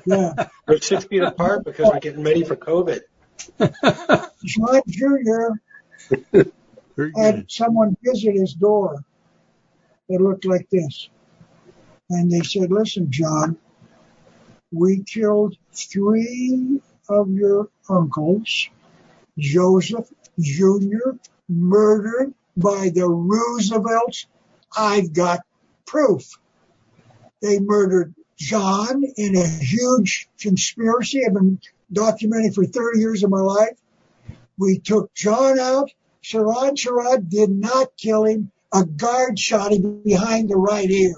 Yeah. 0.05 0.47
We're 0.67 0.79
six 0.79 1.05
feet 1.05 1.21
apart 1.21 1.63
because 1.63 1.89
we're 1.91 1.99
getting 1.99 2.23
ready 2.23 2.43
for 2.43 2.55
COVID. 2.55 3.01
John 4.43 4.81
Jr. 4.87 6.41
Had 7.15 7.45
someone 7.49 7.95
visit 8.03 8.35
his 8.35 8.53
door 8.53 9.03
that 10.09 10.21
looked 10.21 10.45
like 10.45 10.69
this. 10.69 11.09
And 12.09 12.31
they 12.31 12.41
said, 12.41 12.71
listen, 12.71 13.11
John, 13.11 13.57
we 14.71 15.03
killed 15.03 15.55
three 15.73 16.81
of 17.09 17.29
your 17.29 17.69
uncles, 17.89 18.69
Joseph 19.37 20.07
Jr., 20.39 21.17
murdered 21.49 22.33
by 22.57 22.89
the 22.93 23.07
Roosevelts. 23.07 24.27
I've 24.75 25.13
got 25.13 25.41
proof. 25.85 26.37
They 27.41 27.59
murdered 27.59 28.15
John 28.37 29.03
in 29.03 29.35
a 29.35 29.47
huge 29.47 30.27
conspiracy. 30.39 31.23
I've 31.25 31.33
been 31.33 31.59
documenting 31.93 32.53
for 32.53 32.65
30 32.65 32.99
years 32.99 33.23
of 33.23 33.29
my 33.29 33.41
life. 33.41 33.77
We 34.57 34.79
took 34.79 35.13
John 35.13 35.59
out. 35.59 35.91
Sirhan 36.23 36.75
Sirhan 36.75 37.29
did 37.29 37.51
not 37.51 37.95
kill 37.97 38.23
him. 38.25 38.51
A 38.73 38.83
guard 38.83 39.37
shot 39.37 39.71
him 39.71 40.01
behind 40.03 40.49
the 40.49 40.57
right 40.57 40.89
ear. 40.89 41.15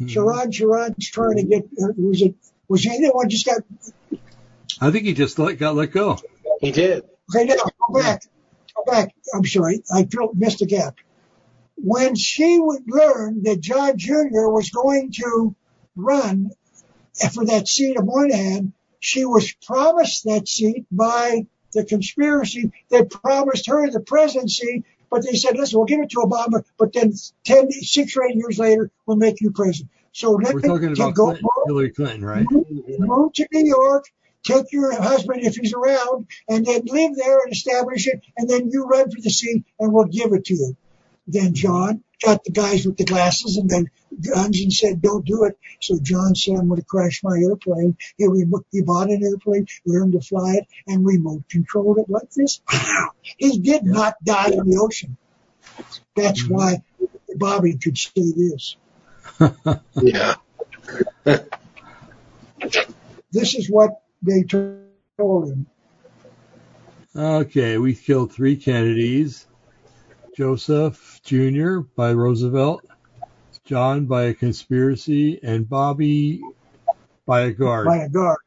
Mhm. 0.00 0.08
Sirhan 0.08 0.50
Sirhan's 0.50 1.08
trying 1.10 1.36
to 1.36 1.42
get, 1.42 1.64
uh, 1.64 1.92
was 1.96 2.22
it, 2.22 2.34
was 2.68 2.82
he 2.82 3.00
the 3.00 3.10
one 3.10 3.28
just 3.28 3.44
got, 3.44 3.62
I 4.80 4.90
think 4.90 5.04
he 5.04 5.12
just 5.12 5.38
let, 5.38 5.58
got 5.58 5.74
let 5.74 5.92
go. 5.92 6.18
He 6.60 6.70
did. 6.70 7.04
Okay, 7.34 7.44
now 7.44 7.56
go 7.88 8.00
back, 8.00 8.22
go 8.76 8.84
back. 8.84 9.14
I'm 9.34 9.44
sorry, 9.44 9.82
I 9.92 10.06
missed 10.34 10.62
a 10.62 10.66
gap. 10.66 10.96
When 11.76 12.14
she 12.14 12.58
would 12.58 12.82
learn 12.86 13.42
that 13.44 13.60
John 13.60 13.96
Jr. 13.96 14.48
was 14.48 14.70
going 14.70 15.12
to 15.12 15.54
run 15.96 16.50
for 17.32 17.46
that 17.46 17.68
seat 17.68 17.96
of 17.96 18.04
Moynihan, 18.04 18.72
she 19.00 19.24
was 19.24 19.52
promised 19.52 20.24
that 20.24 20.46
seat 20.46 20.84
by 20.92 21.46
the 21.72 21.84
conspiracy 21.84 22.72
that 22.90 23.10
promised 23.10 23.66
her 23.68 23.90
the 23.90 24.00
presidency, 24.00 24.84
but 25.10 25.24
they 25.24 25.36
said, 25.36 25.56
listen, 25.56 25.78
we'll 25.78 25.86
give 25.86 26.00
it 26.00 26.10
to 26.10 26.18
Obama, 26.18 26.62
but 26.78 26.92
then 26.92 27.12
10, 27.44 27.70
six 27.72 28.16
or 28.16 28.24
eight 28.24 28.36
years 28.36 28.58
later, 28.58 28.90
we'll 29.06 29.16
make 29.16 29.40
you 29.40 29.50
president. 29.50 29.90
So 30.12 30.32
let 30.32 30.54
We're 30.54 30.60
me 30.60 30.68
talking 30.68 30.92
about 30.92 31.14
go 31.14 31.26
Clinton, 31.26 31.48
Hillary 31.66 31.90
Clinton, 31.90 32.24
right? 32.24 32.46
move 32.50 33.32
to 33.34 33.46
New 33.52 33.66
York, 33.66 34.04
take 34.44 34.72
your 34.72 34.92
husband 35.00 35.42
if 35.42 35.56
he's 35.56 35.74
around, 35.74 36.26
and 36.48 36.64
then 36.64 36.82
live 36.86 37.16
there 37.16 37.40
and 37.40 37.52
establish 37.52 38.06
it, 38.06 38.20
and 38.36 38.48
then 38.48 38.70
you 38.70 38.84
run 38.84 39.10
for 39.10 39.20
the 39.20 39.30
seat, 39.30 39.64
and 39.78 39.92
we'll 39.92 40.04
give 40.06 40.32
it 40.32 40.44
to 40.46 40.54
you. 40.54 40.76
Then 41.26 41.54
John 41.54 42.02
got 42.24 42.42
the 42.44 42.50
guys 42.50 42.84
with 42.84 42.96
the 42.96 43.04
glasses 43.04 43.56
and 43.56 43.70
then 43.70 43.90
guns 44.20 44.60
and 44.60 44.72
said, 44.72 45.00
don't 45.00 45.24
do 45.24 45.44
it. 45.44 45.56
So 45.80 45.98
John 46.02 46.34
said, 46.34 46.56
I'm 46.56 46.68
going 46.68 46.80
to 46.80 46.86
crash 46.86 47.20
my 47.22 47.38
airplane. 47.38 47.96
He, 48.18 48.26
remo- 48.26 48.64
he 48.72 48.82
bought 48.82 49.10
an 49.10 49.22
airplane, 49.22 49.66
learned 49.86 50.12
to 50.14 50.20
fly 50.20 50.54
it, 50.54 50.66
and 50.88 51.06
remote 51.06 51.44
controlled 51.48 51.98
it 51.98 52.10
like 52.10 52.30
this. 52.32 52.60
He 53.22 53.58
did 53.60 53.84
not 53.84 54.16
die 54.24 54.50
in 54.50 54.68
the 54.68 54.78
ocean. 54.82 55.16
That's 56.16 56.42
Mhm. 56.42 56.50
why 56.50 56.82
Bobby 57.36 57.76
could 57.76 57.96
say 57.96 58.10
this. 58.16 58.76
Yeah. 60.02 60.34
This 63.32 63.54
is 63.54 63.70
what 63.70 64.02
they 64.22 64.42
told 64.42 65.48
him. 65.50 65.66
Okay, 67.14 67.78
we 67.78 67.94
killed 67.94 68.32
three 68.32 68.56
Kennedys. 68.56 69.46
Joseph 70.36 71.20
Jr. 71.24 71.80
by 71.96 72.12
Roosevelt, 72.12 72.86
John 73.64 74.06
by 74.06 74.24
a 74.24 74.34
conspiracy, 74.34 75.40
and 75.42 75.68
Bobby 75.68 76.40
by 77.26 77.42
a 77.42 77.50
guard. 77.52 77.86
by 77.86 77.98
a 77.98 78.08
guard. 78.08 78.38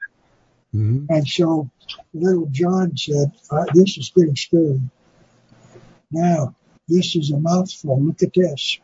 Mhm. 0.73 1.05
And 1.09 1.27
so 1.27 1.69
little 2.13 2.47
John 2.47 2.97
said, 2.97 3.31
uh, 3.51 3.65
this 3.73 3.97
is 3.97 4.11
getting 4.15 4.35
scary. 4.35 4.81
Now, 6.11 6.55
this 6.87 7.15
is 7.15 7.31
a 7.31 7.39
mouthful. 7.39 8.01
Look 8.01 8.23
at 8.23 8.33
this. 8.33 8.79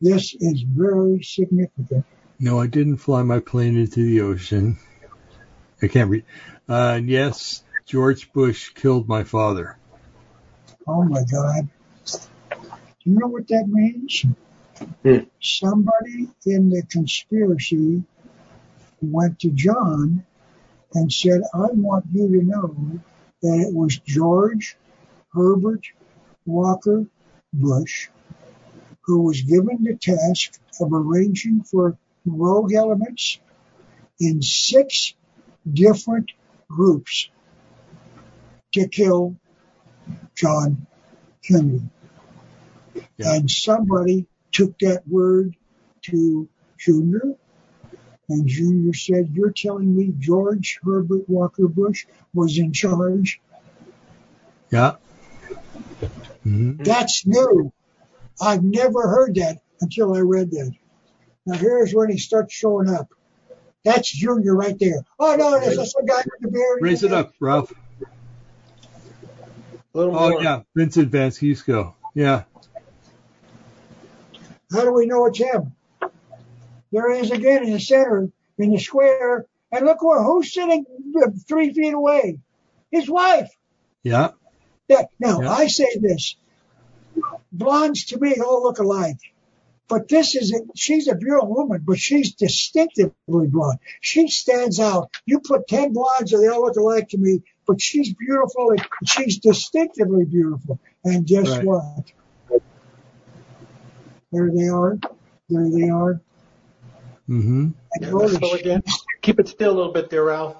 This 0.00 0.34
is 0.34 0.62
very 0.62 1.22
significant. 1.22 2.04
No, 2.40 2.60
I 2.60 2.66
didn't 2.66 2.96
fly 2.96 3.22
my 3.22 3.38
plane 3.40 3.76
into 3.76 4.04
the 4.04 4.20
ocean. 4.22 4.76
I 5.84 5.88
can't 5.88 6.10
read. 6.10 6.24
Uh, 6.66 6.94
and 6.96 7.08
yes, 7.08 7.62
George 7.84 8.32
Bush 8.32 8.70
killed 8.70 9.06
my 9.06 9.22
father. 9.22 9.76
Oh 10.86 11.04
my 11.04 11.22
God. 11.30 11.68
Do 12.06 13.10
you 13.10 13.18
know 13.18 13.26
what 13.28 13.48
that 13.48 13.66
means? 13.68 14.24
Hmm. 15.02 15.18
Somebody 15.42 16.30
in 16.46 16.70
the 16.70 16.82
conspiracy 16.90 18.02
went 19.02 19.40
to 19.40 19.50
John 19.50 20.24
and 20.94 21.12
said, 21.12 21.42
I 21.52 21.66
want 21.72 22.06
you 22.12 22.28
to 22.28 22.46
know 22.46 23.00
that 23.42 23.66
it 23.68 23.74
was 23.74 23.98
George 23.98 24.76
Herbert 25.34 25.86
Walker 26.46 27.04
Bush 27.52 28.08
who 29.02 29.20
was 29.20 29.42
given 29.42 29.84
the 29.84 29.96
task 29.96 30.58
of 30.80 30.92
arranging 30.94 31.62
for 31.62 31.98
rogue 32.24 32.72
elements 32.72 33.38
in 34.18 34.40
six 34.40 35.14
different 35.72 36.32
groups 36.68 37.28
to 38.72 38.88
kill 38.88 39.36
John 40.36 40.86
Kennedy. 41.42 41.82
Yeah. 43.16 43.34
And 43.34 43.50
somebody 43.50 44.26
took 44.52 44.78
that 44.80 45.06
word 45.06 45.56
to 46.02 46.48
Junior, 46.78 47.34
and 48.28 48.46
Junior 48.46 48.92
said, 48.94 49.30
You're 49.32 49.52
telling 49.52 49.94
me 49.94 50.12
George 50.18 50.80
Herbert 50.84 51.28
Walker 51.28 51.68
Bush 51.68 52.06
was 52.32 52.58
in 52.58 52.72
charge? 52.72 53.40
Yeah. 54.70 54.96
hmm 56.42 56.72
That's 56.78 57.26
new. 57.26 57.72
I've 58.40 58.64
never 58.64 59.08
heard 59.08 59.36
that 59.36 59.58
until 59.80 60.14
I 60.14 60.20
read 60.20 60.50
that. 60.50 60.72
Now 61.46 61.56
here's 61.56 61.94
when 61.94 62.10
he 62.10 62.18
starts 62.18 62.52
showing 62.54 62.88
up. 62.88 63.13
That's 63.84 64.10
Junior 64.10 64.54
right 64.54 64.78
there. 64.78 65.04
Oh 65.18 65.36
no, 65.36 65.60
there's 65.60 65.76
that's 65.76 65.92
the 65.92 66.04
guy 66.06 66.22
with 66.24 66.40
the 66.40 66.48
beard. 66.48 66.78
Raise 66.80 67.02
it 67.02 67.12
up, 67.12 67.32
Ralph. 67.38 67.72
Oh 69.94 70.10
more. 70.10 70.42
yeah, 70.42 70.62
Vincent 70.74 71.10
Vansquisco. 71.10 71.94
Yeah. 72.14 72.44
How 74.72 74.82
do 74.82 74.92
we 74.92 75.06
know 75.06 75.26
it's 75.26 75.38
him? 75.38 75.74
There 76.90 77.12
he 77.12 77.20
is 77.20 77.30
again 77.30 77.64
in 77.64 77.72
the 77.72 77.80
center, 77.80 78.30
in 78.58 78.70
the 78.70 78.78
square, 78.78 79.46
and 79.70 79.84
look 79.84 80.02
where 80.02 80.22
who's 80.22 80.52
sitting 80.52 80.86
three 81.46 81.72
feet 81.72 81.94
away? 81.94 82.38
His 82.90 83.08
wife. 83.08 83.50
Yeah. 84.02 84.30
That, 84.88 85.10
now 85.18 85.42
Yeah. 85.42 85.52
I 85.52 85.66
say 85.66 85.88
this: 86.00 86.36
blondes 87.52 88.06
to 88.06 88.18
me 88.18 88.36
all 88.36 88.62
look 88.62 88.78
alike. 88.78 89.18
But 89.88 90.08
this 90.08 90.34
is 90.34 90.52
a, 90.52 90.60
she's 90.74 91.08
a 91.08 91.14
beautiful 91.14 91.48
woman, 91.54 91.82
but 91.84 91.98
she's 91.98 92.34
distinctively 92.34 93.12
blonde. 93.48 93.78
She 94.00 94.28
stands 94.28 94.80
out. 94.80 95.10
You 95.26 95.40
put 95.40 95.68
ten 95.68 95.92
blondes 95.92 96.32
and 96.32 96.42
they 96.42 96.48
all 96.48 96.62
look 96.62 96.76
alike 96.76 97.10
to 97.10 97.18
me, 97.18 97.42
but 97.66 97.80
she's 97.82 98.14
beautiful 98.14 98.70
and 98.70 98.82
she's 99.06 99.38
distinctively 99.38 100.24
beautiful. 100.24 100.80
And 101.04 101.26
guess 101.26 101.48
Right. 101.48 101.64
what? 101.64 102.62
There 104.32 104.50
they 104.52 104.68
are. 104.68 104.98
There 105.48 105.70
they 105.70 105.88
are. 105.90 106.20
Mm-hmm. 107.28 107.68
Yeah, 108.00 108.10
notice 108.10 108.32
let's 108.32 108.38
go 108.50 108.54
again. 108.54 108.82
Keep 109.22 109.40
it 109.40 109.48
still 109.48 109.70
a 109.72 109.76
little 109.76 109.92
bit 109.92 110.10
there, 110.10 110.24
Ralph. 110.24 110.56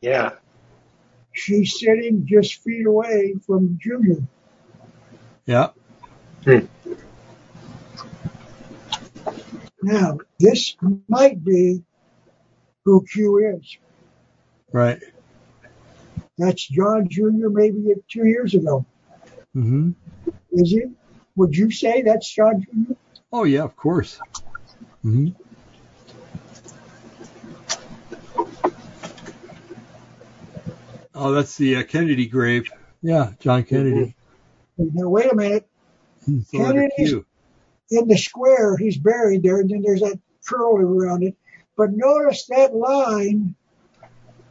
Yeah. 0.00 0.32
she's 1.32 1.78
sitting 1.78 2.26
just 2.26 2.62
feet 2.62 2.86
away 2.86 3.34
from 3.46 3.78
Junior. 3.80 4.22
Yeah. 5.46 5.70
Now, 9.82 10.18
this 10.38 10.76
might 11.08 11.44
be 11.44 11.82
who 12.84 13.04
Q 13.04 13.56
is. 13.56 13.78
Right. 14.72 15.00
That's 16.36 16.66
John 16.66 17.08
Jr. 17.08 17.48
maybe 17.48 17.94
two 18.08 18.26
years 18.26 18.54
ago. 18.54 18.84
Mm-hmm. 19.56 19.90
Is 20.52 20.72
it? 20.72 20.90
Would 21.36 21.56
you 21.56 21.70
say 21.70 22.02
that's 22.02 22.32
John 22.32 22.62
Jr.? 22.62 22.92
Oh 23.32 23.44
yeah, 23.44 23.62
of 23.62 23.76
course. 23.76 24.18
Mm-hmm. 25.04 25.28
Oh, 31.14 31.32
that's 31.32 31.56
the 31.56 31.76
uh, 31.76 31.82
Kennedy 31.82 32.26
grave. 32.26 32.70
Yeah, 33.02 33.32
John 33.40 33.64
Kennedy. 33.64 34.14
Now, 34.76 35.08
wait 35.08 35.32
a 35.32 35.34
minute. 35.34 35.68
It's 36.26 36.50
the 36.50 36.58
Kennedy's-. 36.58 37.14
In 37.90 38.06
the 38.08 38.18
square, 38.18 38.76
he's 38.76 38.98
buried 38.98 39.42
there, 39.42 39.60
and 39.60 39.70
then 39.70 39.82
there's 39.82 40.00
that 40.00 40.18
curl 40.46 40.76
around 40.76 41.22
it. 41.22 41.36
But 41.76 41.90
notice 41.92 42.46
that 42.46 42.74
line 42.74 43.54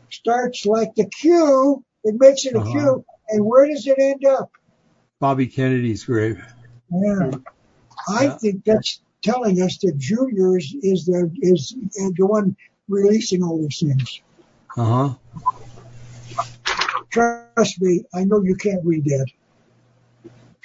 starts 0.09 0.65
like 0.65 0.95
the 0.95 1.05
Q. 1.05 1.83
It 2.03 2.15
makes 2.19 2.45
it 2.45 2.55
a 2.55 2.59
Uh-huh. 2.59 2.71
Q. 2.71 3.05
And 3.29 3.45
where 3.45 3.67
does 3.67 3.85
it 3.85 3.99
end 3.99 4.25
up? 4.25 4.51
Bobby 5.19 5.47
Kennedy's 5.47 6.05
grave. 6.05 6.43
Yeah. 6.91 7.31
I 8.07 8.23
Yeah. 8.23 8.37
think 8.37 8.63
that's 8.63 9.01
telling 9.21 9.61
us 9.61 9.77
that 9.79 9.97
Junior 9.97 10.57
is, 10.57 10.75
is 10.81 11.05
the 11.05 11.29
is 11.41 11.75
the 11.95 12.25
one 12.25 12.55
releasing 12.87 13.43
all 13.43 13.61
these 13.61 13.79
things. 13.79 14.21
Uh 14.77 14.85
huh. 14.85 15.13
Trust 17.09 17.81
me, 17.81 18.03
I 18.13 18.23
know 18.23 18.41
you 18.43 18.55
can't 18.55 18.85
read 18.85 19.03
that. 19.05 19.27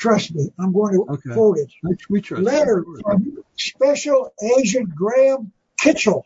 Trust 0.02 0.34
me, 0.34 0.50
I'm 0.58 0.72
going 0.72 0.94
to 0.94 1.06
Okay. 1.12 1.30
quote 1.30 1.58
it. 1.58 1.70
We 2.10 2.20
trust. 2.20 2.42
Letter 2.42 2.84
from 3.04 3.44
Special 3.56 4.32
Agent 4.58 4.92
Graham 4.96 5.52
Kitchel 5.80 6.24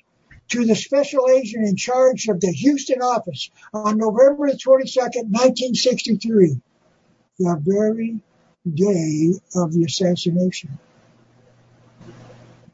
to 0.49 0.65
the 0.65 0.75
Special 0.75 1.29
Agent 1.29 1.69
in 1.69 1.77
charge 1.77 2.29
of 2.29 2.41
the 2.41 2.51
Houston 2.53 3.03
office 3.03 3.51
on 3.75 3.99
November 3.99 4.51
the 4.51 4.57
22nd, 4.57 5.29
1963, 5.29 6.59
the 7.39 7.61
very 7.61 8.19
day 8.65 9.35
of 9.55 9.75
the 9.75 9.85
assassination. 9.85 10.79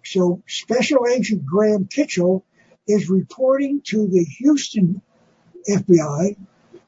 So 0.04 0.40
Special 0.46 1.08
Agent 1.08 1.44
Graham 1.44 1.86
Kitchel 1.86 2.44
is 2.86 3.10
reporting 3.10 3.80
to 3.86 4.06
the 4.06 4.22
Houston 4.38 5.02
FBI 5.68 6.36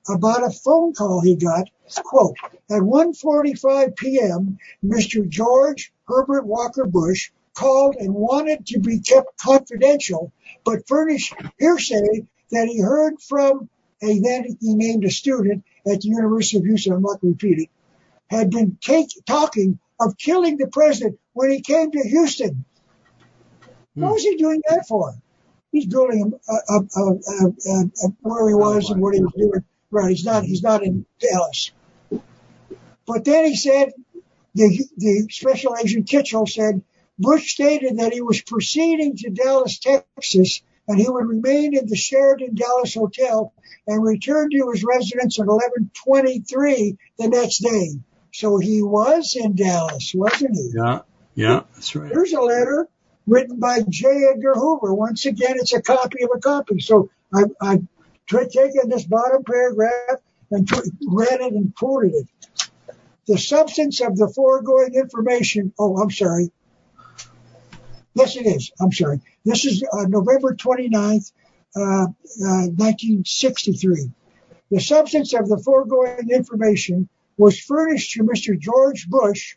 about 0.09 0.44
a 0.44 0.51
phone 0.51 0.93
call 0.94 1.20
he 1.20 1.36
got. 1.36 1.68
Quote, 1.97 2.36
at 2.70 2.81
1.45 2.81 3.97
p.m., 3.97 4.59
Mr. 4.85 5.28
George 5.28 5.93
Herbert 6.06 6.47
Walker 6.47 6.86
Bush 6.86 7.31
called 7.55 7.97
and 7.97 8.14
wanted 8.14 8.66
to 8.66 8.81
be 8.81 9.01
kept 9.01 9.39
confidential, 9.39 10.32
but 10.64 10.89
furnished 10.89 11.35
hearsay 11.59 12.26
that 12.51 12.68
he 12.68 12.81
heard 12.81 13.20
from 13.20 13.68
a 14.02 14.18
then 14.20 14.56
he 14.60 14.74
named 14.74 15.05
a 15.05 15.10
student 15.10 15.64
at 15.86 16.01
the 16.01 16.09
University 16.09 16.59
of 16.59 16.64
Houston, 16.64 16.93
I'm 16.93 17.02
not 17.02 17.20
going 17.20 17.36
to 17.36 17.47
repeat 17.47 17.62
it, 17.64 17.70
had 18.28 18.51
been 18.51 18.76
take, 18.81 19.09
talking 19.26 19.78
of 20.01 20.18
killing 20.18 20.56
the 20.56 20.66
president 20.66 21.18
when 21.32 21.51
he 21.51 21.60
came 21.60 21.90
to 21.93 22.02
Houston. 22.02 22.64
Hmm. 23.94 24.02
What 24.02 24.14
was 24.14 24.22
he 24.22 24.36
doing 24.36 24.62
that 24.68 24.86
for? 24.86 25.14
He's 25.72 25.86
building 25.86 26.32
a, 26.48 26.52
a, 26.52 26.81
a, 26.97 27.02
a, 27.02 27.47
a, 27.47 27.90
a 28.05 28.09
where 28.22 28.48
he 28.48 28.55
was 28.55 28.90
and 28.90 29.01
what 29.01 29.14
he 29.14 29.20
was 29.22 29.32
doing. 29.32 29.64
Right, 29.95 30.11
he's 30.11 30.25
not 30.25 30.43
he's 30.43 30.65
not 30.65 30.83
in 30.83 31.07
Dallas. 31.21 31.71
But 33.07 33.25
then 33.25 33.45
he 33.45 33.55
said 33.55 33.93
the 34.57 34.85
the 34.97 35.29
special 35.31 35.77
agent 35.81 36.09
Kitchel 36.09 36.47
said 36.47 36.83
Bush 37.16 37.53
stated 37.53 37.99
that 37.99 38.12
he 38.12 38.21
was 38.21 38.41
proceeding 38.43 39.15
to 39.19 39.31
Dallas, 39.31 39.79
Texas, 39.79 40.62
and 40.89 40.99
he 40.99 41.09
would 41.09 41.29
remain 41.29 41.77
in 41.77 41.87
the 41.87 41.95
Sheraton 41.95 42.57
Dallas 42.57 42.93
Hotel 42.93 43.53
and 43.87 44.03
return 44.03 44.51
to 44.51 44.71
his 44.73 44.83
residence 44.83 45.39
at 45.39 45.47
11:23 45.47 46.97
the 47.21 47.29
next 47.29 47.59
day. 47.59 47.91
So 48.33 48.59
he 48.59 48.83
was 48.83 49.37
in 49.41 49.55
Dallas, 49.55 50.11
wasn't 50.12 50.57
he? 50.57 50.73
Yeah. 50.75 51.03
Yeah. 51.37 51.61
That's 51.75 51.95
right. 51.95 52.11
Here's 52.11 52.33
a 52.33 52.41
letter 52.41 52.89
written 53.29 53.61
by 53.61 53.83
J. 53.89 54.09
Edgar 54.35 54.55
Hoover. 54.55 54.93
Once 54.93 55.25
again, 55.25 55.55
it's 55.61 55.73
a 55.73 55.81
copy 55.81 56.25
of 56.25 56.31
a 56.35 56.41
copy. 56.41 56.81
So 56.81 57.11
I, 57.33 57.45
t- 57.77 57.87
taken 58.28 58.88
this 58.88 59.05
bottom 59.05 59.44
paragraph 59.44 60.20
and 60.51 60.70
read 61.06 61.40
it 61.40 61.52
and 61.52 61.74
quoted 61.74 62.14
it. 62.14 62.28
The 63.26 63.38
substance 63.38 64.01
of 64.01 64.16
the 64.16 64.28
foregoing 64.28 64.94
information. 64.94 65.72
Oh, 65.78 65.96
I'm 65.96 66.10
sorry. 66.10 66.51
Yes, 68.14 68.36
it 68.36 68.46
is. 68.46 68.70
I'm 68.80 68.92
sorry. 68.92 69.20
This 69.44 69.64
is 69.64 69.84
uh, 69.92 70.02
November 70.02 70.55
29th, 70.55 71.32
uh, 71.76 71.80
uh, 71.80 72.06
1963. 72.09 74.10
The 74.70 74.80
substance 74.80 75.34
of 75.34 75.48
the 75.48 75.59
foregoing 75.59 76.30
information 76.30 77.09
was 77.36 77.59
furnished 77.59 78.12
to 78.12 78.22
Mr. 78.22 78.59
George 78.59 79.09
Bush 79.09 79.56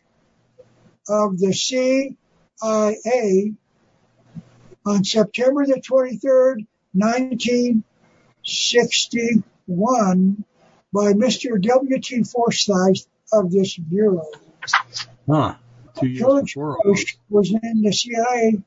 of 1.08 1.38
the 1.38 1.52
CIA 1.52 3.54
on 4.84 5.04
September 5.04 5.66
the 5.66 5.80
23rd, 5.80 6.66
1961 8.48 10.44
by 10.92 11.12
Mr. 11.12 11.60
W.T. 11.60 12.22
Forsyth 12.22 13.06
of 13.30 13.50
this 13.50 13.76
bureau. 13.76 14.26
Huh. 15.28 15.54
Two 16.00 16.06
years 16.06 16.20
George 16.20 16.54
before 16.54 16.78
Bush 16.82 17.16
was 17.28 17.50
in 17.50 17.82
the 17.82 17.92
CIA 17.92 18.62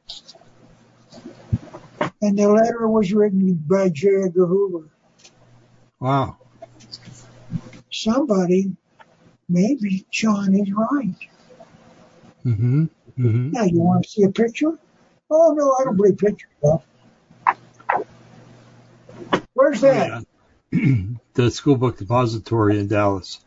and 2.21 2.37
the 2.37 2.47
letter 2.47 2.87
was 2.87 3.11
written 3.11 3.55
by 3.55 3.89
J. 3.89 4.23
Edgar 4.25 4.45
Hoover. 4.45 4.87
Wow. 5.99 6.37
Somebody, 7.91 8.75
maybe 9.49 10.05
John 10.11 10.53
is 10.53 10.71
right. 10.71 11.15
Mm-hmm. 12.45 12.83
Mm-hmm. 12.83 13.51
Now, 13.51 13.63
you 13.63 13.79
want 13.79 14.03
to 14.03 14.09
see 14.09 14.23
a 14.23 14.29
picture? 14.29 14.77
Oh, 15.29 15.53
no, 15.53 15.75
I 15.79 15.83
don't 15.85 15.97
believe 15.97 16.17
pictures. 16.17 16.49
Well, 16.61 16.83
Where's 19.61 19.81
that? 19.81 20.23
Yeah. 20.71 20.93
the 21.35 21.51
school 21.51 21.75
book 21.75 21.95
depository 21.95 22.79
in 22.79 22.87
Dallas. 22.87 23.45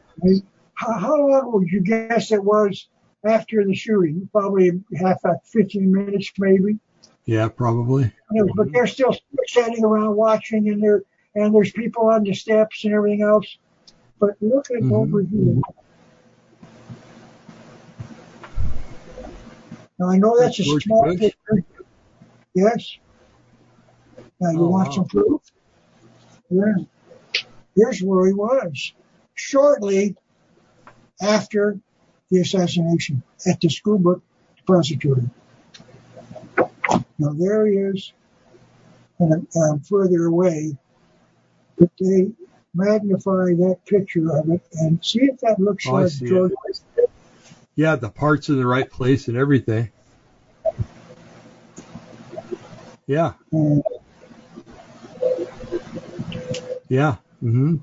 How, 0.74 0.92
how 0.92 1.28
long 1.28 1.50
would 1.52 1.68
you 1.68 1.80
guess 1.80 2.30
it 2.30 2.42
was 2.42 2.86
after 3.24 3.64
the 3.64 3.74
shooting? 3.74 4.28
Probably 4.30 4.80
half 4.96 5.24
a 5.24 5.40
15 5.44 5.92
minutes, 5.92 6.30
maybe. 6.38 6.78
Yeah, 7.24 7.48
probably. 7.48 8.12
But 8.54 8.72
they're 8.72 8.86
still 8.86 9.16
standing 9.46 9.84
around 9.84 10.14
watching, 10.14 10.68
and 10.68 10.80
there 10.80 11.02
and 11.34 11.52
there's 11.52 11.72
people 11.72 12.06
on 12.06 12.22
the 12.22 12.32
steps 12.32 12.84
and 12.84 12.94
everything 12.94 13.22
else. 13.22 13.58
But 14.20 14.36
look 14.40 14.70
at 14.70 14.82
Mhm. 14.84 14.92
over 14.92 15.20
here. 15.20 15.60
Now 19.98 20.10
I 20.10 20.18
know 20.18 20.38
that's 20.38 20.60
a 20.60 20.62
George 20.62 20.84
small 20.84 21.02
Bush? 21.02 21.18
picture. 21.18 21.64
Yes. 22.54 22.98
Now 24.40 24.50
you 24.50 24.60
Oh, 24.60 24.68
want 24.68 24.88
wow. 24.88 24.94
some 24.94 25.06
proof? 25.06 25.42
Yeah. 26.50 26.74
Here's 27.76 28.00
where 28.02 28.26
he 28.26 28.32
was. 28.32 28.92
Shortly 29.34 30.16
after 31.20 31.78
the 32.30 32.40
assassination 32.40 33.22
at 33.46 33.60
the 33.60 33.68
school 33.68 33.98
book 33.98 34.22
depository. 34.56 35.28
Now 37.18 37.32
there 37.32 37.66
he 37.66 37.74
is, 37.74 38.12
and 39.18 39.46
um, 39.56 39.80
further 39.80 40.24
away, 40.24 40.76
but 41.78 41.90
they 42.00 42.30
magnify 42.74 43.54
that 43.54 43.78
picture 43.86 44.36
of 44.36 44.50
it 44.50 44.62
and 44.72 45.04
see 45.04 45.20
if 45.22 45.40
that 45.40 45.58
looks 45.60 45.86
Oh, 45.86 45.92
like 45.92 46.12
it. 46.20 46.26
George. 46.26 46.52
Yeah, 47.76 47.96
the 47.96 48.10
parts 48.10 48.48
in 48.48 48.56
the 48.56 48.66
right 48.66 48.88
place 48.90 49.28
and 49.28 49.36
everything. 49.36 49.90
Yeah. 53.06 53.34
And 53.52 53.82
Yeah. 56.88 57.16
Mm-hmm. 57.42 57.76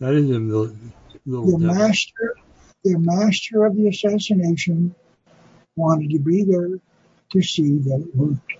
That 0.00 0.14
is 0.14 0.28
the 0.28 0.38
little 0.38 0.76
the 1.24 1.58
devil. 1.58 1.58
master, 1.58 2.36
the 2.84 2.98
master 2.98 3.64
of 3.64 3.76
the 3.76 3.88
assassination 3.88 4.94
wanted 5.76 6.10
to 6.10 6.18
be 6.18 6.44
there 6.44 6.78
to 7.32 7.42
see 7.42 7.78
that 7.78 8.06
it 8.06 8.16
worked. 8.16 8.52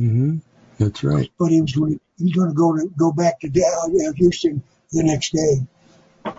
Mm-hmm. 0.00 0.38
That's 0.78 1.02
right. 1.02 1.30
But 1.38 1.50
he 1.50 1.60
was 1.60 1.72
going, 1.72 2.00
he's 2.18 2.34
going 2.34 2.48
to 2.48 2.54
go 2.54 2.76
to 2.76 2.88
go 2.96 3.12
back 3.12 3.40
to 3.40 3.48
uh, 3.48 4.12
Houston 4.14 4.62
the 4.92 5.02
next 5.02 5.32
day. 5.32 6.34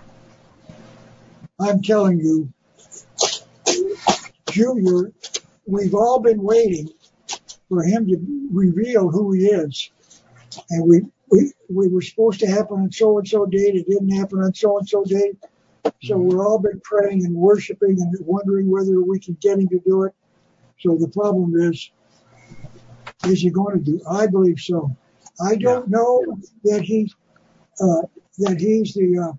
I'm 1.59 1.81
telling 1.81 2.19
you, 2.19 2.53
Junior, 4.49 5.11
we've 5.65 5.93
all 5.93 6.19
been 6.19 6.41
waiting 6.41 6.89
for 7.67 7.83
him 7.83 8.07
to 8.07 8.47
reveal 8.51 9.09
who 9.09 9.33
he 9.33 9.45
is, 9.45 9.91
and 10.69 10.87
we 10.87 11.01
we 11.29 11.51
we 11.69 11.87
were 11.87 12.01
supposed 12.01 12.39
to 12.39 12.47
happen 12.47 12.79
on 12.79 12.91
so 12.91 13.17
and 13.17 13.27
so 13.27 13.45
date. 13.45 13.75
It 13.75 13.87
didn't 13.87 14.09
happen 14.09 14.39
on 14.39 14.53
so 14.53 14.77
and 14.79 14.87
so 14.87 15.03
date. 15.03 15.37
So 16.03 16.17
we're 16.17 16.45
all 16.45 16.59
been 16.59 16.81
praying 16.83 17.25
and 17.25 17.35
worshiping 17.35 17.97
and 17.99 18.15
wondering 18.21 18.69
whether 18.69 19.01
we 19.01 19.19
can 19.19 19.37
get 19.41 19.59
him 19.59 19.67
to 19.69 19.79
do 19.79 20.03
it. 20.03 20.13
So 20.79 20.95
the 20.95 21.07
problem 21.07 21.53
is, 21.55 21.91
is 23.25 23.41
he 23.41 23.49
going 23.49 23.77
to 23.77 23.83
do? 23.83 24.01
I 24.09 24.27
believe 24.27 24.59
so. 24.59 24.95
I 25.41 25.55
don't 25.55 25.89
know 25.89 26.21
that 26.63 26.81
he 26.81 27.11
uh, 27.81 28.01
that 28.39 28.59
he's 28.59 28.93
the 28.93 29.29
uh, 29.29 29.33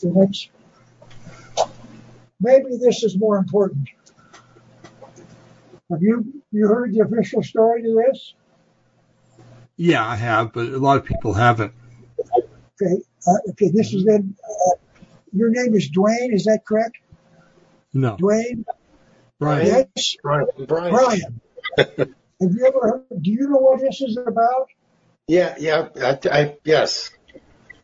the 0.00 0.10
next. 0.10 0.50
Maybe 2.40 2.76
this 2.78 3.02
is 3.02 3.18
more 3.18 3.36
important. 3.36 3.88
Have 5.90 6.02
you 6.02 6.42
you 6.52 6.68
heard 6.68 6.92
the 6.92 7.00
official 7.00 7.42
story 7.42 7.82
to 7.82 8.04
this? 8.06 8.34
Yeah, 9.82 10.06
I 10.06 10.14
have, 10.16 10.52
but 10.52 10.66
a 10.66 10.76
lot 10.76 10.98
of 10.98 11.06
people 11.06 11.32
haven't. 11.32 11.72
Okay. 12.20 13.00
Uh, 13.26 13.50
okay. 13.52 13.70
This 13.70 13.94
is 13.94 14.04
then. 14.04 14.36
Uh, 14.44 14.76
your 15.32 15.48
name 15.48 15.74
is 15.74 15.90
Dwayne. 15.90 16.34
Is 16.34 16.44
that 16.44 16.66
correct? 16.66 16.98
No. 17.94 18.18
Dwayne. 18.18 18.66
Brian. 19.38 19.66
Yes. 19.96 20.16
Brian. 20.22 20.46
Brian. 20.68 20.92
Brian. 20.92 21.40
have 21.78 22.52
you 22.52 22.66
ever 22.66 22.80
heard? 23.08 23.22
Do 23.22 23.30
you 23.30 23.48
know 23.48 23.56
what 23.56 23.80
this 23.80 24.02
is 24.02 24.18
about? 24.18 24.68
Yeah. 25.26 25.54
Yeah. 25.58 25.88
I, 25.96 26.18
I 26.30 26.56
yes. 26.62 27.08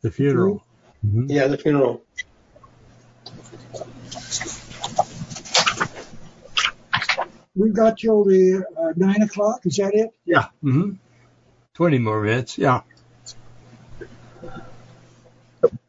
The 0.03 0.11
funeral. 0.11 0.63
Mm-hmm. 1.03 1.31
Yeah, 1.31 1.47
the 1.47 1.57
funeral. 1.57 2.03
We've 7.55 7.75
got 7.75 7.97
till 7.97 8.23
the 8.25 8.67
uh, 8.79 8.93
nine 8.97 9.23
o'clock. 9.23 9.61
Is 9.65 9.77
that 9.77 9.95
it? 9.95 10.11
Yeah. 10.27 10.49
Mm-hmm. 10.63 10.97
20 11.77 11.99
more 11.99 12.23
minutes. 12.23 12.57
Yeah. 12.57 12.81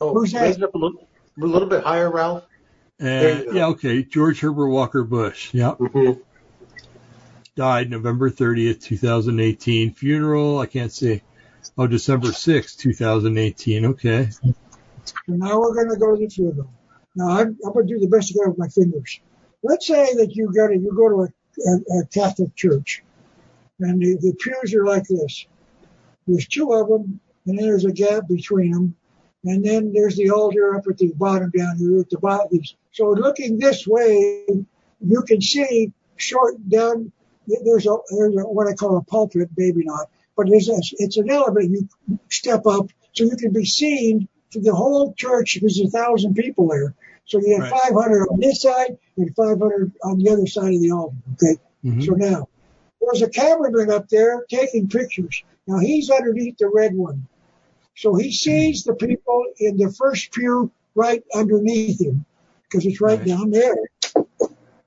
Oh, 0.01 0.13
Who's 0.13 0.33
that? 0.33 0.41
Raise 0.41 0.57
it 0.57 0.63
up 0.63 0.75
a 0.75 0.77
little, 0.77 1.07
a 1.41 1.45
little 1.45 1.69
bit 1.69 1.81
higher, 1.81 2.11
Ralph. 2.11 2.43
Uh, 3.01 3.43
yeah, 3.53 3.67
okay. 3.67 4.03
George 4.03 4.41
Herbert 4.41 4.67
Walker 4.67 5.05
Bush. 5.05 5.53
Yeah. 5.53 5.75
Mm-hmm. 5.79 6.19
Died 7.55 7.89
November 7.89 8.29
30th, 8.29 8.81
2018. 8.81 9.93
Funeral, 9.93 10.59
I 10.59 10.65
can't 10.65 10.91
see. 10.91 11.21
Oh, 11.77 11.87
December 11.87 12.27
6th, 12.27 12.77
2018. 12.79 13.85
Okay. 13.85 14.29
Now 15.27 15.61
we're 15.61 15.73
going 15.73 15.89
to 15.89 15.95
go 15.95 16.13
to 16.13 16.19
the 16.19 16.27
funeral. 16.27 16.69
Now, 17.15 17.29
I'm, 17.29 17.57
I'm 17.65 17.71
going 17.71 17.87
to 17.87 17.93
do 17.93 17.99
the 17.99 18.07
best 18.07 18.33
I 18.33 18.43
can 18.43 18.49
with 18.49 18.59
my 18.59 18.67
fingers. 18.67 19.21
Let's 19.63 19.87
say 19.87 20.15
that 20.15 20.35
you 20.35 20.51
go 20.53 20.67
to, 20.67 20.77
you 20.77 20.91
go 20.93 21.07
to 21.07 21.21
a, 21.21 21.69
a, 21.69 22.01
a 22.01 22.05
Catholic 22.07 22.55
church, 22.55 23.03
and 23.79 24.01
the, 24.01 24.17
the 24.17 24.33
pews 24.33 24.73
are 24.73 24.85
like 24.85 25.07
this. 25.07 25.47
There's 26.27 26.47
two 26.47 26.73
of 26.73 26.87
them, 26.89 27.19
and 27.45 27.57
then 27.57 27.65
there's 27.65 27.85
a 27.85 27.91
gap 27.91 28.27
between 28.27 28.71
them, 28.71 28.95
and 29.45 29.63
then 29.63 29.93
there's 29.93 30.15
the 30.17 30.29
altar 30.29 30.75
up 30.75 30.85
at 30.89 30.97
the 30.97 31.11
bottom 31.13 31.51
down 31.55 31.77
here 31.77 31.99
at 31.99 32.09
the 32.09 32.17
bottom. 32.19 32.59
So 32.91 33.11
looking 33.11 33.57
this 33.57 33.87
way, 33.87 34.45
you 34.99 35.21
can 35.23 35.41
see 35.41 35.91
short 36.17 36.55
down. 36.69 37.11
There's 37.47 37.87
a 37.87 37.95
there's 38.09 38.35
a, 38.35 38.41
what 38.41 38.67
I 38.67 38.73
call 38.73 38.97
a 38.97 39.03
pulpit, 39.03 39.49
maybe 39.55 39.83
not, 39.85 40.09
but 40.35 40.47
a, 40.49 40.51
it's 40.53 41.17
an 41.17 41.29
elevator. 41.29 41.67
You 41.67 41.89
step 42.29 42.65
up 42.65 42.87
so 43.13 43.23
you 43.23 43.37
can 43.37 43.53
be 43.53 43.65
seen 43.65 44.27
to 44.51 44.59
the 44.59 44.73
whole 44.75 45.13
church. 45.13 45.57
There's 45.61 45.79
a 45.79 45.87
thousand 45.87 46.35
people 46.35 46.67
there. 46.67 46.93
So 47.25 47.39
you 47.39 47.55
have 47.55 47.71
Right. 47.71 47.81
500 47.89 48.27
on 48.29 48.39
this 48.39 48.61
side 48.61 48.97
and 49.17 49.35
500 49.35 49.91
on 50.03 50.19
the 50.19 50.29
other 50.29 50.47
side 50.47 50.73
of 50.73 50.81
the 50.81 50.91
altar. 50.91 51.15
Okay. 51.33 51.59
hmm 51.83 52.01
So 52.01 52.13
now 52.13 52.47
there's 53.01 53.21
a 53.21 53.29
cameraman 53.29 53.91
up 53.91 54.09
there 54.09 54.45
taking 54.49 54.87
pictures. 54.87 55.43
Now 55.67 55.79
he's 55.79 56.09
underneath 56.09 56.57
the 56.57 56.69
red 56.73 56.95
one. 56.95 57.27
So 57.95 58.15
he 58.15 58.31
sees 58.31 58.83
the 58.83 58.93
people 58.95 59.45
in 59.59 59.77
the 59.77 59.91
first 59.91 60.31
pew 60.31 60.71
right 60.95 61.23
underneath 61.35 61.99
him 61.99 62.25
because 62.63 62.85
it's 62.85 63.01
right, 63.01 63.17
Right. 63.19 63.27
down 63.27 63.51
there. 63.51 63.75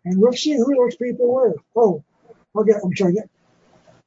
And 0.04 0.18
we'll 0.20 0.32
see 0.32 0.56
who 0.56 0.74
those 0.74 0.96
people 0.96 1.28
were. 1.32 1.54
Oh, 1.76 2.02
okay. 2.56 2.72
I'm 2.82 2.94
sorry. 2.96 3.16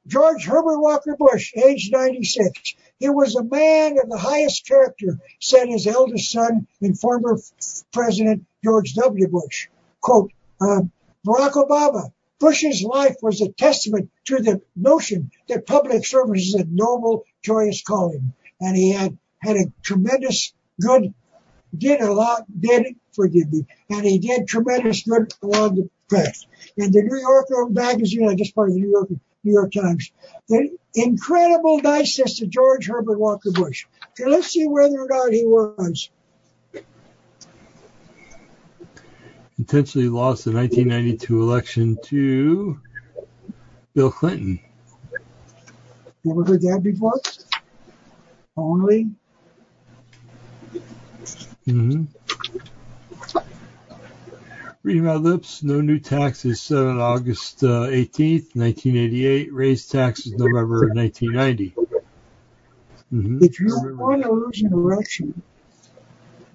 George 0.06 0.44
Herbert 0.44 0.80
Walker 0.80 1.16
Bush, 1.18 1.52
age 1.56 1.90
96. 1.90 2.74
He 2.98 3.08
was 3.08 3.36
a 3.36 3.44
man 3.44 3.98
of 4.02 4.10
the 4.10 4.18
highest 4.18 4.66
character, 4.66 5.18
said 5.40 5.68
his 5.68 5.86
eldest 5.86 6.30
son 6.30 6.66
and 6.82 6.98
former 6.98 7.34
f- 7.34 7.82
President 7.92 8.44
George 8.62 8.94
W. 8.94 9.28
Bush. 9.28 9.68
Quote, 10.00 10.30
uh, 10.60 10.82
Barack 11.26 11.52
Obama, 11.52 12.12
Bush's 12.38 12.82
life 12.82 13.16
was 13.22 13.40
a 13.40 13.52
testament 13.52 14.10
to 14.26 14.38
the 14.38 14.60
notion 14.76 15.30
that 15.48 15.66
public 15.66 16.04
service 16.04 16.48
is 16.48 16.54
a 16.54 16.64
noble, 16.64 17.24
joyous 17.42 17.82
calling. 17.82 18.32
And 18.60 18.76
he 18.76 18.92
had 18.92 19.16
had 19.40 19.56
a 19.56 19.72
tremendous 19.82 20.52
good, 20.80 21.14
did 21.76 22.00
a 22.00 22.12
lot, 22.12 22.44
did, 22.60 22.86
forgive 23.12 23.52
me, 23.52 23.66
and 23.90 24.04
he 24.04 24.18
did 24.18 24.48
tremendous 24.48 25.02
good 25.02 25.32
along 25.42 25.76
the 25.76 25.88
path. 26.10 26.44
In 26.76 26.90
the 26.90 27.02
New 27.02 27.18
Yorker 27.18 27.66
magazine, 27.70 28.28
I 28.28 28.34
just 28.34 28.54
part 28.54 28.70
of 28.70 28.74
the 28.74 28.80
New 28.80 28.90
York, 28.90 29.10
New 29.10 29.52
York 29.52 29.72
Times, 29.72 30.10
the 30.48 30.76
incredible 30.94 31.80
niceness 31.80 32.40
of 32.42 32.50
George 32.50 32.88
Herbert 32.88 33.18
Walker 33.18 33.52
Bush. 33.52 33.86
Okay, 34.10 34.28
let's 34.28 34.48
see 34.48 34.66
whether 34.66 35.00
or 35.00 35.08
not 35.08 35.32
he 35.32 35.44
was. 35.44 36.10
Intentionally 39.58 40.08
lost 40.08 40.44
the 40.44 40.52
1992 40.52 41.42
election 41.42 41.98
to 42.04 42.80
Bill 43.94 44.10
Clinton. 44.10 44.60
You 46.24 46.32
ever 46.32 46.44
heard 46.44 46.62
that 46.62 46.82
before? 46.82 47.20
Only 48.56 49.08
Mm-hmm. 51.66 52.04
Reading 54.82 55.04
my 55.04 55.14
lips, 55.14 55.62
no 55.62 55.80
new 55.80 55.98
taxes 55.98 56.60
set 56.60 56.76
on 56.78 57.00
August 57.00 57.64
uh, 57.64 57.86
18th, 57.88 58.54
1988. 58.54 59.52
Raised 59.52 59.90
taxes 59.90 60.34
November 60.36 60.90
1990. 60.90 61.74
hmm 63.10 63.40
if 63.42 63.60
you 63.60 63.96
want 63.96 64.22
to 64.22 64.30
lose 64.30 64.62
an 64.62 64.72
election, 64.74 65.42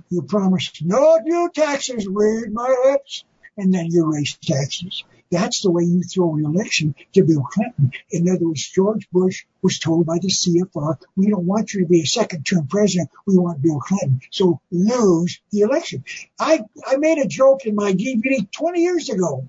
you 0.09 0.21
promise 0.23 0.71
no 0.81 1.19
new 1.23 1.49
taxes, 1.53 2.07
read 2.07 2.51
my 2.51 2.75
lips, 2.85 3.23
and 3.57 3.73
then 3.73 3.87
you 3.87 4.11
raise 4.11 4.37
taxes. 4.37 5.03
That's 5.31 5.61
the 5.61 5.69
way 5.69 5.83
you 5.83 6.01
throw 6.01 6.35
an 6.35 6.45
election 6.45 6.95
to 7.13 7.23
Bill 7.23 7.43
Clinton. 7.43 7.91
In 8.09 8.27
other 8.29 8.47
words, 8.47 8.67
George 8.67 9.07
Bush 9.11 9.45
was 9.61 9.77
told 9.77 10.07
by 10.07 10.17
the 10.19 10.29
CFR, 10.29 10.97
we 11.15 11.29
don't 11.29 11.45
want 11.45 11.73
you 11.73 11.81
to 11.81 11.85
be 11.85 12.01
a 12.01 12.05
second 12.05 12.45
term 12.45 12.67
president. 12.67 13.11
We 13.27 13.37
want 13.37 13.61
Bill 13.61 13.79
Clinton. 13.79 14.21
So 14.31 14.59
lose 14.71 15.39
the 15.51 15.59
election. 15.59 16.03
I, 16.39 16.61
I 16.83 16.97
made 16.97 17.19
a 17.19 17.27
joke 17.27 17.65
in 17.65 17.75
my 17.75 17.93
DVD 17.93 18.49
20 18.51 18.81
years 18.81 19.09
ago. 19.09 19.47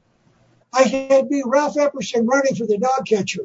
I 0.72 0.82
had 0.82 1.30
me 1.30 1.42
Ralph 1.46 1.76
Epperson 1.76 2.28
running 2.28 2.56
for 2.56 2.66
the 2.66 2.78
dog 2.78 3.06
catcher. 3.06 3.44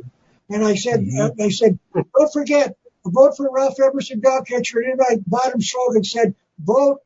And 0.49 0.63
I 0.63 0.75
said, 0.75 0.99
Mhm. 0.99 1.41
I 1.41 1.49
said, 1.49 1.79
don't 1.93 2.33
forget, 2.33 2.75
vote 3.05 3.37
for 3.37 3.49
Ralph 3.49 3.77
Epperson 3.77 4.21
dog 4.21 4.45
catcher. 4.45 4.79
And 4.79 4.99
then 4.99 5.07
my 5.09 5.23
bottom 5.25 5.61
slogan 5.61 6.03
said, 6.03 6.35
vote, 6.59 6.99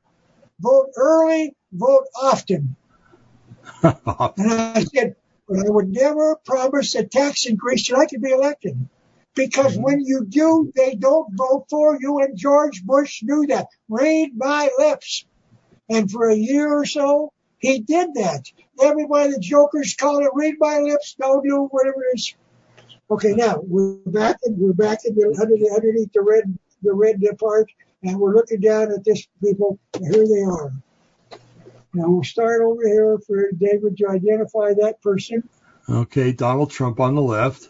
vote 0.59 0.91
early, 0.95 1.55
vote 1.71 2.05
often. 2.21 2.75
And 3.83 4.51
I 4.51 4.83
said, 4.83 5.15
but 5.47 5.65
I 5.65 5.69
would 5.69 5.89
never 5.89 6.35
promise 6.45 6.95
a 6.95 7.03
tax 7.03 7.45
increase 7.45 7.87
till 7.87 7.97
I 7.97 8.05
could 8.05 8.21
be 8.21 8.31
elected. 8.31 8.87
Because 9.35 9.73
mm-hmm. 9.73 9.83
when 9.83 10.01
you 10.01 10.25
do, 10.25 10.71
they 10.75 10.95
don't 10.95 11.33
vote 11.35 11.65
for 11.69 11.97
you, 11.99 12.19
and 12.19 12.37
George 12.37 12.83
Bush 12.83 13.23
knew 13.23 13.47
that. 13.47 13.67
Read 13.87 14.31
my 14.35 14.69
lips. 14.77 15.25
And 15.89 16.09
for 16.11 16.29
a 16.29 16.35
year 16.35 16.71
or 16.71 16.85
so, 16.85 17.31
he 17.59 17.79
did 17.79 18.13
that. 18.15 18.45
Everybody, 18.81 19.33
the 19.33 19.39
jokers 19.39 19.95
call 19.95 20.19
it 20.19 20.31
read 20.33 20.55
my 20.59 20.79
lips, 20.79 21.15
don't 21.19 21.43
do 21.43 21.67
whatever 21.71 22.03
it 22.13 22.19
is. 22.19 22.35
Okay, 23.11 23.33
now 23.33 23.59
we're 23.61 23.95
back 24.05 24.37
in, 24.45 24.55
we're 24.57 24.73
back 24.73 24.99
in 25.03 25.13
under 25.13 25.55
the, 25.55 25.71
underneath 25.75 26.13
the 26.13 26.21
red, 26.21 26.57
the 26.83 26.93
red 26.93 27.21
part, 27.39 27.71
and 28.03 28.19
we're 28.19 28.35
looking 28.35 28.61
down 28.61 28.91
at 28.91 29.03
this 29.03 29.27
people, 29.43 29.79
and 29.95 30.13
here 30.13 30.27
they 30.27 30.41
are. 30.41 30.71
Now 31.93 32.09
we'll 32.09 32.23
start 32.23 32.61
over 32.61 32.87
here 32.87 33.17
for 33.25 33.51
David 33.51 33.97
to 33.97 34.07
identify 34.09 34.73
that 34.75 35.01
person. 35.01 35.47
Okay, 35.89 36.31
Donald 36.31 36.71
Trump 36.71 36.99
on 36.99 37.15
the 37.15 37.21
left, 37.21 37.69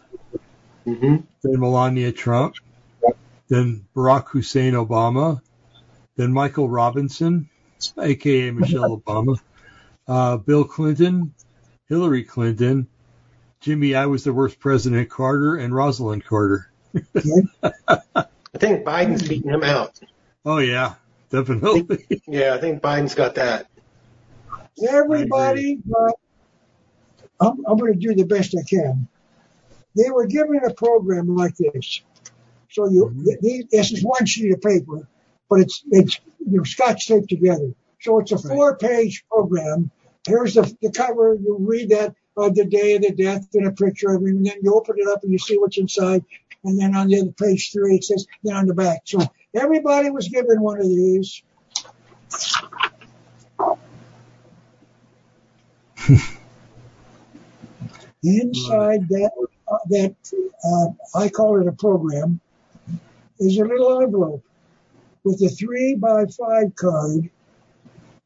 Mm-hmm. 0.86 1.16
then 1.42 1.60
Melania 1.60 2.10
Trump, 2.10 2.54
then 3.48 3.84
Barack 3.94 4.28
Hussein 4.28 4.72
Obama, 4.72 5.40
then 6.16 6.32
Michael 6.32 6.68
Robinson, 6.68 7.48
aka 7.98 8.50
Michelle 8.50 8.98
Obama, 8.98 9.38
uh, 10.08 10.38
Bill 10.38 10.64
Clinton, 10.64 11.34
Hillary 11.88 12.24
Clinton, 12.24 12.88
Jimmy, 13.60 13.94
I 13.94 14.06
was 14.06 14.24
the 14.24 14.32
worst 14.32 14.58
president, 14.58 15.10
Carter, 15.10 15.56
and 15.56 15.72
Rosalynn 15.72 16.24
Carter. 16.24 16.70
I 17.62 18.24
think 18.56 18.84
Biden's 18.84 19.28
beating 19.28 19.50
him 19.50 19.62
out. 19.62 20.00
Oh 20.44 20.58
yeah, 20.58 20.94
definitely. 21.30 21.86
Yeah, 22.26 22.54
I 22.54 22.58
think 22.58 22.80
Biden's 22.82 23.14
got 23.14 23.34
that. 23.34 23.66
Everybody, 24.88 25.78
but 25.84 26.14
I'm, 27.40 27.64
I'm 27.66 27.76
going 27.76 27.92
to 27.92 27.98
do 27.98 28.14
the 28.14 28.24
best 28.24 28.54
I 28.56 28.62
can. 28.68 29.08
They 29.96 30.10
were 30.10 30.26
given 30.26 30.60
a 30.64 30.72
program 30.72 31.34
like 31.34 31.56
this. 31.56 32.02
So 32.70 32.88
you, 32.88 33.06
Mhm. 33.06 33.68
this 33.70 33.92
is 33.92 34.04
one 34.04 34.24
sheet 34.26 34.52
of 34.52 34.60
paper, 34.60 35.06
but 35.48 35.60
it's, 35.60 35.82
it's, 35.90 36.20
you 36.38 36.58
know, 36.58 36.62
scotch 36.64 37.06
taped 37.08 37.28
together. 37.28 37.74
So 38.00 38.20
it's 38.20 38.32
a 38.32 38.36
Right. 38.36 38.44
four 38.46 38.76
page 38.76 39.24
program. 39.28 39.90
Here's 40.26 40.54
the, 40.54 40.72
the 40.80 40.90
cover. 40.92 41.34
You 41.34 41.56
read 41.58 41.90
that, 41.90 42.14
uh, 42.36 42.48
the 42.50 42.64
day 42.64 42.94
of 42.94 43.02
the 43.02 43.10
death 43.10 43.48
and 43.54 43.66
a 43.66 43.72
picture 43.72 44.10
of 44.10 44.22
him. 44.22 44.28
And 44.28 44.46
then 44.46 44.58
you 44.62 44.72
open 44.74 44.96
it 44.98 45.08
up 45.08 45.24
and 45.24 45.32
you 45.32 45.38
see 45.38 45.58
what's 45.58 45.78
inside. 45.78 46.24
And 46.62 46.78
then 46.80 46.94
on 46.94 47.08
the 47.08 47.20
other 47.20 47.32
page 47.32 47.72
three, 47.72 47.96
it 47.96 48.04
says, 48.04 48.26
then 48.44 48.54
on 48.54 48.66
the 48.66 48.74
back. 48.74 49.00
So 49.04 49.18
everybody 49.54 50.10
was 50.10 50.28
given 50.28 50.60
one 50.60 50.78
of 50.78 50.86
these. 50.86 51.42
Inside 58.22 59.08
that, 59.08 59.30
uh, 59.70 59.78
that 59.88 60.14
uh, 60.64 61.18
I 61.18 61.28
call 61.28 61.60
it 61.60 61.66
a 61.66 61.72
program, 61.72 62.40
is 63.38 63.58
a 63.58 63.64
little 63.64 64.02
envelope 64.02 64.44
with 65.24 65.42
a 65.42 65.48
three 65.48 65.94
by 65.94 66.26
five 66.26 66.74
card 66.76 67.30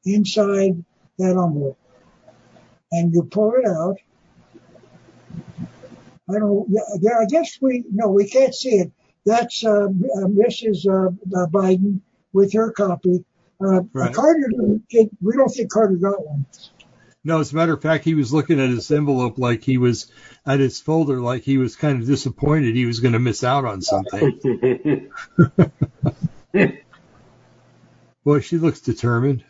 inside 0.05 0.84
that 1.18 1.30
envelope, 1.30 1.78
and 2.92 3.12
you 3.12 3.22
pull 3.22 3.52
it 3.52 3.66
out. 3.66 3.96
I 6.28 6.38
don't. 6.38 6.66
yeah, 7.01 7.18
I 7.20 7.26
guess 7.26 7.59
we 7.60 7.84
no, 7.92 8.09
we 8.09 8.28
can't 8.28 8.55
see 8.55 8.76
it. 8.76 8.92
That's 9.26 9.64
uh, 9.64 9.84
uh, 9.86 10.26
Mrs. 10.26 10.86
Uh, 10.86 11.09
uh, 11.36 11.46
Biden 11.46 12.01
with 12.32 12.52
her 12.52 12.70
copy. 12.72 13.24
Uh, 13.64 13.82
Right. 13.92 14.14
Carter, 14.14 14.51
didn't 14.51 15.16
we 15.22 15.36
don't 15.36 15.48
think 15.48 15.70
Carter 15.70 15.94
got 15.96 16.24
one. 16.26 16.44
No, 17.26 17.40
as 17.40 17.52
a 17.52 17.56
matter 17.56 17.72
of 17.72 17.80
fact, 17.80 18.05
he 18.05 18.14
was 18.14 18.34
looking 18.34 18.60
at 18.60 18.68
his 18.68 18.90
envelope 18.90 19.38
like 19.38 19.62
he 19.62 19.78
was 19.78 20.10
at 20.44 20.60
his 20.60 20.78
folder, 20.80 21.20
like 21.22 21.42
he 21.42 21.56
was 21.56 21.74
kind 21.74 22.02
of 22.02 22.06
disappointed 22.06 22.74
he 22.74 22.84
was 22.84 23.01
going 23.01 23.14
to 23.14 23.18
miss 23.18 23.42
out 23.42 23.64
on 23.64 23.80
something. 23.80 25.10
Boy, 28.24 28.40
she 28.40 28.59
looks 28.59 28.80
determined. 28.80 29.42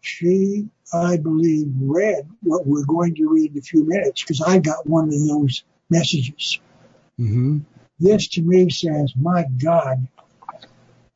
she, 0.00 0.68
I 0.92 1.18
believe, 1.18 1.68
read 1.78 2.28
what 2.42 2.66
we're 2.66 2.86
going 2.86 3.14
to 3.16 3.28
read 3.28 3.52
in 3.52 3.58
a 3.58 3.62
few 3.62 3.84
minutes 3.86 4.22
because 4.22 4.40
I 4.40 4.58
got 4.58 4.86
one 4.86 5.08
of 5.08 5.26
those 5.26 5.64
messages. 5.90 6.58
hmm 7.18 7.58
This 8.00 8.28
to 8.28 8.42
me 8.42 8.70
says, 8.70 9.12
my 9.16 9.44
God, 9.62 10.06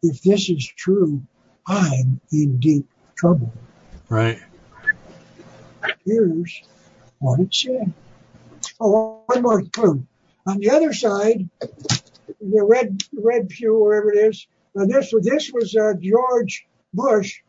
if 0.03 0.23
this 0.23 0.49
is 0.51 0.67
true, 0.67 1.23
I'm 1.67 2.21
in 2.33 2.59
deep 2.59 2.89
trouble. 3.17 3.53
Right. 4.09 4.41
Here's 6.05 6.63
what 7.21 7.41
it 7.41 7.55
said. 7.55 7.93
Oh, 8.81 9.23
one 9.27 9.43
more 9.43 9.63
clue. 9.63 10.05
On 10.47 10.59
the 10.59 10.71
other 10.71 10.93
side, 10.93 11.49
the 12.41 12.65
red, 12.65 13.01
red 13.13 13.49
pew, 13.49 13.79
wherever 13.79 14.13
it 14.13 14.19
is, 14.19 14.47
uh, 14.79 14.87
this, 14.87 15.13
was- 15.13 15.25
this 15.25 15.53
was 15.53 15.77
uh, 15.77 15.93
George 16.01 16.67
Bush, 16.93 17.41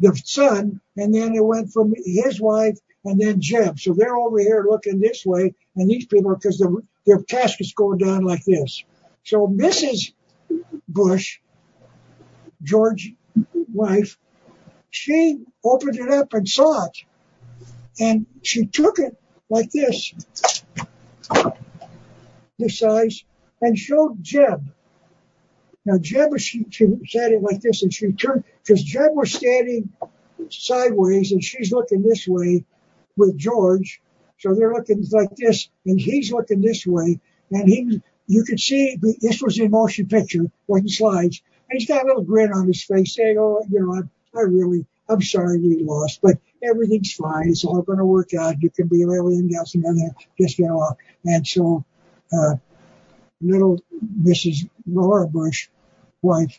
the 0.00 0.14
son, 0.24 0.80
and 0.96 1.14
then 1.14 1.34
it 1.34 1.44
went 1.44 1.72
from 1.72 1.94
his 2.04 2.40
wife 2.40 2.78
and 3.04 3.20
then 3.20 3.40
Jeb. 3.40 3.78
So 3.78 3.94
they're 3.94 4.16
over 4.16 4.38
here 4.38 4.66
looking 4.68 5.00
this 5.00 5.24
way, 5.24 5.54
and 5.76 5.88
these 5.90 6.06
people, 6.06 6.34
because 6.34 6.58
the, 6.58 6.82
their 7.06 7.22
casket's 7.22 7.72
going 7.72 7.98
down 7.98 8.24
like 8.24 8.44
this. 8.44 8.84
So 9.24 9.46
Mrs. 9.46 10.12
Bush, 10.88 11.38
George's 12.62 13.12
wife, 13.72 14.18
she 14.90 15.44
opened 15.64 15.96
it 15.96 16.10
up 16.10 16.32
and 16.34 16.48
saw 16.48 16.86
it. 16.86 16.98
And 17.98 18.26
she 18.42 18.66
took 18.66 18.98
it 18.98 19.16
like 19.50 19.70
this, 19.70 20.14
this 22.58 22.78
size, 22.78 23.24
and 23.60 23.78
showed 23.78 24.22
Jeb. 24.22 24.66
Now 25.84 25.98
Jeb, 25.98 26.38
she, 26.38 26.66
she 26.70 26.86
said 27.08 27.32
it 27.32 27.42
like 27.42 27.60
this, 27.60 27.82
and 27.82 27.92
she 27.92 28.12
turned, 28.12 28.44
because 28.62 28.82
Jeb 28.82 29.10
was 29.14 29.32
standing 29.32 29.92
sideways, 30.50 31.32
and 31.32 31.42
she's 31.42 31.72
looking 31.72 32.02
this 32.02 32.26
way 32.26 32.64
with 33.16 33.36
George. 33.36 34.01
So 34.42 34.56
they're 34.56 34.72
looking 34.72 35.06
like 35.12 35.36
this, 35.36 35.68
and 35.86 36.00
he's 36.00 36.32
looking 36.32 36.62
this 36.62 36.84
way, 36.84 37.20
and 37.52 37.68
he, 37.68 38.02
you 38.26 38.42
could 38.42 38.58
see 38.58 38.98
this 39.00 39.40
was 39.40 39.56
in 39.60 39.70
motion 39.70 40.08
picture, 40.08 40.50
wasn't 40.66 40.90
slides, 40.90 41.40
and 41.70 41.78
he's 41.78 41.86
got 41.86 42.02
a 42.02 42.06
little 42.08 42.24
grin 42.24 42.52
on 42.52 42.66
his 42.66 42.82
face, 42.82 43.14
saying, 43.14 43.36
"Oh, 43.38 43.64
you 43.70 43.78
know, 43.78 43.94
I, 43.94 44.00
I 44.36 44.42
really, 44.42 44.84
I'm 45.08 45.22
sorry 45.22 45.60
we 45.60 45.84
lost, 45.84 46.18
but 46.22 46.38
everything's 46.60 47.12
fine. 47.12 47.50
It's 47.50 47.64
all 47.64 47.82
going 47.82 47.98
to 47.98 48.04
work 48.04 48.34
out. 48.34 48.60
You 48.60 48.70
can 48.70 48.88
be 48.88 49.04
everything 49.04 49.48
else 49.56 49.76
and 49.76 49.84
then 49.84 50.10
just 50.40 50.56
get 50.56 50.70
off." 50.70 50.96
And 51.24 51.46
so, 51.46 51.84
uh, 52.32 52.56
little 53.40 53.78
Mrs. 54.22 54.68
Laura 54.88 55.28
Bush, 55.28 55.68
wife, 56.20 56.58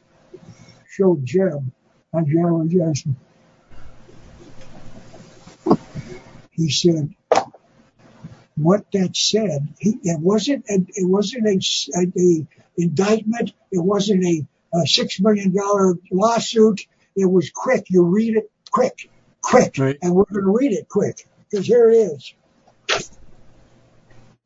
showed 0.89 1.26
Jeb 1.26 1.69
on 2.14 2.26
General 2.27 2.65
Jackson. 2.65 3.18
He 6.51 6.69
said, 6.69 7.14
what 8.56 8.86
that 8.94 9.16
said, 9.16 9.68
he, 9.80 9.98
it 10.04 10.20
wasn't 10.20 10.66
a, 10.70 10.76
it 10.96 11.08
wasn't 11.08 11.48
a, 11.48 11.60
a, 11.98 12.08
a 12.20 12.48
indictment. 12.78 13.54
It 13.72 13.80
wasn't 13.84 14.24
a, 14.26 14.46
a 14.76 14.86
six 14.88 15.20
million 15.20 15.56
dollar 15.56 15.96
lawsuit. 16.12 16.82
It 17.16 17.26
was 17.26 17.50
quick. 17.54 17.86
You 17.90 18.04
read 18.04 18.36
it 18.38 18.52
quick, 18.72 19.10
quick, 19.42 19.76
Right. 19.78 19.98
and 20.02 20.14
we're 20.16 20.26
going 20.26 20.44
to 20.46 20.52
read 20.52 20.72
it 20.72 20.88
quick 20.90 21.28
because 21.50 21.66
here 21.66 21.90
it 21.90 21.96
is. 21.96 22.34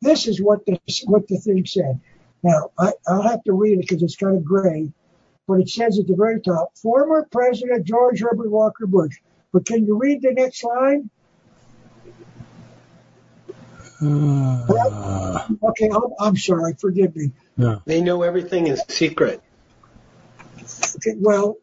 This 0.02 0.28
is 0.28 0.42
what 0.42 0.66
the 0.66 0.80
what 1.06 1.28
the 1.28 1.38
thing 1.38 1.66
said. 1.66 2.00
Now 2.44 2.72
I, 2.78 2.94
I'll 3.08 3.24
have 3.24 3.44
to 3.44 3.54
read 3.54 3.80
it 3.80 3.82
because 3.82 4.04
it's 4.04 4.16
kind 4.16 4.38
of 4.38 4.46
gray, 4.46 4.92
but 5.48 5.60
it 5.60 5.70
says 5.70 6.00
at 6.00 6.08
the 6.08 6.16
very 6.16 6.40
top, 6.40 6.78
former 6.78 7.28
President 7.32 7.86
George 7.86 8.22
Herbert 8.22 8.50
Walker 8.52 8.86
Bush. 8.86 9.18
But 9.52 9.66
can 9.66 9.86
you 9.86 9.98
read 9.98 10.22
the 10.22 10.34
next 10.34 10.64
line? 10.64 11.10
Uh, 14.02 15.48
Okay, 15.64 15.90
I'm, 15.90 16.02
I'm 16.20 16.36
sorry. 16.38 16.74
Forgive 16.80 17.16
me. 17.16 17.32
no. 17.56 17.82
They 17.86 18.02
know 18.02 18.22
everything 18.24 18.68
is 18.68 18.82
secret. 18.90 19.42
Okay, 20.98 21.16
well, 21.18 21.58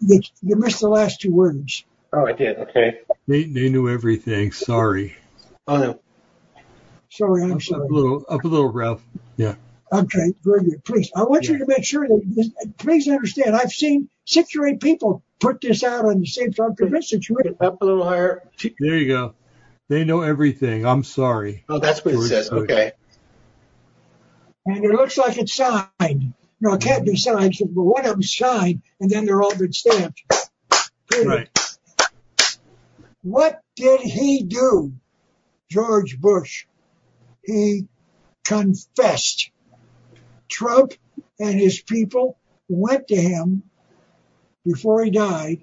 you, 0.00 0.20
you 0.42 0.56
missed 0.56 0.80
the 0.80 0.88
last 0.88 1.20
two 1.20 1.32
words. 1.32 1.84
Oh, 2.12 2.26
I 2.26 2.32
did. 2.32 2.58
Okay. 2.58 3.00
They, 3.26 3.44
they 3.44 3.68
knew 3.68 3.88
everything. 3.88 4.52
Sorry. 4.52 5.16
Oh 5.68 5.76
no. 5.78 6.00
Sorry, 7.10 7.42
I'm 7.44 7.52
Up, 7.52 7.60
up 7.72 7.90
a 7.90 7.92
little, 7.94 8.24
up 8.28 8.44
a 8.44 8.48
little, 8.48 8.70
Ralph. 8.70 9.02
Yeah. 9.36 9.54
Okay, 9.92 10.34
very 10.42 10.64
good. 10.64 10.84
Please, 10.84 11.10
I 11.16 11.22
want 11.24 11.48
you 11.48 11.58
to 11.58 11.66
make 11.66 11.84
sure 11.84 12.06
that, 12.06 12.22
this- 12.26 12.50
please 12.78 13.08
understand, 13.08 13.56
I've 13.56 13.70
seen 13.72 14.08
six 14.24 14.54
or 14.56 14.66
eight 14.66 14.80
people 14.80 15.22
put 15.40 15.60
this 15.60 15.82
out 15.84 16.04
on 16.04 16.20
the 16.20 16.26
same 16.26 16.52
time. 16.52 16.70
I'm 16.70 16.76
convinced 16.76 17.10
that 17.12 17.28
you 17.28 17.38
up 17.60 17.80
a 17.80 17.84
little 17.84 18.04
higher. 18.04 18.42
There 18.78 18.96
you 18.96 19.08
go. 19.08 19.34
They 19.88 20.04
know 20.04 20.22
everything. 20.22 20.84
I'm 20.84 21.04
sorry. 21.04 21.64
Oh, 21.68 21.78
that's 21.78 22.04
what 22.04 22.14
it 22.14 22.22
says. 22.22 22.50
Bush. 22.50 22.64
Okay. 22.64 22.92
and 24.66 24.84
it 24.84 24.90
looks 24.90 25.16
like 25.16 25.38
it's 25.38 25.54
signed. 25.54 26.34
No, 26.60 26.74
it 26.74 26.80
can't 26.80 27.04
be 27.04 27.16
signed, 27.16 27.54
but 27.60 27.82
one 27.82 28.04
of 28.04 28.12
them's 28.12 28.34
signed, 28.34 28.82
and 29.00 29.10
then 29.10 29.26
they're 29.26 29.42
all 29.42 29.56
been 29.56 29.72
stamped. 29.72 30.22
Period. 31.10 31.28
Right. 31.28 31.48
What 33.22 33.60
did 33.76 34.00
he 34.00 34.42
do, 34.42 34.92
George 35.70 36.18
Bush? 36.18 36.66
He 37.44 37.86
confessed. 38.44 39.50
Trump 40.48 40.94
and 41.38 41.58
his 41.58 41.80
people 41.80 42.38
went 42.68 43.08
to 43.08 43.16
him 43.16 43.62
before 44.64 45.04
he 45.04 45.10
died, 45.10 45.60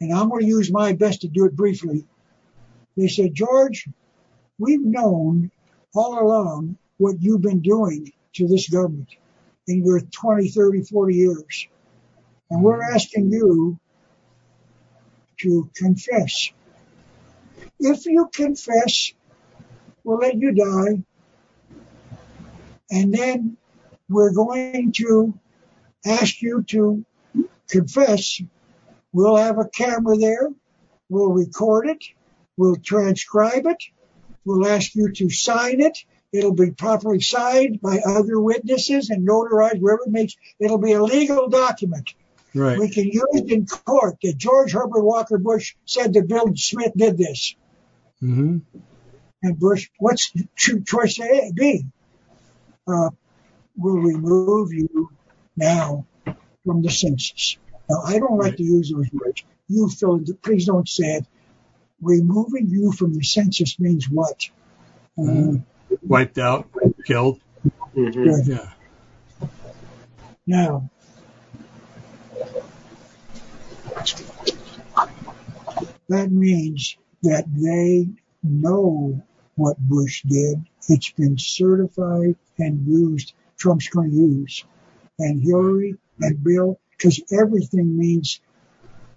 and 0.00 0.12
I'm 0.12 0.28
going 0.30 0.42
to 0.42 0.48
use 0.48 0.72
my 0.72 0.92
best 0.92 1.20
to 1.20 1.28
do 1.28 1.44
it 1.44 1.54
briefly. 1.54 2.04
They 2.96 3.08
said, 3.08 3.34
George, 3.34 3.88
we've 4.58 4.84
known 4.84 5.50
all 5.94 6.18
along 6.18 6.76
what 6.98 7.20
you've 7.20 7.42
been 7.42 7.60
doing 7.60 8.12
to 8.34 8.48
this 8.48 8.68
government 8.68 9.08
in 9.66 9.84
your 9.84 10.00
20, 10.00 10.48
30, 10.48 10.82
40 10.82 11.14
years. 11.14 11.68
And 12.50 12.62
we're 12.62 12.82
asking 12.82 13.30
you 13.32 13.78
to 15.38 15.70
confess. 15.74 16.50
If 17.78 18.06
you 18.06 18.30
confess, 18.32 19.12
we'll 20.04 20.18
let 20.18 20.36
you 20.36 20.52
die. 20.52 21.02
And 22.90 23.12
then 23.12 23.56
we're 24.08 24.32
going 24.32 24.92
to 24.92 25.34
ask 26.06 26.40
you 26.40 26.62
to 26.68 27.04
confess. 27.68 28.40
We'll 29.12 29.36
have 29.36 29.58
a 29.58 29.68
camera 29.68 30.16
there. 30.16 30.48
We'll 31.08 31.32
record 31.32 31.88
it. 31.88 32.04
We'll 32.56 32.76
transcribe 32.76 33.66
it. 33.66 33.82
We'll 34.44 34.66
ask 34.66 34.94
you 34.94 35.12
to 35.12 35.30
sign 35.30 35.80
it. 35.80 35.98
It'll 36.32 36.54
be 36.54 36.70
properly 36.70 37.20
signed 37.20 37.80
by 37.80 37.98
other 37.98 38.40
witnesses 38.40 39.10
and 39.10 39.26
notarized 39.26 39.80
wherever 39.80 40.02
it 40.06 40.10
makes. 40.10 40.36
It'll 40.58 40.78
be 40.78 40.92
a 40.92 41.02
legal 41.02 41.48
document. 41.48 42.14
Right. 42.54 42.78
We 42.78 42.90
can 42.90 43.04
use 43.04 43.24
it 43.32 43.50
in 43.50 43.66
court 43.66 44.16
that 44.22 44.38
George 44.38 44.72
Herbert 44.72 45.02
Walker 45.02 45.38
Bush 45.38 45.74
said 45.84 46.14
that 46.14 46.28
Bill 46.28 46.52
Smith 46.54 46.92
did 46.96 47.18
this. 47.18 47.54
Mm-hmm. 48.22 48.58
And 49.42 49.58
Bush, 49.58 49.88
what's 49.98 50.32
cho- 50.56 50.80
choice 50.80 51.20
A, 51.20 51.52
B? 51.54 51.86
Uh, 52.86 53.10
we'll 53.76 53.96
remove 53.96 54.72
you 54.72 55.10
now 55.56 56.06
from 56.64 56.82
the 56.82 56.90
census. 56.90 57.58
Now, 57.88 58.02
I 58.04 58.18
don't 58.18 58.38
like 58.38 58.56
to 58.56 58.62
use 58.62 58.90
those 58.90 59.10
words. 59.12 59.44
You, 59.68 59.88
Phil, 59.88 60.20
please 60.42 60.66
don't 60.66 60.88
say 60.88 61.16
it. 61.16 61.26
Removing 62.00 62.68
you 62.68 62.92
from 62.92 63.14
the 63.14 63.22
census 63.22 63.78
means 63.80 64.08
what? 64.10 64.48
Uh, 65.18 65.54
Wiped 66.02 66.38
out, 66.38 66.68
killed. 67.06 67.40
Mhm. 67.94 68.46
Yeah. 68.46 68.72
Now, 70.46 70.90
that 76.08 76.30
means 76.30 76.96
that 77.22 77.46
they 77.54 78.08
know 78.42 79.22
what 79.56 79.78
Bush 79.78 80.22
did. 80.22 80.62
It's 80.88 81.10
been 81.10 81.38
certified 81.38 82.36
and 82.58 82.86
used. 82.86 83.32
Trump's 83.56 83.88
going 83.88 84.10
to 84.10 84.16
use. 84.16 84.64
And 85.18 85.42
Hillary 85.42 85.96
and 86.20 86.44
Bill, 86.44 86.78
because 86.90 87.20
everything 87.32 87.96
means 87.96 88.40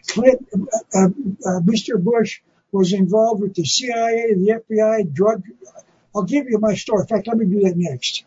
Clinton, 0.08 0.68
uh, 0.96 1.10
uh, 1.46 1.60
Mr. 1.60 2.02
Bush 2.02 2.42
was 2.72 2.94
involved 2.94 3.41
with 3.41 3.56
the 3.56 3.66
CIA, 3.66 4.34
the 4.34 4.62
FBI, 4.70 5.12
drug. 5.14 5.44
I'll 6.16 6.24
give 6.24 6.48
you 6.50 6.60
my 6.60 6.76
story. 6.76 7.02
In 7.02 7.08
fact, 7.08 7.28
let 7.28 7.38
me 7.38 7.46
do 7.46 7.62
that 7.62 7.78
next. 7.78 8.26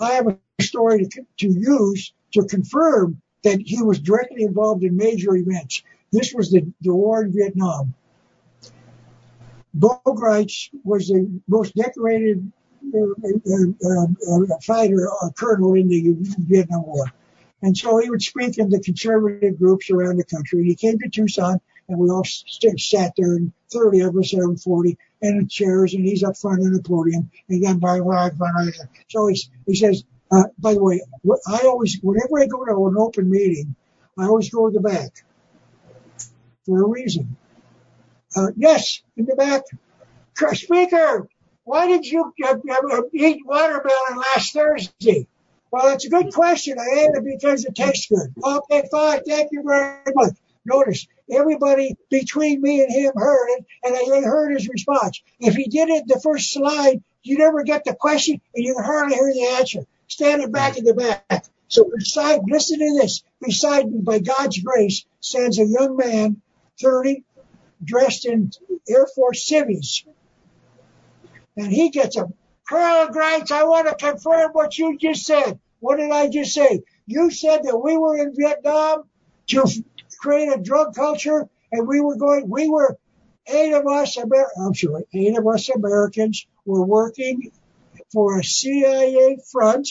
I 0.00 0.12
have 0.12 0.26
a 0.26 0.38
story 0.62 1.06
to, 1.06 1.26
to 1.38 1.48
use 1.48 2.12
to 2.32 2.44
confirm 2.44 3.20
that 3.42 3.60
he 3.60 3.82
was 3.82 4.00
directly 4.00 4.42
involved 4.42 4.82
in 4.82 4.96
major 4.96 5.36
events. 5.36 5.82
This 6.10 6.32
was 6.34 6.50
the, 6.50 6.66
the 6.80 6.94
war 6.94 7.22
in 7.22 7.32
Vietnam. 7.32 7.94
Bo 9.72 10.00
Gritz 10.06 10.70
was 10.84 11.08
the 11.08 11.40
most 11.48 11.74
decorated 11.74 12.50
uh, 12.94 12.98
uh, 12.98 14.06
uh, 14.30 14.58
fighter, 14.62 15.08
uh, 15.22 15.30
colonel 15.30 15.74
in 15.74 15.88
the 15.88 16.14
Vietnam 16.38 16.86
War. 16.86 17.06
And 17.62 17.76
so 17.76 17.98
he 17.98 18.10
would 18.10 18.22
speak 18.22 18.58
in 18.58 18.68
the 18.68 18.78
conservative 18.78 19.58
groups 19.58 19.90
around 19.90 20.18
the 20.18 20.24
country. 20.24 20.64
He 20.64 20.74
came 20.74 20.98
to 20.98 21.08
Tucson, 21.08 21.60
and 21.88 21.98
we 21.98 22.10
all 22.10 22.24
st- 22.24 22.80
sat 22.80 23.12
there, 23.16 23.36
and 23.36 23.52
30 23.72 24.00
of 24.00 24.16
us, 24.16 24.32
there, 24.32 24.54
40, 24.54 24.98
and 25.22 25.40
in 25.40 25.48
chairs, 25.48 25.94
and 25.94 26.04
he's 26.04 26.22
up 26.22 26.36
front 26.36 26.62
in 26.62 26.72
the 26.72 26.82
podium. 26.82 27.30
And 27.48 27.58
again, 27.58 27.78
by 27.78 27.98
so 29.08 29.26
he, 29.26 29.40
he 29.66 29.74
says, 29.74 30.04
uh, 30.32 30.44
by 30.58 30.74
the 30.74 30.82
way, 30.82 31.00
I 31.46 31.60
always, 31.66 31.98
whenever 32.02 32.40
I 32.40 32.46
go 32.46 32.64
to 32.64 32.86
an 32.86 32.96
open 32.98 33.30
meeting, 33.30 33.74
I 34.18 34.24
always 34.26 34.50
go 34.50 34.68
to 34.68 34.72
the 34.72 34.80
back 34.80 35.12
for 36.66 36.82
a 36.82 36.88
reason. 36.88 37.36
Uh, 38.36 38.48
yes, 38.56 39.02
in 39.16 39.26
the 39.26 39.36
back. 39.36 39.62
Speaker, 40.54 41.28
why 41.64 41.86
did 41.86 42.04
you 42.04 42.32
uh, 42.44 42.56
uh, 42.70 43.02
eat 43.12 43.38
watermelon 43.46 44.18
last 44.34 44.52
Thursday? 44.52 45.26
Well, 45.70 45.94
it's 45.94 46.06
a 46.06 46.10
good 46.10 46.32
question. 46.32 46.78
I 46.78 47.00
ate 47.00 47.10
it 47.14 47.24
because 47.24 47.64
it 47.64 47.74
tastes 47.74 48.06
good. 48.08 48.34
Okay, 48.42 48.88
fine. 48.90 49.22
Thank 49.24 49.50
you 49.52 49.62
very 49.64 49.98
much. 50.14 50.34
Notice 50.64 51.06
everybody 51.30 51.96
between 52.10 52.60
me 52.60 52.82
and 52.82 52.92
him 52.92 53.12
heard 53.16 53.48
it, 53.50 53.64
and 53.82 53.94
they 53.94 54.22
heard 54.22 54.52
his 54.52 54.68
response. 54.68 55.22
If 55.40 55.54
he 55.54 55.64
did 55.64 55.88
it 55.88 56.04
the 56.06 56.20
first 56.20 56.52
slide, 56.52 57.02
you 57.22 57.38
never 57.38 57.62
get 57.62 57.84
the 57.84 57.94
question, 57.94 58.40
and 58.54 58.64
you 58.64 58.74
can 58.74 58.84
hardly 58.84 59.16
hear 59.16 59.32
the 59.32 59.56
answer. 59.58 59.80
Standing 60.06 60.52
back 60.52 60.76
in 60.76 60.84
the 60.84 60.94
back. 60.94 61.46
So 61.68 61.90
beside, 61.94 62.40
listen 62.46 62.78
to 62.78 62.98
this. 63.00 63.22
Beside 63.40 63.90
me, 63.90 64.00
by 64.00 64.18
God's 64.18 64.60
grace, 64.60 65.04
stands 65.20 65.58
a 65.58 65.64
young 65.64 65.96
man, 65.96 66.42
30, 66.80 67.24
dressed 67.82 68.26
in 68.26 68.50
Air 68.88 69.06
Force 69.14 69.46
civvies. 69.46 70.04
And 71.56 71.72
he 71.72 71.90
gets 71.90 72.16
a 72.16 72.28
Colonel 72.68 73.12
Gritz, 73.12 73.50
I 73.50 73.64
want 73.64 73.88
to 73.88 73.94
confirm 73.94 74.52
what 74.52 74.78
you 74.78 74.96
just 74.96 75.26
said. 75.26 75.58
What 75.80 75.96
did 75.96 76.10
I 76.10 76.28
just 76.28 76.54
say? 76.54 76.82
You 77.06 77.30
said 77.30 77.64
that 77.64 77.76
we 77.76 77.96
were 77.96 78.16
in 78.16 78.34
Vietnam 78.34 79.04
to 79.48 79.66
create 80.24 80.48
a 80.48 80.60
drug 80.60 80.94
culture, 80.94 81.46
and 81.70 81.86
we 81.86 82.00
were 82.00 82.16
going. 82.16 82.48
We 82.48 82.68
were 82.68 82.96
eight 83.46 83.74
of 83.74 83.86
us. 83.86 84.16
Amer- 84.16 84.50
I'm 84.58 84.74
sorry, 84.74 85.04
eight 85.12 85.36
of 85.36 85.46
us 85.46 85.68
Americans 85.68 86.46
were 86.64 86.84
working 86.84 87.52
for 88.10 88.38
a 88.38 88.44
CIA 88.44 89.36
front, 89.52 89.86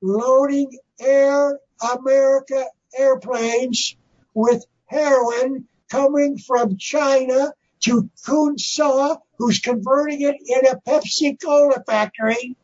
loading 0.00 0.78
Air 0.98 1.58
America 1.94 2.64
airplanes 2.98 3.96
with 4.32 4.64
heroin 4.86 5.68
coming 5.90 6.38
from 6.38 6.78
China 6.78 7.52
to 7.80 8.08
Kun 8.24 8.56
Sa, 8.56 9.16
who's 9.36 9.60
converting 9.60 10.22
it 10.22 10.36
in 10.46 10.66
a 10.66 10.80
Pepsi 10.88 11.38
Cola 11.38 11.84
factory. 11.86 12.56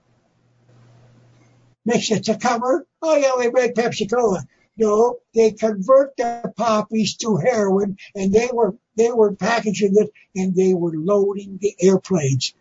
Makes 1.84 2.10
it 2.10 2.24
to 2.24 2.38
cover. 2.38 2.86
Oh 3.02 3.16
yeah, 3.16 3.32
we 3.36 3.50
make 3.50 3.74
Pepsi 3.74 4.10
Cola. 4.10 4.42
No, 4.76 5.18
they 5.34 5.52
convert 5.52 6.16
the 6.16 6.52
poppies 6.56 7.16
to 7.16 7.36
heroin, 7.36 7.98
and 8.14 8.32
they 8.32 8.48
were 8.52 8.74
they 8.96 9.12
were 9.12 9.34
packaging 9.34 9.94
it, 9.96 10.10
and 10.34 10.54
they 10.54 10.74
were 10.74 10.92
loading 10.94 11.58
the 11.60 11.74
airplanes. 11.80 12.54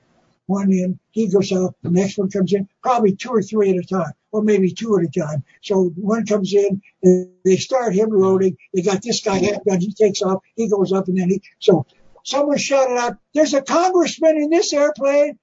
One 0.45 0.71
in, 0.73 0.99
he 1.11 1.27
goes 1.27 1.51
out, 1.53 1.75
the 1.81 1.89
next 1.89 2.17
one 2.17 2.29
comes 2.29 2.51
in, 2.51 2.67
probably 2.83 3.15
two 3.15 3.29
or 3.29 3.41
three 3.41 3.69
at 3.69 3.77
a 3.77 3.87
time, 3.87 4.11
or 4.33 4.41
maybe 4.43 4.71
two 4.71 4.97
at 4.97 5.05
a 5.05 5.19
time. 5.19 5.45
So 5.61 5.93
one 5.95 6.25
comes 6.25 6.53
in, 6.53 6.81
and 7.03 7.29
they 7.45 7.55
start 7.55 7.95
him 7.95 8.09
loading. 8.09 8.57
They 8.73 8.81
got 8.81 9.01
this 9.01 9.21
guy 9.21 9.37
handgun, 9.37 9.79
he 9.79 9.93
takes 9.93 10.21
off, 10.21 10.43
he 10.55 10.67
goes 10.67 10.91
up, 10.91 11.07
and 11.07 11.17
then 11.17 11.29
he. 11.29 11.41
So 11.59 11.85
someone 12.23 12.57
shouted 12.57 12.97
out, 12.97 13.17
"There's 13.33 13.53
a 13.53 13.61
congressman 13.61 14.35
in 14.37 14.49
this 14.49 14.73
airplane." 14.73 15.39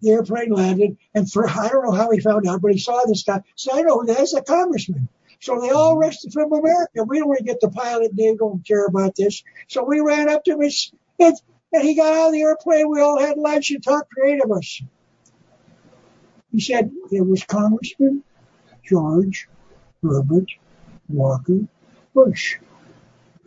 The 0.00 0.10
airplane 0.10 0.50
landed, 0.50 0.96
and 1.14 1.30
for 1.30 1.48
I 1.48 1.68
don't 1.68 1.84
know 1.84 1.92
how 1.92 2.10
he 2.10 2.18
found 2.18 2.48
out, 2.48 2.60
but 2.60 2.72
he 2.72 2.78
saw 2.78 3.04
this 3.06 3.22
guy. 3.22 3.40
So 3.54 3.78
I 3.78 3.82
know 3.82 4.02
that's 4.04 4.34
a 4.34 4.42
congressman. 4.42 5.08
So 5.42 5.60
they 5.60 5.70
all 5.70 5.98
rested 5.98 6.32
from 6.32 6.52
America. 6.52 7.02
We 7.04 7.18
don't 7.18 7.26
want 7.26 7.38
to 7.38 7.44
get 7.44 7.60
the 7.60 7.68
pilot. 7.68 8.16
They 8.16 8.32
don't 8.36 8.64
care 8.64 8.86
about 8.86 9.16
this. 9.16 9.42
So 9.68 9.82
we 9.82 9.98
ran 10.00 10.28
up 10.28 10.44
to 10.44 10.52
him, 10.52 10.70
and, 11.18 11.36
and 11.72 11.82
he 11.82 11.96
got 11.96 12.14
out 12.14 12.26
of 12.28 12.32
the 12.32 12.42
airplane. 12.42 12.88
We 12.88 13.00
all 13.00 13.18
had 13.18 13.36
lunch 13.36 13.72
and 13.72 13.82
talked 13.82 14.12
to 14.16 14.24
eight 14.24 14.42
of 14.42 14.52
us. 14.52 14.80
He 16.52 16.60
said 16.60 16.92
it 17.10 17.26
was 17.26 17.42
Congressman 17.42 18.22
George 18.84 19.48
Herbert 20.02 20.48
Walker 21.08 21.66
Bush 22.14 22.58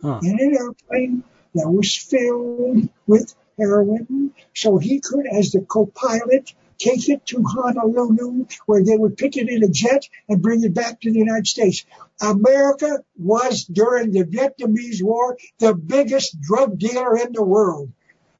Huh. 0.02 0.20
in 0.22 0.38
an 0.38 0.54
airplane 0.54 1.24
that 1.54 1.70
was 1.70 1.96
filled 1.96 2.90
with 3.06 3.34
heroin, 3.58 4.32
so 4.54 4.76
he 4.76 5.00
could, 5.00 5.26
as 5.26 5.52
the 5.52 5.62
co-pilot, 5.62 6.52
take 6.78 7.08
it 7.08 7.24
to 7.26 7.42
Honolulu, 7.42 8.46
where 8.66 8.84
they 8.84 8.96
would 8.96 9.16
pick 9.16 9.36
it 9.36 9.48
in 9.48 9.62
a 9.62 9.68
jet 9.68 10.08
and 10.28 10.42
bring 10.42 10.62
it 10.62 10.74
back 10.74 11.00
to 11.00 11.12
the 11.12 11.18
United 11.18 11.46
States. 11.46 11.84
America 12.20 13.02
was, 13.16 13.64
during 13.64 14.12
the 14.12 14.24
Vietnamese 14.24 15.02
War, 15.02 15.36
the 15.58 15.74
biggest 15.74 16.40
drug 16.40 16.78
dealer 16.78 17.16
in 17.16 17.32
the 17.32 17.42
world. 17.42 17.92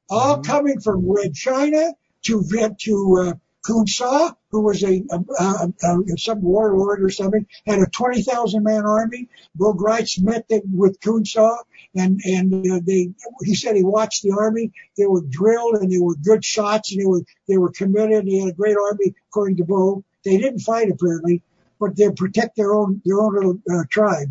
All 0.09 0.41
coming 0.41 0.79
from 0.79 1.09
Red 1.09 1.33
China 1.33 1.93
to 2.23 2.43
Viet, 2.43 2.79
to 2.79 3.17
uh, 3.19 3.33
Kun 3.67 3.85
Sa, 3.85 4.31
who 4.49 4.61
was 4.61 4.81
a, 4.81 5.03
a, 5.11 5.73
a, 5.83 6.17
some 6.17 6.41
warlord 6.41 7.03
or 7.03 7.09
something, 7.09 7.45
had 7.65 7.79
a 7.79 7.85
20,000 7.87 8.63
man 8.63 8.85
army. 8.85 9.27
Bill 9.57 9.73
Gritz 9.73 10.17
met 10.19 10.47
them 10.47 10.61
with 10.73 11.01
Kun 11.01 11.25
Sa, 11.25 11.57
and 11.93 12.21
and 12.23 12.71
uh, 12.71 12.79
they 12.85 13.09
he 13.43 13.55
said 13.55 13.75
he 13.75 13.83
watched 13.83 14.23
the 14.23 14.31
army. 14.31 14.71
They 14.97 15.05
were 15.05 15.21
drilled 15.21 15.75
and 15.75 15.91
they 15.91 15.99
were 15.99 16.15
good 16.15 16.45
shots 16.45 16.93
and 16.93 17.01
they 17.01 17.05
were 17.05 17.23
they 17.49 17.57
were 17.57 17.71
committed. 17.71 18.25
They 18.25 18.37
had 18.37 18.49
a 18.49 18.53
great 18.53 18.77
army, 18.77 19.13
according 19.29 19.57
to 19.57 19.65
Bo. 19.65 20.05
They 20.23 20.37
didn't 20.37 20.59
fight 20.59 20.89
apparently, 20.89 21.43
but 21.77 21.97
they 21.97 22.09
protect 22.11 22.55
their 22.55 22.73
own 22.73 23.01
their 23.03 23.19
own 23.19 23.35
little 23.35 23.59
uh, 23.69 23.83
tribe. 23.89 24.29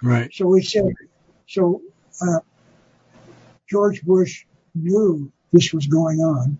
Right. 0.00 0.32
So 0.32 0.52
he 0.52 0.62
said, 0.62 0.92
so 1.48 1.82
uh, 2.22 2.38
George 3.68 4.02
Bush 4.02 4.44
knew 4.76 5.32
this 5.52 5.72
was 5.72 5.86
going 5.86 6.20
on 6.20 6.58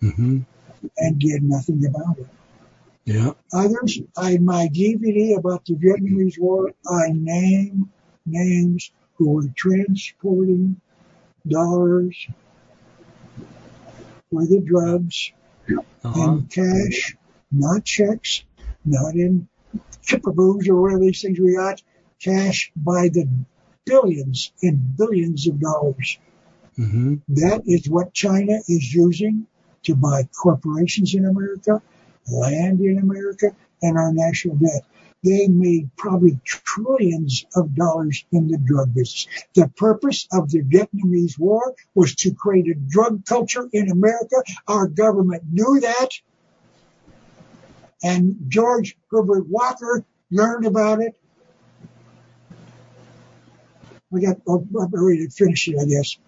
hmm 0.00 0.38
and 0.98 1.18
did 1.18 1.42
nothing 1.42 1.84
about 1.86 2.18
it. 2.18 2.26
Yeah. 3.04 3.32
Others, 3.52 4.00
I 4.16 4.38
my 4.38 4.68
DVD 4.68 5.34
about 5.34 5.64
the 5.64 5.74
Vietnamese 5.74 6.38
War, 6.38 6.72
I 6.88 7.12
name 7.12 7.90
names 8.26 8.90
who 9.14 9.30
were 9.30 9.48
transporting 9.54 10.80
dollars 11.46 12.26
for 14.30 14.46
the 14.46 14.60
drugs 14.60 15.32
Uh-huh. 16.04 16.20
in 16.20 16.46
cash, 16.48 17.16
not 17.52 17.84
checks, 17.84 18.44
not 18.84 19.14
in 19.14 19.48
chippaboos 20.06 20.68
or 20.68 20.80
whatever 20.82 21.00
these 21.00 21.22
things 21.22 21.38
we 21.40 21.56
got, 21.56 21.82
cash 22.20 22.70
by 22.76 23.08
the 23.08 23.26
billions 23.86 24.52
and 24.62 24.96
billions 24.96 25.46
of 25.48 25.60
dollars. 25.60 26.18
hmm 26.76 27.16
That 27.28 27.62
is 27.66 27.88
what 27.88 28.12
China 28.12 28.58
is 28.68 28.92
using 28.94 29.46
to 29.84 29.94
buy 29.94 30.28
corporations 30.42 31.14
in 31.14 31.24
America, 31.26 31.82
land 32.30 32.80
in 32.80 32.98
America, 32.98 33.54
and 33.82 33.96
our 33.96 34.12
national 34.12 34.56
debt. 34.56 34.82
They 35.22 35.48
made 35.48 35.88
probably 35.96 36.38
trillions 36.44 37.46
of 37.56 37.74
dollars 37.74 38.24
in 38.30 38.48
the 38.48 38.58
drug 38.58 38.94
business. 38.94 39.26
The 39.54 39.68
purpose 39.68 40.28
of 40.32 40.50
the 40.50 40.62
Vietnamese 40.62 41.38
War 41.38 41.74
was 41.94 42.14
to 42.16 42.34
create 42.34 42.68
a 42.68 42.74
drug 42.74 43.24
culture 43.24 43.66
in 43.72 43.90
America. 43.90 44.36
Our 44.68 44.86
government 44.86 45.44
knew 45.50 45.80
that. 45.80 46.08
And 48.02 48.36
George 48.48 48.98
Herbert 49.10 49.48
Walker 49.48 50.04
learned 50.30 50.66
about 50.66 51.00
it. 51.00 51.18
We 54.10 54.20
got, 54.20 54.36
oh, 54.46 54.66
I'm 54.78 54.90
ready 54.92 55.26
to 55.26 55.30
finish 55.30 55.68
it, 55.68 55.76
I 55.80 55.86
guess. 55.86 56.18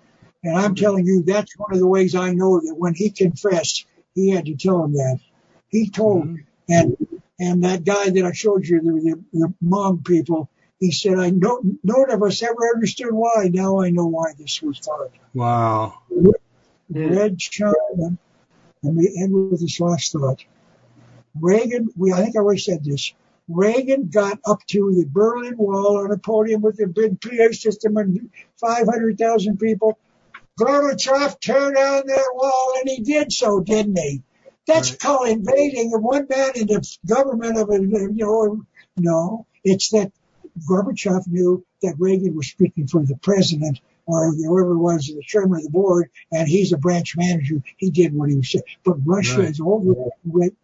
And 0.45 0.57
I'm 0.57 0.75
telling 0.75 1.07
you, 1.07 1.23
that's 1.23 1.57
one 1.59 1.73
of 1.73 1.79
the 1.79 1.87
ways 1.87 2.15
I 2.15 2.33
know 2.33 2.61
that 2.61 2.75
when 2.77 2.95
he 2.95 3.11
confessed, 3.11 3.87
he 4.15 4.31
had 4.31 4.47
to 4.47 4.55
tell 4.55 4.85
him 4.85 4.93
that. 4.95 5.19
He 5.69 5.91
told, 5.91 6.29
Mhm. 6.29 6.45
and 6.69 6.97
and 7.39 7.65
that 7.65 7.85
guy 7.85 8.09
that 8.11 8.25
I 8.25 8.33
showed 8.33 8.67
you, 8.67 8.81
the, 8.81 8.93
the, 8.93 9.39
the 9.39 9.55
Hmong 9.63 10.05
people, 10.05 10.49
he 10.81 10.91
said, 10.91 11.19
I 11.19 11.31
know 11.31 11.61
none 11.85 12.11
of 12.11 12.23
us 12.23 12.43
ever 12.43 12.71
understood 12.75 13.13
why. 13.13 13.51
Now 13.53 13.81
I 13.81 13.91
know 13.91 14.07
why 14.07 14.33
this 14.39 14.63
was 14.63 14.81
done. 14.81 15.09
Wow. 15.35 16.01
Red 16.91 17.39
China. 17.39 18.17
Let 18.83 18.95
me 18.95 19.13
end 19.19 19.33
with 19.35 19.61
this 19.61 19.81
last 19.81 20.13
thought. 20.13 20.45
Reagan, 21.39 21.89
we 21.97 22.13
I 22.13 22.23
think 22.23 22.37
I 22.37 22.39
already 22.39 22.61
said 22.61 22.85
this. 22.85 23.13
Reagan 23.49 24.09
got 24.09 24.39
up 24.47 24.61
to 24.69 24.93
the 24.95 25.07
Berlin 25.11 25.57
Wall 25.57 25.99
on 25.99 26.11
a 26.11 26.19
podium 26.19 26.63
with 26.63 26.81
a 26.81 26.87
big 26.87 27.21
PA 27.21 27.53
system 27.53 27.97
and 27.97 28.31
500,000 28.61 29.59
people. 29.59 29.99
Gorbachev 30.59 31.39
tear 31.41 31.73
down 31.73 32.07
that 32.07 32.31
wall, 32.35 32.75
and 32.81 32.89
he 32.89 33.03
did 33.03 33.33
so, 33.33 33.61
didn't 33.61 33.99
he? 33.99 34.23
That's 34.67 34.91
Right. 34.91 35.01
called 35.01 35.29
invading 35.29 35.95
of 35.95 36.03
one 36.03 36.27
man 36.29 36.53
in 36.57 36.67
the 36.67 36.97
government 37.07 37.59
of 37.59 37.71
a, 37.71 37.81
you 37.81 38.09
know, 38.13 38.65
no, 38.97 39.47
it's 39.65 39.91
that 39.91 40.13
Gorbachev 40.69 41.27
knew 41.29 41.65
that 41.83 41.97
Reagan 41.99 42.35
was 42.35 42.49
speaking 42.49 42.87
for 42.87 43.03
the 43.05 43.17
president 43.17 43.81
or 44.07 44.33
whoever 44.33 44.77
was 44.77 45.07
the 45.07 45.23
chairman 45.23 45.59
of 45.59 45.65
the 45.65 45.71
board, 45.71 46.11
and 46.33 46.49
he's 46.49 46.73
a 46.73 46.79
branch 46.79 47.17
manager. 47.17 47.63
He 47.77 47.91
did 47.91 48.15
what 48.15 48.31
he 48.31 48.37
was 48.37 48.51
saying. 48.51 48.65
But 48.85 48.97
Russia 49.05 49.41
Right. 49.43 49.51
is 49.51 49.61
over. 49.61 49.95
Right. 50.25 50.55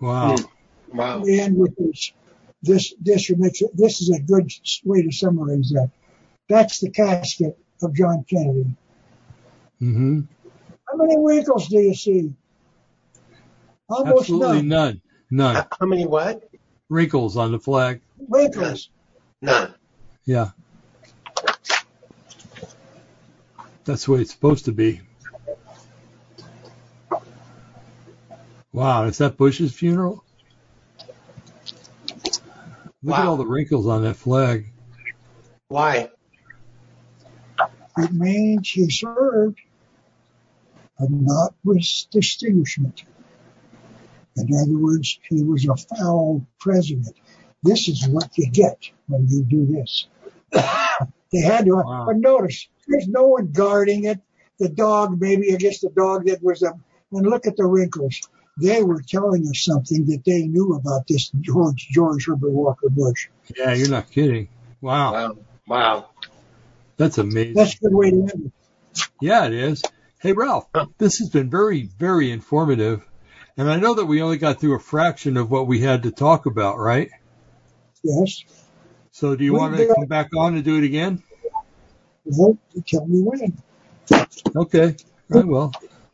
Wow. 0.00 0.36
Hmm. 0.36 0.96
Wow. 0.96 1.18
We 1.20 1.40
end 1.40 1.56
with 1.56 1.76
this. 1.76 2.12
This 2.62 2.94
this 3.00 3.30
makes 3.36 3.60
it, 3.60 3.70
this 3.76 4.00
is 4.00 4.10
a 4.10 4.20
good 4.20 4.50
way 4.84 5.02
to 5.02 5.12
summarize 5.12 5.70
that. 5.70 5.90
That's 6.48 6.80
the 6.80 6.90
casket 6.90 7.58
of 7.84 7.94
John 7.94 8.24
Kennedy. 8.28 8.66
hmm 9.78 10.20
How 10.88 10.96
many 10.96 11.16
wrinkles 11.18 11.68
do 11.68 11.78
you 11.78 11.94
see? 11.94 12.32
Almost 13.88 14.20
Absolutely 14.22 14.62
none. 14.62 14.68
none. 14.68 15.00
None. 15.30 15.54
How 15.56 15.68
how 15.80 15.86
many 15.86 16.06
what? 16.06 16.48
Wrinkles 16.88 17.36
on 17.36 17.52
the 17.52 17.58
flag. 17.58 18.00
Wrinkles. 18.28 18.90
None. 19.42 19.74
Yeah. 20.24 20.50
That's 23.84 24.06
the 24.06 24.12
way 24.12 24.20
it's 24.20 24.32
supposed 24.32 24.64
to 24.64 24.72
be. 24.72 25.00
Wow, 28.72 29.04
is 29.04 29.18
that 29.18 29.36
Bush's 29.36 29.72
funeral? 29.72 30.24
Look 33.02 33.18
at 33.18 33.26
all 33.26 33.36
the 33.36 33.46
wrinkles 33.46 33.86
on 33.86 34.02
that 34.04 34.16
flag. 34.16 34.72
Why? 35.68 36.10
It 37.98 38.12
means 38.12 38.68
he 38.70 38.90
served, 38.90 39.58
but 40.98 41.10
not 41.10 41.54
with 41.64 41.84
distinguishment. 42.10 43.04
In 44.36 44.48
other 44.54 44.78
words, 44.78 45.18
he 45.28 45.42
was 45.44 45.66
a 45.66 45.76
foul 45.76 46.44
president. 46.58 47.16
This 47.62 47.88
is 47.88 48.06
what 48.08 48.36
you 48.36 48.50
get 48.50 48.90
when 49.06 49.28
you 49.28 49.42
do 49.44 49.66
this. 49.66 50.06
they 50.52 51.40
had 51.40 51.66
to, 51.66 51.76
Wow. 51.76 52.04
but 52.06 52.16
notice, 52.16 52.68
there's 52.88 53.06
no 53.06 53.28
one 53.28 53.52
guarding 53.52 54.04
it. 54.04 54.20
The 54.58 54.68
dog, 54.68 55.20
maybe 55.20 55.52
I 55.52 55.56
guess 55.56 55.80
the 55.80 55.90
dog 55.90 56.26
that 56.26 56.42
was 56.42 56.62
a, 56.62 56.72
and 57.12 57.26
look 57.26 57.46
at 57.46 57.56
the 57.56 57.64
wrinkles. 57.66 58.20
They 58.60 58.82
were 58.84 59.02
telling 59.02 59.48
us 59.48 59.64
something 59.64 60.06
that 60.06 60.22
they 60.24 60.42
knew 60.46 60.74
about 60.74 61.08
this 61.08 61.30
George 61.40 61.88
George 61.90 62.26
Herbert 62.26 62.50
Walker 62.50 62.88
Bush. 62.88 63.28
Yeah, 63.56 63.72
you're 63.74 63.88
not 63.88 64.10
kidding. 64.10 64.48
Wow, 64.80 65.12
Wow. 65.12 65.36
Wow. 65.66 66.06
That's 66.96 67.18
amazing. 67.18 67.54
That's 67.54 67.74
a 67.74 67.78
good 67.78 67.94
way 67.94 68.10
to 68.10 68.16
end 68.16 68.46
it. 68.46 68.52
Yeah, 69.20 69.46
it 69.46 69.52
is. 69.54 69.82
Hey, 70.20 70.32
Ralph, 70.32 70.66
this 70.98 71.18
has 71.18 71.30
been 71.30 71.50
very, 71.50 71.82
very 71.98 72.30
informative. 72.30 73.06
And 73.56 73.70
I 73.70 73.76
know 73.76 73.94
that 73.94 74.06
we 74.06 74.22
only 74.22 74.38
got 74.38 74.60
through 74.60 74.74
a 74.74 74.80
fraction 74.80 75.36
of 75.36 75.50
what 75.50 75.66
we 75.66 75.80
had 75.80 76.04
to 76.04 76.10
talk 76.10 76.46
about, 76.46 76.78
right? 76.78 77.10
Yes. 78.02 78.44
So 79.12 79.36
do 79.36 79.44
you 79.44 79.52
We 79.52 79.58
want 79.58 79.76
to 79.76 79.86
come 79.94 80.06
back 80.06 80.30
on 80.36 80.54
and 80.54 80.64
do 80.64 80.78
it 80.78 80.84
again? 80.84 81.22
Vote 82.26 82.58
to 82.74 82.80
tell 82.80 83.06
me 83.06 83.22
when. 83.22 83.62
Okay. 84.56 84.96
All 85.30 85.40
right, 85.40 85.46
well, 85.46 85.72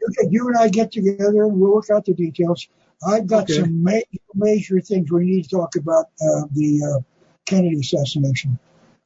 Okay, 0.08 0.28
you 0.30 0.48
and 0.48 0.56
I 0.56 0.68
get 0.68 0.92
together 0.92 1.44
and 1.44 1.60
we'll 1.60 1.74
work 1.74 1.90
out 1.90 2.04
the 2.04 2.14
details. 2.14 2.68
I've 3.06 3.26
got 3.26 3.44
Okay. 3.44 3.54
some 3.54 3.82
major, 3.82 4.06
major 4.34 4.80
things 4.80 5.10
we 5.10 5.24
need 5.26 5.44
to 5.44 5.48
talk 5.50 5.76
about 5.76 6.06
uh, 6.20 6.46
the 6.52 6.82
uh, 6.82 7.00
Kennedy 7.46 7.80
assassination. 7.80 8.58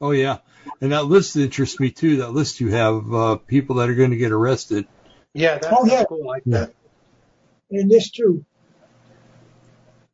Oh 0.05 0.11
yeah. 0.11 0.39
And 0.81 0.93
that 0.93 1.05
list 1.07 1.37
interests 1.37 1.81
me 1.81 1.91
too. 1.91 2.19
That 2.19 2.33
list 2.33 2.61
you 2.61 2.69
have, 2.69 3.13
uh, 3.15 3.37
people 3.37 3.77
that 3.77 3.89
are 3.91 3.95
going 3.95 4.11
to 4.11 4.17
get 4.17 4.33
arrested. 4.33 4.87
Yeah, 5.33 5.59
that's 5.59 5.67
Oh, 5.71 5.85
yeah. 5.87 6.05
cool. 6.09 6.23
I 6.25 6.27
like 6.27 6.43
Yeah. 6.47 6.59
that. 6.59 6.75
And 7.71 7.91
this 7.91 8.11
too. 8.11 8.45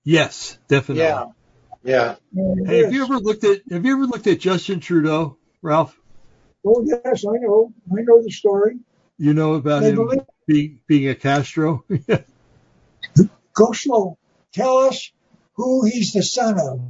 Yes, 0.04 0.58
definitely. 0.68 1.02
Yeah. 1.04 1.26
Yeah. 1.82 2.16
Hey, 2.66 2.84
have 2.84 2.92
you 2.92 3.04
ever 3.04 3.18
looked 3.18 3.44
at, 3.44 3.60
have 3.70 3.84
you 3.84 3.92
ever 3.94 4.06
looked 4.06 4.26
at 4.26 4.40
Justin 4.40 4.80
Trudeau, 4.80 5.36
Ralph? 5.62 5.98
Oh 6.64 6.82
yes, 6.84 7.24
I 7.26 7.36
know. 7.38 7.72
I 7.90 8.02
know 8.02 8.22
the 8.22 8.30
story. 8.30 8.76
You 9.18 9.34
know 9.34 9.54
about 9.54 9.82
They 9.82 9.90
him 9.90 9.96
believe- 9.96 10.20
being, 10.46 10.80
being 10.86 11.08
a 11.08 11.14
Castro? 11.14 11.84
Go 13.54 13.72
slow. 13.72 14.18
Tell 14.52 14.78
us 14.78 15.10
who 15.54 15.84
he's 15.86 16.12
the 16.12 16.22
son 16.22 16.58
of. 16.58 16.80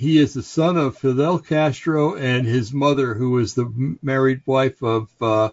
He 0.00 0.16
is 0.16 0.32
the 0.32 0.42
son 0.42 0.78
of 0.78 0.96
Fidel 0.96 1.38
Castro 1.38 2.14
and 2.14 2.46
his 2.46 2.72
mother, 2.72 3.12
who 3.12 3.32
was 3.32 3.52
the 3.52 3.98
married 4.00 4.40
wife 4.46 4.82
of, 4.82 5.10
uh, 5.20 5.50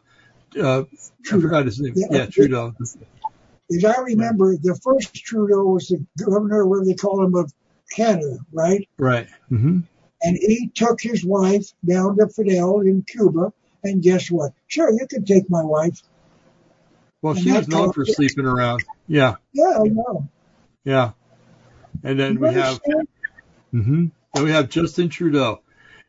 uh, 0.58 0.84
I 0.86 1.40
forgot 1.42 1.66
his 1.66 1.82
name. 1.82 1.92
Yeah. 1.98 2.20
Yeah, 2.20 2.26
Trudeau. 2.28 2.74
As 2.80 3.84
I 3.84 4.00
remember, 4.00 4.56
the 4.56 4.80
first 4.82 5.14
Trudeau 5.14 5.66
was 5.66 5.90
the 5.90 6.06
governor, 6.24 6.66
whatever 6.66 6.86
they 6.86 6.94
call 6.94 7.26
him, 7.26 7.36
of 7.36 7.52
Canada, 7.94 8.38
right? 8.54 8.88
Right. 8.98 9.28
hmm 9.50 9.80
And 10.22 10.38
he 10.38 10.72
took 10.74 11.02
his 11.02 11.26
wife 11.26 11.68
down 11.86 12.16
to 12.16 12.30
Fidel 12.30 12.80
in 12.80 13.02
Cuba. 13.02 13.52
And 13.84 14.02
guess 14.02 14.32
what? 14.32 14.54
Sure, 14.68 14.94
you 14.94 15.08
can 15.08 15.26
take 15.26 15.50
my 15.50 15.62
wife. 15.62 16.02
Well, 17.22 17.34
And 17.34 17.44
she 17.44 17.52
was 17.52 17.68
known 17.68 17.92
for 17.92 18.06
sleeping 18.06 18.46
around. 18.46 18.82
Yeah. 19.10 19.36
Yeah, 19.52 19.78
I 19.78 19.88
know. 19.90 20.30
Yeah. 20.86 21.12
And 22.02 22.18
then 22.18 22.40
we 22.40 22.48
have, 22.54 22.80
understand? 22.80 23.08
Then 24.38 24.46
we 24.46 24.52
have 24.52 24.70
Justin 24.70 25.10
Trudeau. 25.10 25.62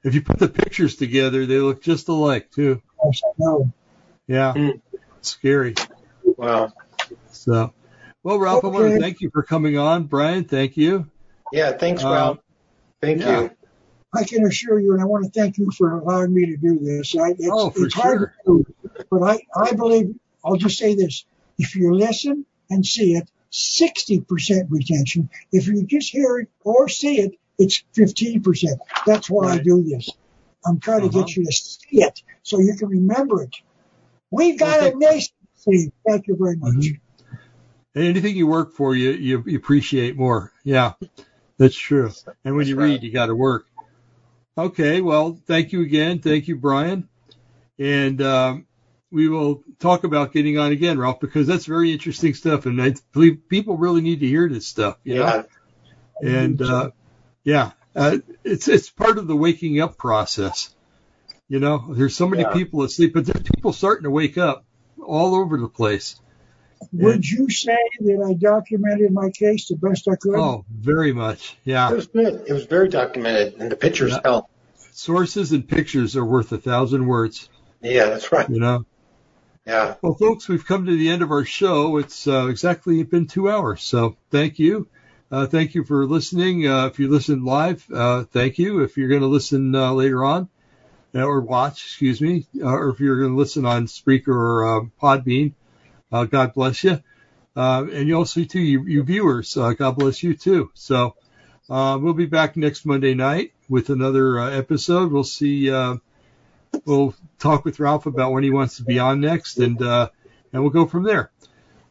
If 0.04 0.14
you 0.14 0.22
put 0.22 0.38
the 0.38 0.48
pictures 0.48 0.96
together, 0.96 1.46
they 1.46 1.58
look 1.58 1.82
just 1.82 2.08
alike 2.08 2.50
too. 2.52 2.80
Yes, 3.04 3.20
I 3.24 3.30
know. 3.38 3.72
Yeah. 4.26 4.52
Hmm. 4.52 4.70
Scary. 5.22 5.74
Wow. 6.36 6.72
So, 7.32 7.72
well, 8.22 8.38
Ralph, 8.38 8.64
I 8.64 8.68
want 8.68 8.92
to 8.92 9.00
thank 9.00 9.20
you 9.20 9.30
for 9.30 9.42
coming 9.42 9.78
on. 9.78 10.04
Brian, 10.04 10.44
thank 10.44 10.76
you. 10.76 11.10
Yeah. 11.52 11.72
Thanks, 11.72 12.04
Uh, 12.04 12.10
Ralph. 12.10 12.38
Thank 13.00 13.20
yeah. 13.20 13.40
you. 13.42 13.50
I 14.14 14.24
can 14.24 14.46
assure 14.46 14.78
you, 14.78 14.92
and 14.92 15.02
I 15.02 15.04
want 15.04 15.24
to 15.24 15.30
thank 15.30 15.58
you 15.58 15.70
for 15.70 15.98
allowing 15.98 16.32
me 16.32 16.46
to 16.46 16.56
do 16.56 16.78
this. 16.78 17.14
I, 17.14 17.30
it's, 17.30 17.48
Oh, 17.50 17.70
for 17.70 17.86
it's 17.86 17.94
hard 17.94 18.32
to 18.46 18.64
do, 18.64 19.00
but 19.10 19.22
I, 19.22 19.40
I 19.54 19.72
believe, 19.72 20.14
I'll 20.44 20.56
just 20.56 20.78
say 20.78 20.94
this. 20.94 21.26
If 21.58 21.76
you 21.76 21.94
listen 21.94 22.46
and 22.70 22.86
see 22.86 23.14
it, 23.14 23.30
60% 23.52 24.66
retention. 24.70 25.28
If 25.52 25.66
you 25.66 25.84
just 25.84 26.10
hear 26.10 26.38
it 26.38 26.48
or 26.64 26.88
see 26.88 27.20
it, 27.20 27.34
it's 27.58 27.82
15%. 27.96 28.78
That's 29.06 29.28
why 29.28 29.54
I 29.54 29.58
do 29.58 29.82
this. 29.82 30.10
I'm 30.64 30.78
trying 30.80 31.00
to 31.02 31.06
Uh-huh. 31.08 31.20
get 31.24 31.36
you 31.36 31.44
to 31.44 31.52
see 31.52 32.02
it 32.02 32.22
so 32.42 32.58
you 32.60 32.74
can 32.76 32.88
remember 32.88 33.42
it. 33.42 33.56
We've 34.30 34.58
got 34.58 34.80
Well, 34.80 34.92
a 34.92 34.96
nation. 34.96 35.34
See, 35.54 35.90
thank 36.06 36.26
you 36.28 36.36
very 36.36 36.56
much. 36.56 36.74
Mhm. 36.74 37.00
And 37.94 38.04
anything 38.04 38.36
you 38.36 38.46
work 38.46 38.74
for, 38.74 38.94
you, 38.94 39.10
you 39.10 39.42
you 39.46 39.56
appreciate 39.58 40.16
more. 40.16 40.52
Yeah, 40.62 40.92
that's 41.56 41.76
true. 41.76 42.10
And 42.44 42.54
when 42.54 42.58
That's 42.64 42.68
you 42.70 42.76
right. 42.76 42.84
read, 42.90 43.02
you 43.02 43.10
got 43.10 43.26
to 43.26 43.34
work. 43.34 43.66
Okay, 44.56 45.00
well, 45.00 45.40
thank 45.46 45.72
you 45.72 45.82
again. 45.82 46.20
Thank 46.20 46.46
you, 46.48 46.56
Brian. 46.56 47.08
And 47.78 48.20
um, 48.22 48.66
we 49.10 49.28
will 49.28 49.62
talk 49.78 50.04
about 50.04 50.32
getting 50.32 50.58
on 50.58 50.72
again, 50.72 50.98
Ralph, 50.98 51.20
because 51.20 51.46
that's 51.46 51.64
very 51.66 51.92
interesting 51.92 52.34
stuff. 52.34 52.66
And 52.66 52.80
I 52.80 52.94
believe 53.12 53.48
people 53.48 53.76
really 53.76 54.00
need 54.00 54.20
to 54.20 54.26
hear 54.26 54.48
this 54.48 54.66
stuff. 54.66 54.98
You 55.04 55.14
Yeah. 55.16 55.20
know? 55.20 55.44
And 56.22 56.60
uh, 56.62 56.90
yeah, 57.48 57.70
uh, 57.96 58.18
it's 58.44 58.68
it's 58.68 58.90
part 58.90 59.16
of 59.16 59.26
the 59.26 59.34
waking 59.36 59.80
up 59.80 59.96
process. 59.96 60.74
You 61.48 61.60
know, 61.60 61.94
there's 61.94 62.14
so 62.14 62.28
many 62.28 62.42
Yeah. 62.42 62.52
people 62.52 62.82
asleep, 62.82 63.14
but 63.14 63.24
there's 63.24 63.42
people 63.42 63.72
starting 63.72 64.04
to 64.04 64.10
wake 64.10 64.36
up 64.36 64.64
all 65.02 65.34
over 65.34 65.56
the 65.58 65.68
place. 65.68 66.16
Would 66.92 67.28
you 67.28 67.48
say 67.48 67.78
that 68.00 68.22
I 68.28 68.34
documented 68.34 69.10
my 69.12 69.30
case 69.30 69.68
the 69.68 69.76
best 69.76 70.06
I 70.08 70.16
could? 70.16 70.34
Oh, 70.38 70.64
very 70.70 71.12
much. 71.14 71.56
Yeah. 71.64 71.90
It 71.90 71.96
was 71.96 72.06
good. 72.06 72.44
It 72.46 72.52
was 72.52 72.66
very 72.66 72.88
documented, 72.90 73.54
and 73.58 73.72
the 73.72 73.76
pictures 73.76 74.12
Yeah. 74.12 74.20
help. 74.24 74.46
Sources 74.92 75.52
and 75.52 75.66
pictures 75.66 76.16
are 76.16 76.24
worth 76.24 76.52
a 76.52 76.58
thousand 76.58 77.06
words, 77.06 77.48
Yeah, 77.80 78.06
that's 78.10 78.30
right. 78.30 78.48
you 78.50 78.60
know? 78.60 78.84
Yeah. 79.66 79.94
Well, 80.02 80.14
folks, 80.14 80.48
we've 80.48 80.66
come 80.66 80.84
to 80.86 80.96
the 80.96 81.08
end 81.08 81.22
of 81.22 81.30
our 81.30 81.44
show. 81.44 81.96
It's 81.96 82.26
uh, 82.28 82.46
exactly 82.48 83.02
been 83.04 83.26
two 83.26 83.50
hours. 83.50 83.82
So 83.82 84.16
thank 84.30 84.58
you. 84.58 84.86
Uh, 85.30 85.46
thank 85.46 85.74
you 85.74 85.84
for 85.84 86.06
listening. 86.06 86.66
Uh, 86.66 86.86
if 86.86 86.98
you 86.98 87.08
listen 87.08 87.44
live, 87.44 87.86
uh, 87.92 88.24
thank 88.24 88.58
you. 88.58 88.80
If 88.80 88.96
you're 88.96 89.10
going 89.10 89.20
to 89.20 89.26
listen 89.26 89.74
uh, 89.74 89.92
later 89.92 90.24
on 90.24 90.48
uh, 91.14 91.22
or 91.22 91.42
watch, 91.42 91.84
excuse 91.84 92.18
me, 92.20 92.46
uh, 92.62 92.66
or 92.66 92.88
if 92.88 93.00
you're 93.00 93.20
going 93.20 93.32
to 93.32 93.36
listen 93.36 93.66
on 93.66 93.86
Spreaker 93.86 94.28
or 94.28 94.90
Podbean, 95.02 95.52
God 96.10 96.54
bless 96.54 96.82
you. 96.82 97.02
And 97.54 98.08
you 98.08 98.16
also, 98.16 98.42
too, 98.44 98.60
you, 98.60 98.84
you 98.84 99.02
viewers, 99.02 99.54
God 99.54 99.98
bless 99.98 100.22
you, 100.22 100.34
too. 100.34 100.70
So 100.72 101.14
we'll 101.68 102.14
be 102.14 102.24
back 102.26 102.56
next 102.56 102.86
Monday 102.86 103.12
night 103.12 103.52
with 103.68 103.90
another 103.90 104.38
episode. 104.38 105.12
We'll 105.12 105.24
see. 105.24 105.70
We'll 106.86 107.14
talk 107.38 107.66
with 107.66 107.80
Ralph 107.80 108.06
about 108.06 108.32
when 108.32 108.44
he 108.44 108.50
wants 108.50 108.78
to 108.78 108.82
be 108.82 108.98
on 108.98 109.20
next, 109.20 109.58
and 109.58 109.78
and 109.80 110.62
we'll 110.62 110.70
go 110.70 110.86
from 110.86 111.02
there. 111.02 111.30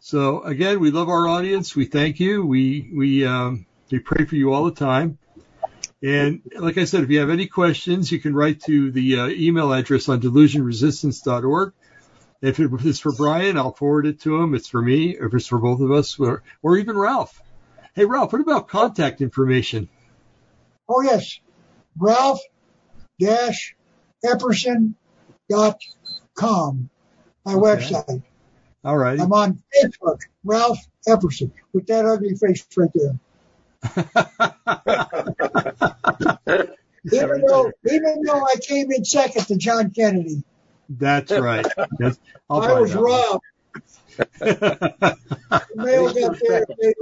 So 0.07 0.41
again, 0.43 0.79
we 0.79 0.89
love 0.89 1.09
our 1.09 1.27
audience. 1.27 1.75
We 1.75 1.83
thank 1.83 2.21
you. 2.21 2.45
We 2.45 2.89
we 2.95 3.25
um, 3.25 3.65
we 3.91 3.99
pray 3.99 4.23
for 4.23 4.37
you 4.37 4.53
all 4.53 4.63
the 4.63 4.71
time. 4.71 5.17
And 6.01 6.43
like 6.57 6.77
I 6.77 6.85
said, 6.85 7.03
if 7.03 7.09
you 7.09 7.19
have 7.19 7.29
any 7.29 7.47
questions, 7.47 8.09
you 8.09 8.21
can 8.21 8.33
write 8.33 8.61
to 8.67 8.89
the 8.89 9.19
uh, 9.19 9.27
email 9.27 9.73
address 9.73 10.07
on 10.07 10.21
delusionresistance.org. 10.21 11.73
If 12.41 12.57
it's 12.57 13.01
for 13.01 13.11
Brian, 13.11 13.57
I'll 13.57 13.73
forward 13.73 14.05
it 14.05 14.21
to 14.21 14.41
him. 14.41 14.55
It's 14.55 14.69
for 14.69 14.81
me. 14.81 15.17
If 15.17 15.33
it's 15.33 15.47
for 15.47 15.57
both 15.59 15.81
of 15.81 15.91
us, 15.91 16.17
or, 16.17 16.41
or 16.61 16.77
even 16.77 16.97
Ralph. 16.97 17.41
Hey, 17.93 18.05
Ralph, 18.05 18.31
what 18.31 18.41
about 18.41 18.69
contact 18.69 19.19
information? 19.19 19.89
Oh, 20.87 21.01
yes. 21.01 21.37
Ralph 21.97 22.39
dash 23.19 23.75
Epperson 24.23 24.93
dot 25.49 25.81
com, 26.33 26.89
my 27.45 27.55
Okay. 27.55 27.61
website. 27.61 28.23
All 28.87 28.97
righty. 28.97 29.21
I'm 29.21 29.33
on 29.33 29.61
Facebook, 29.75 30.21
Ralph 30.45 30.79
Epperson, 31.05 31.51
with 31.73 31.87
that 31.87 32.05
ugly 32.05 32.35
face 32.35 32.65
right 32.77 32.89
there. 32.95 33.19
Even 37.11 37.43
though, 37.45 37.69
even 37.89 38.21
though 38.23 38.43
I 38.43 38.55
came 38.61 38.89
in 38.93 39.03
second 39.03 39.45
to 39.47 39.57
John 39.57 39.91
Kennedy, 39.91 40.41
That's 40.89 41.31
right. 41.31 41.65
Yes, 41.99 42.17
I'll 42.49 42.61
I 42.61 42.67
buy 42.67 42.79
was 42.79 42.93
that 42.93 43.01
robbed. 43.01 43.43
mail 45.75 46.13
got 46.13 46.39
there. 46.39 46.65
They, 46.81 46.93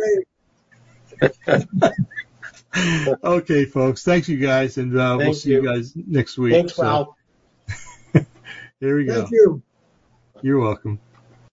they, 2.75 3.13
okay, 3.23 3.65
folks. 3.65 4.03
Thank 4.03 4.27
you 4.27 4.37
guys, 4.37 4.77
and 4.77 4.97
uh, 4.97 5.17
we'll 5.19 5.33
see 5.33 5.51
you. 5.51 5.61
you. 5.61 5.67
guys 5.67 5.93
next 5.95 6.37
week. 6.37 6.53
Thanks, 6.53 6.75
So, 6.75 6.83
Ralph. 6.83 7.15
Here 8.79 8.97
we 8.97 9.05
go. 9.05 9.21
thank 9.21 9.31
you. 9.31 9.61
You're 10.41 10.59
welcome. 10.59 10.99